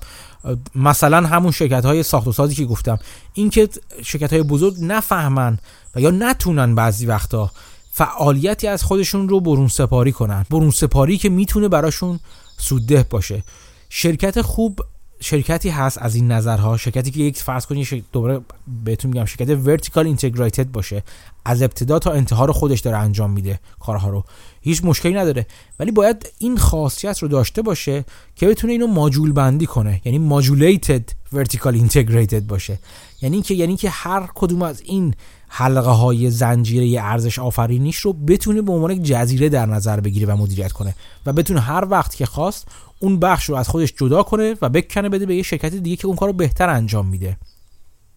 مثلا 0.74 1.26
همون 1.26 1.52
شرکت 1.52 1.84
های 1.84 2.02
ساخت 2.02 2.26
و 2.26 2.32
سازی 2.32 2.54
که 2.54 2.64
گفتم. 2.64 2.98
اینکه 3.34 3.68
شرکت 4.02 4.32
های 4.32 4.42
بزرگ 4.42 4.74
نفهمن 4.80 5.58
و 5.94 6.00
یا 6.00 6.10
نتونن 6.10 6.74
بعضی 6.74 7.06
وقتا 7.06 7.50
فعالیتی 7.90 8.66
از 8.66 8.82
خودشون 8.82 9.28
رو 9.28 9.40
برون 9.40 9.68
سپاری 9.68 10.12
کنن. 10.12 10.46
برون 10.50 10.70
سپاری 10.70 11.18
که 11.18 11.28
می‌تونه 11.28 11.68
براشون 11.68 12.20
سودده 12.56 13.06
باشه. 13.10 13.42
شرکت 13.88 14.42
خوب 14.42 14.80
شرکتی 15.20 15.68
هست 15.68 15.98
از 16.02 16.14
این 16.14 16.32
نظرها 16.32 16.76
شرکتی 16.76 17.10
که 17.10 17.20
یک 17.20 17.36
فرض 17.36 17.66
کنید 17.66 18.04
دوباره 18.12 18.40
بهتون 18.84 19.10
میگم 19.10 19.24
شرکت 19.24 19.50
vertical 19.50 20.06
integrated 20.06 20.70
باشه. 20.70 21.02
از 21.44 21.62
ابتدا 21.62 21.98
تا 21.98 22.12
انتها 22.12 22.44
رو 22.44 22.52
خودش 22.52 22.80
داره 22.80 22.96
انجام 22.96 23.30
میده 23.30 23.60
کارها 23.80 24.08
رو. 24.08 24.24
هیچ 24.60 24.84
مشکلی 24.84 25.14
نداره. 25.14 25.46
ولی 25.80 25.90
باید 25.90 26.32
این 26.38 26.58
خاصیت 26.58 27.18
رو 27.18 27.28
داشته 27.28 27.62
باشه 27.62 28.04
که 28.36 28.48
بتونه 28.48 28.72
اینو 28.72 28.86
ماجول 28.86 29.32
بندی 29.32 29.66
کنه. 29.66 30.00
یعنی 30.04 30.18
modulated 30.18 31.10
vertical 31.32 31.74
integrated 31.74 32.46
باشه. 32.46 32.78
یعنی 33.22 33.36
اینکه 33.36 33.54
یعنی 33.54 33.76
که 33.76 33.90
هر 33.90 34.28
کدوم 34.34 34.62
از 34.62 34.80
این 34.80 35.14
حلقه 35.48 35.90
های 35.90 36.30
زنجیره 36.30 37.02
ارزش 37.02 37.38
آفرینیش 37.38 37.96
رو 37.96 38.12
بتونه 38.12 38.62
به 38.62 38.72
عنوان 38.72 38.90
یک 38.90 39.02
جزیره 39.02 39.48
در 39.48 39.66
نظر 39.66 40.00
بگیره 40.00 40.26
و 40.26 40.36
مدیریت 40.36 40.72
کنه 40.72 40.94
و 41.26 41.32
بتونه 41.32 41.60
هر 41.60 41.86
وقت 41.90 42.14
که 42.14 42.26
خواست 42.26 42.66
اون 42.98 43.20
بخش 43.20 43.48
رو 43.48 43.54
از 43.54 43.68
خودش 43.68 43.94
جدا 43.96 44.22
کنه 44.22 44.54
و 44.62 44.68
بکنه 44.68 45.08
بده 45.08 45.26
به 45.26 45.36
یه 45.36 45.42
شرکت 45.42 45.74
دیگه 45.74 45.96
که 45.96 46.06
اون 46.06 46.16
کار 46.16 46.28
رو 46.28 46.32
بهتر 46.32 46.68
انجام 46.68 47.06
میده. 47.06 47.36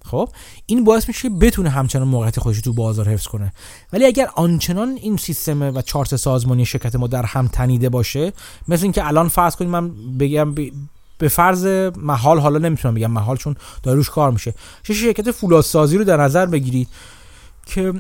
خب؟ 0.05 0.29
این 0.65 0.83
باعث 0.83 1.07
میشه 1.07 1.21
که 1.21 1.29
بتونه 1.29 1.69
همچنان 1.69 2.07
موقعیت 2.07 2.39
خودش 2.39 2.61
تو 2.61 2.73
بازار 2.73 3.09
حفظ 3.09 3.27
کنه. 3.27 3.53
ولی 3.93 4.05
اگر 4.05 4.29
آنچنان 4.35 4.89
این 4.89 5.17
سیستم 5.17 5.61
و 5.61 5.81
چارت 5.81 6.15
سازمانی 6.15 6.65
شرکت 6.65 6.95
ما 6.95 7.07
در 7.07 7.25
هم 7.25 7.47
تنیده 7.47 7.89
باشه 7.89 8.33
مثل 8.67 8.83
اینکه 8.83 9.07
الان 9.07 9.27
فرض 9.27 9.55
کنیم 9.55 9.71
من 9.71 10.17
بگم 10.17 10.55
به 11.17 11.27
فرض 11.27 11.65
محال 11.97 12.39
حالا 12.39 12.59
نمی‌تونم 12.59 12.93
بگم 12.93 13.11
محال 13.11 13.37
چون 13.37 13.55
داره 13.83 13.97
روش 13.97 14.09
کار 14.09 14.31
میشه. 14.31 14.53
شرکت 14.83 15.31
فولادسازی 15.31 15.97
رو 15.97 16.03
در 16.03 16.17
نظر 16.17 16.45
بگیرید 16.45 16.87
که 17.65 17.93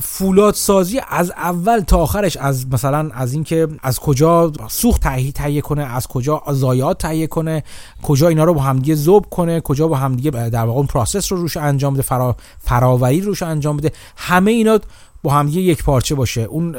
فولاد 0.00 0.54
سازی 0.54 1.00
از 1.08 1.30
اول 1.30 1.80
تا 1.80 1.98
آخرش 1.98 2.36
از 2.36 2.66
مثلا 2.68 3.10
از 3.14 3.32
اینکه 3.32 3.68
از 3.82 3.98
کجا 3.98 4.52
سوخت 4.68 5.02
تهیه 5.02 5.32
تهیه 5.32 5.60
کنه 5.60 5.82
از 5.82 6.06
کجا 6.06 6.42
ضایعات 6.52 6.98
تهیه 6.98 7.26
کنه 7.26 7.64
کجا 8.02 8.28
اینا 8.28 8.44
رو 8.44 8.54
با 8.54 8.60
همدیگه 8.60 8.94
ذوب 8.94 9.26
کنه 9.30 9.60
کجا 9.60 9.88
با 9.88 9.96
همدیگه 9.96 10.30
در 10.30 10.64
واقع 10.64 10.86
process 10.86 11.32
رو 11.32 11.38
روش 11.38 11.56
انجام 11.56 11.94
بده 11.94 12.02
فرا 12.02 12.36
فراوری 12.58 13.20
روش 13.20 13.42
انجام 13.42 13.76
بده. 13.76 13.92
همه 14.16 14.50
اینا 14.50 14.78
با 15.22 15.32
همدیگه 15.32 15.60
یک 15.60 15.84
پارچه 15.84 16.14
باشه. 16.14 16.40
اون 16.40 16.72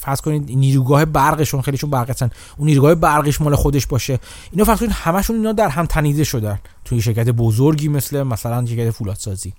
فرض 0.00 0.20
کنید 0.20 0.50
نیروگاه 0.50 1.04
برقشون 1.04 1.62
خیلیشون 1.62 1.90
برق 1.90 2.10
هستن. 2.10 2.30
اون 2.56 2.68
نیروگاه 2.68 2.94
برقش 2.94 3.40
مال 3.40 3.54
خودش 3.54 3.86
باشه. 3.86 4.18
اینا 4.52 4.64
فرض 4.64 4.78
کنید 4.78 4.92
همشون 4.92 5.36
اینا 5.36 5.52
در 5.52 5.68
هم 5.68 5.86
تنیده 5.86 6.24
شدن. 6.24 6.58
توی 6.84 7.02
شرکت 7.02 7.28
بزرگی 7.28 7.88
مثل 7.88 8.22
مثلا 8.22 8.66
شرکت 8.66 8.90
فولادسازی. 8.90 9.52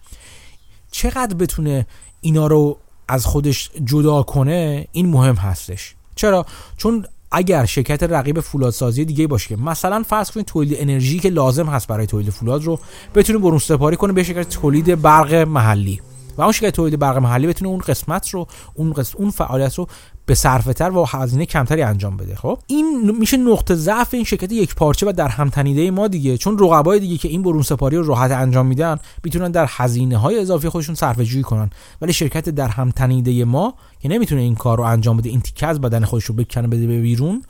چقدر 0.92 1.36
بتونه 1.36 1.88
اینا 2.22 2.48
رو 2.48 2.78
از 3.08 3.26
خودش 3.26 3.72
جدا 3.84 4.24
کنه 4.24 4.88
این 4.92 5.10
مهم 5.10 5.36
هستش. 5.36 5.96
چرا؟ 6.16 6.46
چون 6.78 7.06
اگر 7.32 7.66
شرکت 7.66 8.04
رقیب 8.04 8.40
فولادسازی 8.40 9.06
دیگه 9.06 9.28
باشه 9.28 9.48
که 9.48 9.56
مثلا 9.56 10.04
فرض 10.04 10.32
کنید 10.32 10.46
تولید 10.46 10.78
انرژی 10.80 11.20
که 11.20 11.30
لازم 11.30 11.66
هست 11.66 11.88
برای 11.88 12.06
تولید 12.06 12.30
فولاد 12.30 12.64
رو 12.64 12.80
بتونه 13.16 13.40
برون 13.40 13.60
سپاری 13.60 13.96
کنه 13.96 14.14
به 14.14 14.24
شرکت 14.24 14.50
تولید 14.50 15.02
برق 15.02 15.34
محلی. 15.34 16.02
و 16.38 16.42
اون 16.42 16.52
شرکت 16.52 16.76
تولید 16.76 17.00
برق 17.00 17.18
محلی 17.18 17.48
بتونه 17.48 17.72
اون 17.72 17.80
قسمت 17.80 18.30
رو 18.30 18.48
اون 18.74 18.94
قسمت 18.94 19.22
اون 19.22 19.30
فعالیت 19.30 19.76
رو 19.76 19.88
به 20.28 20.36
صرفه 20.36 20.74
تر 20.74 20.90
و 20.90 21.06
هزینه 21.06 21.46
کمتری 21.46 21.82
انجام 21.82 22.18
بده 22.18 22.36
خب؟ 22.36 22.60
این 22.68 23.12
میشه 23.20 23.38
نقطه 23.38 23.76
ضعف 23.76 24.14
این 24.14 24.24
شرکت 24.24 24.52
یک 24.52 24.76
پارچه 24.76 25.10
و 25.10 25.12
در 25.12 25.28
همتنیده 25.28 25.92
ما 25.92 26.08
دیگه. 26.08 26.38
چون 26.38 26.60
رقبای 26.60 27.00
دیگه 27.00 27.18
که 27.18 27.28
این 27.28 27.42
برون 27.42 27.62
سپاری 27.62 27.98
رو 27.98 28.04
راحت 28.04 28.32
انجام 28.32 28.66
میدن 28.66 28.98
می‌تونن 29.24 29.52
در 29.52 29.66
هزینه 29.70 30.18
های 30.18 30.40
اضافی 30.40 30.70
خودشون 30.70 30.96
صرفه 30.96 31.26
جویی 31.26 31.44
کنن. 31.44 31.70
ولی 32.02 32.14
شرکت 32.14 32.50
در 32.50 32.68
همتنیده 32.68 33.46
ما 33.46 33.74
که 34.00 34.10
نمی‌تونه 34.10 34.42
این 34.42 34.56
کار 34.56 34.78
رو 34.78 34.84
انجام 34.84 35.18
بده 35.18 35.30
این 35.30 35.42
تیکه 35.42 35.68
از 35.68 35.82
بدن 35.82 36.06
خودش 36.06 36.26
رو 36.26 36.36
بکنه 36.36 36.68
بده 36.68 36.88
به 36.88 37.02
بیرون 37.02 37.44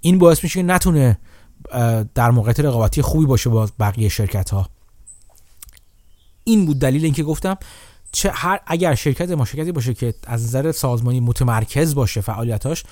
این 0.00 0.18
باعث 0.18 0.44
میشه 0.44 0.60
که 0.60 0.66
نتونه 0.66 1.18
در 2.14 2.30
موقعیت 2.30 2.60
رقابتی 2.60 3.02
خوبی 3.02 3.26
باشه 3.26 3.50
با 3.50 3.68
بقیه 3.80 4.08
شرکت 4.08 4.50
ها 4.50 4.68
این 6.44 6.66
بود 6.66 6.78
دلیل 6.78 7.04
اینکه 7.04 7.22
گفتم. 7.22 7.56
چه 8.12 8.30
هر 8.30 8.60
اگر 8.66 8.94
شرکت 8.94 9.30
ما 9.30 9.44
شرکتی 9.44 9.72
باشه 9.72 9.94
که 9.94 10.14
از 10.26 10.44
نظر 10.44 10.72
سازمانی 10.72 11.20
متمرکز 11.20 11.94
باشه 11.94 12.20
فعالیتاش 12.20 12.84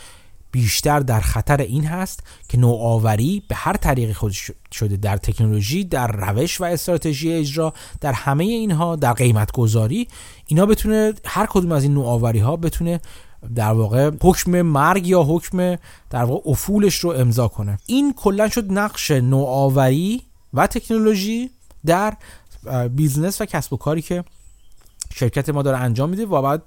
بیشتر 0.51 1.01
در 1.01 1.21
خطر 1.21 1.57
این 1.57 1.85
هست 1.85 2.21
که 2.49 2.59
نوآوری 2.59 3.43
به 3.49 3.55
هر 3.55 3.77
طریقی 3.77 4.13
خودش 4.13 4.51
شده 4.73 4.97
در 4.97 5.17
تکنولوژی 5.17 5.85
در 5.85 6.07
روش 6.07 6.61
و 6.61 6.65
استراتژی 6.65 7.33
اجرا 7.33 7.73
در 8.01 8.13
همه 8.13 8.45
اینها 8.45 8.97
در 8.97 9.13
قیمت 9.13 9.53
گذاری 9.53 10.09
اینا 10.47 10.67
بتونه 10.67 11.13
هر 11.25 11.47
کدوم 11.47 11.73
از 11.73 11.83
این 11.83 11.95
نوآوری 11.95 12.39
ها 12.39 12.57
بتونه 12.57 13.01
در 13.55 13.73
واقع 13.73 14.11
حکم 14.23 14.63
مرگ 14.63 15.07
یا 15.07 15.23
حکم 15.23 15.77
در 16.11 16.25
واقع 16.25 16.51
افولش 16.51 16.95
رو 16.95 17.11
امضا 17.11 17.49
کنه. 17.49 17.79
این 17.87 18.15
کلا 18.15 18.49
شد 18.49 18.73
نقش 18.73 19.11
نوآوری 19.11 20.23
و 20.55 20.67
تکنولوژی 20.67 21.51
در 21.87 22.17
business 22.91 23.41
و 23.41 23.45
کسب 23.45 23.73
و 23.73 23.77
کاری 23.77 24.03
که 24.03 24.25
شرکت 25.15 25.49
ما 25.49 25.63
داره 25.63 25.79
انجام 25.79 26.11
میده 26.11 26.27
و 26.27 26.43
بعد 26.43 26.63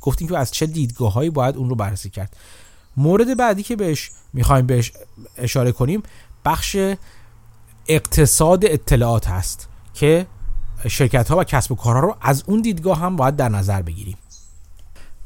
گفتیم 0.00 0.28
که 0.28 0.38
از 0.38 0.50
چه 0.50 0.66
دیدگاه 0.66 1.12
هایی 1.12 1.30
باید 1.30 1.56
اون 1.56 1.68
رو 1.68 1.76
بررسی 1.76 2.10
کرد. 2.10 2.36
مورد 2.96 3.36
بعدی 3.36 3.62
که 3.62 3.76
بهش 3.76 4.10
می‌خوایم 4.32 4.66
بهش 4.66 4.92
اشاره 5.36 5.72
کنیم 5.72 6.02
بخش 6.44 6.76
اقتصاد 7.88 8.64
اطلاعات 8.64 9.28
هست 9.28 9.68
که 9.94 10.26
شرکت 10.88 11.28
ها 11.28 11.36
و 11.36 11.44
کسب 11.44 11.72
و 11.72 11.74
کارها 11.74 12.00
رو 12.00 12.16
از 12.20 12.44
اون 12.46 12.62
دیدگاه 12.62 12.98
هم 12.98 13.16
باید 13.16 13.36
در 13.36 13.48
نظر 13.48 13.82
بگیریم. 13.82 14.16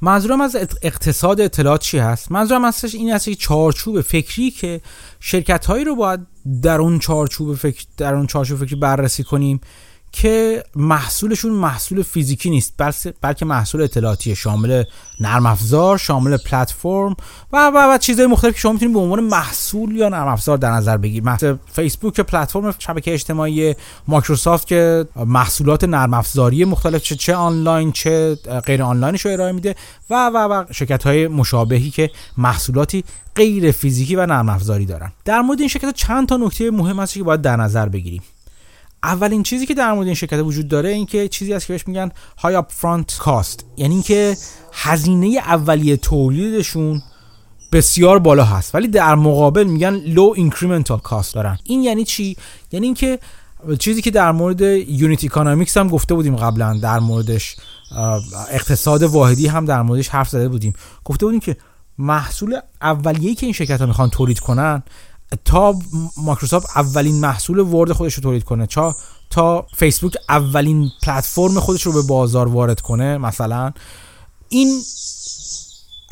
منظورم 0.02 0.40
از 0.40 0.56
اقتصاد 0.82 1.40
اطلاعات 1.40 1.80
چی 1.80 1.98
هست؟ 1.98 2.32
منظورم 2.32 2.64
هستش 2.64 2.94
این 2.94 3.12
هست 3.12 3.24
که 3.24 3.34
چارچوب 3.34 4.00
فکری 4.00 4.50
که 4.50 4.80
شرکت 5.20 5.66
هایی 5.66 5.84
رو 5.84 5.96
باید 5.96 6.20
در 6.62 6.80
اون 6.80 6.98
چارچوب 6.98 7.54
فکر 7.54 7.84
در 7.96 8.14
اون 8.14 8.26
چارچوب 8.26 8.64
فکری 8.64 8.76
بررسی 8.76 9.24
کنیم. 9.24 9.60
که 10.12 10.64
محصولشون 10.76 11.52
محصول 11.52 12.02
فیزیکی 12.02 12.50
نیست 12.50 12.74
بلکه 13.20 13.44
محصول 13.44 13.82
اطلاعاتی 13.82 14.36
شامل 14.36 14.84
نرم 15.20 15.46
افزار 15.46 15.98
شامل 15.98 16.36
پلتفرم 16.36 17.16
و 17.52 17.70
و 17.74 17.94
و 17.94 17.98
چیزهای 17.98 18.26
مختلفی 18.26 18.54
که 18.54 18.60
شما 18.60 18.72
می‌تونید 18.72 18.94
به 18.94 19.00
عنوان 19.00 19.20
محصول 19.20 19.96
یا 19.96 20.08
نرم 20.08 20.28
افزار 20.28 20.58
در 20.58 20.70
نظر 20.70 20.96
بگیرید. 20.96 21.24
مثل 21.24 21.56
فیسبوک 21.72 22.20
پلتفرم 22.20 22.74
شبکه 22.78 23.12
اجتماعی 23.14 23.74
مایکروسافت 24.08 24.66
که 24.66 25.06
محصولات 25.26 25.84
نرم 25.84 26.14
افزاری 26.14 26.64
مختلف 26.64 27.02
چه 27.02 27.14
چه 27.14 27.34
آنلاین 27.34 27.92
چه 27.92 28.34
غیر 28.66 28.82
آنلاینش 28.82 29.26
رو 29.26 29.32
ارائه 29.32 29.52
میده 29.52 29.74
و 30.10 30.26
و 30.26 30.36
و 30.36 30.64
شرکت 30.72 31.02
های 31.02 31.28
مشابهی 31.28 31.90
که 31.90 32.10
محصولاتی 32.38 33.04
غیر 33.34 33.72
فیزیکی 33.72 34.16
و 34.16 34.26
نرم 34.26 34.48
افزاری 34.48 34.86
دارن. 34.86 35.12
در 35.24 35.40
مورد 35.40 35.60
این 35.60 35.68
شرکت 35.68 35.94
چند 35.94 36.28
تا 36.28 36.36
نکته 36.36 36.70
مهم 36.70 37.00
هست 37.00 37.14
که 37.14 37.22
باید 37.22 37.42
در 37.42 37.56
نظر 37.56 37.88
بگیریم. 37.88 38.22
اولین 39.02 39.42
چیزی 39.42 39.66
که 39.66 39.74
در 39.74 39.92
مورد 39.92 40.06
این 40.06 40.14
شرکت 40.14 40.38
وجود 40.38 40.68
داره 40.68 40.88
این 40.88 41.06
که 41.06 41.28
چیزی 41.28 41.52
هست 41.52 41.66
که 41.66 41.72
بهش 41.72 41.88
میگن 41.88 42.10
high 42.38 42.54
upfront 42.54 43.16
cost 43.18 43.64
یعنی 43.76 43.94
اینکه 43.94 44.36
هزینه 44.72 45.26
اولیه 45.26 45.96
تولیدشون 45.96 47.02
بسیار 47.72 48.18
بالا 48.18 48.44
هست 48.44 48.74
ولی 48.74 48.88
در 48.88 49.14
مقابل 49.14 49.64
میگن 49.64 49.94
low 49.94 50.32
incremental 50.36 50.98
cost 50.98 51.34
دارن. 51.34 51.58
این 51.64 51.82
یعنی 51.82 52.04
چی؟ 52.04 52.36
یعنی 52.72 52.86
اینکه 52.86 53.18
چیزی 53.78 54.02
که 54.02 54.10
در 54.10 54.32
مورد 54.32 54.60
unit 54.60 55.24
economics 55.24 55.76
هم 55.76 55.88
گفته 55.88 56.14
بودیم 56.14 56.36
قبلا 56.36 56.78
در 56.82 56.98
موردش 56.98 57.56
اقتصاد 58.50 59.02
واحدی 59.02 59.46
هم 59.46 59.64
در 59.64 59.82
موردش 59.82 60.08
حرف 60.08 60.28
زده 60.28 60.48
بودیم. 60.48 60.72
گفته 61.04 61.26
بودیم 61.26 61.40
که 61.40 61.56
محصول 61.98 62.60
اولیه‌ای 62.82 63.34
که 63.34 63.46
این 63.46 63.52
شرکت 63.52 63.80
ها 63.80 63.86
می‌خوان 63.86 64.10
تولید 64.10 64.38
کنن 64.38 64.82
تا 65.44 65.78
مایکروسافت 66.16 66.76
اولین 66.76 67.20
محصول 67.20 67.58
Word 67.58 67.92
خودش 67.92 68.14
رو 68.14 68.22
تولید 68.22 68.44
کنه 68.44 68.66
چا؟ 68.66 68.94
تا 69.30 69.66
فیسبوک 69.74 70.16
اولین 70.28 70.90
پلتفرم 71.02 71.60
خودش 71.60 71.82
رو 71.82 71.92
به 71.92 72.02
بازار 72.02 72.48
وارد 72.48 72.80
کنه 72.80 73.18
مثلا. 73.18 73.72
این 74.48 74.80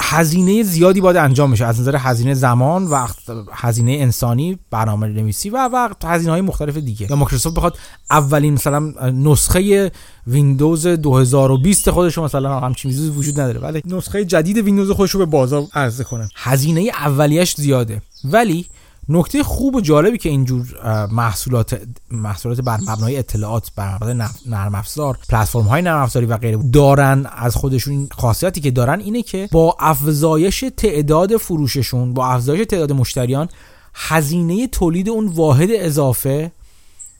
هزینه 0.00 0.62
زیادی 0.62 1.00
باید 1.00 1.16
انجام 1.16 1.50
بشه 1.50 1.66
از 1.66 1.80
نظر 1.80 1.96
هزینه 1.96 2.34
زمان 2.34 2.86
و 2.86 3.06
هزینه 3.52 3.92
انسانی 3.92 4.58
برنامه 4.70 5.06
نویسی 5.06 5.50
و 5.50 5.68
وقت 5.68 6.04
هزینه 6.04 6.32
های 6.32 6.40
مختلف 6.40 6.76
دیگه. 6.76 7.06
یا 7.10 7.16
مایکروسافت 7.16 7.56
بخواد 7.56 7.78
اولین 8.10 8.54
مثلا 8.54 8.80
نسخه 9.10 9.92
ویندوز 10.26 10.86
2020 10.86 11.90
خودش 11.90 12.16
رو 12.16 12.24
مثلا 12.24 12.60
همچین 12.60 12.90
چیزی 12.90 13.10
وجود 13.10 13.40
نداره 13.40 13.60
ولی 13.60 13.82
نسخه 13.86 14.24
جدید 14.24 14.56
ویندوز 14.56 14.90
خودش 14.90 15.10
رو 15.10 15.18
به 15.18 15.26
بازار 15.26 15.66
عرضه 15.74 16.04
کنه. 16.04 16.28
هزینه 16.34 16.80
اولیش 16.80 17.54
زیاده. 17.54 18.02
ولی 18.24 18.66
نکته 19.08 19.42
خوب 19.42 19.74
و 19.74 19.80
جالبی 19.80 20.18
که 20.18 20.28
اینجور 20.28 20.66
محصولات 21.12 21.80
محصولات 22.10 22.60
بر 22.60 22.78
مبنای 22.88 23.16
اطلاعات 23.16 23.70
بر 23.76 23.94
مبنای 23.94 24.28
نرم 24.46 24.74
افزار 24.74 25.18
پلتفرم 25.28 25.62
های 25.62 25.82
نرم 25.82 26.02
افزاری 26.02 26.26
و 26.26 26.36
غیره 26.36 26.58
دارن 26.72 27.26
از 27.36 27.56
خودشون 27.56 28.08
خاصیتی 28.10 28.60
که 28.60 28.70
دارن 28.70 29.00
اینه 29.00 29.22
که 29.22 29.48
با 29.52 29.76
افزایش 29.80 30.64
تعداد 30.76 31.36
فروششون 31.36 32.14
با 32.14 32.26
افزایش 32.26 32.66
تعداد 32.66 32.92
مشتریان 32.92 33.48
هزینه 33.94 34.66
تولید 34.66 35.08
اون 35.08 35.26
واحد 35.26 35.68
اضافه 35.72 36.52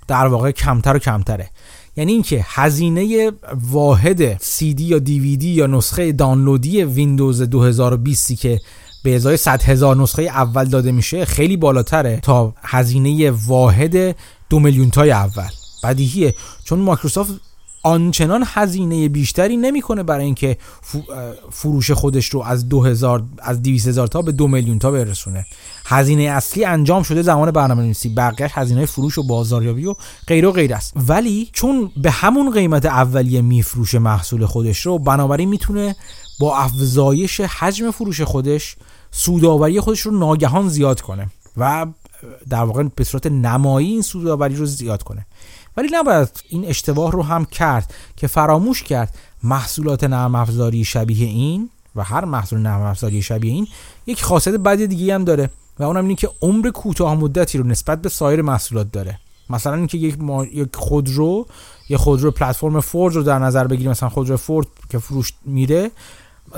در 0.09 0.27
واقع 0.27 0.51
کمتر 0.51 0.97
و 0.97 0.99
کمتره. 0.99 1.51
یعنی 1.97 2.13
اینکه 2.13 2.45
هزینه 2.49 3.33
واحد 3.71 4.39
CD 4.39 4.81
یا 4.81 4.99
DVD 4.99 5.45
یا 5.45 5.67
نسخه 5.67 6.13
دانلودی 6.13 6.85
ویندوز 6.85 7.43
2020 7.43 8.33
که 8.33 8.61
به 9.03 9.17
ازای 9.17 9.37
100 9.37 9.63
هزار 9.63 9.97
نسخه 9.97 10.23
اول 10.23 10.65
داده 10.65 10.93
میشه 10.93 11.25
خیلی 11.25 11.57
بالاتره 11.57 12.21
تا 12.23 12.55
هزینه 12.63 13.31
واحد 13.31 14.17
دو 14.51 14.59
میلیون 14.59 14.91
تای 14.91 15.11
اول. 15.11 15.49
بدیهیه. 15.85 16.35
چون 16.65 16.79
مایکروسافت 16.79 17.33
آنچنان 17.83 18.45
هزینه 18.47 19.09
بیشتری 19.09 19.57
نمی‌کنه 19.57 20.03
برای 20.03 20.25
اینکه 20.25 20.57
فروش 21.51 21.91
خودش 21.91 22.27
رو 22.27 22.41
از 22.41 22.69
2000 22.69 23.23
از 23.39 23.63
200 23.63 23.89
هزار 23.89 24.07
تا 24.07 24.23
به 24.23 24.33
دو 24.33 24.49
میلیون 24.49 24.79
تا 24.79 24.91
برسونه. 24.91 25.47
هزینه 25.85 26.23
اصلی 26.23 26.65
انجام 26.65 27.03
شده 27.03 27.23
زمان 27.23 27.51
برنامه‌نویسی 27.51 28.09
بقیه 28.09 28.59
هزینه 28.59 28.87
فروش 28.87 29.19
و 29.19 29.27
بازاریابی 29.27 29.87
و 29.87 29.95
غیر 30.27 30.47
و 30.47 30.53
غیر 30.53 30.75
است. 30.75 30.93
ولی 30.97 31.51
چون 31.53 31.91
به 31.97 32.11
همون 32.11 32.51
قیمت 32.51 32.87
اولیه 32.87 33.43
میفروشه 33.43 33.99
محصول 33.99 34.47
خودش 34.47 34.87
رو 34.87 34.99
بنابراین 34.99 35.49
می‌تونه 35.49 35.97
با 36.41 36.59
افزایش 36.59 37.41
حجم 37.41 37.91
فروش 37.91 38.21
خودش 38.21 38.77
سوداوری 39.11 39.81
خودش 39.81 40.01
رو 40.01 40.19
ناگهان 40.19 40.69
زیاد 40.69 41.01
کنه 41.01 41.29
و 41.57 41.87
در 42.49 42.63
واقع 42.65 42.83
به 42.97 43.05
صورت 43.05 43.27
نمایی 43.27 43.89
این 43.89 44.03
سوداوری 44.03 44.57
رو 44.57 44.67
زیاد 44.67 45.03
کنه. 45.03 45.27
ولی 45.77 45.89
نباید 45.93 46.29
این 46.49 46.65
اشتباه 46.65 47.13
رو 47.13 47.23
هم 47.23 47.45
کرد 47.45 47.95
که 48.17 48.27
فراموش 48.27 48.83
کرد 48.83 49.15
محصولات 49.43 50.05
نرم 50.05 50.35
افزاری 50.35 50.85
شبیه 50.85 51.27
این 51.27 51.71
و 51.97 52.05
هر 52.05 52.25
محصول 52.25 52.59
نرم 52.59 52.81
افزاری 52.81 53.23
شبیه 53.23 53.53
این 53.53 53.67
یک 54.07 54.23
خاصیت 54.23 54.55
بد 54.55 54.85
دیگه 54.85 55.15
هم 55.15 55.25
داره 55.25 55.51
و 55.79 55.83
اونم 55.83 56.03
اینه 56.03 56.15
که 56.15 56.31
عمر 56.43 56.71
کوتاه 56.71 57.15
مدتی 57.15 57.59
رو 57.59 57.67
نسبت 57.67 58.03
به 58.03 58.09
سایر 58.09 58.43
محصولات 58.43 58.93
داره. 58.93 59.19
مثلا 59.51 59.75
اینکه 59.75 59.99
یک, 59.99 60.21
ما... 60.21 60.45
یک 60.45 60.77
خودرو 60.77 61.47
یه 61.89 61.97
خودرو 61.97 62.31
پلتفرم 62.31 62.81
فورد 62.81 63.15
رو 63.15 63.23
در 63.23 63.39
نظر 63.39 63.67
بگیریم 63.67 63.91
مثلا 63.91 64.09
خودرو 64.09 64.37
فورد 64.37 64.67
که 64.91 64.99
فروش 64.99 65.33
میره 65.45 65.91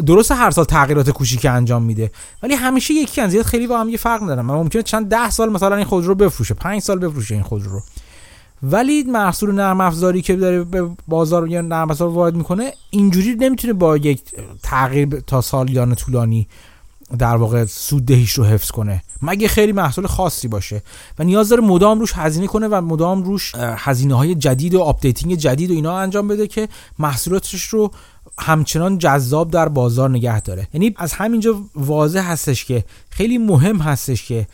درست 0.06 0.32
هر 0.32 0.50
سال 0.50 0.64
تغییرات 0.64 1.10
کوچیک 1.10 1.46
انجام 1.46 1.82
میده 1.82 2.10
ولی 2.42 2.54
همیشه 2.54 2.94
یکی 2.94 3.20
از 3.20 3.30
زیاد 3.30 3.44
خیلی 3.44 3.66
با 3.66 3.80
هم 3.80 3.88
یه 3.88 3.96
فرق 3.96 4.22
ندارن 4.22 4.42
ممکنه 4.42 4.82
چند 4.82 5.08
ده 5.08 5.30
سال 5.30 5.52
مثلا 5.52 5.76
این 5.76 5.84
خودرو 5.84 6.14
بفروشه 6.14 6.54
پنج 6.54 6.82
سال 6.82 6.98
بفروشه 6.98 7.34
این 7.34 7.44
خودرو. 7.44 7.82
ولی 8.62 9.02
محصول 9.02 9.54
نرم 9.54 9.80
افزاری 9.80 10.22
که 10.22 10.36
داره 10.36 10.64
به 10.64 10.88
بازار 11.08 11.48
یا 11.48 11.60
نرم 11.60 11.90
افزار 11.90 12.08
وارد 12.08 12.34
می‌کنه 12.34 12.72
اینجوری 12.90 13.34
نمی‌تونه 13.34 13.72
با 13.72 13.96
یک 13.96 14.22
تغییر 14.62 15.20
تا 15.26 15.40
سالیان 15.40 15.94
طولانی 15.94 16.48
در 17.18 17.36
واقع 17.36 17.64
سوددهیش 17.64 18.32
رو 18.32 18.44
حفظ 18.44 18.70
کنه. 18.70 19.02
مگه 19.22 19.48
خیلی 19.48 19.72
محصول 19.72 20.06
خاصی 20.06 20.48
باشه؟ 20.48 20.82
و 21.18 21.24
نیاز 21.24 21.48
داره 21.48 21.62
مدام 21.62 22.00
روش 22.00 22.12
هزینه 22.14 22.46
کنه 22.46 22.68
و 22.68 22.80
مدام 22.80 23.22
روش 23.22 23.52
هزینه 23.56 24.14
های 24.14 24.34
جدید 24.34 24.74
و 24.74 24.80
updating 24.80 25.34
جدید 25.34 25.70
و 25.70 25.74
اینا 25.74 25.98
انجام 25.98 26.28
بده 26.28 26.46
که 26.46 26.68
محصولاتش 26.98 27.64
رو 27.64 27.90
همچنان 28.40 28.98
جذاب 28.98 29.50
در 29.50 29.68
بازار 29.68 30.10
نگه 30.10 30.40
داره. 30.40 30.68
یعنی 30.74 30.94
از 30.96 31.12
همینجا 31.12 31.62
واضح 31.74 32.30
هستش 32.30 32.64
که 32.64 32.84
خیلی 33.10 33.38
مهم 33.38 33.76
هستش 33.76 34.24
که 34.26 34.46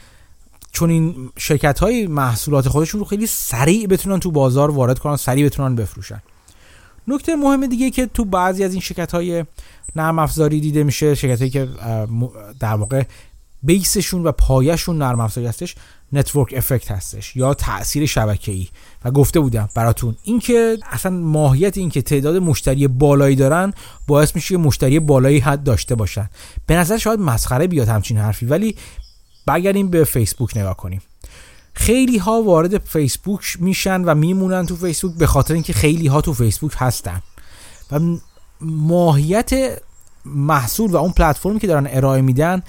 چون 0.73 0.91
این 0.91 1.31
شرکت 1.39 1.79
های 1.79 2.07
محصولات 2.07 2.69
خودشون 2.69 3.01
رو 3.01 3.07
خیلی 3.07 3.27
سریع 3.27 3.87
بتونن 3.87 4.21
تو 4.21 4.31
بازار 4.31 4.71
وارد 4.71 4.99
کنن 4.99 5.17
سریع 5.17 5.47
بتونن 5.47 5.75
بفروشن. 5.75 6.23
نکته 7.09 7.37
مهم 7.37 7.67
دیگه 7.67 7.91
که 7.91 8.07
تو 8.07 8.25
بعضی 8.25 8.65
از 8.65 8.73
این 8.73 8.81
شرکت 8.81 9.13
های 9.13 9.45
نرم 9.97 10.19
افزاری 10.19 10.61
دیده 10.61 10.85
میشه 10.85 11.15
شرکت 11.15 11.39
هایی 11.39 11.51
که 11.51 11.69
در 12.61 12.75
واقع 12.75 13.03
base 13.66 13.94
شون 13.94 14.23
و 14.22 14.32
پایشون 14.32 14.98
نرم 14.98 15.20
افزاری 15.20 15.47
هستش 15.47 15.74
network 16.12 16.55
effect 16.57 16.90
هستش 16.90 17.36
یا 17.36 17.55
تاثیر 17.55 18.06
شبکه‌ای. 18.06 18.68
و 19.05 19.10
گفته 19.10 19.40
بودم 19.40 19.68
براتون 19.74 20.16
اینکه 20.22 20.78
اصلا 20.90 21.12
ماهیت 21.12 21.78
اینکه 21.78 22.02
تعداد 22.02 22.36
مشتری 22.36 22.88
بالایی 22.88 23.36
دارن 23.36 23.72
باعث 24.06 24.34
میشه 24.34 24.48
که 24.48 24.59
مشتری 24.59 25.01
بالایی 25.01 25.38
حد 25.38 25.64
داشته 25.64 25.94
باشن. 25.94 26.30
به 26.66 26.76
نظر 26.76 26.98
شاید 26.98 27.20
مسخره 27.20 27.66
بیاد 27.66 27.88
همچین 27.88 28.18
حرفی 28.18 28.47
ولی 28.47 28.76
برگردیم 29.47 29.88
به 29.88 30.05
فیسبوک 30.05 30.56
نگاه 30.56 30.76
کنیم. 30.76 31.02
خیلی 31.72 32.18
ها 32.18 32.43
وارد 32.43 32.78
فیسبوک 32.78 33.56
میشن 33.60 34.05
و 34.05 34.14
میمونن 34.14 34.66
تو 34.66 34.76
فیسبوک 34.76 35.14
به 35.14 35.26
خاطر 35.26 35.55
اینکه 35.55 35.72
خیلی 35.72 36.06
ها 36.06 36.20
تو 36.20 36.34
فیسبوک 36.34 36.72
هستن. 36.76 37.22
و 37.93 38.01
ماهیت 38.60 39.80
محصول 40.24 40.90
و 40.90 40.97
اون 40.97 41.12
پلتفرمی 41.12 41.60
که 41.60 41.66
دارن 41.66 41.86
ارائه 41.90 42.22
میدن 42.22 42.62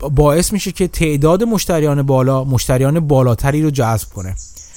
باعث 0.00 0.52
میشه 0.52 0.72
که 0.72 0.88
تعداد 0.88 1.42
مشتریان 1.42 2.02
بالا 2.02 2.44
مشتریان 2.44 3.00
بالاتری 3.00 3.62
رو 3.62 3.70
جذب 3.70 4.08
کنه. 4.08 4.34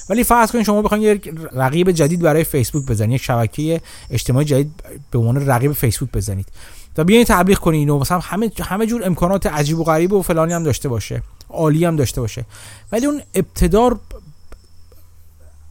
ولی 0.08 0.24
فرض 0.24 0.50
کنید 0.52 0.64
شما 0.64 0.82
بخواید 0.82 1.04
یک 1.04 1.34
رقیب 1.52 1.90
جدید 1.90 2.20
برای 2.20 2.44
فیسبوک 2.44 2.86
بزنید 2.86 3.14
یک 3.14 3.22
شبکه 3.22 3.80
اجتماعی 4.10 4.44
جدید 4.44 4.72
به 5.10 5.18
عنوان 5.18 5.46
رقیب 5.46 5.72
فیسبوک 5.72 6.12
بزنید. 6.12 6.46
تا 6.94 7.04
بیاین 7.04 7.24
تبلیغ 7.24 7.58
کنین 7.58 7.88
و 7.88 7.98
مثلا 7.98 8.18
همه 8.18 8.50
همه 8.60 8.86
جور 8.86 9.04
امکانات 9.04 9.46
عجیب 9.46 9.78
و 9.78 9.84
غریب 9.84 10.12
و 10.12 10.22
فلانی 10.22 10.52
هم 10.52 10.62
داشته 10.62 10.88
باشه 10.88 11.22
عالی 11.50 11.84
هم 11.84 11.96
داشته 11.96 12.20
باشه. 12.20 12.44
ولی 12.92 13.06
اون 13.06 13.22
ابتدار 13.34 14.00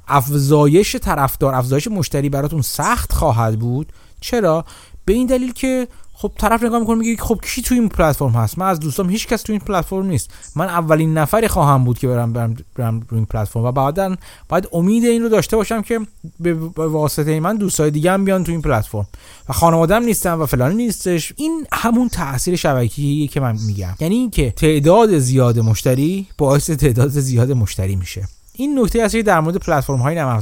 افزایش 0.08 0.96
طرفدار 0.96 1.56
افزایش 1.56 1.88
مشتری 1.88 2.30
براتون 2.30 2.62
سخت 2.62 3.14
خواهد 3.14 3.60
بود. 3.60 3.92
چرا؟ 4.22 4.66
به 5.06 5.14
این 5.14 5.28
دلیل 5.28 5.54
که 5.54 5.88
خب 6.18 6.32
طرف 6.38 6.64
نگاه 6.64 6.80
می‌کنه 6.80 6.96
میگه 6.96 7.24
خب 7.24 7.40
کی 7.44 7.62
تو 7.62 7.76
این 7.76 7.90
پلتفرم 7.90 8.32
هست؟ 8.32 8.58
من 8.58 8.68
از 8.68 8.80
دوستام 8.80 9.10
هیچ 9.10 9.28
کس 9.28 9.42
تو 9.42 9.54
این 9.54 9.62
پلتفرم 9.62 10.06
نیست. 10.06 10.30
من 10.56 10.66
اولین 10.66 11.18
نفری 11.18 11.48
خواهم 11.48 11.84
بود 11.84 12.00
که 12.00 12.08
برم 12.08 12.34
برم, 12.34 12.56
برم 12.76 13.00
رو 13.10 13.18
این 13.18 13.26
پلتفرم 13.26 13.64
و 13.64 13.72
بعدا 13.72 14.16
باید 14.50 14.68
امید 14.74 15.06
این 15.06 15.22
رو 15.24 15.30
داشته 15.30 15.58
باشم 15.58 15.82
که 15.82 16.00
به 16.40 16.54
واسطه 16.78 17.40
من 17.40 17.56
دوستای 17.58 17.92
دیگه 17.92 18.12
هم 18.12 18.26
بیان 18.26 18.44
تو 18.44 18.52
این 18.52 18.62
پلتفرم 18.62 19.08
و 19.50 19.54
خانوادم 19.54 20.04
نیستن 20.04 20.34
و 20.34 20.46
فلانی 20.46 20.76
نیستش. 20.76 21.34
این 21.36 21.68
همون 21.74 22.10
تاثیر 22.10 22.56
شبکه‌ایه 22.56 23.28
که 23.28 23.40
من 23.40 23.58
میگم. 23.68 23.94
یعنی 24.00 24.16
اینکه 24.16 24.52
تعداد 24.52 25.18
زیاد 25.18 25.60
مشتری 25.60 26.28
باعث 26.38 26.70
تعداد 26.70 27.10
زیاد 27.10 27.52
مشتری 27.52 27.96
میشه. 27.96 28.28
این 28.54 28.80
نکته 28.80 29.02
اصلی 29.02 29.24
در 29.24 29.40
مورد 29.40 29.58
پلتفرم 29.58 29.98
های 29.98 30.16
نرم 30.16 30.42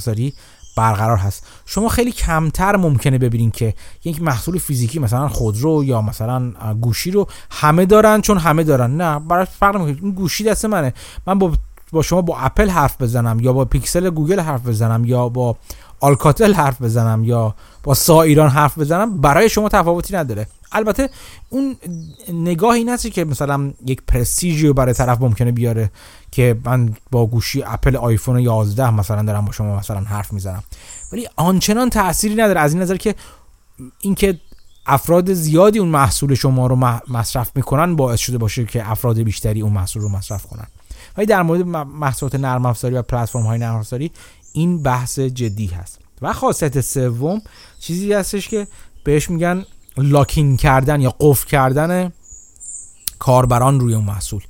برقرار 0.75 1.17
هست. 1.17 1.47
شما 1.65 1.89
خیلی 1.89 2.11
کمتر 2.11 2.75
ممکنه 2.75 3.17
ببینید 3.17 3.53
که 3.53 3.73
یک 4.03 4.21
محصول 4.21 4.57
فیزیکی 4.57 4.99
مثلا 4.99 5.27
خودرو 5.27 5.83
یا 5.83 6.01
مثلا 6.01 6.51
گوشی 6.81 7.11
رو 7.11 7.27
همه 7.51 7.85
دارن 7.85 8.21
چون 8.21 8.37
همه 8.37 8.63
دارن. 8.63 8.97
نه 8.97 9.19
برای 9.19 9.45
فرق 9.59 9.77
می‌کنه 9.77 9.97
این 10.01 10.11
گوشی 10.11 10.43
دست 10.43 10.65
منه. 10.65 10.93
من 11.27 11.39
با 11.39 11.51
با 11.91 12.01
شما 12.01 12.21
با 12.21 12.37
اپل 12.37 12.69
حرف 12.69 13.01
بزنم 13.01 13.39
یا 13.39 13.53
با 13.53 13.65
پیکسل 13.65 14.09
گوگل 14.09 14.39
حرف 14.39 14.67
بزنم 14.67 15.05
یا 15.05 15.29
با 15.29 15.55
آلکاتل 15.99 16.53
حرف 16.53 16.81
بزنم 16.81 17.23
یا 17.23 17.55
با 17.83 17.93
سا 17.93 18.21
ایران 18.21 18.49
حرف 18.49 18.77
بزنم 18.77 19.21
برای 19.21 19.49
شما 19.49 19.69
تفاوتی 19.69 20.15
نداره. 20.15 20.47
البته 20.71 21.09
اون 21.49 21.75
نگاه 22.33 22.73
این 22.73 22.89
هستی 22.89 23.09
که 23.09 23.25
مثلا 23.25 23.73
یک 23.85 24.01
پرستیژی 24.07 24.67
رو 24.67 24.73
برای 24.73 24.93
طرف 24.93 25.21
ممکنه 25.21 25.51
بیاره. 25.51 25.91
که 26.33 26.55
من 26.65 26.93
با 27.11 27.25
گوشی 27.25 27.63
اپل 27.63 27.95
آیفون 27.95 28.39
11 28.39 28.89
مثلا 28.91 29.23
دارم 29.23 29.45
با 29.45 29.51
شما 29.51 29.75
مثلا 29.75 29.99
حرف 29.99 30.33
می‌زنم. 30.33 30.63
ولی 31.11 31.27
آنچنان 31.35 31.89
تأثیری 31.89 32.35
نداره. 32.35 32.59
از 32.59 32.73
این 32.73 32.81
نظر 32.81 32.97
که 32.97 33.15
اینکه 33.99 34.39
افراد 34.85 35.33
زیادی 35.33 35.79
اون 35.79 35.89
محصول 35.89 36.35
شما 36.35 36.67
رو 36.67 36.75
مصرف 37.09 37.51
می‌کنن 37.55 37.95
باعث 37.95 38.19
شده 38.19 38.37
باشه 38.37 38.65
که 38.65 38.91
افراد 38.91 39.19
بیشتری 39.19 39.61
اون 39.61 39.73
محصول 39.73 40.01
رو 40.01 40.09
مصرف 40.09 40.45
کنن. 40.45 40.67
ولی 41.17 41.25
در 41.25 41.41
مورد 41.41 41.61
محصولات 41.61 42.35
نرم 42.35 42.65
افزاری 42.65 42.95
و 42.95 43.01
پلتفرم 43.01 43.41
های 43.41 43.59
نرم 43.59 43.75
افزاری 43.75 44.11
این 44.53 44.83
بحث 44.83 45.19
جدی 45.19 45.65
هست. 45.65 45.99
و 46.21 46.33
خاصیت 46.33 46.81
سوم 46.81 47.41
چیزی 47.79 48.13
هستش 48.13 48.47
که 48.47 48.67
بهش 49.03 49.29
میگن 49.29 49.65
لاکین 49.97 50.57
کردن 50.57 51.01
یا 51.01 51.15
قفل 51.19 51.47
کردن 51.47 52.11
کاربران 53.19 53.79
روی 53.79 53.93
اون 53.93 54.05
محصول. 54.05 54.43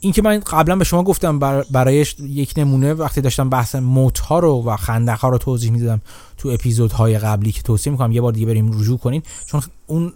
این 0.00 0.12
که 0.12 0.22
من 0.22 0.38
قبلا 0.38 0.76
به 0.76 0.84
شما 0.84 1.02
گفتم 1.02 1.38
برای 1.70 2.06
یک 2.20 2.54
نمونه 2.56 2.94
وقتی 2.94 3.20
داشتم 3.20 3.50
بحث 3.50 3.74
موت 3.74 4.18
ها 4.18 4.38
رو 4.38 4.64
و 4.66 4.76
خندق 4.76 5.18
ها 5.18 5.28
رو 5.28 5.38
توضیح 5.38 5.70
می‌دادم 5.70 6.00
تو 6.38 6.48
اپیزودهای 6.48 7.18
قبلی 7.18 7.52
که 7.52 7.62
توصیه 7.62 7.92
می‌کنم 7.92 8.12
یه 8.12 8.20
بار 8.20 8.32
دیگه 8.32 8.46
بریم 8.46 8.80
رجوع 8.80 8.98
کنین. 8.98 9.22
چون 9.46 9.62
اون 9.86 10.12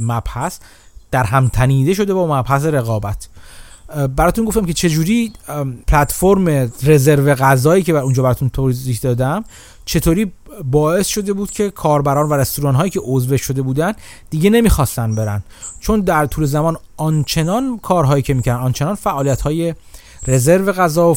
مبحث 0.00 0.58
در 1.10 1.24
هم 1.24 1.48
تنیده 1.48 1.94
شده 1.94 2.14
با 2.14 2.38
مبحث 2.38 2.64
رقابت. 2.64 3.28
براتون 4.16 4.44
گفتم 4.44 4.66
که 4.66 4.72
چجوری 4.72 5.32
پلتفرم 5.86 6.48
رزرو 6.82 7.34
غذایی 7.34 7.82
که 7.82 7.92
اونجا 7.92 8.22
براتون 8.22 8.48
توضیح 8.48 8.98
دادم 9.02 9.44
چطوری 9.84 10.32
باعث 10.64 11.06
شده 11.06 11.32
بود 11.32 11.50
که 11.50 11.70
کاربران 11.70 12.28
و 12.28 12.34
رستوران 12.34 12.74
هایی 12.74 12.90
که 12.90 13.00
عضو 13.04 13.36
شده 13.36 13.62
بودن 13.62 13.92
دیگه 14.30 14.50
نمی‌خواستن 14.50 15.14
برن. 15.14 15.42
چون 15.80 16.00
در 16.00 16.26
طول 16.26 16.44
زمان 16.44 16.76
آنچنان 16.96 17.78
کارهایی 17.78 18.22
که 18.22 18.34
می‌کردن 18.34 18.60
آنچنان 18.60 18.94
فعالیت 18.94 19.40
های 19.40 19.74
رزرو 20.26 20.72
غذا 20.72 21.16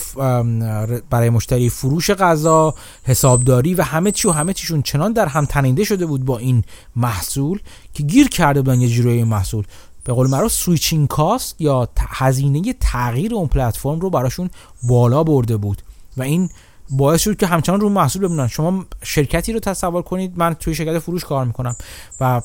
برای 1.10 1.30
مشتری 1.30 1.70
فروش 1.70 2.12
غذا 2.12 2.74
حسابداری 3.04 3.74
و 3.74 3.84
همه 3.84 4.12
چی 4.12 4.28
و 4.28 4.32
همه 4.32 4.54
چیشون 4.54 4.82
چنان 4.82 5.14
در 5.14 5.26
هم 5.26 5.46
تنیده 5.46 5.84
شده 5.84 6.06
بود 6.06 6.26
با 6.26 6.38
این 6.38 6.64
محصول 6.96 7.60
که 7.94 8.04
گیر 8.04 8.28
کرده 8.28 8.62
بودن 8.62 8.82
یه 8.82 8.88
جوری 8.88 9.24
محصول. 9.24 9.66
به 10.04 10.14
قول 10.14 10.30
معروف 10.30 10.52
switching 10.52 11.08
cost 11.08 11.62
یا 11.62 11.90
هزینه 11.98 12.74
تغییر 12.74 13.36
اون 13.36 13.48
پلتفرم 13.48 14.00
رو 14.00 14.10
براشون 14.10 14.50
بالا 14.84 15.24
برده 15.24 15.58
بود 15.58 15.82
و 16.18 16.22
این 16.22 16.50
باعث 16.98 17.22
شد 17.22 17.38
که 17.38 17.48
همچنان 17.48 17.80
رو 17.80 17.90
محصول 17.90 18.22
بمونن. 18.22 18.48
شما 18.48 18.86
شرکتی 19.04 19.54
رو 19.54 19.60
تصور 19.60 20.02
کنید 20.02 20.34
من 20.36 20.54
توی 20.54 20.76
شرکت 20.76 21.00
فروش 21.00 21.26
کار 21.26 21.46
می‌کنم 21.46 21.76
و 22.20 22.42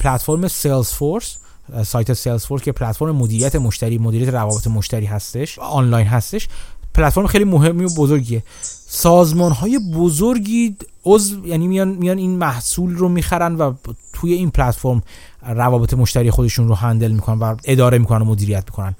پلتفرم 0.00 0.48
Salesforce 0.48 1.36
سایت 1.84 2.12
Salesforce 2.12 2.62
که 2.62 2.72
پلتفرم 2.72 3.16
مدیریت 3.16 3.56
مشتری 3.56 3.98
مدیریت 3.98 4.28
روابط 4.28 4.66
مشتری 4.66 5.06
هستش 5.06 5.58
آنلاین 5.58 6.06
هستش 6.06 6.48
پلتفرم 6.94 7.26
خیلی 7.26 7.44
مهمی 7.44 7.84
و 7.84 7.88
بزرگیه. 7.96 8.42
سازمان 8.86 9.52
های 9.52 9.78
بزرگی 9.94 10.76
عضو 11.04 11.46
یعنی 11.46 11.68
میان 11.68 11.88
میان 11.88 12.18
این 12.18 12.38
محصول 12.38 12.96
رو 12.96 13.08
می‌خرن 13.08 13.54
و 13.54 13.72
توی 14.12 14.32
این 14.32 14.50
پلتفرم 14.50 15.02
روابط 15.42 15.94
مشتری 15.94 16.30
خودشون 16.30 16.68
رو 16.68 16.74
handle 16.74 17.10
می‌کنن 17.10 17.38
و 17.38 17.56
اداره 17.64 17.98
می‌کنن 17.98 18.22
و 18.22 18.24
مدیریت 18.24 18.64
می‌کنن. 18.66 18.94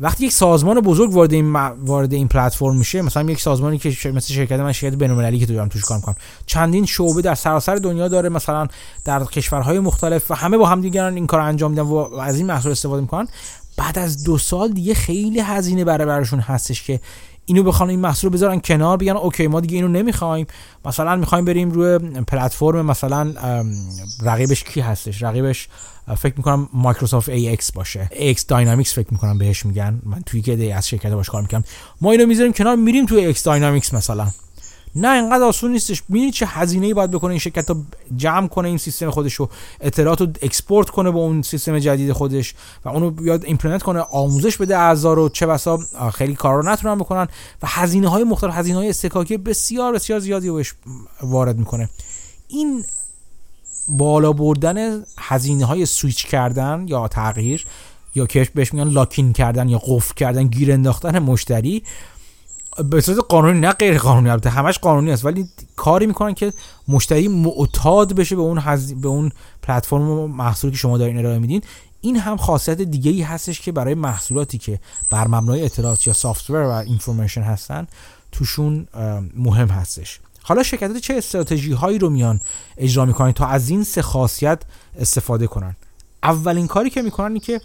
وقتی 0.00 0.26
یک 0.26 0.32
سازمان 0.32 0.80
بزرگ 0.80 1.14
وارد 1.14 1.32
این 1.32 1.52
وارد 1.84 2.12
این 2.12 2.28
پلتفرم 2.28 2.76
میشه 2.76 3.02
مثلا 3.02 3.30
یک 3.30 3.40
سازمانی 3.40 3.78
که 3.78 3.88
مثل 3.88 4.34
شرکت 4.34 4.60
من 4.60 4.72
شرکت 4.72 4.96
بین‌المللی 4.96 5.38
که 5.38 5.46
دارم 5.46 5.68
توش 5.68 5.82
کار 5.82 5.96
می‌کنم 5.96 6.16
چندین 6.46 6.86
شعبه 6.86 7.22
در 7.22 7.34
سراسر 7.34 7.76
دنیا 7.76 8.08
داره 8.08 8.28
مثلا 8.28 8.68
در 9.04 9.24
کشورهای 9.24 9.78
مختلف 9.78 10.30
و 10.30 10.34
همه 10.34 10.58
با 10.58 10.66
هم 10.66 10.80
دیگران 10.80 11.14
این 11.14 11.26
کار 11.26 11.40
انجام 11.40 11.70
میدن 11.70 11.82
و 11.82 11.94
از 12.20 12.36
این 12.36 12.46
محصول 12.46 12.72
استفاده 12.72 13.00
می‌کنن. 13.00 13.28
بعد 13.76 13.98
از 13.98 14.24
دو 14.24 14.38
سال 14.38 14.72
دیگه 14.72 14.94
خیلی 14.94 15.40
هزینه 15.40 15.84
برای 15.84 16.06
براشون 16.06 16.40
هستش 16.40 16.82
که 16.82 17.00
اینو 17.46 17.62
بخوان 17.62 17.90
این 17.90 18.00
محصول 18.00 18.30
بذارن 18.30 18.60
کنار 18.60 18.96
بگن 18.96 19.16
okay 19.16 19.46
ما 19.46 19.60
دیگه 19.60 19.76
اینو 19.76 19.88
نمی‌خوایم. 19.88 20.46
مثلا 20.84 21.16
می‌خوایم 21.16 21.44
بریم 21.44 21.70
روی 21.70 21.98
پلتفرم 21.98 22.86
مثلا 22.86 23.34
رقیبش 24.22 24.64
کی 24.64 24.80
هستش؟ 24.80 25.22
رقیبش 25.22 25.68
فکر 26.16 26.34
می‌کنم 26.36 26.68
مایکروسافت 26.72 27.30
AX 27.30 27.72
باشه. 27.74 28.10
AX 28.12 28.42
Dynamics 28.48 28.94
فکر 28.94 29.08
می‌کنم 29.10 29.38
بهش 29.38 29.66
میگن. 29.66 30.02
من 30.04 30.22
توی 30.26 30.42
که 30.42 30.74
از 30.74 30.88
شرکت 30.88 31.10
باش 31.10 31.28
کار 31.30 31.42
می‌کنم. 31.42 31.64
ما 32.00 32.12
اینو 32.12 32.26
می‌ذاریم 32.26 32.52
کنار 32.52 32.76
میریم 32.76 33.06
توی 33.06 33.34
AX 33.34 33.42
Dynamics 33.42 33.94
مثلا. 33.94 34.28
نه 34.94 35.12
اینقدر 35.12 35.44
آسون 35.44 35.72
نیستش. 35.72 36.02
ببینید 36.02 36.34
چه 36.34 36.46
هزینه 36.46 36.86
ای 36.86 36.94
باید 36.94 37.10
بکنه 37.10 37.30
این 37.30 37.38
شرکت 37.38 37.70
رو 37.70 37.76
جمع 38.16 38.48
کنه 38.48 38.68
این 38.68 38.78
سیستم 38.78 39.10
خودش 39.10 39.34
رو 39.34 39.48
اطلاعات 39.80 40.20
رو 40.20 40.26
export 40.42 40.90
کنه 40.90 41.10
به 41.10 41.18
اون 41.18 41.42
سیستم 41.42 41.78
جدید 41.78 42.12
خودش 42.12 42.54
و 42.84 42.88
اونو 42.88 43.10
بیاد 43.10 43.44
implement 43.44 43.82
کنه 43.82 44.00
آموزش 44.00 44.56
بده 44.56 44.78
اعضا 44.78 45.12
رو. 45.12 45.28
چه 45.28 45.46
بسا 45.46 45.78
خیلی 46.14 46.34
کارا 46.34 46.60
رو 46.60 46.68
نتونن 46.68 46.98
بکنن 46.98 47.28
و 47.62 47.66
هزینه 47.66 48.08
های 48.08 48.24
مختلف 48.24 48.54
هزینه 48.54 48.78
های 48.78 48.88
اصطکاکی 48.88 49.36
بسیار 49.36 49.92
بسیار 49.92 50.18
زیادی 50.18 50.50
بهش 50.50 50.74
وارد 51.22 51.58
می‌کنه. 51.58 51.88
این 52.48 52.84
بالا 53.88 54.32
بردن 54.32 55.02
هزینه 55.18 55.64
های 55.64 55.86
سویچ 55.86 56.26
کردن 56.26 56.84
یا 56.88 57.08
تغییر 57.08 57.66
یا 58.14 58.26
که 58.26 58.48
بهش 58.54 58.74
میگن 58.74 58.88
لاکین 58.88 59.32
کردن 59.32 59.68
یا 59.68 59.78
قفل 59.78 60.14
کردن 60.14 60.46
گیر 60.46 60.72
انداختن 60.72 61.18
مشتری 61.18 61.82
به 62.90 63.00
صورت 63.00 63.18
قانونی 63.28 63.60
نه 63.60 63.72
غیر 63.72 63.98
قانونی 63.98 64.30
البته 64.30 64.50
همش 64.50 64.78
قانونی 64.78 65.12
است 65.12 65.24
ولی 65.24 65.48
کاری 65.76 66.06
می‌کنن 66.06 66.34
که 66.34 66.52
مشتری 66.88 67.28
معتاد 67.28 68.12
بشه 68.12 68.36
به 68.36 68.42
اون 68.42 68.58
حز... 68.58 68.92
به 68.92 69.08
اون 69.08 69.32
پلتفرم 69.62 70.30
محصولی 70.30 70.72
که 70.72 70.78
شما 70.78 70.98
دارین 70.98 71.18
ارائه 71.18 71.38
میدین. 71.38 71.62
این 72.00 72.16
هم 72.16 72.36
خاصیت 72.36 72.80
دیگه 72.80 73.10
ای 73.10 73.22
هستش 73.22 73.60
که 73.60 73.72
برای 73.72 73.94
محصولاتی 73.94 74.58
که 74.58 74.80
بر 75.10 75.28
مبنای 75.28 75.64
اطلاعات 75.64 76.06
یا 76.06 76.12
سافتور 76.12 76.56
و 76.56 76.70
اینفورمیشن 76.70 77.42
هستن 77.42 77.86
توشون 78.32 78.88
مهم 79.36 79.68
هستش. 79.68 80.20
حالا 80.42 80.62
شرکتات 80.62 80.96
چه 80.96 81.14
استراتژی 81.14 81.72
هایی 81.72 81.98
رو 81.98 82.10
میان 82.10 82.40
اجرا 82.76 83.04
می‌کنن 83.04 83.32
تا 83.32 83.46
از 83.46 83.68
این 83.68 83.84
سه 83.84 84.02
خاصیت 84.02 84.62
استفاده 84.98 85.46
کنن؟ 85.46 85.76
اولین 86.22 86.66
کاری 86.66 86.90
که 86.90 87.02
می‌کنن 87.02 87.26
اینه 87.26 87.40
که 87.40 87.60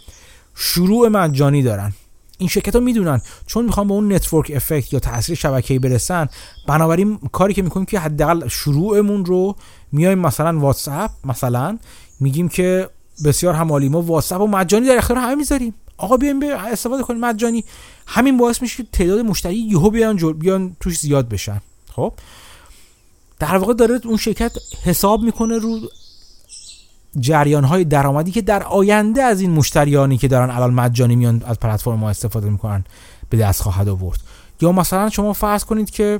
شروع 0.55 1.07
مجانی 1.07 1.63
دارن. 1.63 1.93
این 2.37 2.49
شرکت 2.49 2.75
ها 2.75 2.81
می‌دونن 2.81 3.21
چون 3.45 3.65
می‌خوان 3.65 3.87
به 3.87 3.93
اون 3.93 4.13
network 4.13 4.51
effect 4.55 4.93
یا 4.93 4.99
تاثیر 4.99 5.35
شبکه‌ای 5.35 5.79
برسن 5.79 6.27
بنابراین 6.67 7.17
کاری 7.31 7.53
که 7.53 7.61
می‌کنیم 7.61 7.85
که 7.85 7.99
حداقل 7.99 8.47
شروعمون 8.47 9.25
رو 9.25 9.55
میایم 9.91 10.19
مثلا 10.19 10.59
واتساپ 10.59 11.11
مثلا 11.23 11.77
میگیم 12.19 12.49
که 12.49 12.89
بسیار 13.25 13.53
هم 13.53 13.68
عالی 13.68 13.89
ما 13.89 14.01
واتساپ 14.01 14.41
و 14.41 14.47
مجانی 14.47 14.87
در 14.87 14.97
اختیار 14.97 15.19
همه 15.19 15.35
می‌ذاریم. 15.35 15.73
آقا 15.97 16.17
بیایم 16.17 16.43
استفاده 16.43 17.03
کنیم 17.03 17.19
مجانی. 17.19 17.63
همین 18.07 18.37
باعث 18.37 18.61
میشه 18.61 18.83
که 18.83 18.89
تعداد 18.91 19.19
مشتری 19.19 19.55
یهو 19.55 19.89
بیان 19.89 20.33
بیان 20.33 20.75
توش 20.79 20.99
زیاد 20.99 21.29
بشن. 21.29 21.61
خب؟ 21.91 22.13
در 23.39 23.57
واقع 23.57 23.73
داره 23.73 23.99
اون 24.05 24.17
شرکت 24.17 24.51
حساب 24.83 25.21
می‌کنه 25.21 25.57
رو 25.57 25.79
جریان 27.19 27.63
های 27.63 27.83
درآمدی 27.83 28.31
که 28.31 28.41
در 28.41 28.63
آینده 28.63 29.23
از 29.23 29.41
این 29.41 29.51
مشتریانی 29.51 30.17
که 30.17 30.27
دارن 30.27 30.49
الان 30.49 30.73
مجانی 30.73 31.15
میان 31.15 31.43
از 31.45 31.59
پلتفرم 31.59 31.99
ما 31.99 32.09
استفاده 32.09 32.49
می‌کنن 32.49 32.83
به 33.29 33.37
دست 33.37 33.61
خواهد 33.61 33.89
آورد. 33.89 34.19
یا 34.61 34.71
مثلا 34.71 35.09
شما 35.09 35.33
فرض 35.33 35.65
کنید 35.65 35.89
که 35.89 36.19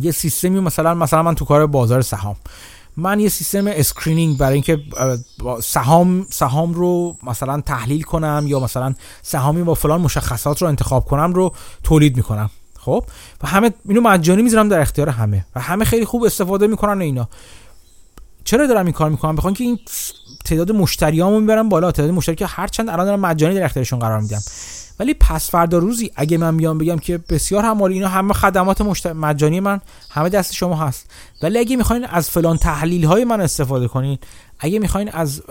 یه 0.00 0.12
سیستمی 0.12 0.60
مثلا 0.60 0.94
مثلا 0.94 1.22
من 1.22 1.34
تو 1.34 1.44
کار 1.44 1.66
بازار 1.66 2.02
سهام. 2.02 2.36
من 2.96 3.20
یه 3.20 3.28
سیستم 3.28 3.66
screening 3.66 4.36
برای 4.38 4.54
اینکه 4.54 4.80
سهام 5.62 6.26
سهام 6.30 6.74
رو 6.74 7.16
مثلا 7.22 7.60
تحلیل 7.60 8.02
کنم 8.02 8.44
یا 8.46 8.60
مثلا 8.60 8.94
سهامی 9.22 9.62
با 9.62 9.74
فلان 9.74 10.00
مشخصات 10.00 10.62
رو 10.62 10.68
انتخاب 10.68 11.04
کنم 11.04 11.32
رو 11.32 11.52
تولید 11.82 12.16
می‌کنم. 12.16 12.50
خب؟ 12.84 13.04
و 13.42 13.46
همه 13.46 13.70
اینو 13.88 14.00
مجانی 14.00 14.42
می‌ذارم 14.42 14.68
در 14.68 14.80
اختیار 14.80 15.08
همه 15.08 15.44
و 15.54 15.60
همه 15.60 15.84
خیلی 15.84 16.04
خوب 16.04 16.24
استفاده 16.24 16.66
می‌کنن 16.66 17.00
اینا. 17.00 17.28
چرا 18.44 18.66
دارم 18.66 18.84
این 18.84 18.92
کار 18.92 19.10
می‌کنم؟ 19.10 19.36
بخوام 19.36 19.54
که 19.54 19.64
این 19.64 19.78
تعداد 20.44 20.72
مشتریامو 20.72 21.40
می‌برم 21.40 21.68
بالا. 21.68 21.92
تعداد 21.92 22.10
مشتری 22.10 22.36
که 22.36 22.46
هر 22.46 22.66
چند 22.66 22.88
الان 22.88 23.06
دارم 23.06 23.20
مجانی 23.20 23.54
در 23.54 23.64
اختیارشون 23.64 23.98
قرار 23.98 24.20
میدم. 24.20 24.40
ولی 25.00 25.14
پس 25.14 25.50
فردا 25.50 25.78
روزی 25.78 26.10
اگه 26.16 26.38
من 26.38 26.56
بیام 26.56 26.78
بگم 26.78 26.98
که 26.98 27.18
بسیار 27.18 27.64
همالی 27.64 27.94
اینا 27.94 28.08
همه 28.08 28.32
خدمات 28.32 29.06
مجانی 29.06 29.60
من 29.60 29.80
همه 30.10 30.28
دست 30.28 30.52
شما 30.52 30.76
هست. 30.76 31.10
ولی 31.42 31.58
اگه 31.58 31.76
می‌خواین 31.76 32.04
از 32.04 32.30
فلان 32.30 32.56
تحلیل 32.56 33.04
های 33.04 33.24
من 33.24 33.40
استفاده 33.40 33.88
کنین 33.88 34.18
اگه 34.58 34.78
می‌خواین 34.78 35.08
از 35.08 35.42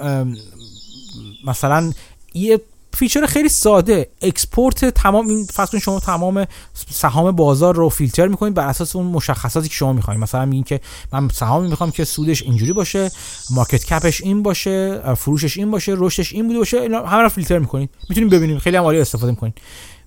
مثلا 1.45 1.91
یه 2.33 2.61
feature 2.93 3.25
خیلی 3.25 3.49
ساده. 3.49 4.09
export 4.21 4.85
تمام 4.85 5.27
این 5.27 5.45
فرض 5.45 5.75
شما 5.75 5.99
تمام 5.99 6.45
سهام 6.91 7.31
بازار 7.31 7.75
رو 7.75 7.89
فیلتر 7.89 8.27
می‌کنید 8.27 8.53
بر 8.53 8.67
اساس 8.67 8.95
اون 8.95 9.05
مشخصاتی 9.05 9.69
که 9.69 9.75
شما 9.75 9.93
می‌خواین 9.93 10.19
مثلا 10.19 10.45
میگین 10.45 10.63
که 10.63 10.79
من 11.13 11.29
سهامی 11.29 11.69
می‌خوام 11.69 11.91
که 11.91 12.03
سودش 12.03 12.41
اینجوری 12.41 12.73
باشه 12.73 13.11
market 13.49 13.85
cap 13.85 14.07
ش 14.07 14.21
این 14.21 14.43
باشه 14.43 15.01
فروشش 15.15 15.57
این 15.57 15.71
باشه 15.71 15.93
رشدش 15.97 16.33
این 16.33 16.47
بوده 16.47 16.59
باشه 16.59 16.81
همه 17.05 17.21
رو 17.21 17.29
فیلتر 17.29 17.59
می‌کنید. 17.59 17.89
می‌تونید 18.09 18.31
ببینید 18.31 18.57
خیلی 18.57 18.77
هم 18.77 18.83
عالی 18.83 18.99
استفاده 18.99 19.31
می‌کنید. 19.31 19.53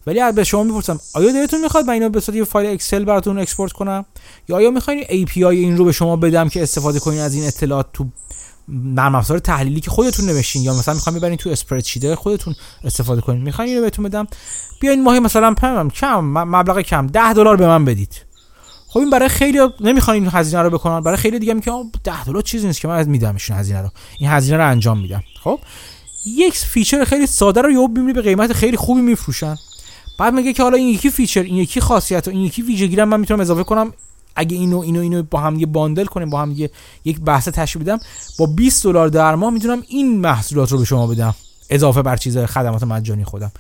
ولی 0.07 0.33
به 0.33 0.45
شما 0.45 0.63
می‌پرسم 0.63 1.01
آیا 1.15 1.33
دلتون 1.33 1.61
می‌خواد 1.61 1.85
من 1.85 1.93
اینو 1.93 2.09
به 2.09 2.21
صورت 2.21 2.39
یه 2.39 2.45
فایل 2.45 2.71
اکسل 2.71 3.05
براتون 3.05 3.39
export 3.39 3.73
کنم؟ 3.73 4.05
یا 4.49 4.57
آیا 4.57 4.71
می‌خواین 4.71 5.05
API 5.05 5.37
این 5.37 5.77
رو 5.77 5.85
به 5.85 5.93
شما 5.93 6.17
بدم 6.17 6.49
که 6.49 6.63
استفاده 6.63 7.01
کنید 7.01 7.21
از 7.21 7.35
این 7.35 7.47
اطلاعات 7.47 7.87
تو 7.93 8.07
نرم 8.69 9.15
افزار 9.15 9.39
تحلیلی 9.39 9.81
که 9.81 9.91
خودتون 9.91 10.27
نوشتین 10.27 10.63
یا 10.63 10.75
مثلا 10.75 10.95
می‌خوام 10.95 11.17
ببرین 11.17 11.37
تو 11.37 11.51
spreadsheet 11.51 12.15
خودتون 12.15 12.55
استفاده 12.85 13.21
کنین. 13.21 13.43
می‌خواین 13.43 13.71
اینو 13.71 13.83
بهتون 13.83 14.05
بدم. 14.05 14.27
بیاین 14.81 15.03
ماهی 15.03 15.21
مثلا 15.21 15.55
پمم 15.55 15.91
کم 15.91 16.25
مبلغ 16.25 16.81
کم 16.81 17.07
10 17.07 17.33
دلار 17.33 17.57
به 17.57 17.67
من 17.67 17.85
بدید. 17.85 18.23
خب 18.89 18.99
این 18.99 19.11
برای 19.11 19.29
خیلی 19.29 19.59
نمی‌خوان 19.81 20.15
این 20.15 20.29
هزینه 20.33 20.63
رو 20.63 20.71
بکنن. 20.71 21.01
برای 21.01 21.17
خیلی 21.17 21.39
دیگه 21.39 21.55
میگه 21.55 21.73
10 22.05 22.25
دلار 22.25 22.43
چیزی 22.43 22.67
نیست 22.67 22.81
که 22.81 22.89
من 22.89 23.09
میدمشون 23.09 23.57
هزینه 23.57 23.83
رو. 23.83 23.91
این 24.19 24.31
هزینه 24.31 24.57
رو 24.57 24.69
انجام 24.69 25.01
میدم. 25.01 25.23
خب؟ 25.43 25.61
یک 26.27 26.55
feature 26.55 27.05
خیلی 27.05 27.27
ساده 27.27 27.63
رو 27.63 27.71
یهو 27.71 27.89
می‌بینی 27.89 28.13
به 28.13 28.23
قیمت 28.23 28.53
خیلی 28.53 28.77
خوبی 28.77 29.01
میفروشن. 29.01 29.57
بعد 30.19 30.35
میگه 30.35 30.53
که 30.53 30.63
حالا 30.63 30.77
این 30.77 30.89
یکی 30.89 31.11
feature 31.11 31.43
این 31.43 31.57
یکی 31.57 31.81
خاصیت 31.81 32.29
و 32.29 32.31
این 32.31 32.41
یکی 32.41 32.63
ویژگی 32.63 32.97
من 32.97 33.21
می‌تونم 33.21 33.41
اضافه 33.41 33.65
کنم. 33.65 33.93
اگه 34.37 34.57
اینو 34.57 34.79
اینو 34.79 35.01
اینو 35.01 35.23
با 35.23 35.41
هم 35.41 35.59
یه 35.59 35.67
باندل 35.67 36.05
کنیم 36.05 36.31
با 36.31 36.43
هم 36.43 36.53
یه 36.53 36.71
یک 37.05 37.21
بحث 37.21 37.49
تشکیل 37.49 37.83
بدم 37.83 37.99
با 38.39 38.47
20 38.47 38.85
دلار 38.85 39.09
در 39.09 39.35
ماه 39.35 39.51
می‌تونم 39.53 39.83
این 39.89 40.21
محصولات 40.21 40.73
رو 40.73 40.79
به 40.79 40.85
شما 40.85 41.07
بدم. 41.07 41.35
اضافه 41.71 42.03
بر 42.03 42.17
چیز 42.17 42.39
خدمات 42.39 42.83
مجانی 42.83 43.25
خودم. 43.25 43.53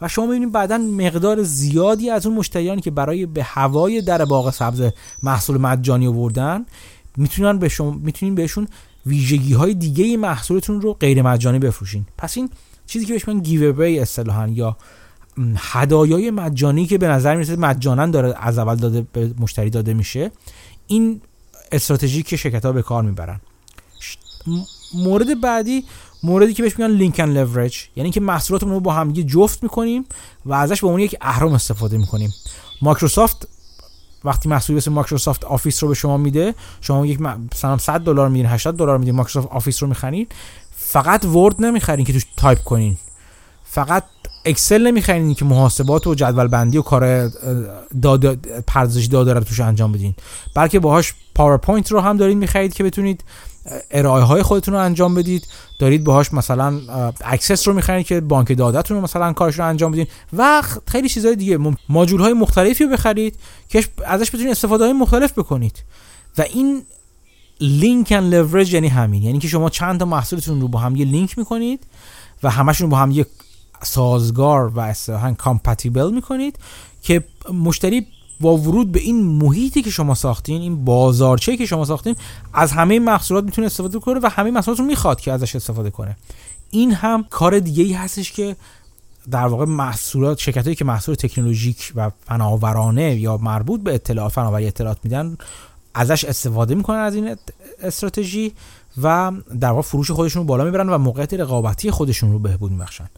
و 0.00 0.08
شما 0.08 0.26
می‌بینید 0.26 0.52
بعدا 0.52 0.78
مقدار 0.78 1.42
زیادی 1.42 2.10
از 2.10 2.26
اون 2.26 2.36
مشتریانی 2.36 2.80
که 2.80 2.90
برای 2.90 3.26
به 3.26 3.42
هوای 3.42 4.02
در 4.02 4.24
باغ 4.24 4.50
سبز 4.50 4.90
محصول 5.22 5.56
مجانی 5.56 6.06
آوردن 6.06 6.66
می‌تونن 7.16 7.58
به 7.58 7.68
شما 7.68 7.90
می‌تونین 7.90 8.34
بهشون 8.34 8.68
ویژگی 9.06 9.54
های 9.54 9.74
دیگه 9.74 10.16
محصولتون 10.16 10.80
رو 10.80 10.92
غیر 10.92 11.22
مجانی 11.22 11.58
بفروشین. 11.58 12.06
پس 12.18 12.36
این 12.36 12.50
چیزی 12.86 13.06
که 13.06 13.12
بهش 13.12 13.28
میگن 13.28 13.40
گیو 13.40 13.80
اصطلاحا 13.82 14.48
یا 14.48 14.76
هدایای 15.56 16.30
مجانی 16.30 16.86
که 16.86 16.98
به 16.98 17.08
نظر 17.08 17.34
می‌رسه 17.34 17.56
مجانا 17.56 18.06
داره 18.06 18.34
از 18.40 18.58
اول 18.58 18.76
داده 18.76 19.06
به 19.12 19.34
مشتری 19.38 19.70
داده 19.70 19.94
میشه 19.94 20.30
این 20.86 21.20
استراتژی 21.72 22.22
که 22.22 22.36
شرکت 22.36 22.64
ها 22.64 22.72
به 22.72 22.82
کار 22.82 23.02
می‌برن. 23.02 23.40
مورد 24.94 25.40
بعدی 25.40 25.84
موردی 26.22 26.54
که 26.54 26.62
بهش 26.62 26.78
میگن 26.78 26.90
link 26.90 27.20
and 27.20 27.38
leverage 27.38 27.88
یعنی 27.96 28.10
که 28.10 28.20
محصولاتمون 28.20 28.72
رو 28.72 28.80
با 28.80 28.92
هم 28.92 29.12
جفت 29.12 29.62
می‌کنیم 29.62 30.04
و 30.46 30.52
ازش 30.52 30.80
به 30.80 30.86
عنوان 30.86 31.00
یک 31.00 31.16
اهرم 31.20 31.52
استفاده 31.52 31.98
می‌کنیم. 31.98 32.34
مایکروسافت 32.82 33.48
وقتی 34.24 34.48
محصولی 34.48 34.76
مثل 34.76 34.90
مایکروسافت 34.90 35.44
آفیس 35.44 35.82
رو 35.82 35.88
به 35.88 35.94
شما 35.94 36.16
میده 36.16 36.54
شما 36.80 37.06
یک 37.06 37.20
مثلا 37.20 37.78
100 37.78 38.00
دلار 38.00 38.28
میدین 38.28 38.46
80 38.46 38.76
دلار 38.76 38.98
میدین 38.98 39.14
مایکروسافت 39.14 39.48
آفیس 39.52 39.82
رو 39.82 39.88
می‌خرین 39.88 40.26
فقط 40.76 41.24
Word 41.24 41.64
نمی‌خرین 41.64 42.06
که 42.06 42.12
توش 42.12 42.26
تایپ 42.36 42.64
کنین. 42.64 42.96
فقط 43.64 44.04
Excel 44.44 44.86
نمی‌خرین 44.86 45.34
که 45.34 45.44
محاسبات 45.44 46.06
و 46.06 46.14
جدول 46.14 46.46
بندی 46.46 46.78
و 46.78 46.82
کار 46.82 47.28
داد 48.02 48.34
پردازش 48.66 49.04
داده 49.04 49.32
رو 49.32 49.40
توش 49.40 49.60
انجام 49.60 49.92
بدین. 49.92 50.14
بلکه 50.54 50.80
باهاش 50.80 51.14
PowerPoint 51.34 51.92
رو 51.92 52.00
هم 52.00 52.16
دارین 52.16 52.38
می‌خرید 52.38 52.74
که 52.74 52.84
بتونید 52.84 53.24
ارائه 53.90 54.24
های 54.24 54.42
خودتون 54.42 54.74
رو 54.74 54.80
انجام 54.80 55.14
بدید. 55.14 55.46
دارید 55.78 56.04
باهاش 56.04 56.32
مثلا 56.32 56.80
Access 57.24 57.68
رو 57.68 57.74
می‌خرید 57.74 58.06
که 58.06 58.20
بانک 58.20 58.52
دادتون 58.52 58.96
رو 58.96 59.02
مثلا 59.02 59.32
کارش 59.32 59.58
رو 59.58 59.66
انجام 59.66 59.92
بدین. 59.92 60.06
و 60.32 60.62
خیلی 60.86 61.08
چیزهای 61.08 61.36
دیگه 61.36 61.58
ماجول 61.88 62.20
های 62.20 62.32
مختلفی 62.32 62.84
رو 62.84 62.90
بخرید 62.90 63.36
که 63.68 63.84
ازش 64.06 64.28
بتونید 64.28 64.48
استفاده 64.48 64.84
های 64.84 64.92
مختلف 64.92 65.32
بکنید. 65.32 65.82
و 66.38 66.42
این 66.42 66.82
link 67.60 68.12
and 68.16 68.34
leverage 68.34 68.74
یعنی 68.74 68.88
همین. 68.88 69.22
یعنی 69.22 69.38
که 69.38 69.48
شما 69.48 69.70
چند 69.70 69.98
تا 69.98 70.04
محصولتون 70.04 70.60
رو 70.60 70.68
با 70.68 70.78
هم 70.78 70.96
یه 70.96 71.04
لینک 71.04 71.38
می‌کنید 71.38 71.80
و 72.42 72.50
همشون 72.50 72.88
با 72.88 72.96
هم 72.96 73.10
یه 73.10 73.26
سازگار 73.82 74.68
و 74.68 74.80
اصطلاحا 74.80 75.32
compatible 75.32 76.10
می‌کنید 76.10 76.58
که 77.02 77.24
مشتری 77.52 78.06
با 78.40 78.56
ورود 78.56 78.92
به 78.92 79.00
این 79.00 79.24
محیطی 79.24 79.82
که 79.82 79.90
شما 79.90 80.14
ساختین 80.14 80.60
این 80.60 80.84
بازارچه 80.84 81.56
که 81.56 81.66
شما 81.66 81.84
ساختین 81.84 82.16
از 82.52 82.72
همه 82.72 82.98
محصولات 82.98 83.44
می‌تونه 83.44 83.66
استفاده 83.66 83.98
کنه 83.98 84.20
و 84.22 84.30
همه 84.32 84.50
محصولات 84.50 84.80
رو 84.80 84.84
می‌خواد 84.86 85.20
که 85.20 85.32
ازش 85.32 85.56
استفاده 85.56 85.90
کنه. 85.90 86.16
این 86.70 86.92
هم 86.92 87.24
کار 87.30 87.58
دیگه 87.58 87.84
ای 87.84 87.92
هستش 87.92 88.32
که 88.32 88.56
در 89.30 89.46
واقع 89.46 89.64
محصولات 89.64 90.38
شرکت 90.38 90.76
که 90.76 90.84
محصول 90.84 91.14
تکنولوژیک 91.14 91.92
و 91.96 92.10
فناورانه 92.26 93.16
یا 93.16 93.36
مربوط 93.36 93.80
به 93.80 93.94
اطلاعات 93.94 94.32
فناوری 94.32 94.66
اطلاعات 94.66 94.98
میدن 95.04 95.36
ازش 95.94 96.24
استفاده 96.24 96.74
می‌کنن 96.74 96.98
از 96.98 97.14
این 97.14 97.36
استراتژی 97.82 98.52
و 99.02 99.32
در 99.60 99.70
واقع 99.70 99.82
فروش 99.82 100.10
خودشون 100.10 100.42
رو 100.42 100.46
بالا 100.46 100.64
می‌برن 100.64 100.88
و 100.88 100.98
موقعیت 100.98 101.34
رقابتی 101.34 101.90
خودشون 101.90 102.32
رو 102.32 102.38
بهبود 102.38 102.72
میبخشن. 102.72 103.08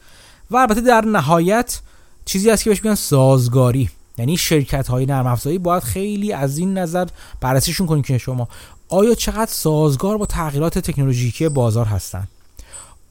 و 0.51 0.57
البته 0.57 0.81
در 0.81 1.05
نهایت 1.05 1.81
چیزی 2.25 2.51
هست 2.51 2.65
که 2.65 2.71
بهش 2.71 2.85
میگن 2.85 2.95
سازگاری. 2.95 3.91
یعنی 4.19 4.37
شرکت 4.37 4.89
های 4.89 5.07
نرم 5.07 5.27
افزاری 5.27 5.59
باید 5.59 5.83
خیلی 5.83 6.33
از 6.33 6.59
این 6.59 6.79
نظر 6.79 7.07
بررسیشون 7.41 7.87
کنید 7.87 8.07
که 8.07 8.19
شما 8.19 8.49
آیا 8.89 9.15
چقدر 9.15 9.51
سازگار 9.51 10.19
با 10.19 10.27
تغییرات 10.27 10.79
تکنولوژیکی 10.79 11.49
بازار 11.49 11.87
هستن؟ 11.87 12.29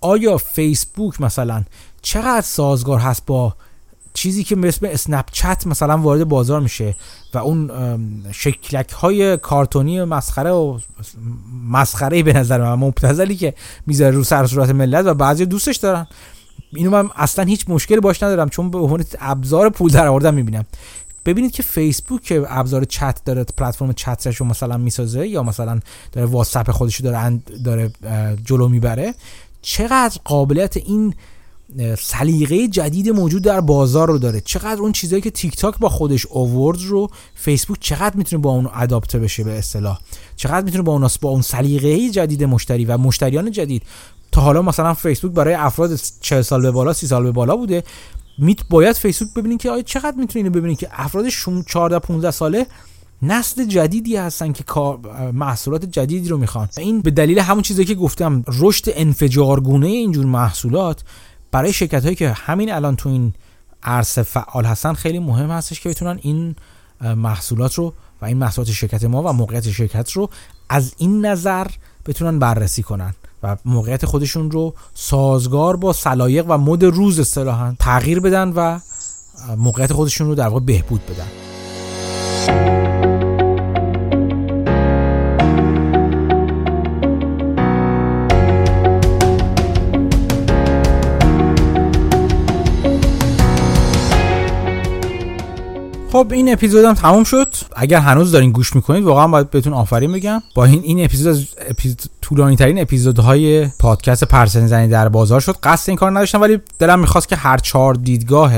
آیا 0.02 0.38
فیسبوک 0.38 1.22
مثلا 1.22 1.64
چقدر 2.02 2.42
سازگار 2.42 3.00
هست 3.00 3.26
با 3.26 3.54
چیزی 4.14 4.44
که 4.44 4.56
مثل 4.56 4.86
اسنپ 4.86 5.26
چت 5.32 5.68
مثلا 5.68 5.98
وارد 5.98 6.24
بازار 6.24 6.60
میشه 6.60 6.96
و 7.34 7.38
اون 7.38 7.72
شکلک 8.32 8.90
های 8.90 9.38
کارتونی 9.38 10.04
مسخره 10.04 10.52
و 10.52 10.80
مسخره 11.70 12.24
به 12.24 12.34
نظر 12.34 12.62
من 12.62 12.74
مبتذلی 12.74 13.36
که 13.36 13.54
می‌ذاره 13.88 14.16
رو 14.16 14.24
سر 14.24 14.48
صورت 14.48 14.70
ملت 14.70 15.06
و 15.06 15.14
بعضی 15.14 15.46
دوستش 15.46 15.76
دارن. 15.76 16.08
اینو 16.76 16.90
من 16.90 17.10
اصلا 17.16 17.46
هیچ 17.46 17.66
مشکلی 17.68 18.00
باش 18.00 18.24
ندارم 18.24 18.50
چون 18.50 18.72
به 18.72 18.78
عنوان 18.78 19.06
ابزار 19.20 19.70
پول 19.70 19.92
در 19.92 20.08
آوردن 20.08 20.34
می‌بینم. 20.34 20.66
ببینید 21.26 21.52
که 21.52 21.64
فیسبوک 21.64 22.22
که 22.22 22.46
ابزار 22.48 22.84
چت 22.84 23.20
داره 23.26 23.44
پلتفرم 23.44 23.94
چتش 23.94 24.36
رو 24.36 24.46
مثلا 24.46 24.78
می‌سازه 24.78 25.28
یا 25.28 25.44
مثلا 25.44 25.80
داره 26.12 26.28
واتساپ 26.28 26.72
خودش 26.72 27.02
داره 27.02 27.40
داره 27.64 27.92
جلو 28.46 28.68
می‌بره 28.68 29.16
چقدر 29.62 30.20
قابلیت 30.24 30.78
این 30.78 31.14
سلیقه 31.98 32.68
جدید 32.68 33.10
موجود 33.10 33.42
در 33.42 33.62
بازار 33.62 34.08
رو 34.08 34.18
داره؟ 34.18 34.42
چقدر 34.42 34.82
اون 34.82 34.92
چیزایی 34.92 35.22
که 35.22 35.32
تیک 35.32 35.56
تاک 35.56 35.78
با 35.80 35.90
خودش 35.90 36.26
اوورد 36.26 36.82
رو 36.82 37.10
فیسبوک 37.36 37.78
چقدر 37.80 38.16
می‌تونه 38.16 38.42
با 38.42 38.52
اون 38.52 38.70
اداپته 38.74 39.20
بشه 39.20 39.44
به 39.44 39.58
اصطلاح؟ 39.58 40.00
چقدر 40.36 40.66
می‌تونه 40.66 40.84
با 40.84 40.92
اون 40.92 41.10
با 41.22 41.30
اون 41.30 41.42
سلیقه 41.42 42.10
جدید 42.10 42.44
مشتری 42.44 42.86
و 42.86 42.98
مشتریان 42.98 43.52
جدید 43.52 43.84
تا 44.34 44.42
حالا 44.42 44.62
مثلا 44.62 44.94
فیسبوک 44.94 45.32
برای 45.32 45.54
افراد 45.54 45.96
40 46.22 46.42
سال 46.42 46.62
به 46.62 46.72
بالا 46.72 46.94
30 46.94 47.08
سال 47.08 47.24
به 47.24 47.32
بالا 47.32 47.56
بوده. 47.56 47.84
میت 48.38 48.60
باید 48.70 48.96
فیسبوک 48.96 49.34
ببینید 49.34 49.62
که 49.62 49.72
آیا 49.72 49.82
چقدر 49.82 50.18
می‌تونید 50.18 50.52
ببینید 50.52 50.80
که 50.80 50.90
افراد 50.92 51.30
14 51.30 52.00
15 52.00 52.32
ساله 52.32 52.68
نسل 53.22 53.66
جدیدی 53.66 54.18
هستن 54.18 54.52
که 54.52 54.64
محصولات 55.34 55.86
جدیدی 55.86 56.30
رو 56.30 56.38
می‌خوان. 56.38 56.70
این 56.78 57.02
به 57.02 57.12
دلیل 57.12 57.40
همون 57.40 57.62
چیزی 57.62 57.86
که 57.86 57.96
گفتم 57.96 58.44
رشد 58.48 58.86
انفجارگونه 58.96 59.88
اینجور 59.88 60.26
محصولات 60.26 61.04
برای 61.52 61.74
شرکت 61.74 62.04
هایی 62.04 62.16
که 62.16 62.32
همین 62.32 62.72
الان 62.74 62.96
تو 62.96 63.10
این 63.10 63.34
عرصه 63.84 64.24
فعال 64.24 64.66
هستن 64.66 64.94
خیلی 64.94 65.20
مهم 65.20 65.50
هستش 65.50 65.80
که 65.82 65.90
بتونن 65.90 66.20
این 66.22 66.56
محصولات 67.02 67.76
رو 67.76 67.94
و 68.22 68.26
این 68.26 68.38
محصولات 68.38 68.72
شرکت 68.72 69.04
ما 69.04 69.24
و 69.24 69.34
موقعیت 69.34 69.72
شرکت 69.72 70.12
رو 70.12 70.30
از 70.70 70.94
این 70.98 71.26
نظر 71.26 71.68
بتونن 72.06 72.40
بررسی 72.40 72.84
کنن. 72.84 73.14
و 73.44 73.58
موقعیت 73.66 74.06
خودشون 74.06 74.52
رو 74.52 74.74
سازگار 74.94 75.76
با 75.76 75.94
سلایق 75.94 76.46
و 76.48 76.58
مد 76.58 76.84
روز 76.84 77.20
اصطلاحا 77.20 77.74
تغییر 77.80 78.20
بدن 78.20 78.54
و 78.56 78.80
موقعیت 79.58 79.94
خودشون 79.94 80.28
رو 80.28 80.36
در 80.36 80.48
واقع 80.48 80.60
بهبود 80.60 81.02
بدن. 81.06 81.28
خب 96.12 96.28
این 96.32 96.54
اپیزود 96.54 96.86
هم 96.86 96.94
تموم 96.94 97.24
شد. 97.24 97.48
اگر 97.76 98.00
هنوز 98.00 98.32
دارین 98.32 98.52
گوش 98.52 98.76
می‌کنید 98.76 99.04
واقعا 99.04 99.28
باید 99.28 99.50
بهتون 99.50 99.74
آفرین 99.74 100.12
بگم. 100.12 100.44
با 100.56 100.66
این 100.66 100.82
این 100.84 101.06
اپیزود 101.06 101.28
از 101.28 101.46
اپیزود 101.70 102.02
طولانی 102.24 102.56
ترین 102.56 102.82
اپیزودهای 102.82 103.68
پادکست 103.80 104.24
پرسنل 104.24 104.68
زنی 104.68 104.88
در 104.88 105.10
بازار 105.10 105.40
شد. 105.40 105.56
قصد 105.64 105.90
این 105.90 105.98
کار 105.98 106.12
نداشتم 106.12 106.42
ولی 106.42 106.60
دلم 106.80 107.00
می‌خواست 107.00 107.28
که 107.28 107.36
هر 107.36 107.58
چهار 107.58 107.94
دیدگاه 107.94 108.54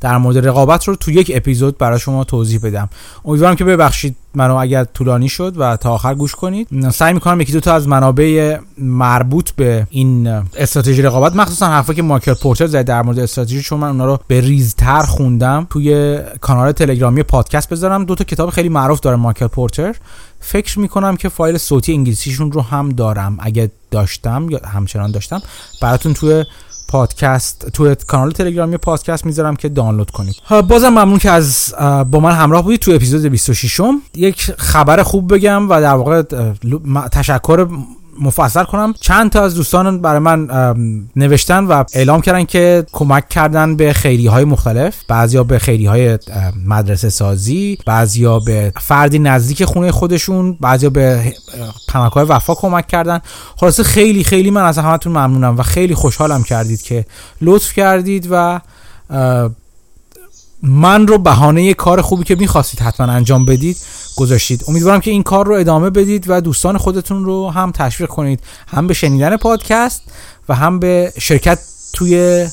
در 0.00 0.18
مورد 0.18 0.46
رقابت 0.46 0.88
رو 0.88 0.96
تو 0.96 1.10
یک 1.10 1.32
اپیزود 1.34 1.78
برای 1.78 1.98
شما 1.98 2.24
توضیح 2.24 2.60
بدم. 2.62 2.88
امیدوارم 3.24 3.56
که 3.56 3.64
ببخشید 3.64 4.16
منو 4.34 4.54
اگر 4.54 4.84
طولانی 4.84 5.28
شد 5.28 5.54
و 5.56 5.76
تا 5.76 5.90
آخر 5.90 6.14
گوش 6.14 6.34
کنید. 6.34 6.90
سعی 6.90 7.14
می‌کنم 7.14 7.40
یکی 7.40 7.52
دو 7.52 7.60
تا 7.60 7.74
از 7.74 7.88
منابع 7.88 8.58
مربوط 8.78 9.50
به 9.50 9.86
این 9.90 10.26
استراتژی 10.56 11.02
رقابت 11.02 11.36
مخصوصا 11.36 11.66
حرفا 11.66 11.92
که 11.94 12.02
مایکل 12.02 12.34
پورتر 12.34 12.66
زد 12.66 12.82
در 12.82 13.02
مورد 13.02 13.18
استراتژی 13.18 13.62
چون 13.62 13.80
من 13.80 13.88
اونا 13.88 14.06
رو 14.06 14.18
به 14.26 14.40
ریزتر 14.40 15.02
خوندم 15.02 15.66
توی 15.70 16.18
کانال 16.40 16.72
تلگرامی 16.72 17.22
پادکست 17.22 17.68
بذارم. 17.68 18.04
دو 18.04 18.14
تا 18.14 18.24
کتاب 18.24 18.50
خیلی 18.50 18.68
معروف 18.68 19.00
داره 19.00 19.16
مایکل 19.16 19.46
پورتر. 19.46 19.94
فکر 20.40 20.78
می‌کنم 20.78 21.16
که 21.16 21.28
فایل 21.28 21.58
صوتی 21.58 21.92
انگلیسیشون 21.92 22.52
رو 22.52 22.60
هم 22.62 22.88
دارم. 22.88 23.36
اگه 23.40 23.70
داشتم 23.90 24.46
یا 24.50 24.60
همچنان 24.64 25.10
داشتم 25.10 25.42
براتون 25.82 26.14
توی 26.14 26.44
پادکست 26.88 27.70
تو 27.70 27.94
کانال 27.94 28.30
تلگرامی 28.30 28.76
پادکست 28.76 29.26
می‌ذارم 29.26 29.56
که 29.56 29.68
دانلود 29.68 30.10
کنید. 30.10 30.36
بازم 30.68 30.88
ممنون 30.88 31.18
که 31.18 31.30
از 31.30 31.74
با 32.10 32.20
من 32.20 32.32
همراه 32.32 32.62
بودید 32.62 32.80
تو 32.80 32.92
اپیزود 32.92 33.26
26 33.26 33.80
م 33.80 34.02
یک 34.14 34.52
خبر 34.58 35.02
خوب 35.02 35.34
بگم 35.34 35.70
و 35.70 35.80
در 35.80 35.94
واقع 35.94 36.22
تشکر 37.12 37.68
مفصل 38.20 38.64
کنم. 38.64 38.94
چند 39.00 39.30
تا 39.30 39.44
از 39.44 39.54
دوستان 39.54 40.00
برای 40.00 40.18
من 40.18 40.48
نوشتن 41.16 41.64
و 41.64 41.84
اعلام 41.94 42.20
کردن 42.20 42.44
که 42.44 42.86
کمک 42.92 43.28
کردن 43.28 43.76
به 43.76 43.92
خیری 43.92 44.26
های 44.26 44.44
مختلف. 44.44 44.96
بعضیا 45.08 45.44
به 45.44 45.58
خیری 45.58 45.86
های 45.86 46.18
مدرسه 46.66 47.10
سازی 47.10 47.78
بعضیا 47.86 48.38
به 48.38 48.72
فردی 48.80 49.18
نزدیک 49.18 49.64
خونه 49.64 49.92
خودشون 49.92 50.58
بعضیا 50.60 50.90
به 50.90 51.32
پناهگاه 51.88 52.22
های 52.22 52.36
وفا 52.36 52.54
کمک 52.54 52.86
کردن. 52.86 53.20
خلاصه 53.56 53.82
خیلی 53.82 54.24
خیلی 54.24 54.50
من 54.50 54.62
از 54.62 54.78
همتون 54.78 55.12
ممنونم 55.12 55.58
و 55.58 55.62
خیلی 55.62 55.94
خوشحالم 55.94 56.42
کردید 56.42 56.82
که 56.82 57.04
لطف 57.40 57.72
کردید 57.72 58.28
و 58.30 58.60
من 60.62 61.06
رو 61.06 61.18
بهانه 61.18 61.74
کار 61.74 62.02
خوبی 62.02 62.24
که 62.24 62.34
می‌خواستید 62.34 62.80
حتما 62.80 63.06
انجام 63.06 63.44
بدید 63.44 63.76
گذاشتید. 64.16 64.64
امیدوارم 64.68 65.00
که 65.00 65.10
این 65.10 65.22
کار 65.22 65.46
رو 65.46 65.54
ادامه 65.54 65.90
بدید 65.90 66.24
و 66.28 66.40
دوستان 66.40 66.78
خودتون 66.78 67.24
رو 67.24 67.50
هم 67.50 67.70
تشویق 67.70 68.08
کنید. 68.08 68.40
هم 68.68 68.86
به 68.86 68.94
شنیدن 68.94 69.36
پادکست 69.36 70.02
و 70.48 70.54
هم 70.54 70.78
به 70.78 71.12
شرکت 71.18 71.58
توی 71.92 72.46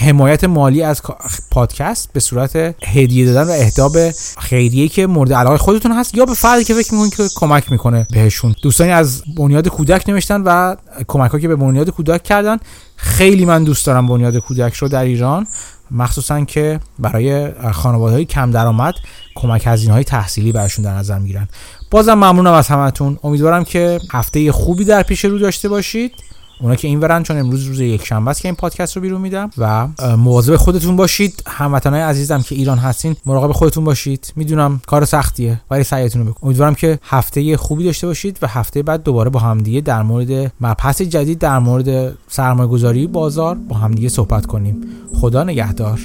حمایت 0.00 0.44
مالی 0.44 0.82
از 0.82 1.02
پادکست 1.50 2.08
به 2.12 2.20
صورت 2.20 2.56
هدیه 2.86 3.26
دادن 3.26 3.50
و 3.50 3.52
اهدا 3.52 3.88
به 3.88 4.14
خیریه 4.38 4.88
که 4.88 5.06
مورد 5.06 5.32
علاقه 5.32 5.56
خودتون 5.56 5.92
هست 5.92 6.14
یا 6.14 6.24
به 6.24 6.34
فردی 6.34 6.64
که 6.64 6.74
فکر 6.74 6.94
می‌کنید 6.94 7.14
که 7.14 7.28
کمک 7.36 7.72
می‌کنه 7.72 8.06
بهشون. 8.10 8.54
دوستانی 8.62 8.90
از 8.90 9.22
بنیاد 9.36 9.68
کودک 9.68 10.08
نوشتن 10.08 10.42
و 10.42 10.76
کمک 11.08 11.40
که 11.40 11.48
به 11.48 11.56
بنیاد 11.56 11.90
کودک 11.90 12.22
کردن. 12.22 12.58
خیلی 12.96 13.44
من 13.44 13.64
دوست 13.64 13.86
دارم 13.86 14.06
بنیاد 14.06 14.36
کودک 14.36 14.74
رو 14.74 14.88
در 14.88 15.04
ایران. 15.04 15.46
مخصوصا 15.90 16.44
که 16.44 16.80
برای 16.98 17.52
خانواده 17.72 18.14
های 18.14 18.24
کم 18.24 18.50
درآمد 18.50 18.94
کمک 19.34 19.62
هزینه 19.66 19.92
های 19.92 20.04
تحصیلی 20.04 20.52
براشون 20.52 20.84
در 20.84 20.94
نظر 20.94 21.18
می‌گیرن. 21.18 21.48
بازم 21.90 22.14
ممنونم 22.14 22.52
از 22.52 22.68
همتون. 22.68 23.18
امیدوارم 23.22 23.64
که 23.64 23.98
هفته 24.12 24.52
خوبی 24.52 24.84
در 24.84 25.02
پیش 25.02 25.24
رو 25.24 25.38
داشته 25.38 25.68
باشید. 25.68 26.12
اونا 26.60 26.74
که 26.74 26.88
این 26.88 27.00
ورن 27.00 27.22
چون 27.22 27.38
امروز 27.38 27.64
روز 27.64 27.80
یک 27.80 28.06
شنبه 28.06 28.30
است 28.30 28.40
که 28.40 28.48
این 28.48 28.56
پادکست 28.56 28.96
رو 28.96 29.02
بیرون 29.02 29.20
میدم 29.20 29.50
و 29.58 29.88
مواظب 30.16 30.56
خودتون 30.56 30.96
باشید. 30.96 31.42
هموطنای 31.46 32.00
عزیزم 32.00 32.42
که 32.42 32.54
ایران 32.54 32.78
هستین 32.78 33.16
مراقب 33.26 33.52
خودتون 33.52 33.84
باشید. 33.84 34.32
می‌دونم 34.36 34.80
کار 34.86 35.04
سختیه 35.04 35.60
ولی 35.70 35.84
سعیتون 35.84 36.22
رو 36.26 36.32
بکن. 36.32 36.46
امیدوارم 36.46 36.74
که 36.74 36.98
هفته 37.02 37.56
خوبی 37.56 37.84
داشته 37.84 38.06
باشید 38.06 38.38
و 38.42 38.46
هفته 38.46 38.82
بعد 38.82 39.02
دوباره 39.02 39.30
با 39.30 39.40
همدیگه 39.40 39.80
در 39.80 40.02
مورد 40.02 40.52
مبحث 40.60 41.02
جدید 41.02 41.38
در 41.38 41.58
مورد 41.58 42.14
سرمایه‌گذاری 42.28 43.06
بازار 43.06 43.54
با 43.54 43.76
همدیگه 43.76 44.08
صحبت 44.08 44.46
کنیم. 44.46 44.80
خدا 45.14 45.44
نگهدار. 45.44 46.00